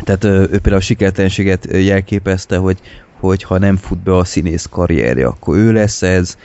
[0.03, 2.79] Tehát ö, ő például a sikertelenséget jelképezte, hogy,
[3.19, 6.37] hogy ha nem fut be a színész karrierje, akkor ő lesz ez,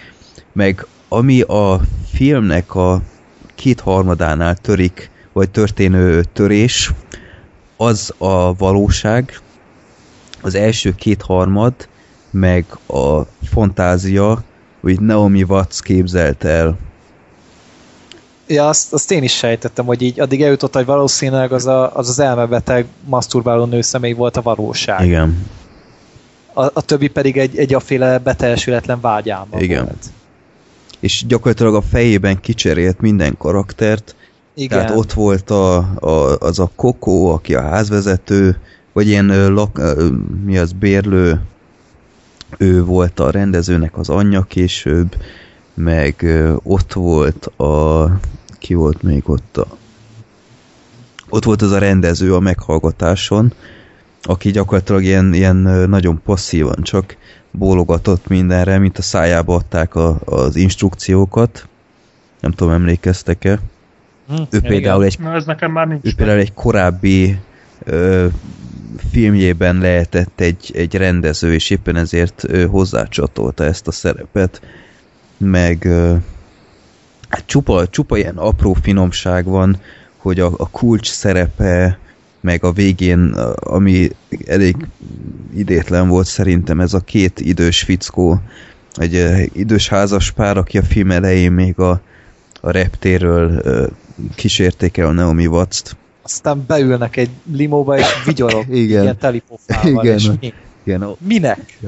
[0.54, 1.80] meg ami a
[2.12, 3.00] filmnek a
[3.54, 6.92] kétharmadánál törik, vagy történő törés,
[7.76, 9.40] az a valóság,
[10.42, 11.74] az első kétharmad,
[12.30, 14.42] meg a fantázia,
[14.80, 16.76] hogy Naomi Watts képzelt el.
[18.46, 22.08] ja azt, azt én is sejtettem, hogy így addig eljutott, hogy valószínűleg az a, az,
[22.08, 25.06] az elmebeteg, maszturbáló nőszemély volt a valóság.
[25.06, 25.46] Igen.
[26.52, 29.84] A, a többi pedig egy, egy aféle beteljesületlen vágyálma Igen.
[29.84, 30.06] volt.
[31.00, 34.14] És gyakorlatilag a fejében kicserélt minden karaktert,
[34.54, 34.78] Igen.
[34.78, 38.58] Tehát ott volt a, a, az a Kokó, aki a házvezető,
[38.92, 40.08] vagy ilyen ö, lak, ö,
[40.44, 41.40] mi az, bérlő,
[42.58, 45.16] ő volt a rendezőnek az anyja később,
[45.74, 48.04] meg ö, ott volt a,
[48.58, 49.66] ki volt még ott a,
[51.28, 53.52] ott volt az a rendező a meghallgatáson,
[54.22, 55.56] aki gyakorlatilag ilyen, ilyen
[55.88, 57.16] nagyon passzívan csak
[57.58, 61.68] bólogatott mindenre, mint a szájába adták a, az instrukciókat.
[62.40, 63.58] Nem tudom, emlékeztek-e?
[64.28, 66.04] Hm, Ő például egy Na, ez nekem már nincs.
[66.04, 67.38] ő például egy korábbi
[67.84, 68.26] ö,
[69.10, 74.60] filmjében lehetett egy, egy rendező, és éppen ezért ö, hozzácsatolta ezt a szerepet,
[75.36, 76.14] meg ö,
[77.28, 79.80] hát csupa, csupa ilyen apró finomság van,
[80.16, 81.98] hogy a, a kulcs szerepe,
[82.44, 84.10] meg a végén, ami
[84.46, 84.76] elég
[85.54, 88.40] idétlen volt szerintem, ez a két idős fickó,
[88.94, 92.00] egy idős házas pár, aki a film elején még a,
[92.60, 93.62] a reptéről
[94.34, 95.96] kísérték el Naomi Watts-t.
[96.22, 98.64] Aztán beülnek egy limóba, és vigyorog.
[98.84, 99.02] Igen.
[99.02, 100.02] Ilyen telipofával.
[100.04, 100.16] Igen.
[100.16, 100.52] És mi?
[100.84, 101.78] Igen, Minek?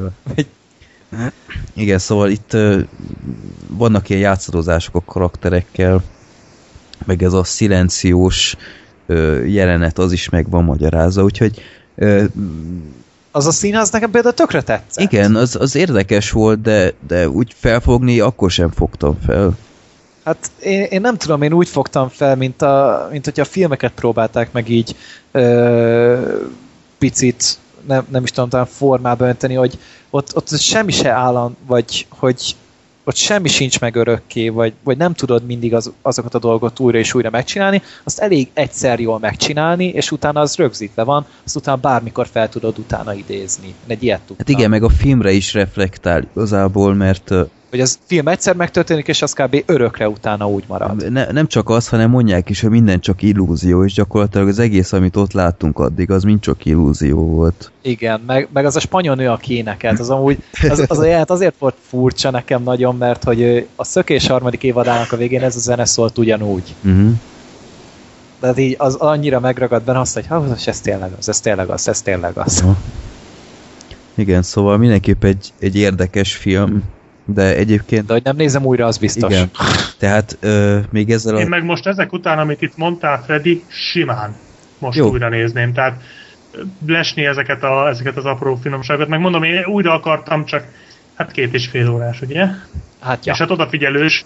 [1.75, 2.57] igen, szóval itt
[3.69, 6.03] vannak ilyen játszadozások a karakterekkel,
[7.05, 8.57] meg ez a szilenciós
[9.47, 11.61] jelenet, az is meg van magyarázva, úgyhogy
[13.31, 15.13] Az a színház nekem például tökre tetszett.
[15.13, 19.57] igen, az, az érdekes volt, de, de úgy felfogni akkor sem fogtam fel.
[20.25, 23.93] Hát én, én nem tudom, én úgy fogtam fel, mint, a, mint hogyha a filmeket
[23.93, 24.97] próbálták meg így
[25.33, 26.37] ö,
[26.99, 29.79] picit, nem, nem is tudom, talán formába önteni, hogy
[30.11, 32.57] ott, ott semmi se állam, vagy hogy
[33.09, 36.99] ott semmi sincs meg örökké, vagy, vagy nem tudod mindig az, azokat a dolgot újra
[36.99, 41.81] és újra megcsinálni, azt elég egyszer jól megcsinálni, és utána az rögzítve van, azt utána
[41.81, 43.67] bármikor fel tudod utána idézni.
[43.67, 44.37] Én egy ilyet tudtam.
[44.39, 47.33] Hát igen, meg a filmre is reflektál igazából, mert
[47.71, 49.63] Hogy az film egyszer megtörténik, és az kb.
[49.67, 51.13] örökre utána úgy marad.
[51.13, 54.93] ne, nem csak az, hanem mondják is, hogy minden csak illúzió, és gyakorlatilag az egész,
[54.93, 57.71] amit ott láttunk addig, az mind csak illúzió volt.
[57.83, 61.31] Igen, meg, meg az a spanyol nő, aki énekelt, az amúgy, az, az a jelent
[61.31, 65.61] azért volt furcsa nekem nagyon, mert hogy a szökés harmadik évadának a végén ez a
[65.61, 66.75] zene szólt ugyanúgy.
[66.85, 67.13] Uh-huh.
[68.41, 71.69] De hát így az annyira megragad benne azt, hogy ha, ez tényleg az, ez tényleg
[71.69, 72.61] az, ez tényleg az.
[72.63, 72.77] Aha.
[74.15, 76.83] Igen, szóval mindenképp egy, egy érdekes film,
[77.27, 79.33] de egyébként De hogy nem nézem újra, az biztos.
[79.33, 79.51] igen.
[79.99, 81.49] Tehát ö, még ezzel Én a...
[81.49, 84.37] meg most ezek után, amit itt mondtál, Freddy, simán
[84.79, 85.11] most Jó.
[85.11, 85.73] Újra nézném.
[85.73, 86.01] Tehát
[86.87, 89.09] lesni ezeket, a, ezeket az apró finomságokat.
[89.09, 90.65] Meg mondom, én újra akartam, csak
[91.15, 92.35] hát két és fél órás, ugye?
[92.35, 92.57] Ja.
[93.01, 93.35] Hát És ja.
[93.35, 94.25] hát odafigyelős,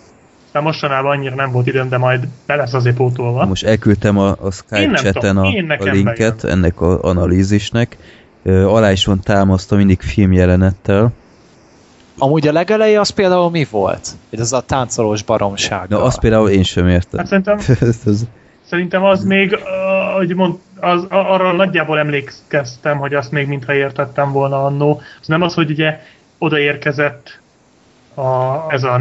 [0.53, 3.47] de mostanában annyira nem volt időm, de majd be lesz azért pótolva.
[3.47, 6.57] Most elküldtem a, a Én Skype chaten a, én a linket bejön.
[6.57, 7.97] ennek az analízisnek.
[8.43, 11.13] Ö, alá is van támasztva mindig filmjelenettel.
[12.21, 14.09] Amúgy a legeleje az például mi volt?
[14.31, 15.89] Hogy az a táncolós baromság.
[15.89, 17.19] Na, azt például én sem értem.
[17.19, 17.59] Hát szerintem,
[17.89, 18.27] Ez- ez-
[18.67, 24.33] szerintem az még, uh, hogy mond, az, arra nagyjából emlékeztem, hogy azt még mintha értettem
[24.33, 25.01] volna annó.
[25.21, 26.01] Az nem az, hogy ugye
[26.39, 27.41] odaérkezett
[28.15, 28.23] a,
[28.73, 29.01] ez a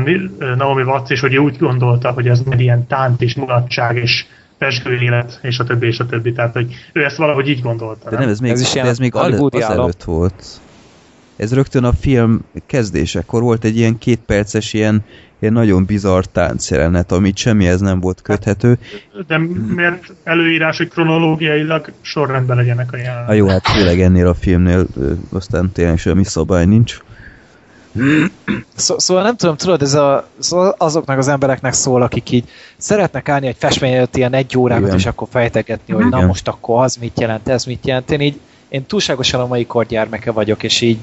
[0.57, 4.25] Naomi Watts, és hogy úgy gondolta, hogy ez egy ilyen tánc és mulatság és
[4.57, 6.31] pesgő élet, és a többi, és a többi.
[6.31, 8.09] Tehát, hogy ő ezt valahogy így gondolta.
[8.09, 9.49] De nem, ez még, Ez is ez, ilyen ez még al- állam.
[9.51, 10.43] azelőtt volt.
[11.39, 15.03] Ez rögtön a film kezdésekor volt egy ilyen kétperces, ilyen,
[15.39, 18.77] ilyen nagyon bizarr táncjelenet, amit semmihez nem volt köthető.
[19.27, 19.37] De
[19.75, 23.35] miért előírás, hogy kronológiailag sorrendben legyenek a Ha jelenetek?
[23.35, 24.87] jó, hát főleg ennél a filmnél
[25.29, 26.97] aztán tényleg semmi szabály nincs.
[28.75, 33.29] Szó, szóval nem tudom, tudod, ez a, szóval azoknak az embereknek szól, akik így szeretnek
[33.29, 34.97] állni egy festmény előtt ilyen egy órákat, Igen.
[34.97, 36.27] és akkor fejtegetni, hogy na Igen.
[36.27, 38.11] most akkor az mit jelent, ez mit jelent.
[38.11, 40.97] Én így, én túlságosan a mai kor gyermeke vagyok, és így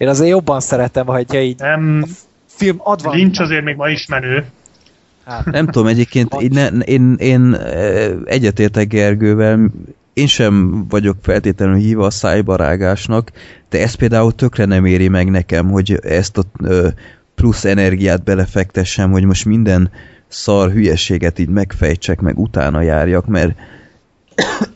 [0.00, 2.04] én azért jobban szeretem, hogyha így Nem,
[2.46, 3.12] film adva.
[3.12, 4.44] Lynch azért még ma is menő.
[5.24, 9.70] Hát, Nem tudom, egyébként én, én, én ö, egyetértek Gergővel,
[10.12, 13.32] én sem vagyok feltétlenül híva a szájbarágásnak,
[13.68, 16.42] de ez például tökre nem éri meg nekem, hogy ezt a
[17.34, 19.90] plusz energiát belefektessem, hogy most minden
[20.28, 23.58] szar hülyeséget így megfejtsek, meg utána járjak, mert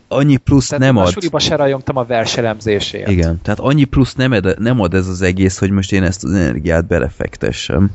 [0.08, 1.10] annyi plusz tehát nem a ad.
[1.12, 3.08] suliba se rajongtam a verselemzésért.
[3.10, 6.24] Igen, tehát annyi plusz nem ad, nem ad ez az egész, hogy most én ezt
[6.24, 7.90] az energiát belefektessem.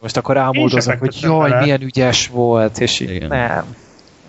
[0.00, 0.36] Most akkor
[0.82, 1.62] se hogy jaj, bele.
[1.62, 3.28] milyen ügyes volt, és így Igen.
[3.28, 3.64] nem.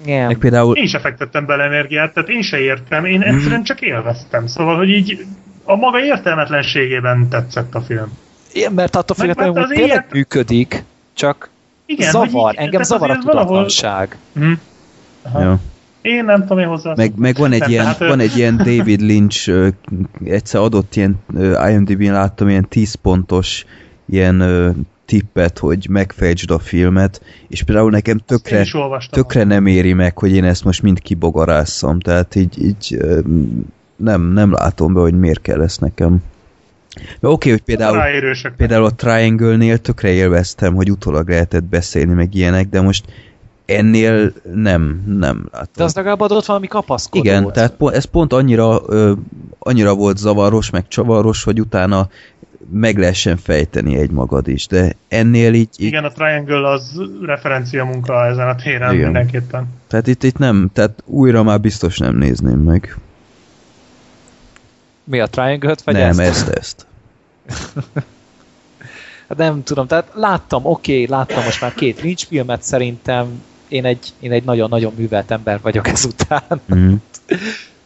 [0.05, 0.27] Nem.
[0.27, 4.47] Meg például Én se fektettem bele energiát, tehát én se értem, én egyszerűen csak élveztem.
[4.47, 5.25] Szóval, hogy így
[5.63, 8.17] a maga értelmetlenségében tetszett a film.
[8.53, 11.49] Igen, mert attól függetlenül, hogy tényleg ilyen- működik, csak
[11.85, 14.17] Igen, zavar, így- engem zavar a azért valahol- tudatlanság.
[14.33, 14.51] Hm.
[15.21, 15.41] Aha.
[15.41, 15.59] ja.
[16.03, 16.93] Én nem tudom, én hozzá.
[16.95, 19.67] Meg, meg van, egy Nem, ilyen, tehát, van egy ilyen David Lynch, ö,
[20.23, 23.65] egyszer adott ilyen, ö, IMDb-n láttam ilyen 10 pontos
[24.05, 24.69] ilyen ö,
[25.05, 28.65] tippet, hogy megfejtsd a filmet, és például nekem tökre,
[29.09, 32.97] tökre nem éri meg, hogy én ezt most mind kibogarásszam, tehát így, így
[33.95, 36.23] nem, nem látom be, hogy miért kell ezt nekem.
[36.95, 38.01] Oké, okay, hogy például,
[38.57, 43.05] például a Triangle-nél tökre élveztem, hogy utólag lehetett beszélni, meg ilyenek, de most
[43.65, 45.67] ennél nem, nem látom.
[45.75, 47.25] De az legalább adott valami kapaszkodót.
[47.25, 49.13] Igen, tehát ez pont annyira, ö,
[49.59, 52.09] annyira volt zavaros, meg csavaros, hogy utána
[52.71, 57.85] meg lehessen fejteni egy magad is, de ennél így, így Igen, a Triangle az referencia
[57.85, 59.03] munka ezen a téren Igen.
[59.03, 59.67] mindenképpen.
[59.87, 62.97] tehát itt, itt nem, tehát újra már biztos nem nézném meg.
[65.03, 66.19] Mi a Triangle-t, vagy nem, ezt?
[66.19, 66.85] ezt, ezt.
[69.27, 73.41] Hát nem tudom, tehát láttam, oké, okay, láttam most már két Lynch filmet, szerintem
[73.73, 76.41] én egy, én egy nagyon-nagyon művelt ember vagyok ezután.
[76.75, 76.93] Mm.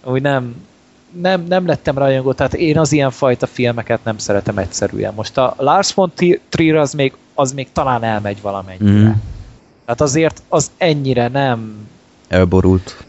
[0.03, 0.55] Úgy nem,
[1.21, 5.13] nem, nem lettem rajongó, tehát én az ilyen fajta filmeket nem szeretem egyszerűen.
[5.13, 6.11] Most a Lars von
[6.49, 9.07] Trier az még, az még talán elmegy valamennyire.
[9.07, 9.11] Mm.
[9.85, 11.87] Tehát azért az ennyire nem,
[12.27, 13.05] Elborult.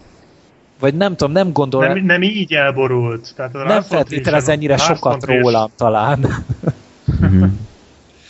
[0.79, 3.33] vagy nem tudom, nem gondol, Nem, nem így elborult.
[3.37, 6.19] Tehát a nem feltételez ennyire Lars sokat rólam talán.
[7.25, 7.45] Mm.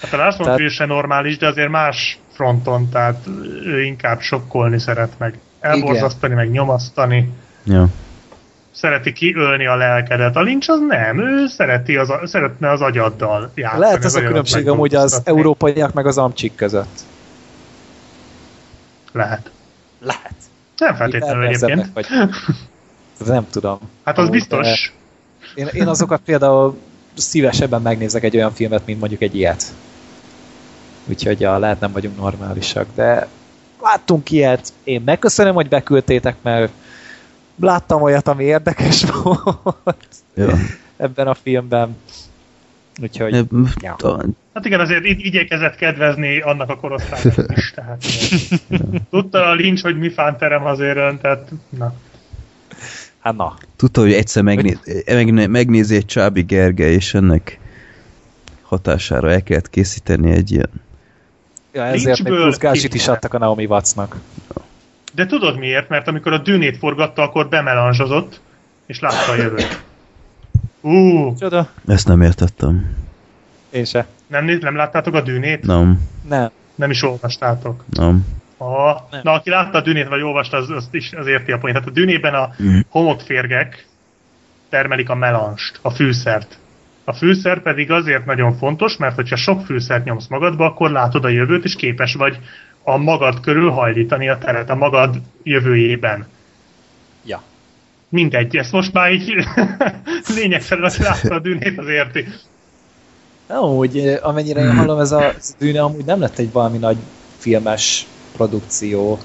[0.00, 3.26] Hát a Lars von Trier se normális, de azért más fronton, tehát
[3.64, 5.38] ő inkább sokkolni szeret meg.
[5.60, 7.32] Elborzasztani, meg nyomasztani.
[7.64, 7.88] Ja.
[8.70, 10.36] Szereti kiölni a lelkedet.
[10.36, 13.82] A Lynch az nem, ő szereti az, szeretne az agyaddal játszani.
[13.82, 17.00] Lehet ez a különbség amúgy az európaiak meg az amcsik között.
[19.12, 19.50] Lehet.
[20.00, 20.34] Lehet.
[20.76, 21.90] Nem feltétlenül egyébként.
[21.94, 22.06] Vagy.
[23.26, 23.78] Nem tudom.
[24.04, 24.92] Hát az Amúgy, biztos.
[25.54, 26.78] Én, én azokat például
[27.14, 29.62] szívesebben megnézek egy olyan filmet, mint mondjuk egy ilyet.
[31.08, 33.28] Úgyhogy ja, lehet nem vagyunk normálisak, de
[33.80, 34.72] láttunk ilyet.
[34.84, 36.72] Én megköszönöm, hogy beküldtétek, mert
[37.60, 40.56] láttam olyat, ami érdekes volt Ja.
[40.96, 41.96] ebben a filmben.
[43.02, 43.42] Úgyhogy E,
[43.80, 43.96] Ja.
[44.54, 47.70] Hát igen, azért igy- igyekezett kedvezni annak a korosztálynak is.
[47.70, 48.04] Tehát,
[49.10, 51.94] tudta a Lynch, hogy mi fánterem azért ön, tehát na.
[53.18, 53.54] hát na.
[53.76, 57.58] Tudta, hogy egyszer megné- megné- megnézi egy Csábi Gergely, és ennek
[58.62, 60.70] hatására el kellett készíteni egy ilyen.
[61.72, 64.16] Ja, ezért még Lynchből plusz gázsit is adtak a Naomi Wattsnak.
[65.14, 65.88] De tudod miért?
[65.88, 68.40] Mert amikor a dűnét forgatta, akkor bemelanzsozott,
[68.86, 69.82] és látta a jövőt.
[70.80, 71.68] Ú, Csoda?
[71.86, 72.96] Ezt nem értettem.
[73.70, 74.06] Én se.
[74.26, 75.66] nem, nem láttátok a dűnét?
[75.66, 76.50] Nem, Nem.
[76.74, 77.84] Nem is olvastátok.
[77.90, 78.26] nem.
[78.56, 79.20] Ah, Nem.
[79.24, 81.76] na, aki látta a dűnét, vagy olvasta, az, az, is, az érti a poént.
[81.76, 82.78] Tehát a dűnében a Mm.
[82.88, 83.86] homokférgek
[84.68, 86.58] termelik a melanst, a fűszert.
[87.08, 91.28] A fűszer pedig azért nagyon fontos, mert hogyha sok fűszert nyomsz magadba, akkor látod a
[91.28, 92.38] jövőt, és képes vagy
[92.82, 96.26] a magad körül hajlítani a teret, a magad jövőjében.
[97.24, 97.42] Ja.
[98.08, 99.34] Mindegy, ezt most már így
[100.36, 102.24] lényegszerűen, aki látta a dűnét, az érti.
[103.46, 106.78] Amúgy, eh, amennyire én hallom, ez a, ez a dűne amúgy nem lett egy valami
[106.78, 106.96] nagy
[107.36, 109.18] filmes produkció.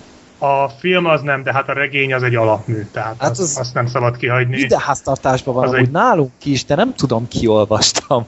[0.44, 3.58] A film az nem, de hát a regény az egy alapmű, tehát Hát az, az-
[3.60, 4.58] azt nem szabad kihagyni.
[4.58, 8.26] Ideháztartásban van amúgy egy- nálunk is, de nem tudom, ki olvastam.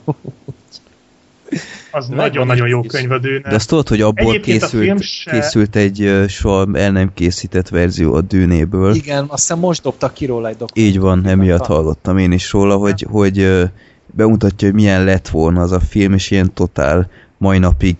[1.91, 2.87] Az nagyon-nagyon jó is.
[2.91, 3.49] könyv a dűne.
[3.49, 8.13] De azt tudod, hogy abból Egyébként készült, se- készült egy soha el nem készített verzió
[8.13, 8.93] a dűnéből.
[8.95, 10.83] Igen, azt hiszem most dobtak ki róla egy doktor.
[10.83, 13.63] Így van, emiatt hallottam én is róla, hogy, hogy
[14.05, 17.09] bemutatja, hogy milyen lett volna az a film, és ilyen totál
[17.45, 17.95] mai napig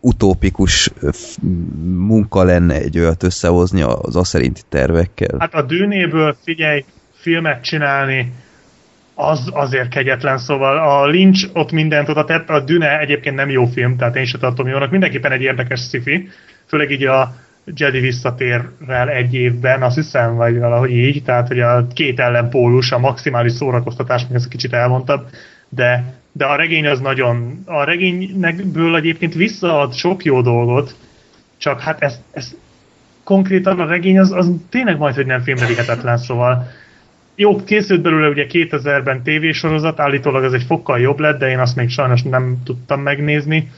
[0.00, 0.90] utópikus
[1.84, 5.36] munka lenne egy olyat összehozni az a szerinti tervekkel.
[5.38, 8.32] Hát a dűnéből, figyelj, filmet csinálni,
[9.14, 13.66] az azért kegyetlen, szóval a Lynch ott mindent oda tett, a Dűne egyébként nem jó
[13.66, 16.28] film, tehát én sem tartom jónak, mindenképpen egy érdekes sci
[16.66, 17.34] főleg így a
[17.76, 22.98] Jedi visszatérrel egy évben, azt hiszem, vagy valahogy így, tehát hogy a két ellenpólus, a
[22.98, 25.24] maximális szórakoztatás, még ezt kicsit elmondtam,
[25.68, 26.04] de,
[26.38, 30.94] de a regény az nagyon, a regénynekből egyébként visszaad sok jó dolgot,
[31.56, 32.54] csak hát ez, ez
[33.24, 36.70] konkrétan a regény az, az tényleg majd, hogy nem filmre vihetetlen, szóval
[37.34, 41.76] jó, készült belőle ugye 2000-ben tévésorozat, állítólag ez egy fokkal jobb lett, de én azt
[41.76, 43.70] még sajnos nem tudtam megnézni.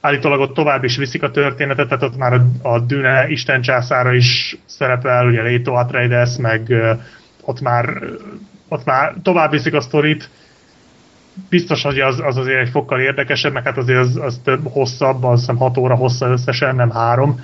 [0.00, 4.12] Állítólag ott tovább is viszik a történetet, tehát ott már a, a Dűne Isten császára
[4.12, 6.74] is szerepel, ugye Leto Atreides, meg
[7.40, 8.02] ott már,
[8.68, 10.30] ott már tovább viszik a sztorit.
[11.48, 15.24] Biztos, hogy az, az azért egy fokkal érdekesebb, meg hát azért az, az több hosszabb,
[15.24, 17.40] azt hiszem 6 óra hossza összesen, nem három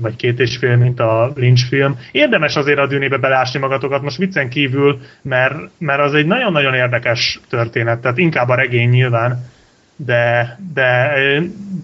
[0.00, 1.98] vagy két és fél, mint a Lynch film.
[2.12, 7.40] Érdemes azért a dűnébe belásni magatokat, most viccen kívül, mert, mert az egy nagyon-nagyon érdekes
[7.48, 9.44] történet, tehát inkább a regény nyilván,
[9.96, 11.12] de, de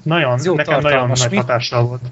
[0.02, 1.36] nagyon, jó nekem nagyon nagy mi?
[1.36, 2.02] hatással volt.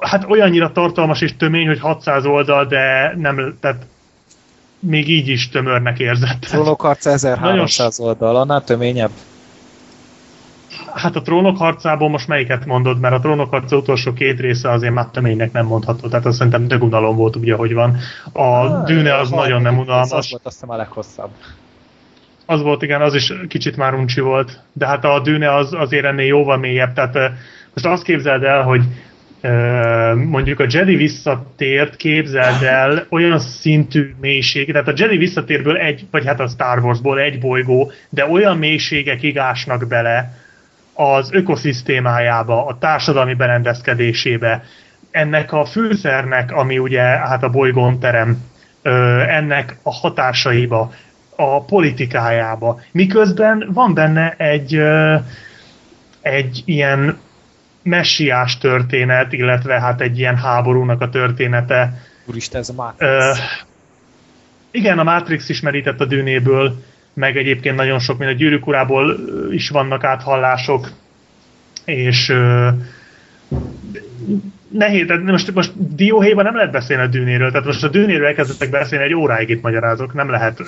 [0.00, 3.86] Hát olyannyira tartalmas és tömény, hogy 600 oldal, de nem, tehát
[4.84, 6.40] még így is tömörnek érzett.
[6.40, 9.10] Trónokharc 1300 oldal, annál töményebb.
[10.94, 14.94] Hát a trónok harcából most melyiket mondod, mert a trónok harca utolsó két része azért
[14.94, 17.96] már töménynek nem mondható, tehát azt szerintem tök unalom volt úgy, ahogy van.
[18.32, 20.10] A ah, dűne az nagyon nem unalmas.
[20.12, 21.30] Az volt azt hiszem a leghosszabb.
[22.46, 26.04] Az volt, igen, az is kicsit már uncsi volt, de hát a dűne az azért
[26.04, 27.14] ennél jóval mélyebb, tehát
[27.74, 28.82] most azt képzeld el, hogy
[30.14, 36.26] mondjuk a Jedi visszatért, képzeld el, olyan szintű mélység, tehát a Jedi visszatérből egy, vagy
[36.26, 40.42] hát a Star Warsból egy bolygó, de olyan mélységek ásnak bele
[40.94, 44.64] az ökoszisztémájába, a társadalmi berendezkedésébe,
[45.10, 48.38] ennek a fűszernek, ami ugye hát a bolygón terem,
[49.28, 50.92] ennek a hatásaiba,
[51.36, 54.80] a politikájába, miközben van benne egy,
[56.20, 57.18] egy ilyen
[57.84, 62.02] messiás történet, illetve hát egy ilyen háborúnak a története.
[62.26, 63.12] Úristen, ez a Matrix.
[63.12, 63.38] Uh,
[64.70, 66.82] igen, a Matrix ismerített a dűnéből,
[67.14, 69.16] meg egyébként nagyon sok, mint a gyűrűk urából
[69.50, 70.90] is vannak áthallások,
[71.84, 72.68] és uh,
[74.68, 78.70] nehéz, de most, most dióhéjban nem lehet beszélni a dűnéről, tehát most a dűnéről elkezdtek
[78.70, 80.60] beszélni, egy óráig itt magyarázok, nem lehet.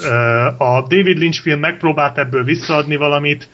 [0.59, 3.49] A David Lynch film megpróbált ebből visszaadni valamit,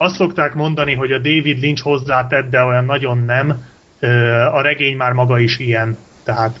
[0.00, 3.66] azt szokták mondani, hogy a David Lynch hozzátett, de olyan nagyon nem.
[4.52, 6.60] A regény már maga is ilyen, tehát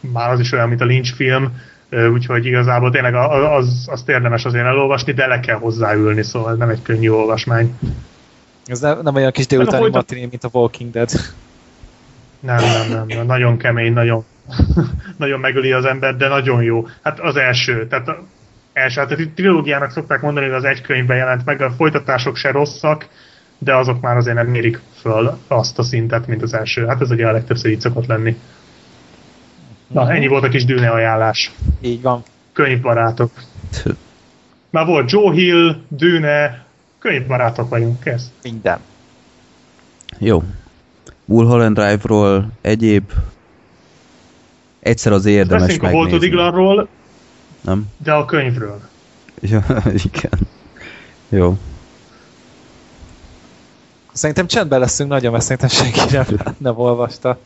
[0.00, 1.52] már az is olyan, mint a Lynch film,
[2.12, 6.68] úgyhogy igazából tényleg az, azt érdemes azért elolvasni, de le kell hozzáülni, szóval ez nem
[6.68, 7.78] egy könnyű olvasmány.
[8.66, 9.94] Ez nem, nem olyan kis délutáni folytat...
[9.94, 11.10] matiné, mint a Walking Dead.
[12.40, 13.26] Nem, nem, nem, nem.
[13.26, 14.24] nagyon kemény, nagyon,
[15.16, 16.86] nagyon megöli az ember, de nagyon jó.
[17.02, 18.08] Hát az első, tehát
[18.72, 19.00] első.
[19.00, 23.08] Hát a trilógiának szokták mondani, hogy az egy könyvben jelent meg, a folytatások se rosszak,
[23.58, 26.86] de azok már azért nem mérik föl azt a szintet, mint az első.
[26.86, 28.36] Hát ez ugye a legtöbbször így szokott lenni.
[29.86, 31.52] Na, ennyi volt a kis dűne ajánlás.
[31.80, 32.22] Így van.
[32.52, 33.30] Könyvbarátok.
[34.70, 36.64] Már volt Joe Hill, dűne,
[36.98, 38.30] könyvbarátok vagyunk, kész.
[38.42, 38.78] Minden.
[40.18, 40.42] Jó.
[41.24, 43.12] Mulholland Drive-ról egyéb
[44.80, 46.06] egyszer az érdemes Beszéljünk megnézni.
[46.06, 46.88] a Voltodiglanról,
[47.64, 47.86] nem?
[47.96, 48.80] De a könyvről.
[49.40, 49.64] Ja,
[50.12, 50.38] igen.
[51.28, 51.58] Jó.
[54.12, 56.26] Szerintem csendben leszünk nagyon, mert szerintem senki nem,
[56.58, 57.38] nem olvasta.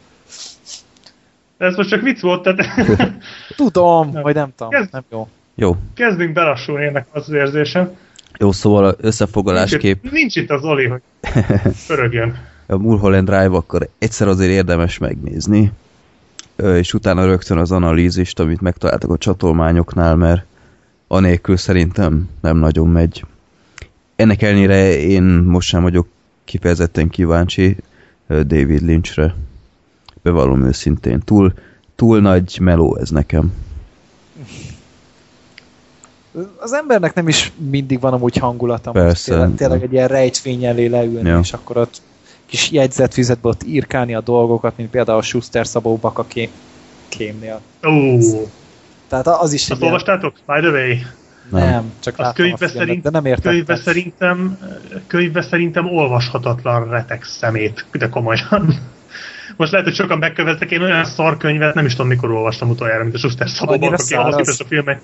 [1.58, 3.12] De ez most csak vicc volt, tehát...
[3.56, 4.22] Tudom, nem.
[4.22, 4.92] vagy nem tudom, Kezd...
[4.92, 5.28] nem jó.
[5.54, 5.76] Jó.
[5.94, 7.90] Kezdünk belassulni ennek az érzésem.
[8.38, 10.02] Jó, szóval összefoglalásképp...
[10.02, 11.00] Nincs, nincs itt az Oli, hogy
[11.86, 12.38] pörögjön.
[12.66, 15.72] a Mulholland Drive akkor egyszer azért érdemes megnézni
[16.56, 20.44] és utána rögtön az analízist, amit megtaláltak a csatolmányoknál, mert
[21.06, 23.24] anélkül szerintem nem nagyon megy.
[24.16, 26.06] Ennek ellenére én most sem vagyok
[26.44, 27.76] kifejezetten kíváncsi
[28.28, 29.34] David Lynchre.
[30.22, 31.20] Bevallom őszintén.
[31.20, 31.52] Túl,
[31.96, 33.52] túl nagy meló ez nekem.
[36.60, 38.90] Az embernek nem is mindig van amúgy hangulata.
[38.90, 39.32] Persze.
[39.32, 41.38] Tényleg, tényleg egy ilyen rejtvény elé leülni, ja.
[41.38, 42.00] és akkor ott
[42.46, 46.50] kis jegyzetfüzetbe ott írkálni a dolgokat, mint például a Schuster Szabó Baka kém,
[47.08, 47.60] kémnél.
[47.86, 47.90] Ó.
[47.90, 48.48] Oh.
[49.08, 50.34] Tehát az is Azt olvastátok?
[50.46, 50.94] By the way?
[51.50, 53.52] Nem, nem csak láttam könyvbe, szerint, de nem értettem.
[53.52, 54.58] Könyvbe szerintem,
[55.06, 58.74] könyvbe szerintem olvashatatlan retek szemét, de komolyan.
[59.56, 63.02] Most lehet, hogy sokan megköveztek, én olyan szar könyvet nem is tudom, mikor olvastam utoljára,
[63.02, 63.96] mint a Schuster Szabó Baka
[64.58, 65.00] a filmek.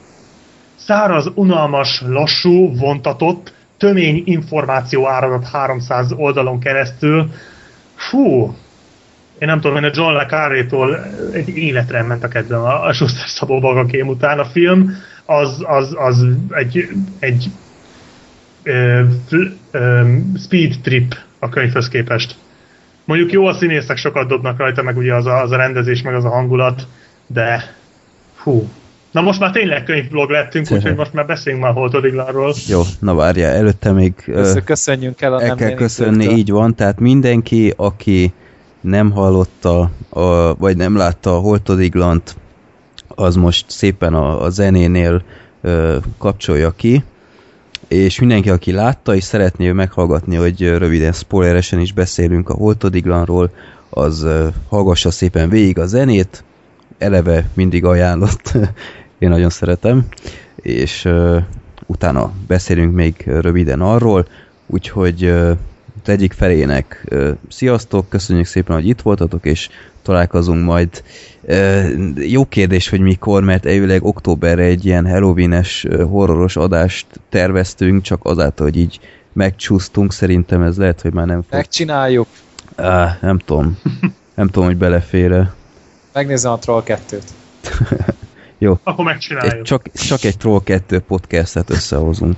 [0.77, 7.31] Száraz, unalmas, lassú, vontatott, tömény információ áradat 300 oldalon keresztül.
[7.95, 8.57] Fú,
[9.39, 12.93] én nem tudom, hogy a John le Carré-tól egy életre ment a kedvem a, a
[12.93, 14.39] Schuster Szabó Bagakém után.
[14.39, 14.91] A film
[15.25, 16.89] az, az, az egy,
[17.19, 17.51] egy
[18.63, 19.03] ö,
[19.71, 20.03] ö,
[20.39, 22.35] speed trip a könyvhöz képest.
[23.05, 26.15] Mondjuk jó a színészek sokat dobnak rajta, meg ugye az a, az a rendezés, meg
[26.15, 26.87] az a hangulat,
[27.27, 27.75] de
[28.37, 28.69] hú,
[29.13, 32.55] Na most már tényleg könyvblog lettünk, úgyhogy most már beszéljünk már Holtodiglanról.
[32.67, 34.15] Jó, na várjál, előtte még...
[34.65, 38.33] Köszönjünk el a El kell köszönni, így van, tehát mindenki, aki
[38.81, 42.37] nem hallotta, a, vagy nem látta a Holtodiglant,
[43.09, 45.23] az most szépen a, a zenénél
[45.61, 47.05] ö, kapcsolja ki,
[47.89, 53.51] és mindenki, aki látta és szeretné meghallgatni, hogy röviden spoileresen is beszélünk a Holtodiglanról,
[53.91, 56.45] az ö, hallgassa szépen végig a zenét,
[56.99, 58.53] eleve mindig ajánlott
[59.23, 60.07] én nagyon szeretem,
[60.57, 61.37] és uh,
[61.87, 64.27] utána beszélünk még röviden arról,
[64.67, 65.57] úgyhogy uh,
[66.03, 69.69] az egyik felének uh, sziasztok, köszönjük szépen, hogy itt voltatok, és
[70.03, 71.03] találkozunk majd.
[71.43, 78.03] Uh, jó kérdés, hogy mikor, mert elvileg októberre egy ilyen Halloween-es uh, horroros adást terveztünk,
[78.03, 79.01] csak azáltal, hogy így
[79.33, 81.53] megcsúsztunk, szerintem ez lehet, hogy már nem fog.
[81.53, 82.27] Megcsináljuk.
[82.79, 82.87] Uh,
[83.21, 83.79] nem tudom.
[84.35, 85.55] Nem tudom, hogy belefére.
[86.13, 87.23] Megnézem a Troll 2-t.
[88.63, 88.79] Jó.
[88.83, 89.63] Akkor megcsináljuk.
[89.63, 92.37] Csak, csak egy Troll 2 podcastet összehozunk.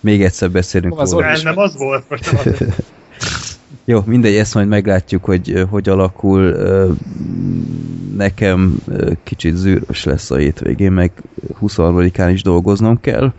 [0.00, 1.26] még egyszer beszélünk Az róla.
[1.26, 2.64] Ez nem az volt, most nem az.
[3.84, 6.56] Jó, mindegy, ezt majd meglátjuk, hogy hogy alakul.
[8.16, 8.78] Nekem
[9.22, 11.12] kicsit zűrös lesz a hétvégén, meg
[11.62, 13.32] 23-án is dolgoznom kell.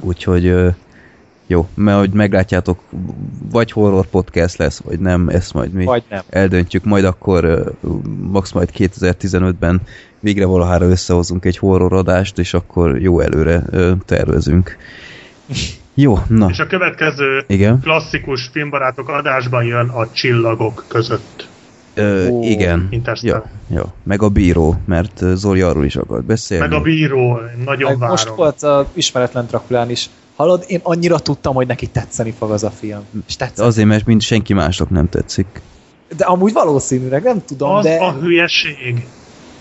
[0.00, 0.54] Úgyhogy
[1.50, 2.78] jó, mert hogy meglátjátok,
[3.50, 6.20] vagy horror podcast lesz, vagy nem, ezt majd mi Vagy nem.
[6.28, 7.72] eldöntjük, majd akkor
[8.30, 9.80] max majd 2015-ben
[10.20, 13.62] végre valahára összehozunk egy horror adást, és akkor jó előre
[14.06, 14.76] tervezünk.
[15.94, 17.80] Jó, na, És a következő igen.
[17.80, 21.48] klasszikus filmbarátok adásban jön a Csillagok között.
[21.94, 22.88] Ö, Ó, igen.
[23.20, 23.84] Ja, ja.
[24.02, 26.66] Meg a bíró, mert Zoli arról is akart beszélni.
[26.68, 28.08] Meg a bíró, nagyon Meg várom.
[28.08, 30.08] most volt az ismeretlen Drakulán is.
[30.40, 33.00] Hallod, én annyira tudtam, hogy neki tetszeni fog az a film.
[33.26, 33.66] És De tetszett.
[33.66, 35.60] azért, mert mind senki másnak nem tetszik.
[36.16, 37.94] De amúgy valószínűleg, nem tudom, az de...
[37.94, 39.06] a hülyeség.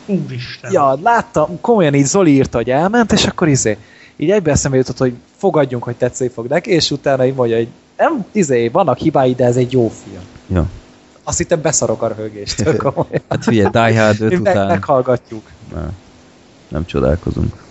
[0.06, 0.72] Úristen.
[0.72, 3.78] Ja, láttam, komolyan így Zoli írta, hogy elment, és akkor izé,
[4.18, 7.68] így egybe eszembe jutott, hogy fogadjunk, hogy tetszeni fog neki, és utána így mondja, hogy
[7.98, 10.24] nem, izé, vannak hibái, de ez egy jó film.
[10.48, 10.70] Ja.
[11.24, 13.22] Azt hittem beszarok a röhögéstől komolyan.
[13.30, 15.44] Hát figyelj, Die Hard 5 Mi meg, után meghallgatjuk.
[15.74, 15.92] nem,
[16.68, 17.68] nem csodálkozunk.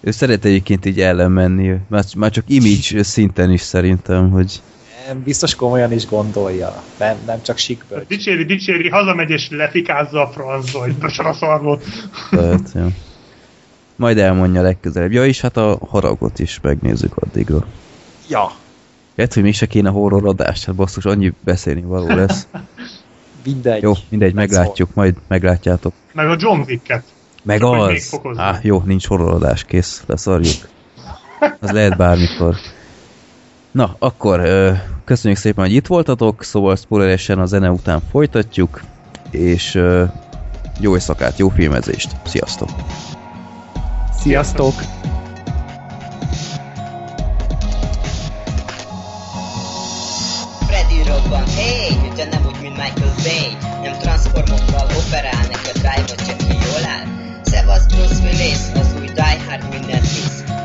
[0.00, 4.62] Ő szeret egyébként így ellenmenni, már, már csak image szinten is szerintem, hogy
[5.06, 6.82] Nem, biztos komolyan is gondolja.
[6.98, 8.04] Nem, nem csak sikből.
[8.08, 11.84] Dicséri, dicséri, hazamegy és lefikázza a francba, hogy a szarvot.
[12.30, 12.88] tehát, ja.
[13.96, 15.12] Majd elmondja legközelebb.
[15.12, 17.66] Ja, és hát a haragot is megnézzük addigra.
[18.28, 18.50] Ja,
[19.18, 22.46] Lehet, hogy mégse kéne horror adást, hát basszus, annyi beszélni való lesz.
[23.44, 23.82] mindegy.
[23.82, 25.92] Jó, mindegy, meglátjuk, majd meglátjátok.
[26.12, 27.04] Meg a John Wick-et.
[27.42, 28.20] Meg Csak, az!
[28.36, 30.68] Á, jó, nincs horrorodás, kész, leszarjuk.
[31.60, 32.54] Az lehet bármikor.
[33.70, 34.42] Na, akkor
[35.04, 38.80] köszönjük szépen, hogy itt voltatok, szóval spoileresen a zene után folytatjuk,
[39.30, 39.82] és
[40.80, 42.68] jó éjszakát, jó filmezést, sziasztok!
[44.20, 44.74] Sziasztok!
[50.66, 53.56] Freddy robban, hey, de nem úgy, mint Michael Bay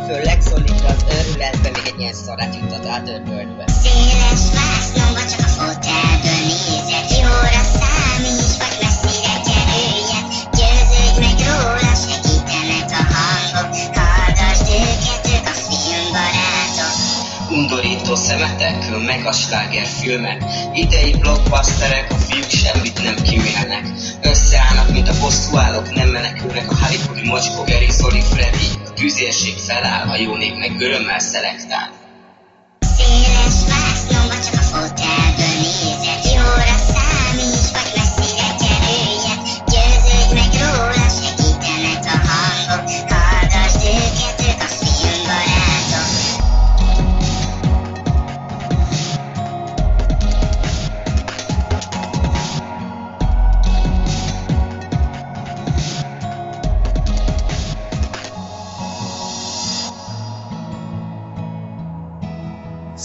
[0.07, 6.41] Főleg szólít az őrületbe, még egy ilyen szarát jutott Otherworldbe Széles vásznomba csak a fotelből
[6.49, 10.25] nézek Jóra számíts, vagy messzire kerüljek
[10.57, 13.69] Győződj meg róla, segítenek a hangok.
[13.97, 16.95] Hallgasd őket, ők a filmbarátok
[17.49, 20.43] Undorító szemetek, meg a sláger filmek.
[20.73, 23.83] Idei blockbusterek, a fiúk semmit nem kimélnek
[24.21, 30.07] Összeállnak, mint a bosszúállók, nem menekülnek a Hollywoodi mocskó, Gary, Zoli, Freddy A tűzérség feláll,
[30.07, 31.91] a jó nép meg örömmel szelektál.
[32.79, 33.62] Széles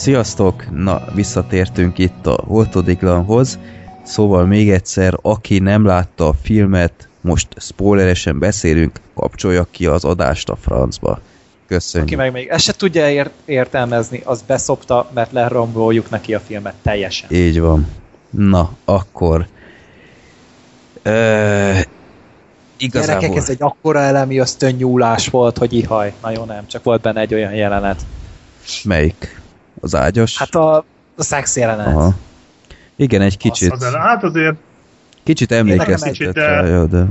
[0.09, 0.65] Sziasztok!
[0.71, 3.59] Na, visszatértünk itt a Holtodiglanhoz,
[4.05, 10.49] szóval még egyszer, aki nem látta a filmet, most spoileresen beszélünk, kapcsolja ki az adást
[10.49, 11.21] a francba.
[11.67, 12.09] Köszönjük.
[12.11, 16.75] Aki meg még ezt se tudja ért- értelmezni, az beszopta, mert leromboljuk neki a filmet
[16.83, 17.31] teljesen.
[17.33, 17.87] Így van.
[18.31, 19.47] Na, akkor...
[21.03, 21.73] Ö,
[22.77, 23.21] igazából...
[23.21, 26.13] Gyerekek, ez egy akkora elemi ösztönnyúlás volt, hogy ihaj.
[26.23, 28.01] Na jó, nem, csak volt benne egy olyan jelenet.
[28.85, 29.47] Melyik?
[29.81, 30.39] Az ágyas?
[30.39, 30.77] Hát a,
[31.17, 31.87] a szex jelenet.
[31.87, 32.15] Aha.
[32.97, 34.55] Igen, egy kicsit, Az el, hát azért
[35.23, 37.07] kicsit emlékeztetett rá, de- de...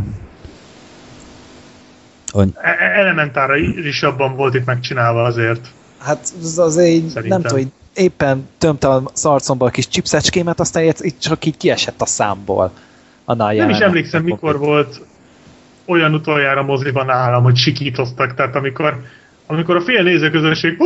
[2.32, 5.68] Any- e- elementára is jobban volt itt megcsinálva azért.
[5.98, 7.28] Hát az azért így, Szerintem.
[7.28, 7.72] nem tudom, hogy
[8.04, 12.72] éppen tömte az arcomba a kis chipszecskémet, aztán itt- itt csak így kiesett a számból.
[13.26, 15.02] Annál Nem is emlékszem, mikor volt
[15.86, 19.02] olyan utoljára moziban nálam, hogy sikítoztak, tehát amikor
[19.48, 20.78] amikor a fél nézőközönség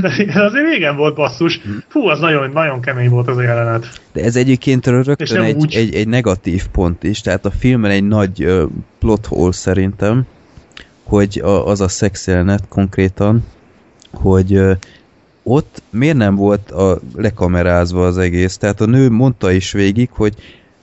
[0.00, 1.60] de azért régen volt basszus.
[1.88, 4.00] Fú, az nagyon, nagyon kemény volt az a jelenet.
[4.12, 5.74] De ez egyébként rögtön egy, úgy.
[5.74, 8.62] egy, egy negatív pont is, tehát a filmen egy nagy uh,
[8.98, 10.26] plot hole szerintem,
[11.02, 13.44] hogy a, az a szex jelenet konkrétan,
[14.12, 14.70] hogy uh,
[15.42, 20.34] ott miért nem volt a lekamerázva az egész, tehát a nő mondta is végig, hogy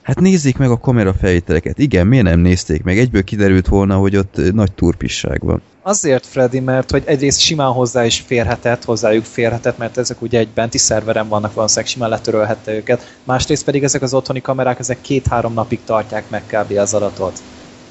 [0.04, 1.78] hát nézzék meg a kamerafelvételeket.
[1.78, 2.98] Igen, miért nem nézték meg?
[2.98, 5.62] Egyből kiderült volna, hogy ott ö, nagy turpisság van.
[5.82, 10.48] Azért, Freddy, mert hogy egyrészt simán hozzá is férhetett, hozzájuk férhetett, mert ezek ugye egy
[10.48, 13.16] benti szerveren vannak, valószínűleg simán letörölhette őket.
[13.24, 16.78] Másrészt pedig ezek az otthoni kamerák, ezek két-három napig tartják meg kb.
[16.78, 17.42] az adatot.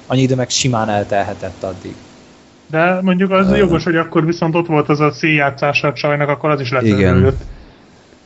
[0.07, 1.95] Annyi idő meg simán eltelhetett addig.
[2.67, 3.55] De mondjuk az Ö.
[3.55, 6.83] jogos, hogy akkor viszont ott volt az a széljátszása a csajnak, akkor az is lett
[6.83, 7.37] Igen.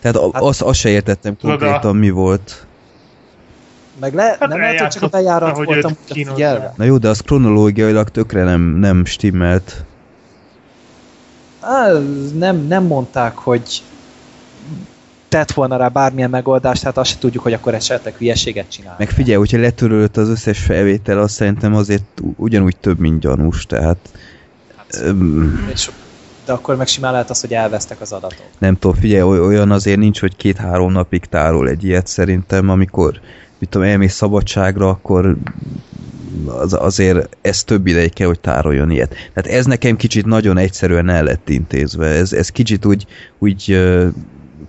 [0.01, 2.67] Tehát a- Hát- azt, azt se értettem konkrétan, mi volt.
[4.00, 6.74] Meg le, Hát nem lehet, hogy csak a bejárat ahogy voltam figyelve.
[6.77, 9.84] Na jó, de az kronológiailag tökre nem, nem stimmelt.
[11.59, 11.92] Á,
[12.34, 13.84] nem, nem mondták, hogy
[15.27, 18.95] tett volna rá bármilyen megoldást, hát azt se tudjuk, hogy akkor esetleg hülyeséget csinál.
[18.98, 23.98] Meg figyelj, hogyha letörölt az összes felvétel, azt szerintem azért ugyanúgy több, mint gyanús, tehát
[25.01, 25.90] öm, És,
[26.45, 28.45] de akkor meg simán lehet az, hogy elvesztek az adatok.
[28.58, 33.19] nem tudom, figyelj, oly- olyan azért nincs, hogy két-három napig tárol egy ilyet szerintem, amikor
[33.59, 35.37] mit tudom, elmész szabadságra, akkor
[36.45, 39.09] az, azért ez több ideig kell, hogy tároljon ilyet.
[39.09, 42.05] Tehát ez nekem kicsit nagyon egyszerűen el lett intézve.
[42.05, 43.05] Ez, ez kicsit úgy,
[43.37, 43.79] úgy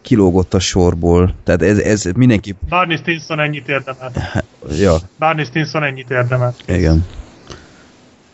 [0.03, 1.35] kilógott a sorból.
[1.45, 2.55] Tehát ez, ez mindenki...
[2.69, 4.19] Barney Stinson ennyit érdemelt.
[4.79, 6.63] Ja, Barney Stinson ennyit érdemelt.
[6.67, 7.07] igen.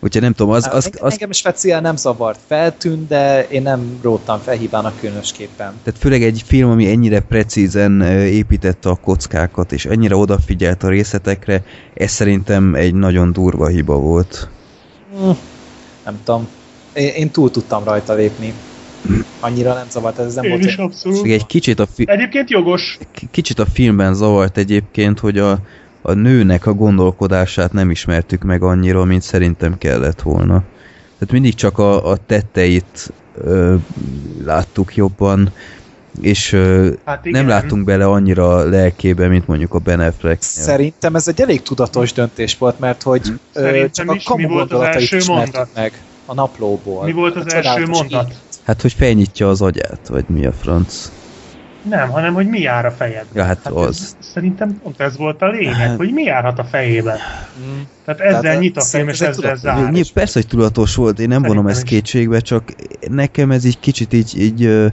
[0.04, 4.40] Úgyhogy nem tudom, az, Az, az, engem, speciál nem zavart, feltűnt, de én nem róttam
[4.40, 5.80] fel hibának különösképpen.
[5.82, 11.62] Tehát főleg egy film, ami ennyire precízen építette a kockákat, és ennyire odafigyelt a részletekre,
[11.94, 14.50] ez szerintem egy nagyon durva hiba volt.
[15.12, 15.30] Hm,
[16.04, 16.48] nem tudom.
[16.92, 18.54] Én, én túl tudtam rajta lépni.
[19.40, 20.64] Annyira nem zavart, ez nem Én volt.
[20.64, 21.26] is abszolút.
[21.26, 22.98] Egy kicsit a, fi- Egyébként jogos.
[23.12, 25.58] k- kicsit a filmben zavart egyébként, hogy a,
[26.06, 30.62] a nőnek a gondolkodását nem ismertük meg annyira, mint szerintem kellett volna.
[31.18, 33.74] Tehát mindig csak a, a tetteit ö,
[34.44, 35.52] láttuk jobban,
[36.20, 37.40] és ö, Hát igen.
[37.40, 40.42] nem láttunk bele annyira a lelkébe, mint mondjuk a Ben Affleck.
[40.42, 44.48] Szerintem ez egy elég tudatos döntés volt, mert hogy ö, Szerintem csak a kamu Mi
[44.48, 45.74] volt az gondolatait első ismertük mondat?
[45.74, 47.04] meg a naplóból.
[47.04, 48.10] Mi volt az A első mondat?
[48.28, 48.36] élet.
[48.64, 51.10] Hát, hogy felnyitja az agyát, vagy mi a franc.
[51.88, 53.24] Nem, hanem hogy mi jár a fejed.
[53.34, 54.16] Ja, hát ez, az.
[54.18, 57.16] szerintem pont ez volt a lényeg, Hát- hogy mi járhat a fejében.
[57.60, 57.80] Mm.
[58.04, 59.90] Tehát ezzel Tehát nyit a ez- film, és ez ezzel tudatos- zár.
[59.92, 61.90] Nyilv, persze, hogy tudatos volt, én nem Szerintem vonom ezt is.
[61.90, 62.62] kétségbe, csak
[63.08, 64.90] nekem ez így kicsit így, így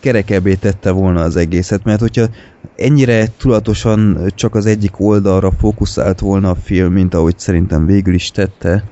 [0.00, 2.26] kerekebbé tette volna az egészet, mert hogyha
[2.76, 8.30] ennyire tudatosan csak az egyik oldalra fókuszált volna a film, mint ahogy szerintem végül is
[8.30, 8.84] tette,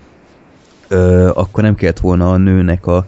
[0.88, 3.06] ö, akkor nem kellett volna a nőnek a,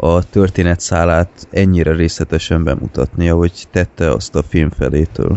[0.00, 5.36] a történetszálát ennyire részletesen bemutatni, ahogy tette azt a film felétől.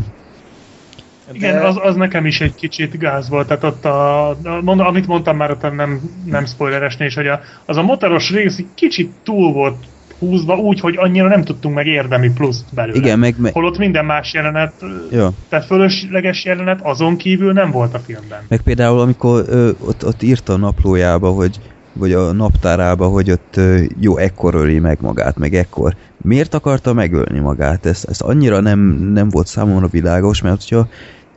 [1.31, 4.80] Igen, De- az, az nekem is egy kicsit gáz volt, tehát ott a, a mond,
[4.80, 8.67] amit mondtam már ott nem, nem spoileresnél is, hogy a, az a motoros rész egy
[8.75, 9.75] kicsit túl volt
[10.19, 12.98] húzva úgy, hogy annyira nem tudtunk meg érdemi pluszt belőle.
[12.98, 14.73] Igen, meg, meg Holott minden más jelenet,
[15.11, 15.31] ja.
[15.49, 18.40] tehát fölösleges jelenet azon kívül nem volt a filmben.
[18.48, 21.59] Meg például, amikor ö, ott, ott írta a naplójába, hogy
[21.93, 23.59] vagy a naptárába, hogy ott
[23.99, 25.95] jó, ekkor öli meg magát, meg ekkor.
[26.17, 27.85] Miért akarta megölni magát?
[27.85, 28.79] Ez, ez annyira nem,
[29.13, 30.87] nem volt számomra világos, mert hogyha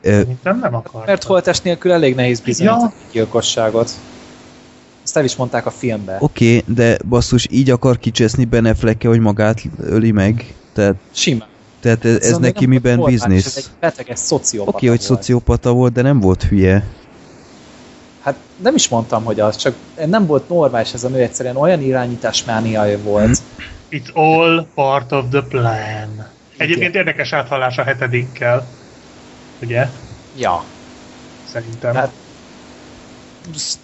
[0.02, 1.06] Szerintem nem akar.
[1.06, 2.86] Mert holtest nélkül elég nehéz bizonyítani Ja.
[2.88, 3.90] a gyilkosságot.
[5.04, 6.16] Ezt el is mondták a filmbe.
[6.20, 10.54] oké, okay, de basszus, így akar kicseszni Ben affleck hogy magát öli meg?
[10.72, 11.48] Tehát, Simán.
[11.80, 13.56] tehát ez, ez Szóval neki miben normális, Ez biznisz?
[13.56, 16.84] egy beteges szociopata Oké, okay, hogy szociopata volt, de nem volt hülye.
[18.24, 19.74] Hát nem is mondtam, hogy az, csak
[20.06, 23.38] nem volt normális ez a nő, egyszerűen olyan irányításmániaja volt.
[23.90, 26.26] It's all part of the plan.
[26.56, 28.66] Egyébként érdekes áthallás a hetedikkel.
[29.62, 29.88] Ugye?
[30.36, 30.64] Ja.
[31.52, 31.94] Szerintem.
[31.94, 32.10] Hát,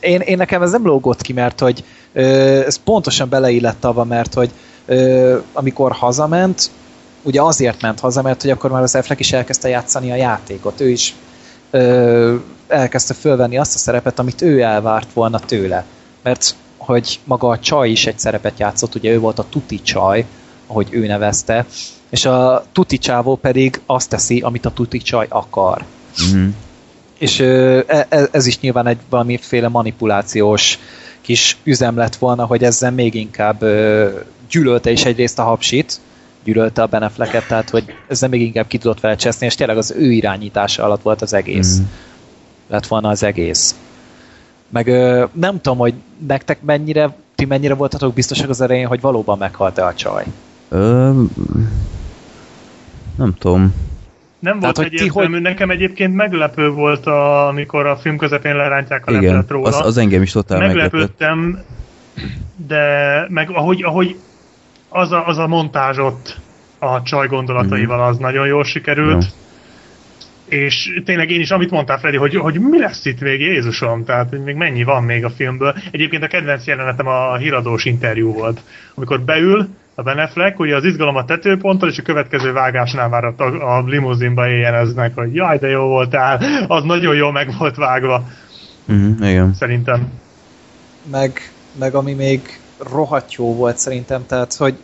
[0.01, 2.23] én, én nekem ez nem lógott ki, mert hogy ö,
[2.67, 4.51] ez pontosan beleillett abba, mert hogy
[4.87, 6.71] ö, amikor hazament,
[7.23, 10.81] ugye azért ment haza, mert hogy akkor már az Affleck is elkezdte játszani a játékot.
[10.81, 11.15] Ő is
[11.71, 12.37] ö,
[12.69, 15.85] elkezdte fölvenni azt a szerepet, amit ő elvárt volna tőle.
[16.23, 20.25] Mert hogy maga a csaj is egy szerepet játszott, ugye ő volt a tuti csaj,
[20.67, 21.67] ahogy ő nevezte,
[22.11, 25.85] és a tuti csávó pedig azt teszi, amit a tuti csaj akar.
[26.35, 26.49] Mm.
[27.19, 30.79] És e- e- ez is nyilván egy valamiféle manipulációs
[31.21, 33.65] kis üzem lett volna, hogy ezzel még inkább
[34.51, 36.01] gyűlölte is egyrészt a hapsit,
[36.45, 39.95] gyűlölte a Benefleket, tehát hogy ezzel még inkább ki tudott vele cseszni, és tényleg az
[39.99, 41.79] ő irányítása alatt volt az egész.
[41.81, 41.85] Mm.
[42.69, 43.75] Lett volna az egész.
[44.69, 45.95] Meg ö, nem tudom, hogy
[46.27, 50.25] nektek mennyire, ti mennyire voltatok biztosak az elején, hogy valóban meghalt-e a csaj.
[50.69, 51.11] Ö,
[53.17, 53.75] nem tudom.
[54.39, 58.17] Nem Tehát, volt hogy ti egyértelmű, hogy- nekem egyébként meglepő volt, a, amikor a film
[58.17, 59.69] közepén lerántják a Igen, róla.
[59.69, 60.93] az, az engem is totál meglepett.
[60.93, 61.63] Meglepődtem,
[62.67, 62.85] de
[63.29, 64.17] meg ahogy, ahogy
[64.91, 66.37] az, a, az a montázsott
[66.79, 69.23] a csaj gondolataival, az nagyon jól sikerült.
[69.23, 69.29] Jó.
[70.59, 74.29] És tényleg én is, amit mondtál, Freddy, hogy, hogy mi lesz itt még, Jézusom, tehát
[74.29, 75.75] hogy még mennyi van még a filmből.
[75.91, 78.61] Egyébként a kedvenc jelenetem a híradós interjú volt,
[78.95, 83.25] amikor beül a Ben Affleck, ugye az izgalom a tetőponttól, és a következő vágásnál már
[83.25, 83.43] a,
[83.77, 88.25] a limuzinba éjjeneznek, hogy jaj, de jó voltál, az nagyon jól meg volt vágva,
[88.93, 89.55] Mm, igen.
[89.55, 90.13] szerintem.
[91.11, 92.60] meg, meg ami még
[92.91, 94.75] rohadt jó volt szerintem, tehát hogy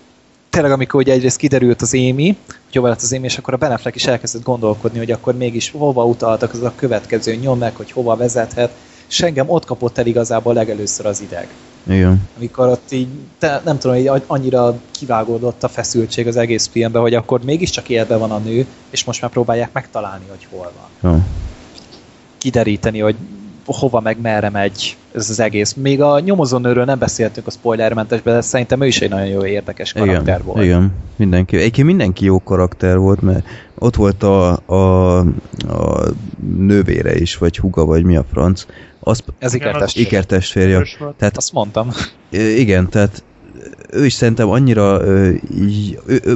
[0.50, 3.57] tényleg amikor ugye egyrészt kiderült az Émi, hogy hova lett az Émi, és akkor a
[3.57, 7.76] Ben Affleck is elkezdett gondolkodni, hogy akkor mégis hova utaltak az a következő nyom meg,
[7.76, 8.73] hogy hova vezethet,
[9.08, 11.49] és engem ott kapott el igazából legelőször az ideg.
[11.86, 12.28] Igen.
[12.36, 13.08] Amikor ott így,
[13.39, 18.18] te, nem tudom, így annyira kivágódott a feszültség az egész filmben, hogy akkor mégiscsak életben
[18.18, 21.12] van a nő, és most már próbálják megtalálni, hogy hol van.
[21.12, 21.23] Jó.
[22.39, 23.16] Kideríteni, hogy
[23.73, 25.75] hova meg merre megy ez az egész.
[25.75, 29.93] Még a nyomozónőről nem beszéltünk a spoilermentesben, de szerintem ő is egy nagyon jó érdekes
[29.93, 30.65] karakter igen, volt.
[30.65, 31.57] Igen, mindenki.
[31.57, 33.47] Egyébként mindenki jó karakter volt, mert
[33.78, 35.19] ott volt a, a,
[35.69, 36.05] a
[36.59, 38.67] nővére is, vagy huga, vagy mi a franc.
[39.01, 39.55] Az, Ez
[39.95, 40.86] ikertestvérje.
[40.99, 41.15] Volt.
[41.17, 41.91] Tehát Azt mondtam.
[42.57, 43.23] Igen, tehát
[43.91, 45.01] ő is szerintem annyira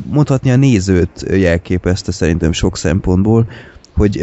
[0.05, 3.47] mondhatni a nézőt jelképezte szerintem sok szempontból,
[3.97, 4.21] hogy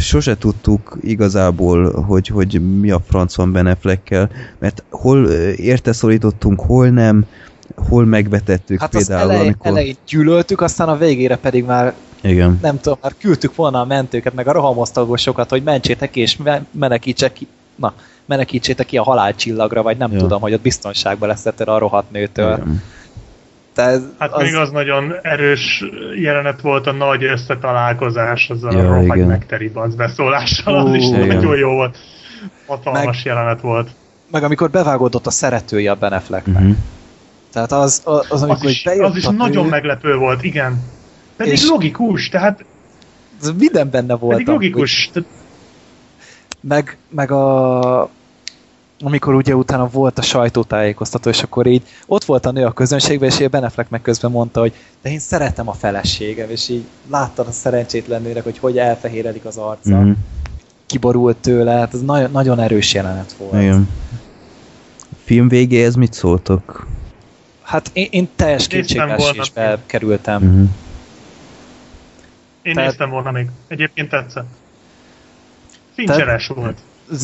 [0.00, 6.60] sose tudtuk igazából, hogy, hogy mi a franc van Ben Affleckkel, mert hol érte szorítottunk,
[6.60, 7.24] hol nem,
[7.88, 9.66] hol megvetettük Hát az például, elején, amikor...
[9.66, 14.34] elején gyűlöltük, aztán a végére pedig már Igen, nem tudom, már küldtük volna a mentőket,
[14.34, 17.02] meg a rohamosztagosokat, hogy mentsétek ki, és me-
[17.32, 17.46] ki,
[17.76, 17.94] na,
[18.24, 20.18] menekítsétek ki a halálcsillagra, vagy nem Ja.
[20.18, 22.52] tudom, hogy ott biztonságban leszettél a rohadt nőtől.
[22.54, 22.82] igen.
[23.78, 25.84] Tehát Hát az, még az nagyon erős
[26.20, 31.26] jelenet volt a nagy összetalálkozás azzal Ja, a rohagy megteri beszólással, az is igen.
[31.26, 31.98] nagyon jó volt.
[32.66, 33.88] Hatalmas Meg- jelenet volt.
[34.30, 36.56] meg amikor bevágódott a szeretője a Ben Afflecknek.
[36.62, 36.76] Uh-huh.
[37.52, 40.82] Tehát az, az, az amikor Az is, bejött az is a nagyon meglepő volt, igen.
[41.36, 42.64] Pedig És- logikus, tehát
[43.40, 44.32] az minden benne volt.
[44.32, 45.10] pedig logikus.
[45.12, 45.28] Tehát
[46.60, 48.10] meg, meg a
[49.00, 53.28] amikor ugye utána volt a sajtótájékoztató, és akkor így ott volt a nő a közönségben,
[53.28, 57.46] és Ben Affleck meg közben mondta, hogy de én szeretem a feleségem, és így láttad
[57.46, 60.16] a szerencsétlen nőnek, hogy hogy elfehéredik az arca, Uh-huh.
[60.86, 63.52] kiborult tőle, hát ez nagyon, nagyon erős jelenet volt.
[63.62, 63.88] Igen.
[65.12, 66.86] A film végéhez mit szóltok?
[67.62, 70.42] Hát én, én teljes kétségbeesésbe kerültem.
[70.42, 70.68] Uh-huh.
[72.62, 73.46] én Tehát- néztem volna még.
[73.68, 74.46] Egyébként tetszett.
[75.94, 76.78] Fincseres volt.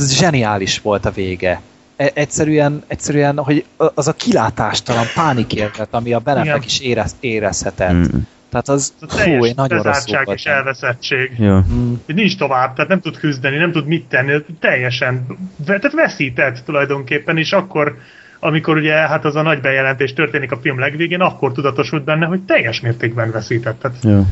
[0.09, 1.61] Zseniális volt a vége.
[1.97, 6.47] E- Egyszerűen, egyszerűen, hogy az a kilátástalan pánikértet, ami a Ben Igen.
[6.47, 7.93] Affleck is érez, érezhetett.
[7.93, 8.19] Mm.
[8.49, 11.33] Tehát az, Ez a fú, én teljes nagyon rosszul és elveszettség.
[11.39, 11.65] Ja.
[11.73, 11.95] Mm.
[12.07, 15.27] Nincs tovább, tehát nem tud küzdeni, nem tud mit tenni, teljesen,
[15.65, 17.99] tehát veszített tulajdonképpen, és akkor,
[18.41, 22.41] amikor ugye hát az a nagy bejelentés történik a film legvégén, akkor tudatosult benne, hogy
[22.41, 23.81] teljes mértékben veszített.
[23.81, 24.23] Tehát Ja.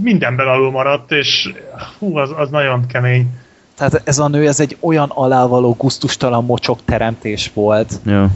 [0.00, 1.52] mindenben alul maradt, és
[1.98, 3.26] hú, az, az nagyon kemény.
[3.76, 8.00] Tehát ez a nő, ez egy olyan alávaló, guztustalan mocsok teremtés volt.
[8.04, 8.30] Ja.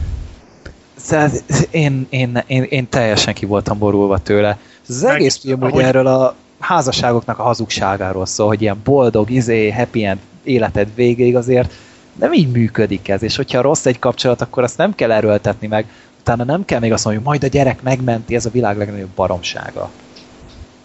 [1.07, 4.57] Tehát én, én, én, én teljesen ki voltam borulva tőle.
[4.89, 8.77] Ez az Meg, egész film ugye ahogy- erről a házasságoknak a hazugságáról szól, hogy ilyen
[8.83, 11.73] boldog, izé, happy end életed végéig azért
[12.15, 15.85] nem így működik ez, és hogyha rossz egy kapcsolat, akkor azt nem kell erőltetni meg,
[16.19, 19.09] utána nem kell még azt mondani, hogy majd a gyerek megmenti, ez a világ legnagyobb
[19.15, 19.89] baromsága.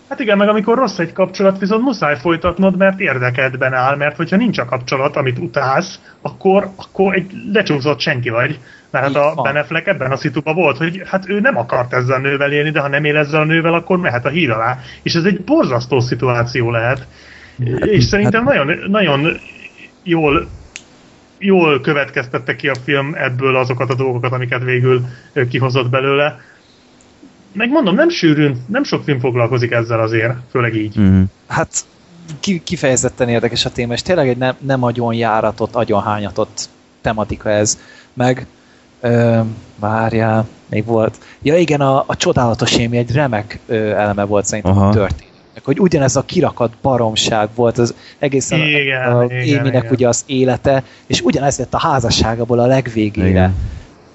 [0.09, 4.37] Hát igen, meg amikor rossz egy kapcsolat, viszont muszáj folytatnod, mert érdekedben áll, mert hogyha
[4.37, 8.59] nincs a kapcsolat, amit utálsz, akkor, akkor egy lecsúszott senki vagy.
[8.91, 9.45] Mert hát a van.
[9.45, 12.71] Ben Affleck ebben a szituban volt, hogy hát ő nem akart ezzel a nővel élni,
[12.71, 14.79] de ha nem él ezzel a nővel, akkor mehet a híd alá.
[15.03, 17.07] És ez egy borzasztó szituáció lehet.
[17.81, 19.37] És szerintem nagyon, nagyon
[20.03, 20.49] jól
[21.39, 25.01] jól következtette ki a film ebből azokat a dolgokat, amiket végül
[25.49, 26.41] kihozott belőle.
[27.55, 30.99] Meg mondom, nem sűrűn, nem sok film foglalkozik ezzel azért, főleg így.
[30.99, 31.23] Uh-huh.
[31.47, 31.85] Hát
[32.41, 36.69] ki, kifejezetten érdekes a téma, és tényleg egy nem, nem agyon járatott, agyon hányatott
[37.01, 37.79] tematika ez.
[38.13, 38.47] Meg,
[39.01, 39.41] ö,
[39.77, 41.19] várjál, még volt.
[41.43, 44.89] Ja igen, a, a csodálatos émi egy remek ö, eleme volt szerintem Aha.
[44.89, 49.83] a történetnek, hogy ugyanez a kirakat baromság volt az egészen Igen, a, a igen, Éminek
[49.83, 49.93] igen.
[49.93, 53.29] ugye az élete, és ugyanez lett a házasságából a legvégére.
[53.29, 53.55] Igen.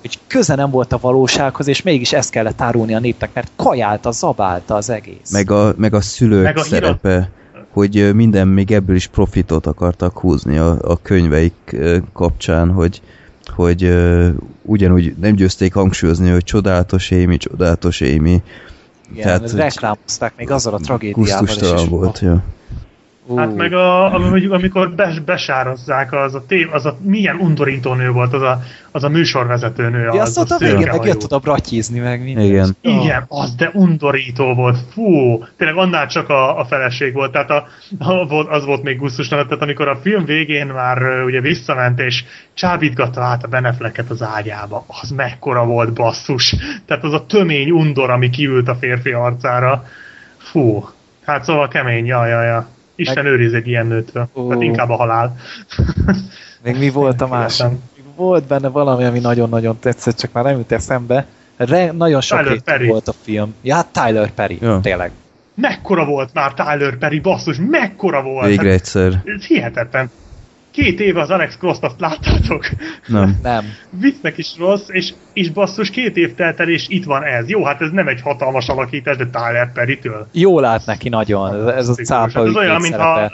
[0.01, 4.11] Hogy köze nem volt a valósághoz, és mégis ezt kellett árulni a népnek, mert kajálta,
[4.11, 5.31] zabálta az egész.
[5.31, 7.29] Meg a, meg a szülők Meg a híra- szerepe,
[7.69, 11.75] hogy minden még ebből is profitot akartak húzni a, a könyveik
[12.13, 13.01] kapcsán, hogy,
[13.55, 14.29] hogy ö,
[14.61, 18.41] ugyanúgy nem győzték hangsúlyozni, hogy csodálatos Amy, csodálatos Amy.
[19.11, 21.47] Igen, Tehát, reklámozták még azzal a tragédiával.
[21.79, 22.43] és- volt, ja.
[23.35, 24.13] Hát meg a,
[24.49, 29.03] amikor bes, besározzák, az a, tév, az a milyen undorító nő volt, az a, az
[29.03, 30.03] a műsorvezető nő.
[30.03, 32.43] Ja, az azt a végén meg jött oda bratyizni, meg minden.
[32.43, 32.77] Igen.
[32.81, 34.77] Igen, az de undorító volt.
[34.91, 37.31] Fú, tényleg annál csak a, a feleség volt.
[37.31, 37.67] Tehát a,
[37.99, 42.23] a, volt- az volt még gusztustalan, tehát amikor a film végén már ugye visszament, és
[42.53, 46.55] csábítgatta át a Benefleket az ágyába, az mekkora volt basszus.
[46.85, 49.83] Tehát az a tömény undor, ami kiült a férfi arcára.
[50.37, 50.89] Fú,
[51.25, 52.67] hát szóval kemény, ja, ja, ja.
[52.99, 54.27] Isten Meg- őriz egy ilyen nőtől.
[54.33, 54.47] Ó.
[54.47, 55.35] Tehát inkább a halál.
[56.63, 57.65] Még mi volt a másik?
[58.15, 61.25] Volt benne valami, ami nagyon-nagyon tetszett, csak már nem jut eszembe.
[61.57, 62.87] Re, nagyon sok Tyler rétű Perry.
[62.87, 63.53] volt a film.
[63.61, 64.79] Ja, hát Tyler Perry, Ja.
[64.81, 65.11] tényleg.
[65.55, 68.45] Mekkora volt már Tyler Perry, basszus, mekkora volt!
[68.47, 69.21] Végre Hát, egyszer.
[69.25, 70.11] ez hihetetlen.
[70.71, 72.69] Két éve az Alex Cross-t azt láttátok?
[73.07, 73.39] Nem.
[73.43, 73.65] Nem.
[73.89, 77.49] Viccnek is rossz, és, és basszus, két év telt el, és itt van ez.
[77.49, 80.27] Jó, hát ez nem egy hatalmas alakítás, de Tyler Perry-től.
[80.31, 83.31] Jól lát neki nagyon, ez, ez a cápa Hát ez olyan, mintha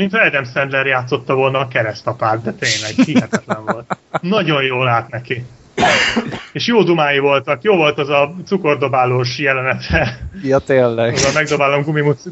[0.00, 3.96] mint Adam Sandler játszotta volna a keresztapát, de tényleg hihetetlen volt.
[4.20, 5.44] Nagyon jól lát neki.
[6.52, 11.12] És jó dumái voltak, jó volt az a cukordobálós jelenete, Ja, tényleg.
[11.12, 11.84] az a megdobálom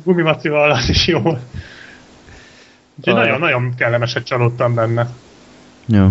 [0.05, 1.41] gumimacival, az is jó volt.
[2.99, 5.09] Úgyhogy nagyon-nagyon kellemeset csalódtam benne.
[5.86, 6.09] Jó.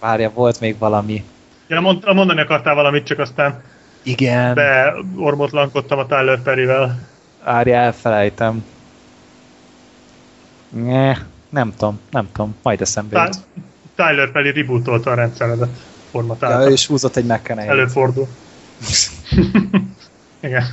[0.00, 1.24] Várja, volt még valami.
[1.66, 3.62] Ja, mond, mondani akartál valamit, csak aztán
[4.02, 6.98] Igen, beormotlankodtam a Tyler Perryvel.
[7.44, 8.64] Várja, elfelejtem.
[10.68, 11.16] Ne,
[11.48, 13.30] nem tudom, nem tudom, majd eszembe jut.
[13.30, 13.62] Ty-
[13.94, 16.68] Tyler Perry rebootolta a rendszeredet, Ja, formatálta.
[16.68, 18.28] ő is húzott egy mckenny Előfordul.
[20.40, 20.64] Igen.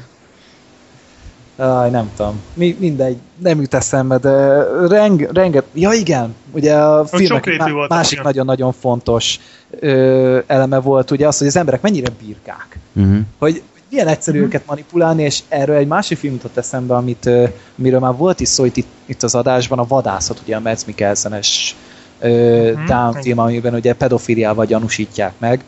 [1.58, 2.42] Aj, nem tudom.
[2.53, 5.66] Mi, mindegy, nem jut eszembe, de reng, renget...
[5.74, 9.40] Ja igen, ugye a filmek má, volt másik nagyon-nagyon fontos
[9.80, 12.80] ö, eleme volt ugye az, hogy az emberek mennyire birkák.
[12.95, 13.17] Uh-huh.
[13.40, 14.45] Hogy milyen egyszerű Mhm.
[14.45, 17.43] őket manipulálni, és erről egy másik film jutott eszembe, amit, ö,
[17.75, 21.75] miről már volt is szó itt, itt az adásban, a vadászat, ugye a Mads Mikkelsen-es
[22.19, 23.17] ö, Mhm.
[23.22, 25.64] Film, amiben ugye pedofiliával gyanúsítják meg.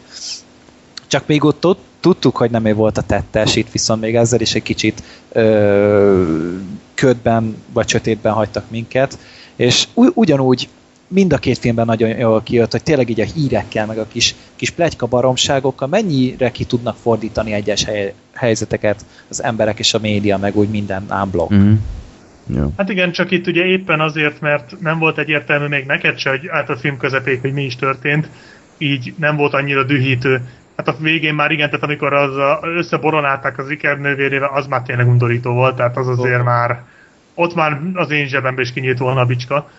[1.07, 4.41] Csak még ott, ott tudtuk, hogy nem ő volt a tettes, itt viszont még ezzel
[4.41, 6.23] is egy kicsit ö,
[6.93, 9.17] ködben vagy sötétben hagytak minket,
[9.55, 10.69] és u- ugyanúgy
[11.07, 14.35] mind a két filmben nagyon jól kijött, hogy tényleg így a hírekkel, meg a kis,
[14.55, 20.37] kis pletyka baromságokkal mennyire ki tudnak fordítani egyes hely, helyzeteket az emberek és a média,
[20.37, 21.53] meg úgy minden ámblok.
[21.53, 21.73] Mm.
[22.55, 22.73] Jó.
[22.77, 26.47] Hát igen, csak itt ugye éppen azért, mert nem volt egyértelmű még neked se, hogy
[26.47, 28.29] át a film közepéig, hogy mi is történt,
[28.77, 30.41] így nem volt annyira dühítő.
[30.77, 34.81] Hát a végén már igen, tehát amikor az a, összeboronálták az Iker nővérével, az már
[34.81, 36.81] tényleg undorító volt, tehát az azért már,
[37.33, 39.69] ott már az én zsebembe is kinyílt volna a bicska.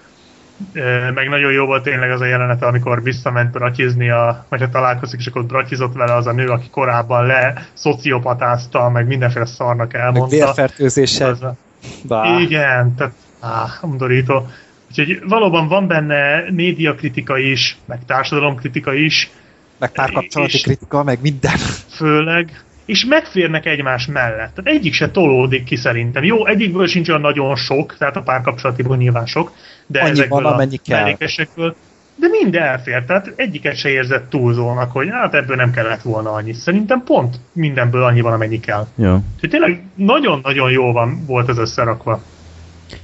[1.14, 5.20] Meg nagyon jó volt tényleg az a jelenet, amikor visszament bratizni, a, vagy ha találkozik,
[5.20, 10.00] és akkor bratizott vele az a nő, aki korábban le szociopatázta, meg mindenféle szarnak Meg
[10.02, 10.36] elmondta.
[10.36, 11.30] vérfertőzéssel.
[11.30, 11.54] Az a-
[12.02, 12.38] Bá.
[12.40, 14.46] igen, tehát áh, undorító.
[14.90, 19.30] Úgyhogy valóban van benne médiakritika is, meg társadalomkritika is,
[19.78, 21.56] Meg párkapcsolati kritika, meg minden.
[21.88, 24.54] főleg, és megférnek egymás mellett.
[24.54, 26.24] Tehát egyik se tolódik ki szerintem.
[26.24, 29.52] Jó, egyikből sincs olyan nagyon sok, tehát a párkapcsolatiból nyilván sok,
[29.86, 31.00] de Annyi ezekből van, a amennyi kell.
[31.00, 31.74] mellékesekből,
[32.16, 36.52] de mind elfér, tehát egyiket se érzett túlzónak, hogy hát ebből nem kellett volna annyi.
[36.52, 38.86] Szerintem pont mindenből annyi van, amennyi kell.
[38.94, 39.14] Jó.
[39.34, 42.22] Úgyhogy tényleg nagyon-nagyon jó van, volt ez összerakva.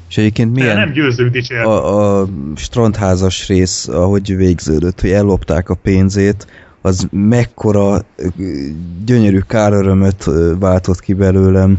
[0.08, 0.76] És egyébként Milyen?
[0.76, 1.64] Nem győzők dicsérni.
[1.64, 6.46] a, a strandházas rész, ahogy végződött, hogy ellopták a pénzét,
[6.86, 8.04] az mekkora
[9.04, 11.78] gyönyörű kárörömöt váltott ki belőlem.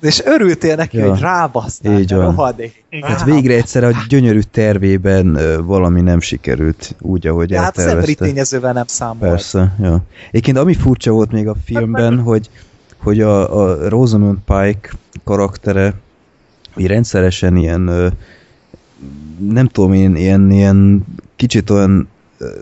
[0.00, 1.10] És örültél neki, Ja.
[1.10, 2.24] hogy rábasztál, Így van.
[2.24, 2.84] rohadék.
[3.02, 7.96] Hát végre egyszer a gyönyörű tervében valami nem sikerült úgy, ahogy De hát az emberi
[7.98, 8.24] eltervezte.
[8.24, 9.18] tényezővel nem számolt.
[9.30, 10.00] Persze, ja.
[10.30, 12.50] Egyébként ami furcsa volt még a filmben, hogy,
[12.96, 14.90] hogy a, a Rosamund Pike
[15.24, 15.94] karaktere
[16.76, 18.12] így rendszeresen ilyen
[19.48, 21.04] nem tudom én, ilyen, ilyen
[21.36, 22.08] kicsit olyan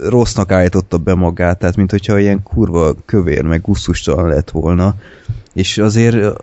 [0.09, 4.95] rossznak állította be magát, tehát mint hogyha ilyen kurva kövér, meg gusztustalan lett volna,
[5.53, 6.39] és azért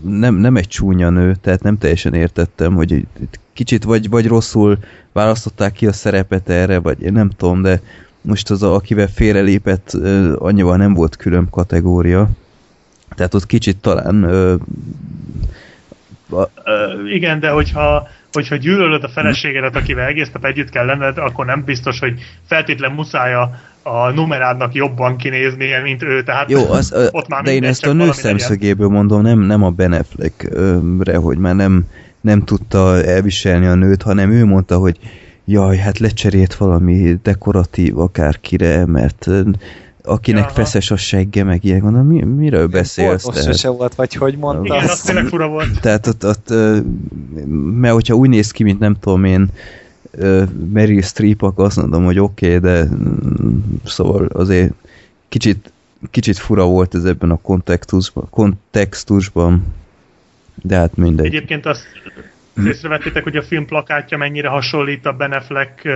[0.00, 3.06] nem, nem egy csúnya nő, tehát nem teljesen értettem, hogy
[3.52, 4.78] kicsit vagy, vagy rosszul
[5.12, 7.80] választották ki a szerepet erre, vagy én nem tudom, de
[8.20, 9.96] most az, a, akivel félrelépett,
[10.34, 12.30] annyival nem volt külön kategória.
[13.14, 14.24] Tehát ott kicsit talán
[16.64, 21.46] Ö, igen, de hogyha, hogyha gyűlölöd a feleségedet, akivel egész nap együtt kell lenned, akkor
[21.46, 23.50] nem biztos, hogy feltétlen muszáj a,
[23.82, 26.22] a numerádnak jobban kinéznie, mint ő.
[26.22, 29.62] Tehát Jó, az, ö, ott már de én ezt a nő szemszögéből mondom, nem, nem
[29.62, 31.84] a Ben Affleck-re, hogy már nem,
[32.20, 34.98] nem tudta elviselni a nőt, hanem ő mondta, hogy
[35.44, 39.28] jaj, hát lecserélt valami dekoratív akárkire, mert
[40.06, 40.52] akinek Aha.
[40.52, 43.22] feszes a segge, meg ilyen, mondom, mi, miről beszélsz?
[43.22, 44.74] Tehát, se volt, vagy hogy mondta.
[44.74, 45.80] Igen, az tényleg fura volt.
[45.80, 46.48] tehát ott, ott
[47.80, 49.48] mert hogyha úgy néz ki, mint nem tudom én,
[50.72, 54.72] Meryl Streep, akkor azt mondom, hogy oké, okay, de mm, szóval azért
[55.28, 55.72] kicsit,
[56.10, 59.64] kicsit fura volt ez ebben a kontextusban, kontextusban
[60.62, 61.26] de hát mindegy.
[61.26, 61.86] Egyébként azt
[62.66, 65.88] észrevettétek, hogy a film plakátja mennyire hasonlít a Ben Affleck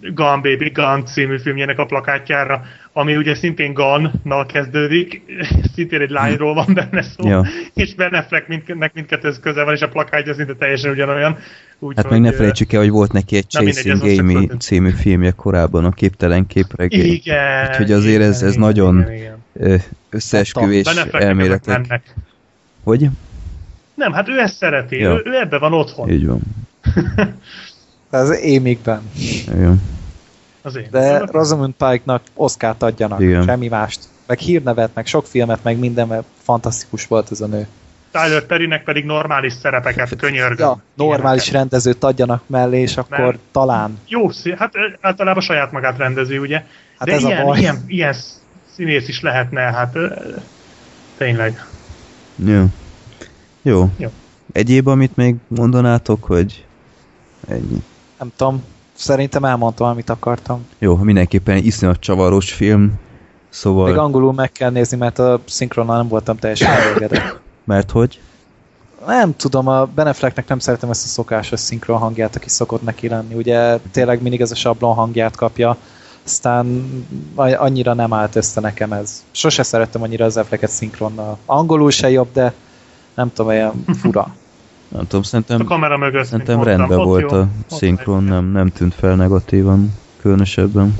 [0.00, 2.62] Gun Baby Gun című filmjének a plakátjára,
[2.92, 5.22] ami ugye szintén Gun-nal kezdődik,
[5.74, 7.44] szintén egy lányról van benne szó, Ja.
[7.74, 11.38] és Ben Affleck mindnek mindkettőhöz köze van, és a plakátja szinte teljesen ugyanolyan.
[11.78, 15.30] Úgy, Hát meg ne felejtsük el, hogy volt neki egy Chasing ez Amy című filmje
[15.30, 17.04] korábban, a képtelen képregény.
[17.12, 17.68] Igen.
[17.68, 19.80] Úgyhogy azért ez- igen, ez igen, nagyon- Igen, igen.
[20.10, 22.00] Összeesküvés elméletek.
[22.84, 23.08] Hogy?
[23.94, 25.10] Nem, hát ő ezt szereti, Ja.
[25.10, 26.10] ő, ő ebbe van otthon.
[26.10, 26.40] Így van.
[28.10, 29.10] Ez émikben.
[29.54, 29.82] Igen.
[30.62, 30.86] Az én.
[30.90, 33.42] De Rosamund Pike-nak Oscar-t adjanak, Igen.
[33.44, 34.00] semmi mást.
[34.26, 37.66] Meg hírnevet, meg sok filmet, meg minden, mert fantasztikus volt ez a nő.
[38.12, 40.66] Tyler Perrynek pedig normális szerepeket könyörgöm.
[40.66, 41.52] Ja, normális Ilyeneket.
[41.72, 43.98] rendezőt adjanak mellé, és akkor Mert- talán.
[44.08, 46.56] Jó, hát általában saját magát rendezi, ugye?
[46.98, 47.58] Hát De ez a ilyen, baj.
[47.58, 48.14] ilyen, ilyen
[48.74, 49.96] színész is lehetne, hát
[51.16, 51.64] tényleg.
[52.36, 52.64] Jó.
[53.62, 53.90] Jó.
[53.96, 54.10] Jó.
[54.52, 56.64] Egyéb, amit még mondanátok, hogy
[57.48, 57.82] ennyi.
[58.20, 60.66] Nem tudom, szerintem elmondtam, amit akartam.
[60.78, 62.92] Jó, mindenképpen iszonyat csavaros film,
[63.48, 67.40] szóval, Még angolul meg kell nézni, mert a szinkronnal nem voltam teljesen elégedett.
[67.64, 68.20] mert hogy?
[69.06, 73.08] Nem tudom, a Ben Afflecknek nem szeretem ezt a szokásos szinkron hangját, aki szokott neki
[73.08, 73.34] lenni.
[73.34, 75.76] Ugye tényleg mindig ez a sablon hangját kapja,
[76.24, 76.88] aztán
[77.34, 79.24] annyira nem állt össze nekem ez.
[79.30, 81.38] Sose szerettem annyira az Afflecket szinkronnal.
[81.46, 82.52] Angolul se jobb, de
[83.14, 84.34] nem tudom, olyan fura.
[84.90, 88.44] Nem tudom, A szerintem, kamera mögött, szerintem mondtam, rendben ott volt jó, a szinkron, nem,
[88.44, 90.98] nem tűnt fel negatívan, különösebben.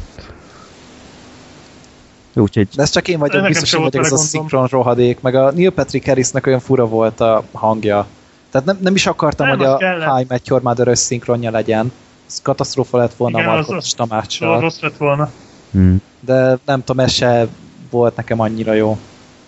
[2.33, 5.35] Jó, úgyhogy De ez csak én vagyok, biztos, hogy vagyok ez a szinkron rohadék, meg
[5.35, 8.07] a Neil Patrick Harrisnek olyan fura volt a hangja.
[8.51, 10.17] Tehát nem, nem is akartam, Nem, hogy a kellett.
[10.17, 11.93] High Met Your Mother szinkronja legyen.
[12.29, 14.61] Ez katasztrófa lett volna Igen, a az- Tamáccsal.
[14.61, 15.31] Rossz lett volna.
[15.71, 17.47] hm, de nem tudom, ez se
[17.91, 18.99] volt nekem annyira jó.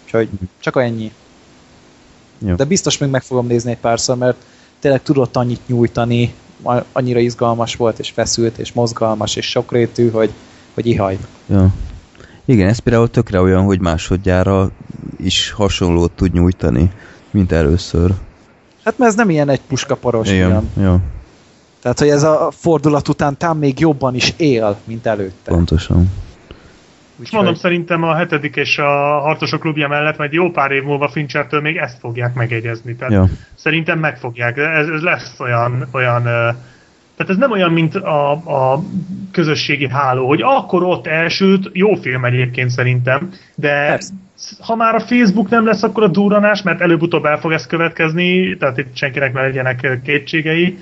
[0.05, 0.29] Úgyhogy
[0.61, 1.13] csak ennyi.
[2.47, 2.55] Jó.
[2.55, 4.37] De biztos még meg fogom nézni egy párszor, mert
[4.81, 6.35] tényleg tudott annyit nyújtani,
[6.93, 10.33] annyira izgalmas volt, és feszült, és mozgalmas, és sokrétű, hogy,
[10.75, 11.19] hogy ihaj.
[11.47, 11.69] ja.
[12.45, 14.71] Igen, ez például tökre olyan, hogy másodjára
[15.17, 16.91] is hasonlót tud nyújtani,
[17.31, 18.15] mint először.
[18.85, 20.87] Hát mert ez nem ilyen egy puskaporos Igen, film.
[20.87, 21.01] ja,
[21.83, 25.51] Tehát, hogy ez a fordulat után tám még jobban is él, mint előtte.
[25.51, 26.11] pontosan.
[27.23, 31.09] És mondom, szerintem a hetedik és a harcosok klubja mellett majd jó pár év múlva
[31.09, 32.97] Finchertől még ezt fogják megegyezni.
[32.97, 33.29] Tehát Ja.
[33.55, 34.57] szerintem meg fogják.
[34.57, 36.23] Ez, ez lesz olyan, olyan
[37.17, 38.83] tehát ez nem olyan, mint a, a
[39.33, 44.13] közösségi háló, hogy akkor ott elsült, jó film egyébként szerintem, de Persze.
[44.61, 48.57] ha már a Facebook nem lesz, akkor a duranás, mert előbb-utóbb el fog ez következni,
[48.57, 50.79] tehát itt senkinek ne legyenek kétségei.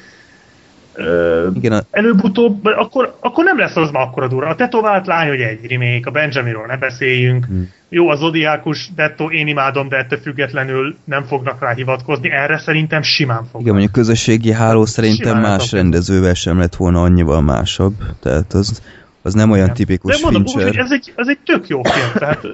[1.55, 4.49] Igen, előbb-utóbb, akkor, akkor nem lesz az ma akkora durva.
[4.49, 7.45] A tetovált lány, hogy egy remake, a Benjaminról ne beszéljünk.
[7.45, 7.69] Hmm.
[7.89, 12.31] Jó, a Zodiákus Detto, én imádom, de ettől függetlenül nem fognak rá hivatkozni.
[12.31, 13.61] Erre szerintem simán fognak.
[13.61, 17.95] igen, mondjuk közösségi háló szerintem Simán más rendezővel sem lett volna annyival másabb.
[18.23, 18.83] Tehát az,
[19.23, 19.77] az nem olyan Igen.
[19.77, 20.77] tipikus De mondom Fincher.
[20.77, 22.13] ez egy, ez egy tök jó film.
[22.15, 22.47] Tehát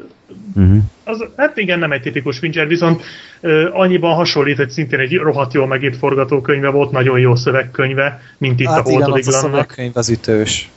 [0.55, 0.78] Uh-huh.
[1.05, 3.03] az, hát igen, nem egy tipikus Fincher, viszont
[3.41, 8.61] ö, annyiban hasonlít, hogy szintén egy rohadt jól megírt forgatókönyve volt, nagyon jó szövegkönyve, mint
[8.61, 10.70] itt Hát a az a szövegkönyv az ütős.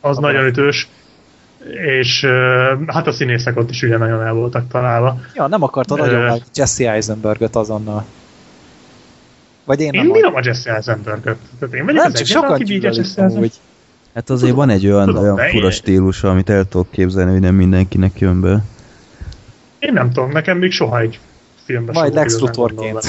[0.00, 0.88] Az nagyon ütős.
[2.00, 5.20] És ö, hát a színészek ott is ugye nagyon el voltak találva.
[5.34, 6.00] Ja, nem akarta Ö.
[6.00, 8.04] nagyon meg Jesse Eisenberget azonnal.
[9.64, 11.36] Vagy én, Én nem bírom a Jesse Eisenberget.
[11.58, 13.52] Tehát én vagyok Nem, az csak egyetlen, sokan aki bírja Jesse Eisenberget.
[14.14, 17.54] Hát azért van egy olyan, Tudom, olyan fura stílusa, amit el tudok képzelni, hogy nem
[17.54, 18.64] mindenkinek jön be.
[19.78, 21.18] Én nem tudom, nekem még soha egy
[21.64, 23.06] filmben Majd Lex Luthorként.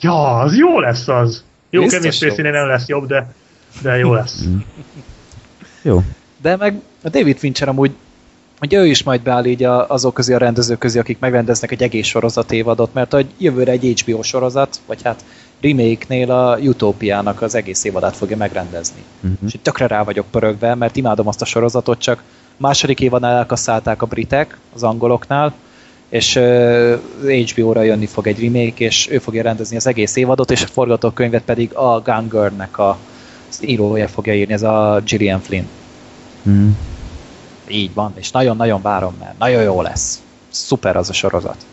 [0.00, 1.44] Ja, az jó lesz az.
[1.70, 3.34] Jó, Biztos spacey nem lesz jobb, de,
[3.82, 4.44] de jó lesz.
[5.82, 6.02] Jó.
[6.42, 7.90] De meg a David Fincher amúgy,
[8.58, 11.82] hogy ő is majd beáll így a, azok közé a rendezők közé, akik megrendeznek egy
[11.82, 15.24] egész sorozat évadot, mert hogy jövőre egy HBO sorozat, vagy hát
[15.60, 19.04] remake-nél a Utópiának az egész évadát fogja megrendezni.
[19.22, 19.38] Uh-huh.
[19.46, 22.22] És tökre rá vagyok pörögve, mert imádom azt a sorozatot, csak
[22.56, 25.54] második évadnál elkasszálták a britek, az angoloknál,
[26.08, 26.98] és uh,
[27.50, 31.42] HBO-ra jönni fog egy remake, és ő fogja rendezni az egész évadot, és a forgatókönyvet
[31.42, 32.98] pedig a Gun Girl-nek a,
[33.48, 35.66] az írója fogja írni, ez a Gillian Flynn.
[36.42, 36.68] Uh-huh.
[37.68, 40.22] Így van, és nagyon-nagyon várom, mert nagyon jó lesz.
[40.48, 41.66] Szuper az a sorozat.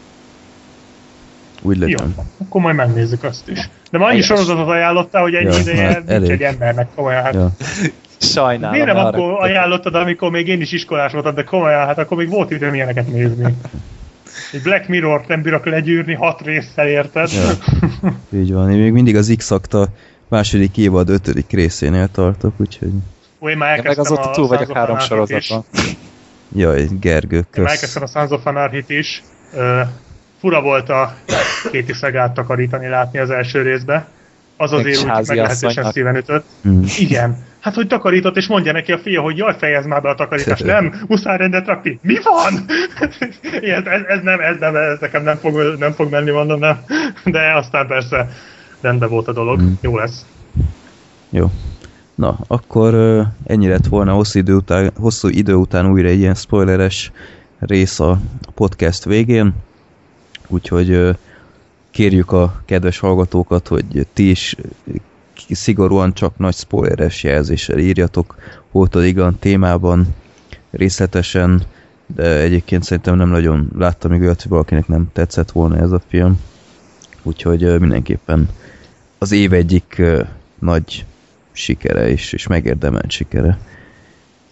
[1.65, 2.15] Úgy Jó, legyen.
[2.37, 3.69] akkor majd megnézzük azt is.
[3.91, 4.25] De ma annyi Helyes.
[4.25, 6.29] sorozatot ajánlottál, hogy ennyi Ja, ideje hát nincs elég.
[6.31, 7.23] egy embernek komolyan.
[7.23, 7.51] Hát, Ja.
[8.17, 8.71] Sajnálom.
[8.71, 12.29] Miért nem akkor ajánlottad, amikor még én is iskolás voltam, de komolyan, hát akkor még
[12.29, 13.55] volt időm ilyeneket nézni.
[14.51, 17.29] Egy Black Mirror-t nem bírok legyűrni hat résszel, érted?
[17.31, 17.49] Ja.
[18.39, 18.71] Így van.
[18.71, 19.87] Én még mindig az X-akta
[20.27, 22.89] második évad ötödik részénél tartok, úgyhogy
[23.39, 25.63] Ó, én már Én meg elkezdtem azóta a túl vagyok három sorozaton.
[26.55, 27.71] jaj, Gergő, Én már kösz.
[27.71, 29.23] elkezdtem a Sons of Anarchy-t is.
[30.43, 31.15] Fura volt a
[31.71, 34.07] két szegát takarítani látni az első részbe.
[34.57, 35.83] Az azért úgy meglehetősen.
[35.83, 35.91] Hmm.
[35.91, 36.45] szíven ütött.
[36.67, 36.83] Mm.
[36.97, 37.37] Igen.
[37.59, 40.63] Hát, hogy takarított, és mondja neki a fia, hogy jaj, fejezd már be a takarítást.
[40.63, 41.99] Nem, muszáj rendet rakni.
[42.01, 42.65] Mi van?
[43.61, 46.79] Ilyen, ez, ez, nem, ez, nem, ez nekem nem fog, nem fog menni, mondom, nem.
[47.25, 48.29] De aztán persze
[48.81, 49.61] rendben volt a dolog.
[49.61, 49.71] Mm.
[49.81, 50.25] Jó lesz.
[51.29, 51.51] Jó.
[52.15, 56.35] Na, akkor ö, ennyi lett volna hosszú idő, után, hosszú idő után újra egy ilyen
[56.35, 57.11] spoileres
[57.59, 58.19] rész a
[58.53, 59.53] podcast végén.
[60.53, 61.17] Úgyhogy
[61.91, 64.55] kérjük a kedves hallgatókat, hogy ti is
[65.49, 68.35] szigorúan csak nagy spoileres jelzéssel írjatok
[68.71, 70.15] Hótodigan témában
[70.71, 71.63] részletesen,
[72.15, 76.01] de egyébként szerintem nem nagyon láttam még olyat, hogy valakinek nem tetszett volna ez a
[76.07, 76.39] film.
[77.23, 78.49] Úgyhogy mindenképpen
[79.17, 80.01] az év egyik
[80.59, 81.05] nagy
[81.51, 83.59] sikere is, és megérdemelt sikere.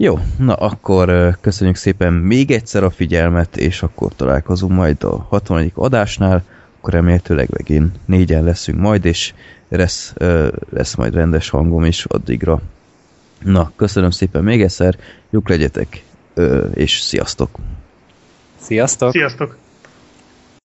[0.03, 5.71] Jó, na akkor köszönjük szépen még egyszer a figyelmet, és akkor találkozunk majd a 60.
[5.75, 6.43] adásnál,
[6.77, 9.33] akkor remélhetőleg megint négyen leszünk majd, és
[9.69, 10.13] lesz,
[10.69, 12.61] lesz majd rendes hangom is addigra.
[13.43, 14.97] Na, köszönöm szépen még egyszer,
[15.30, 16.03] jók legyetek,
[16.73, 17.57] és sziasztok!
[18.59, 19.11] Sziasztok!
[19.11, 19.57] Sziasztok!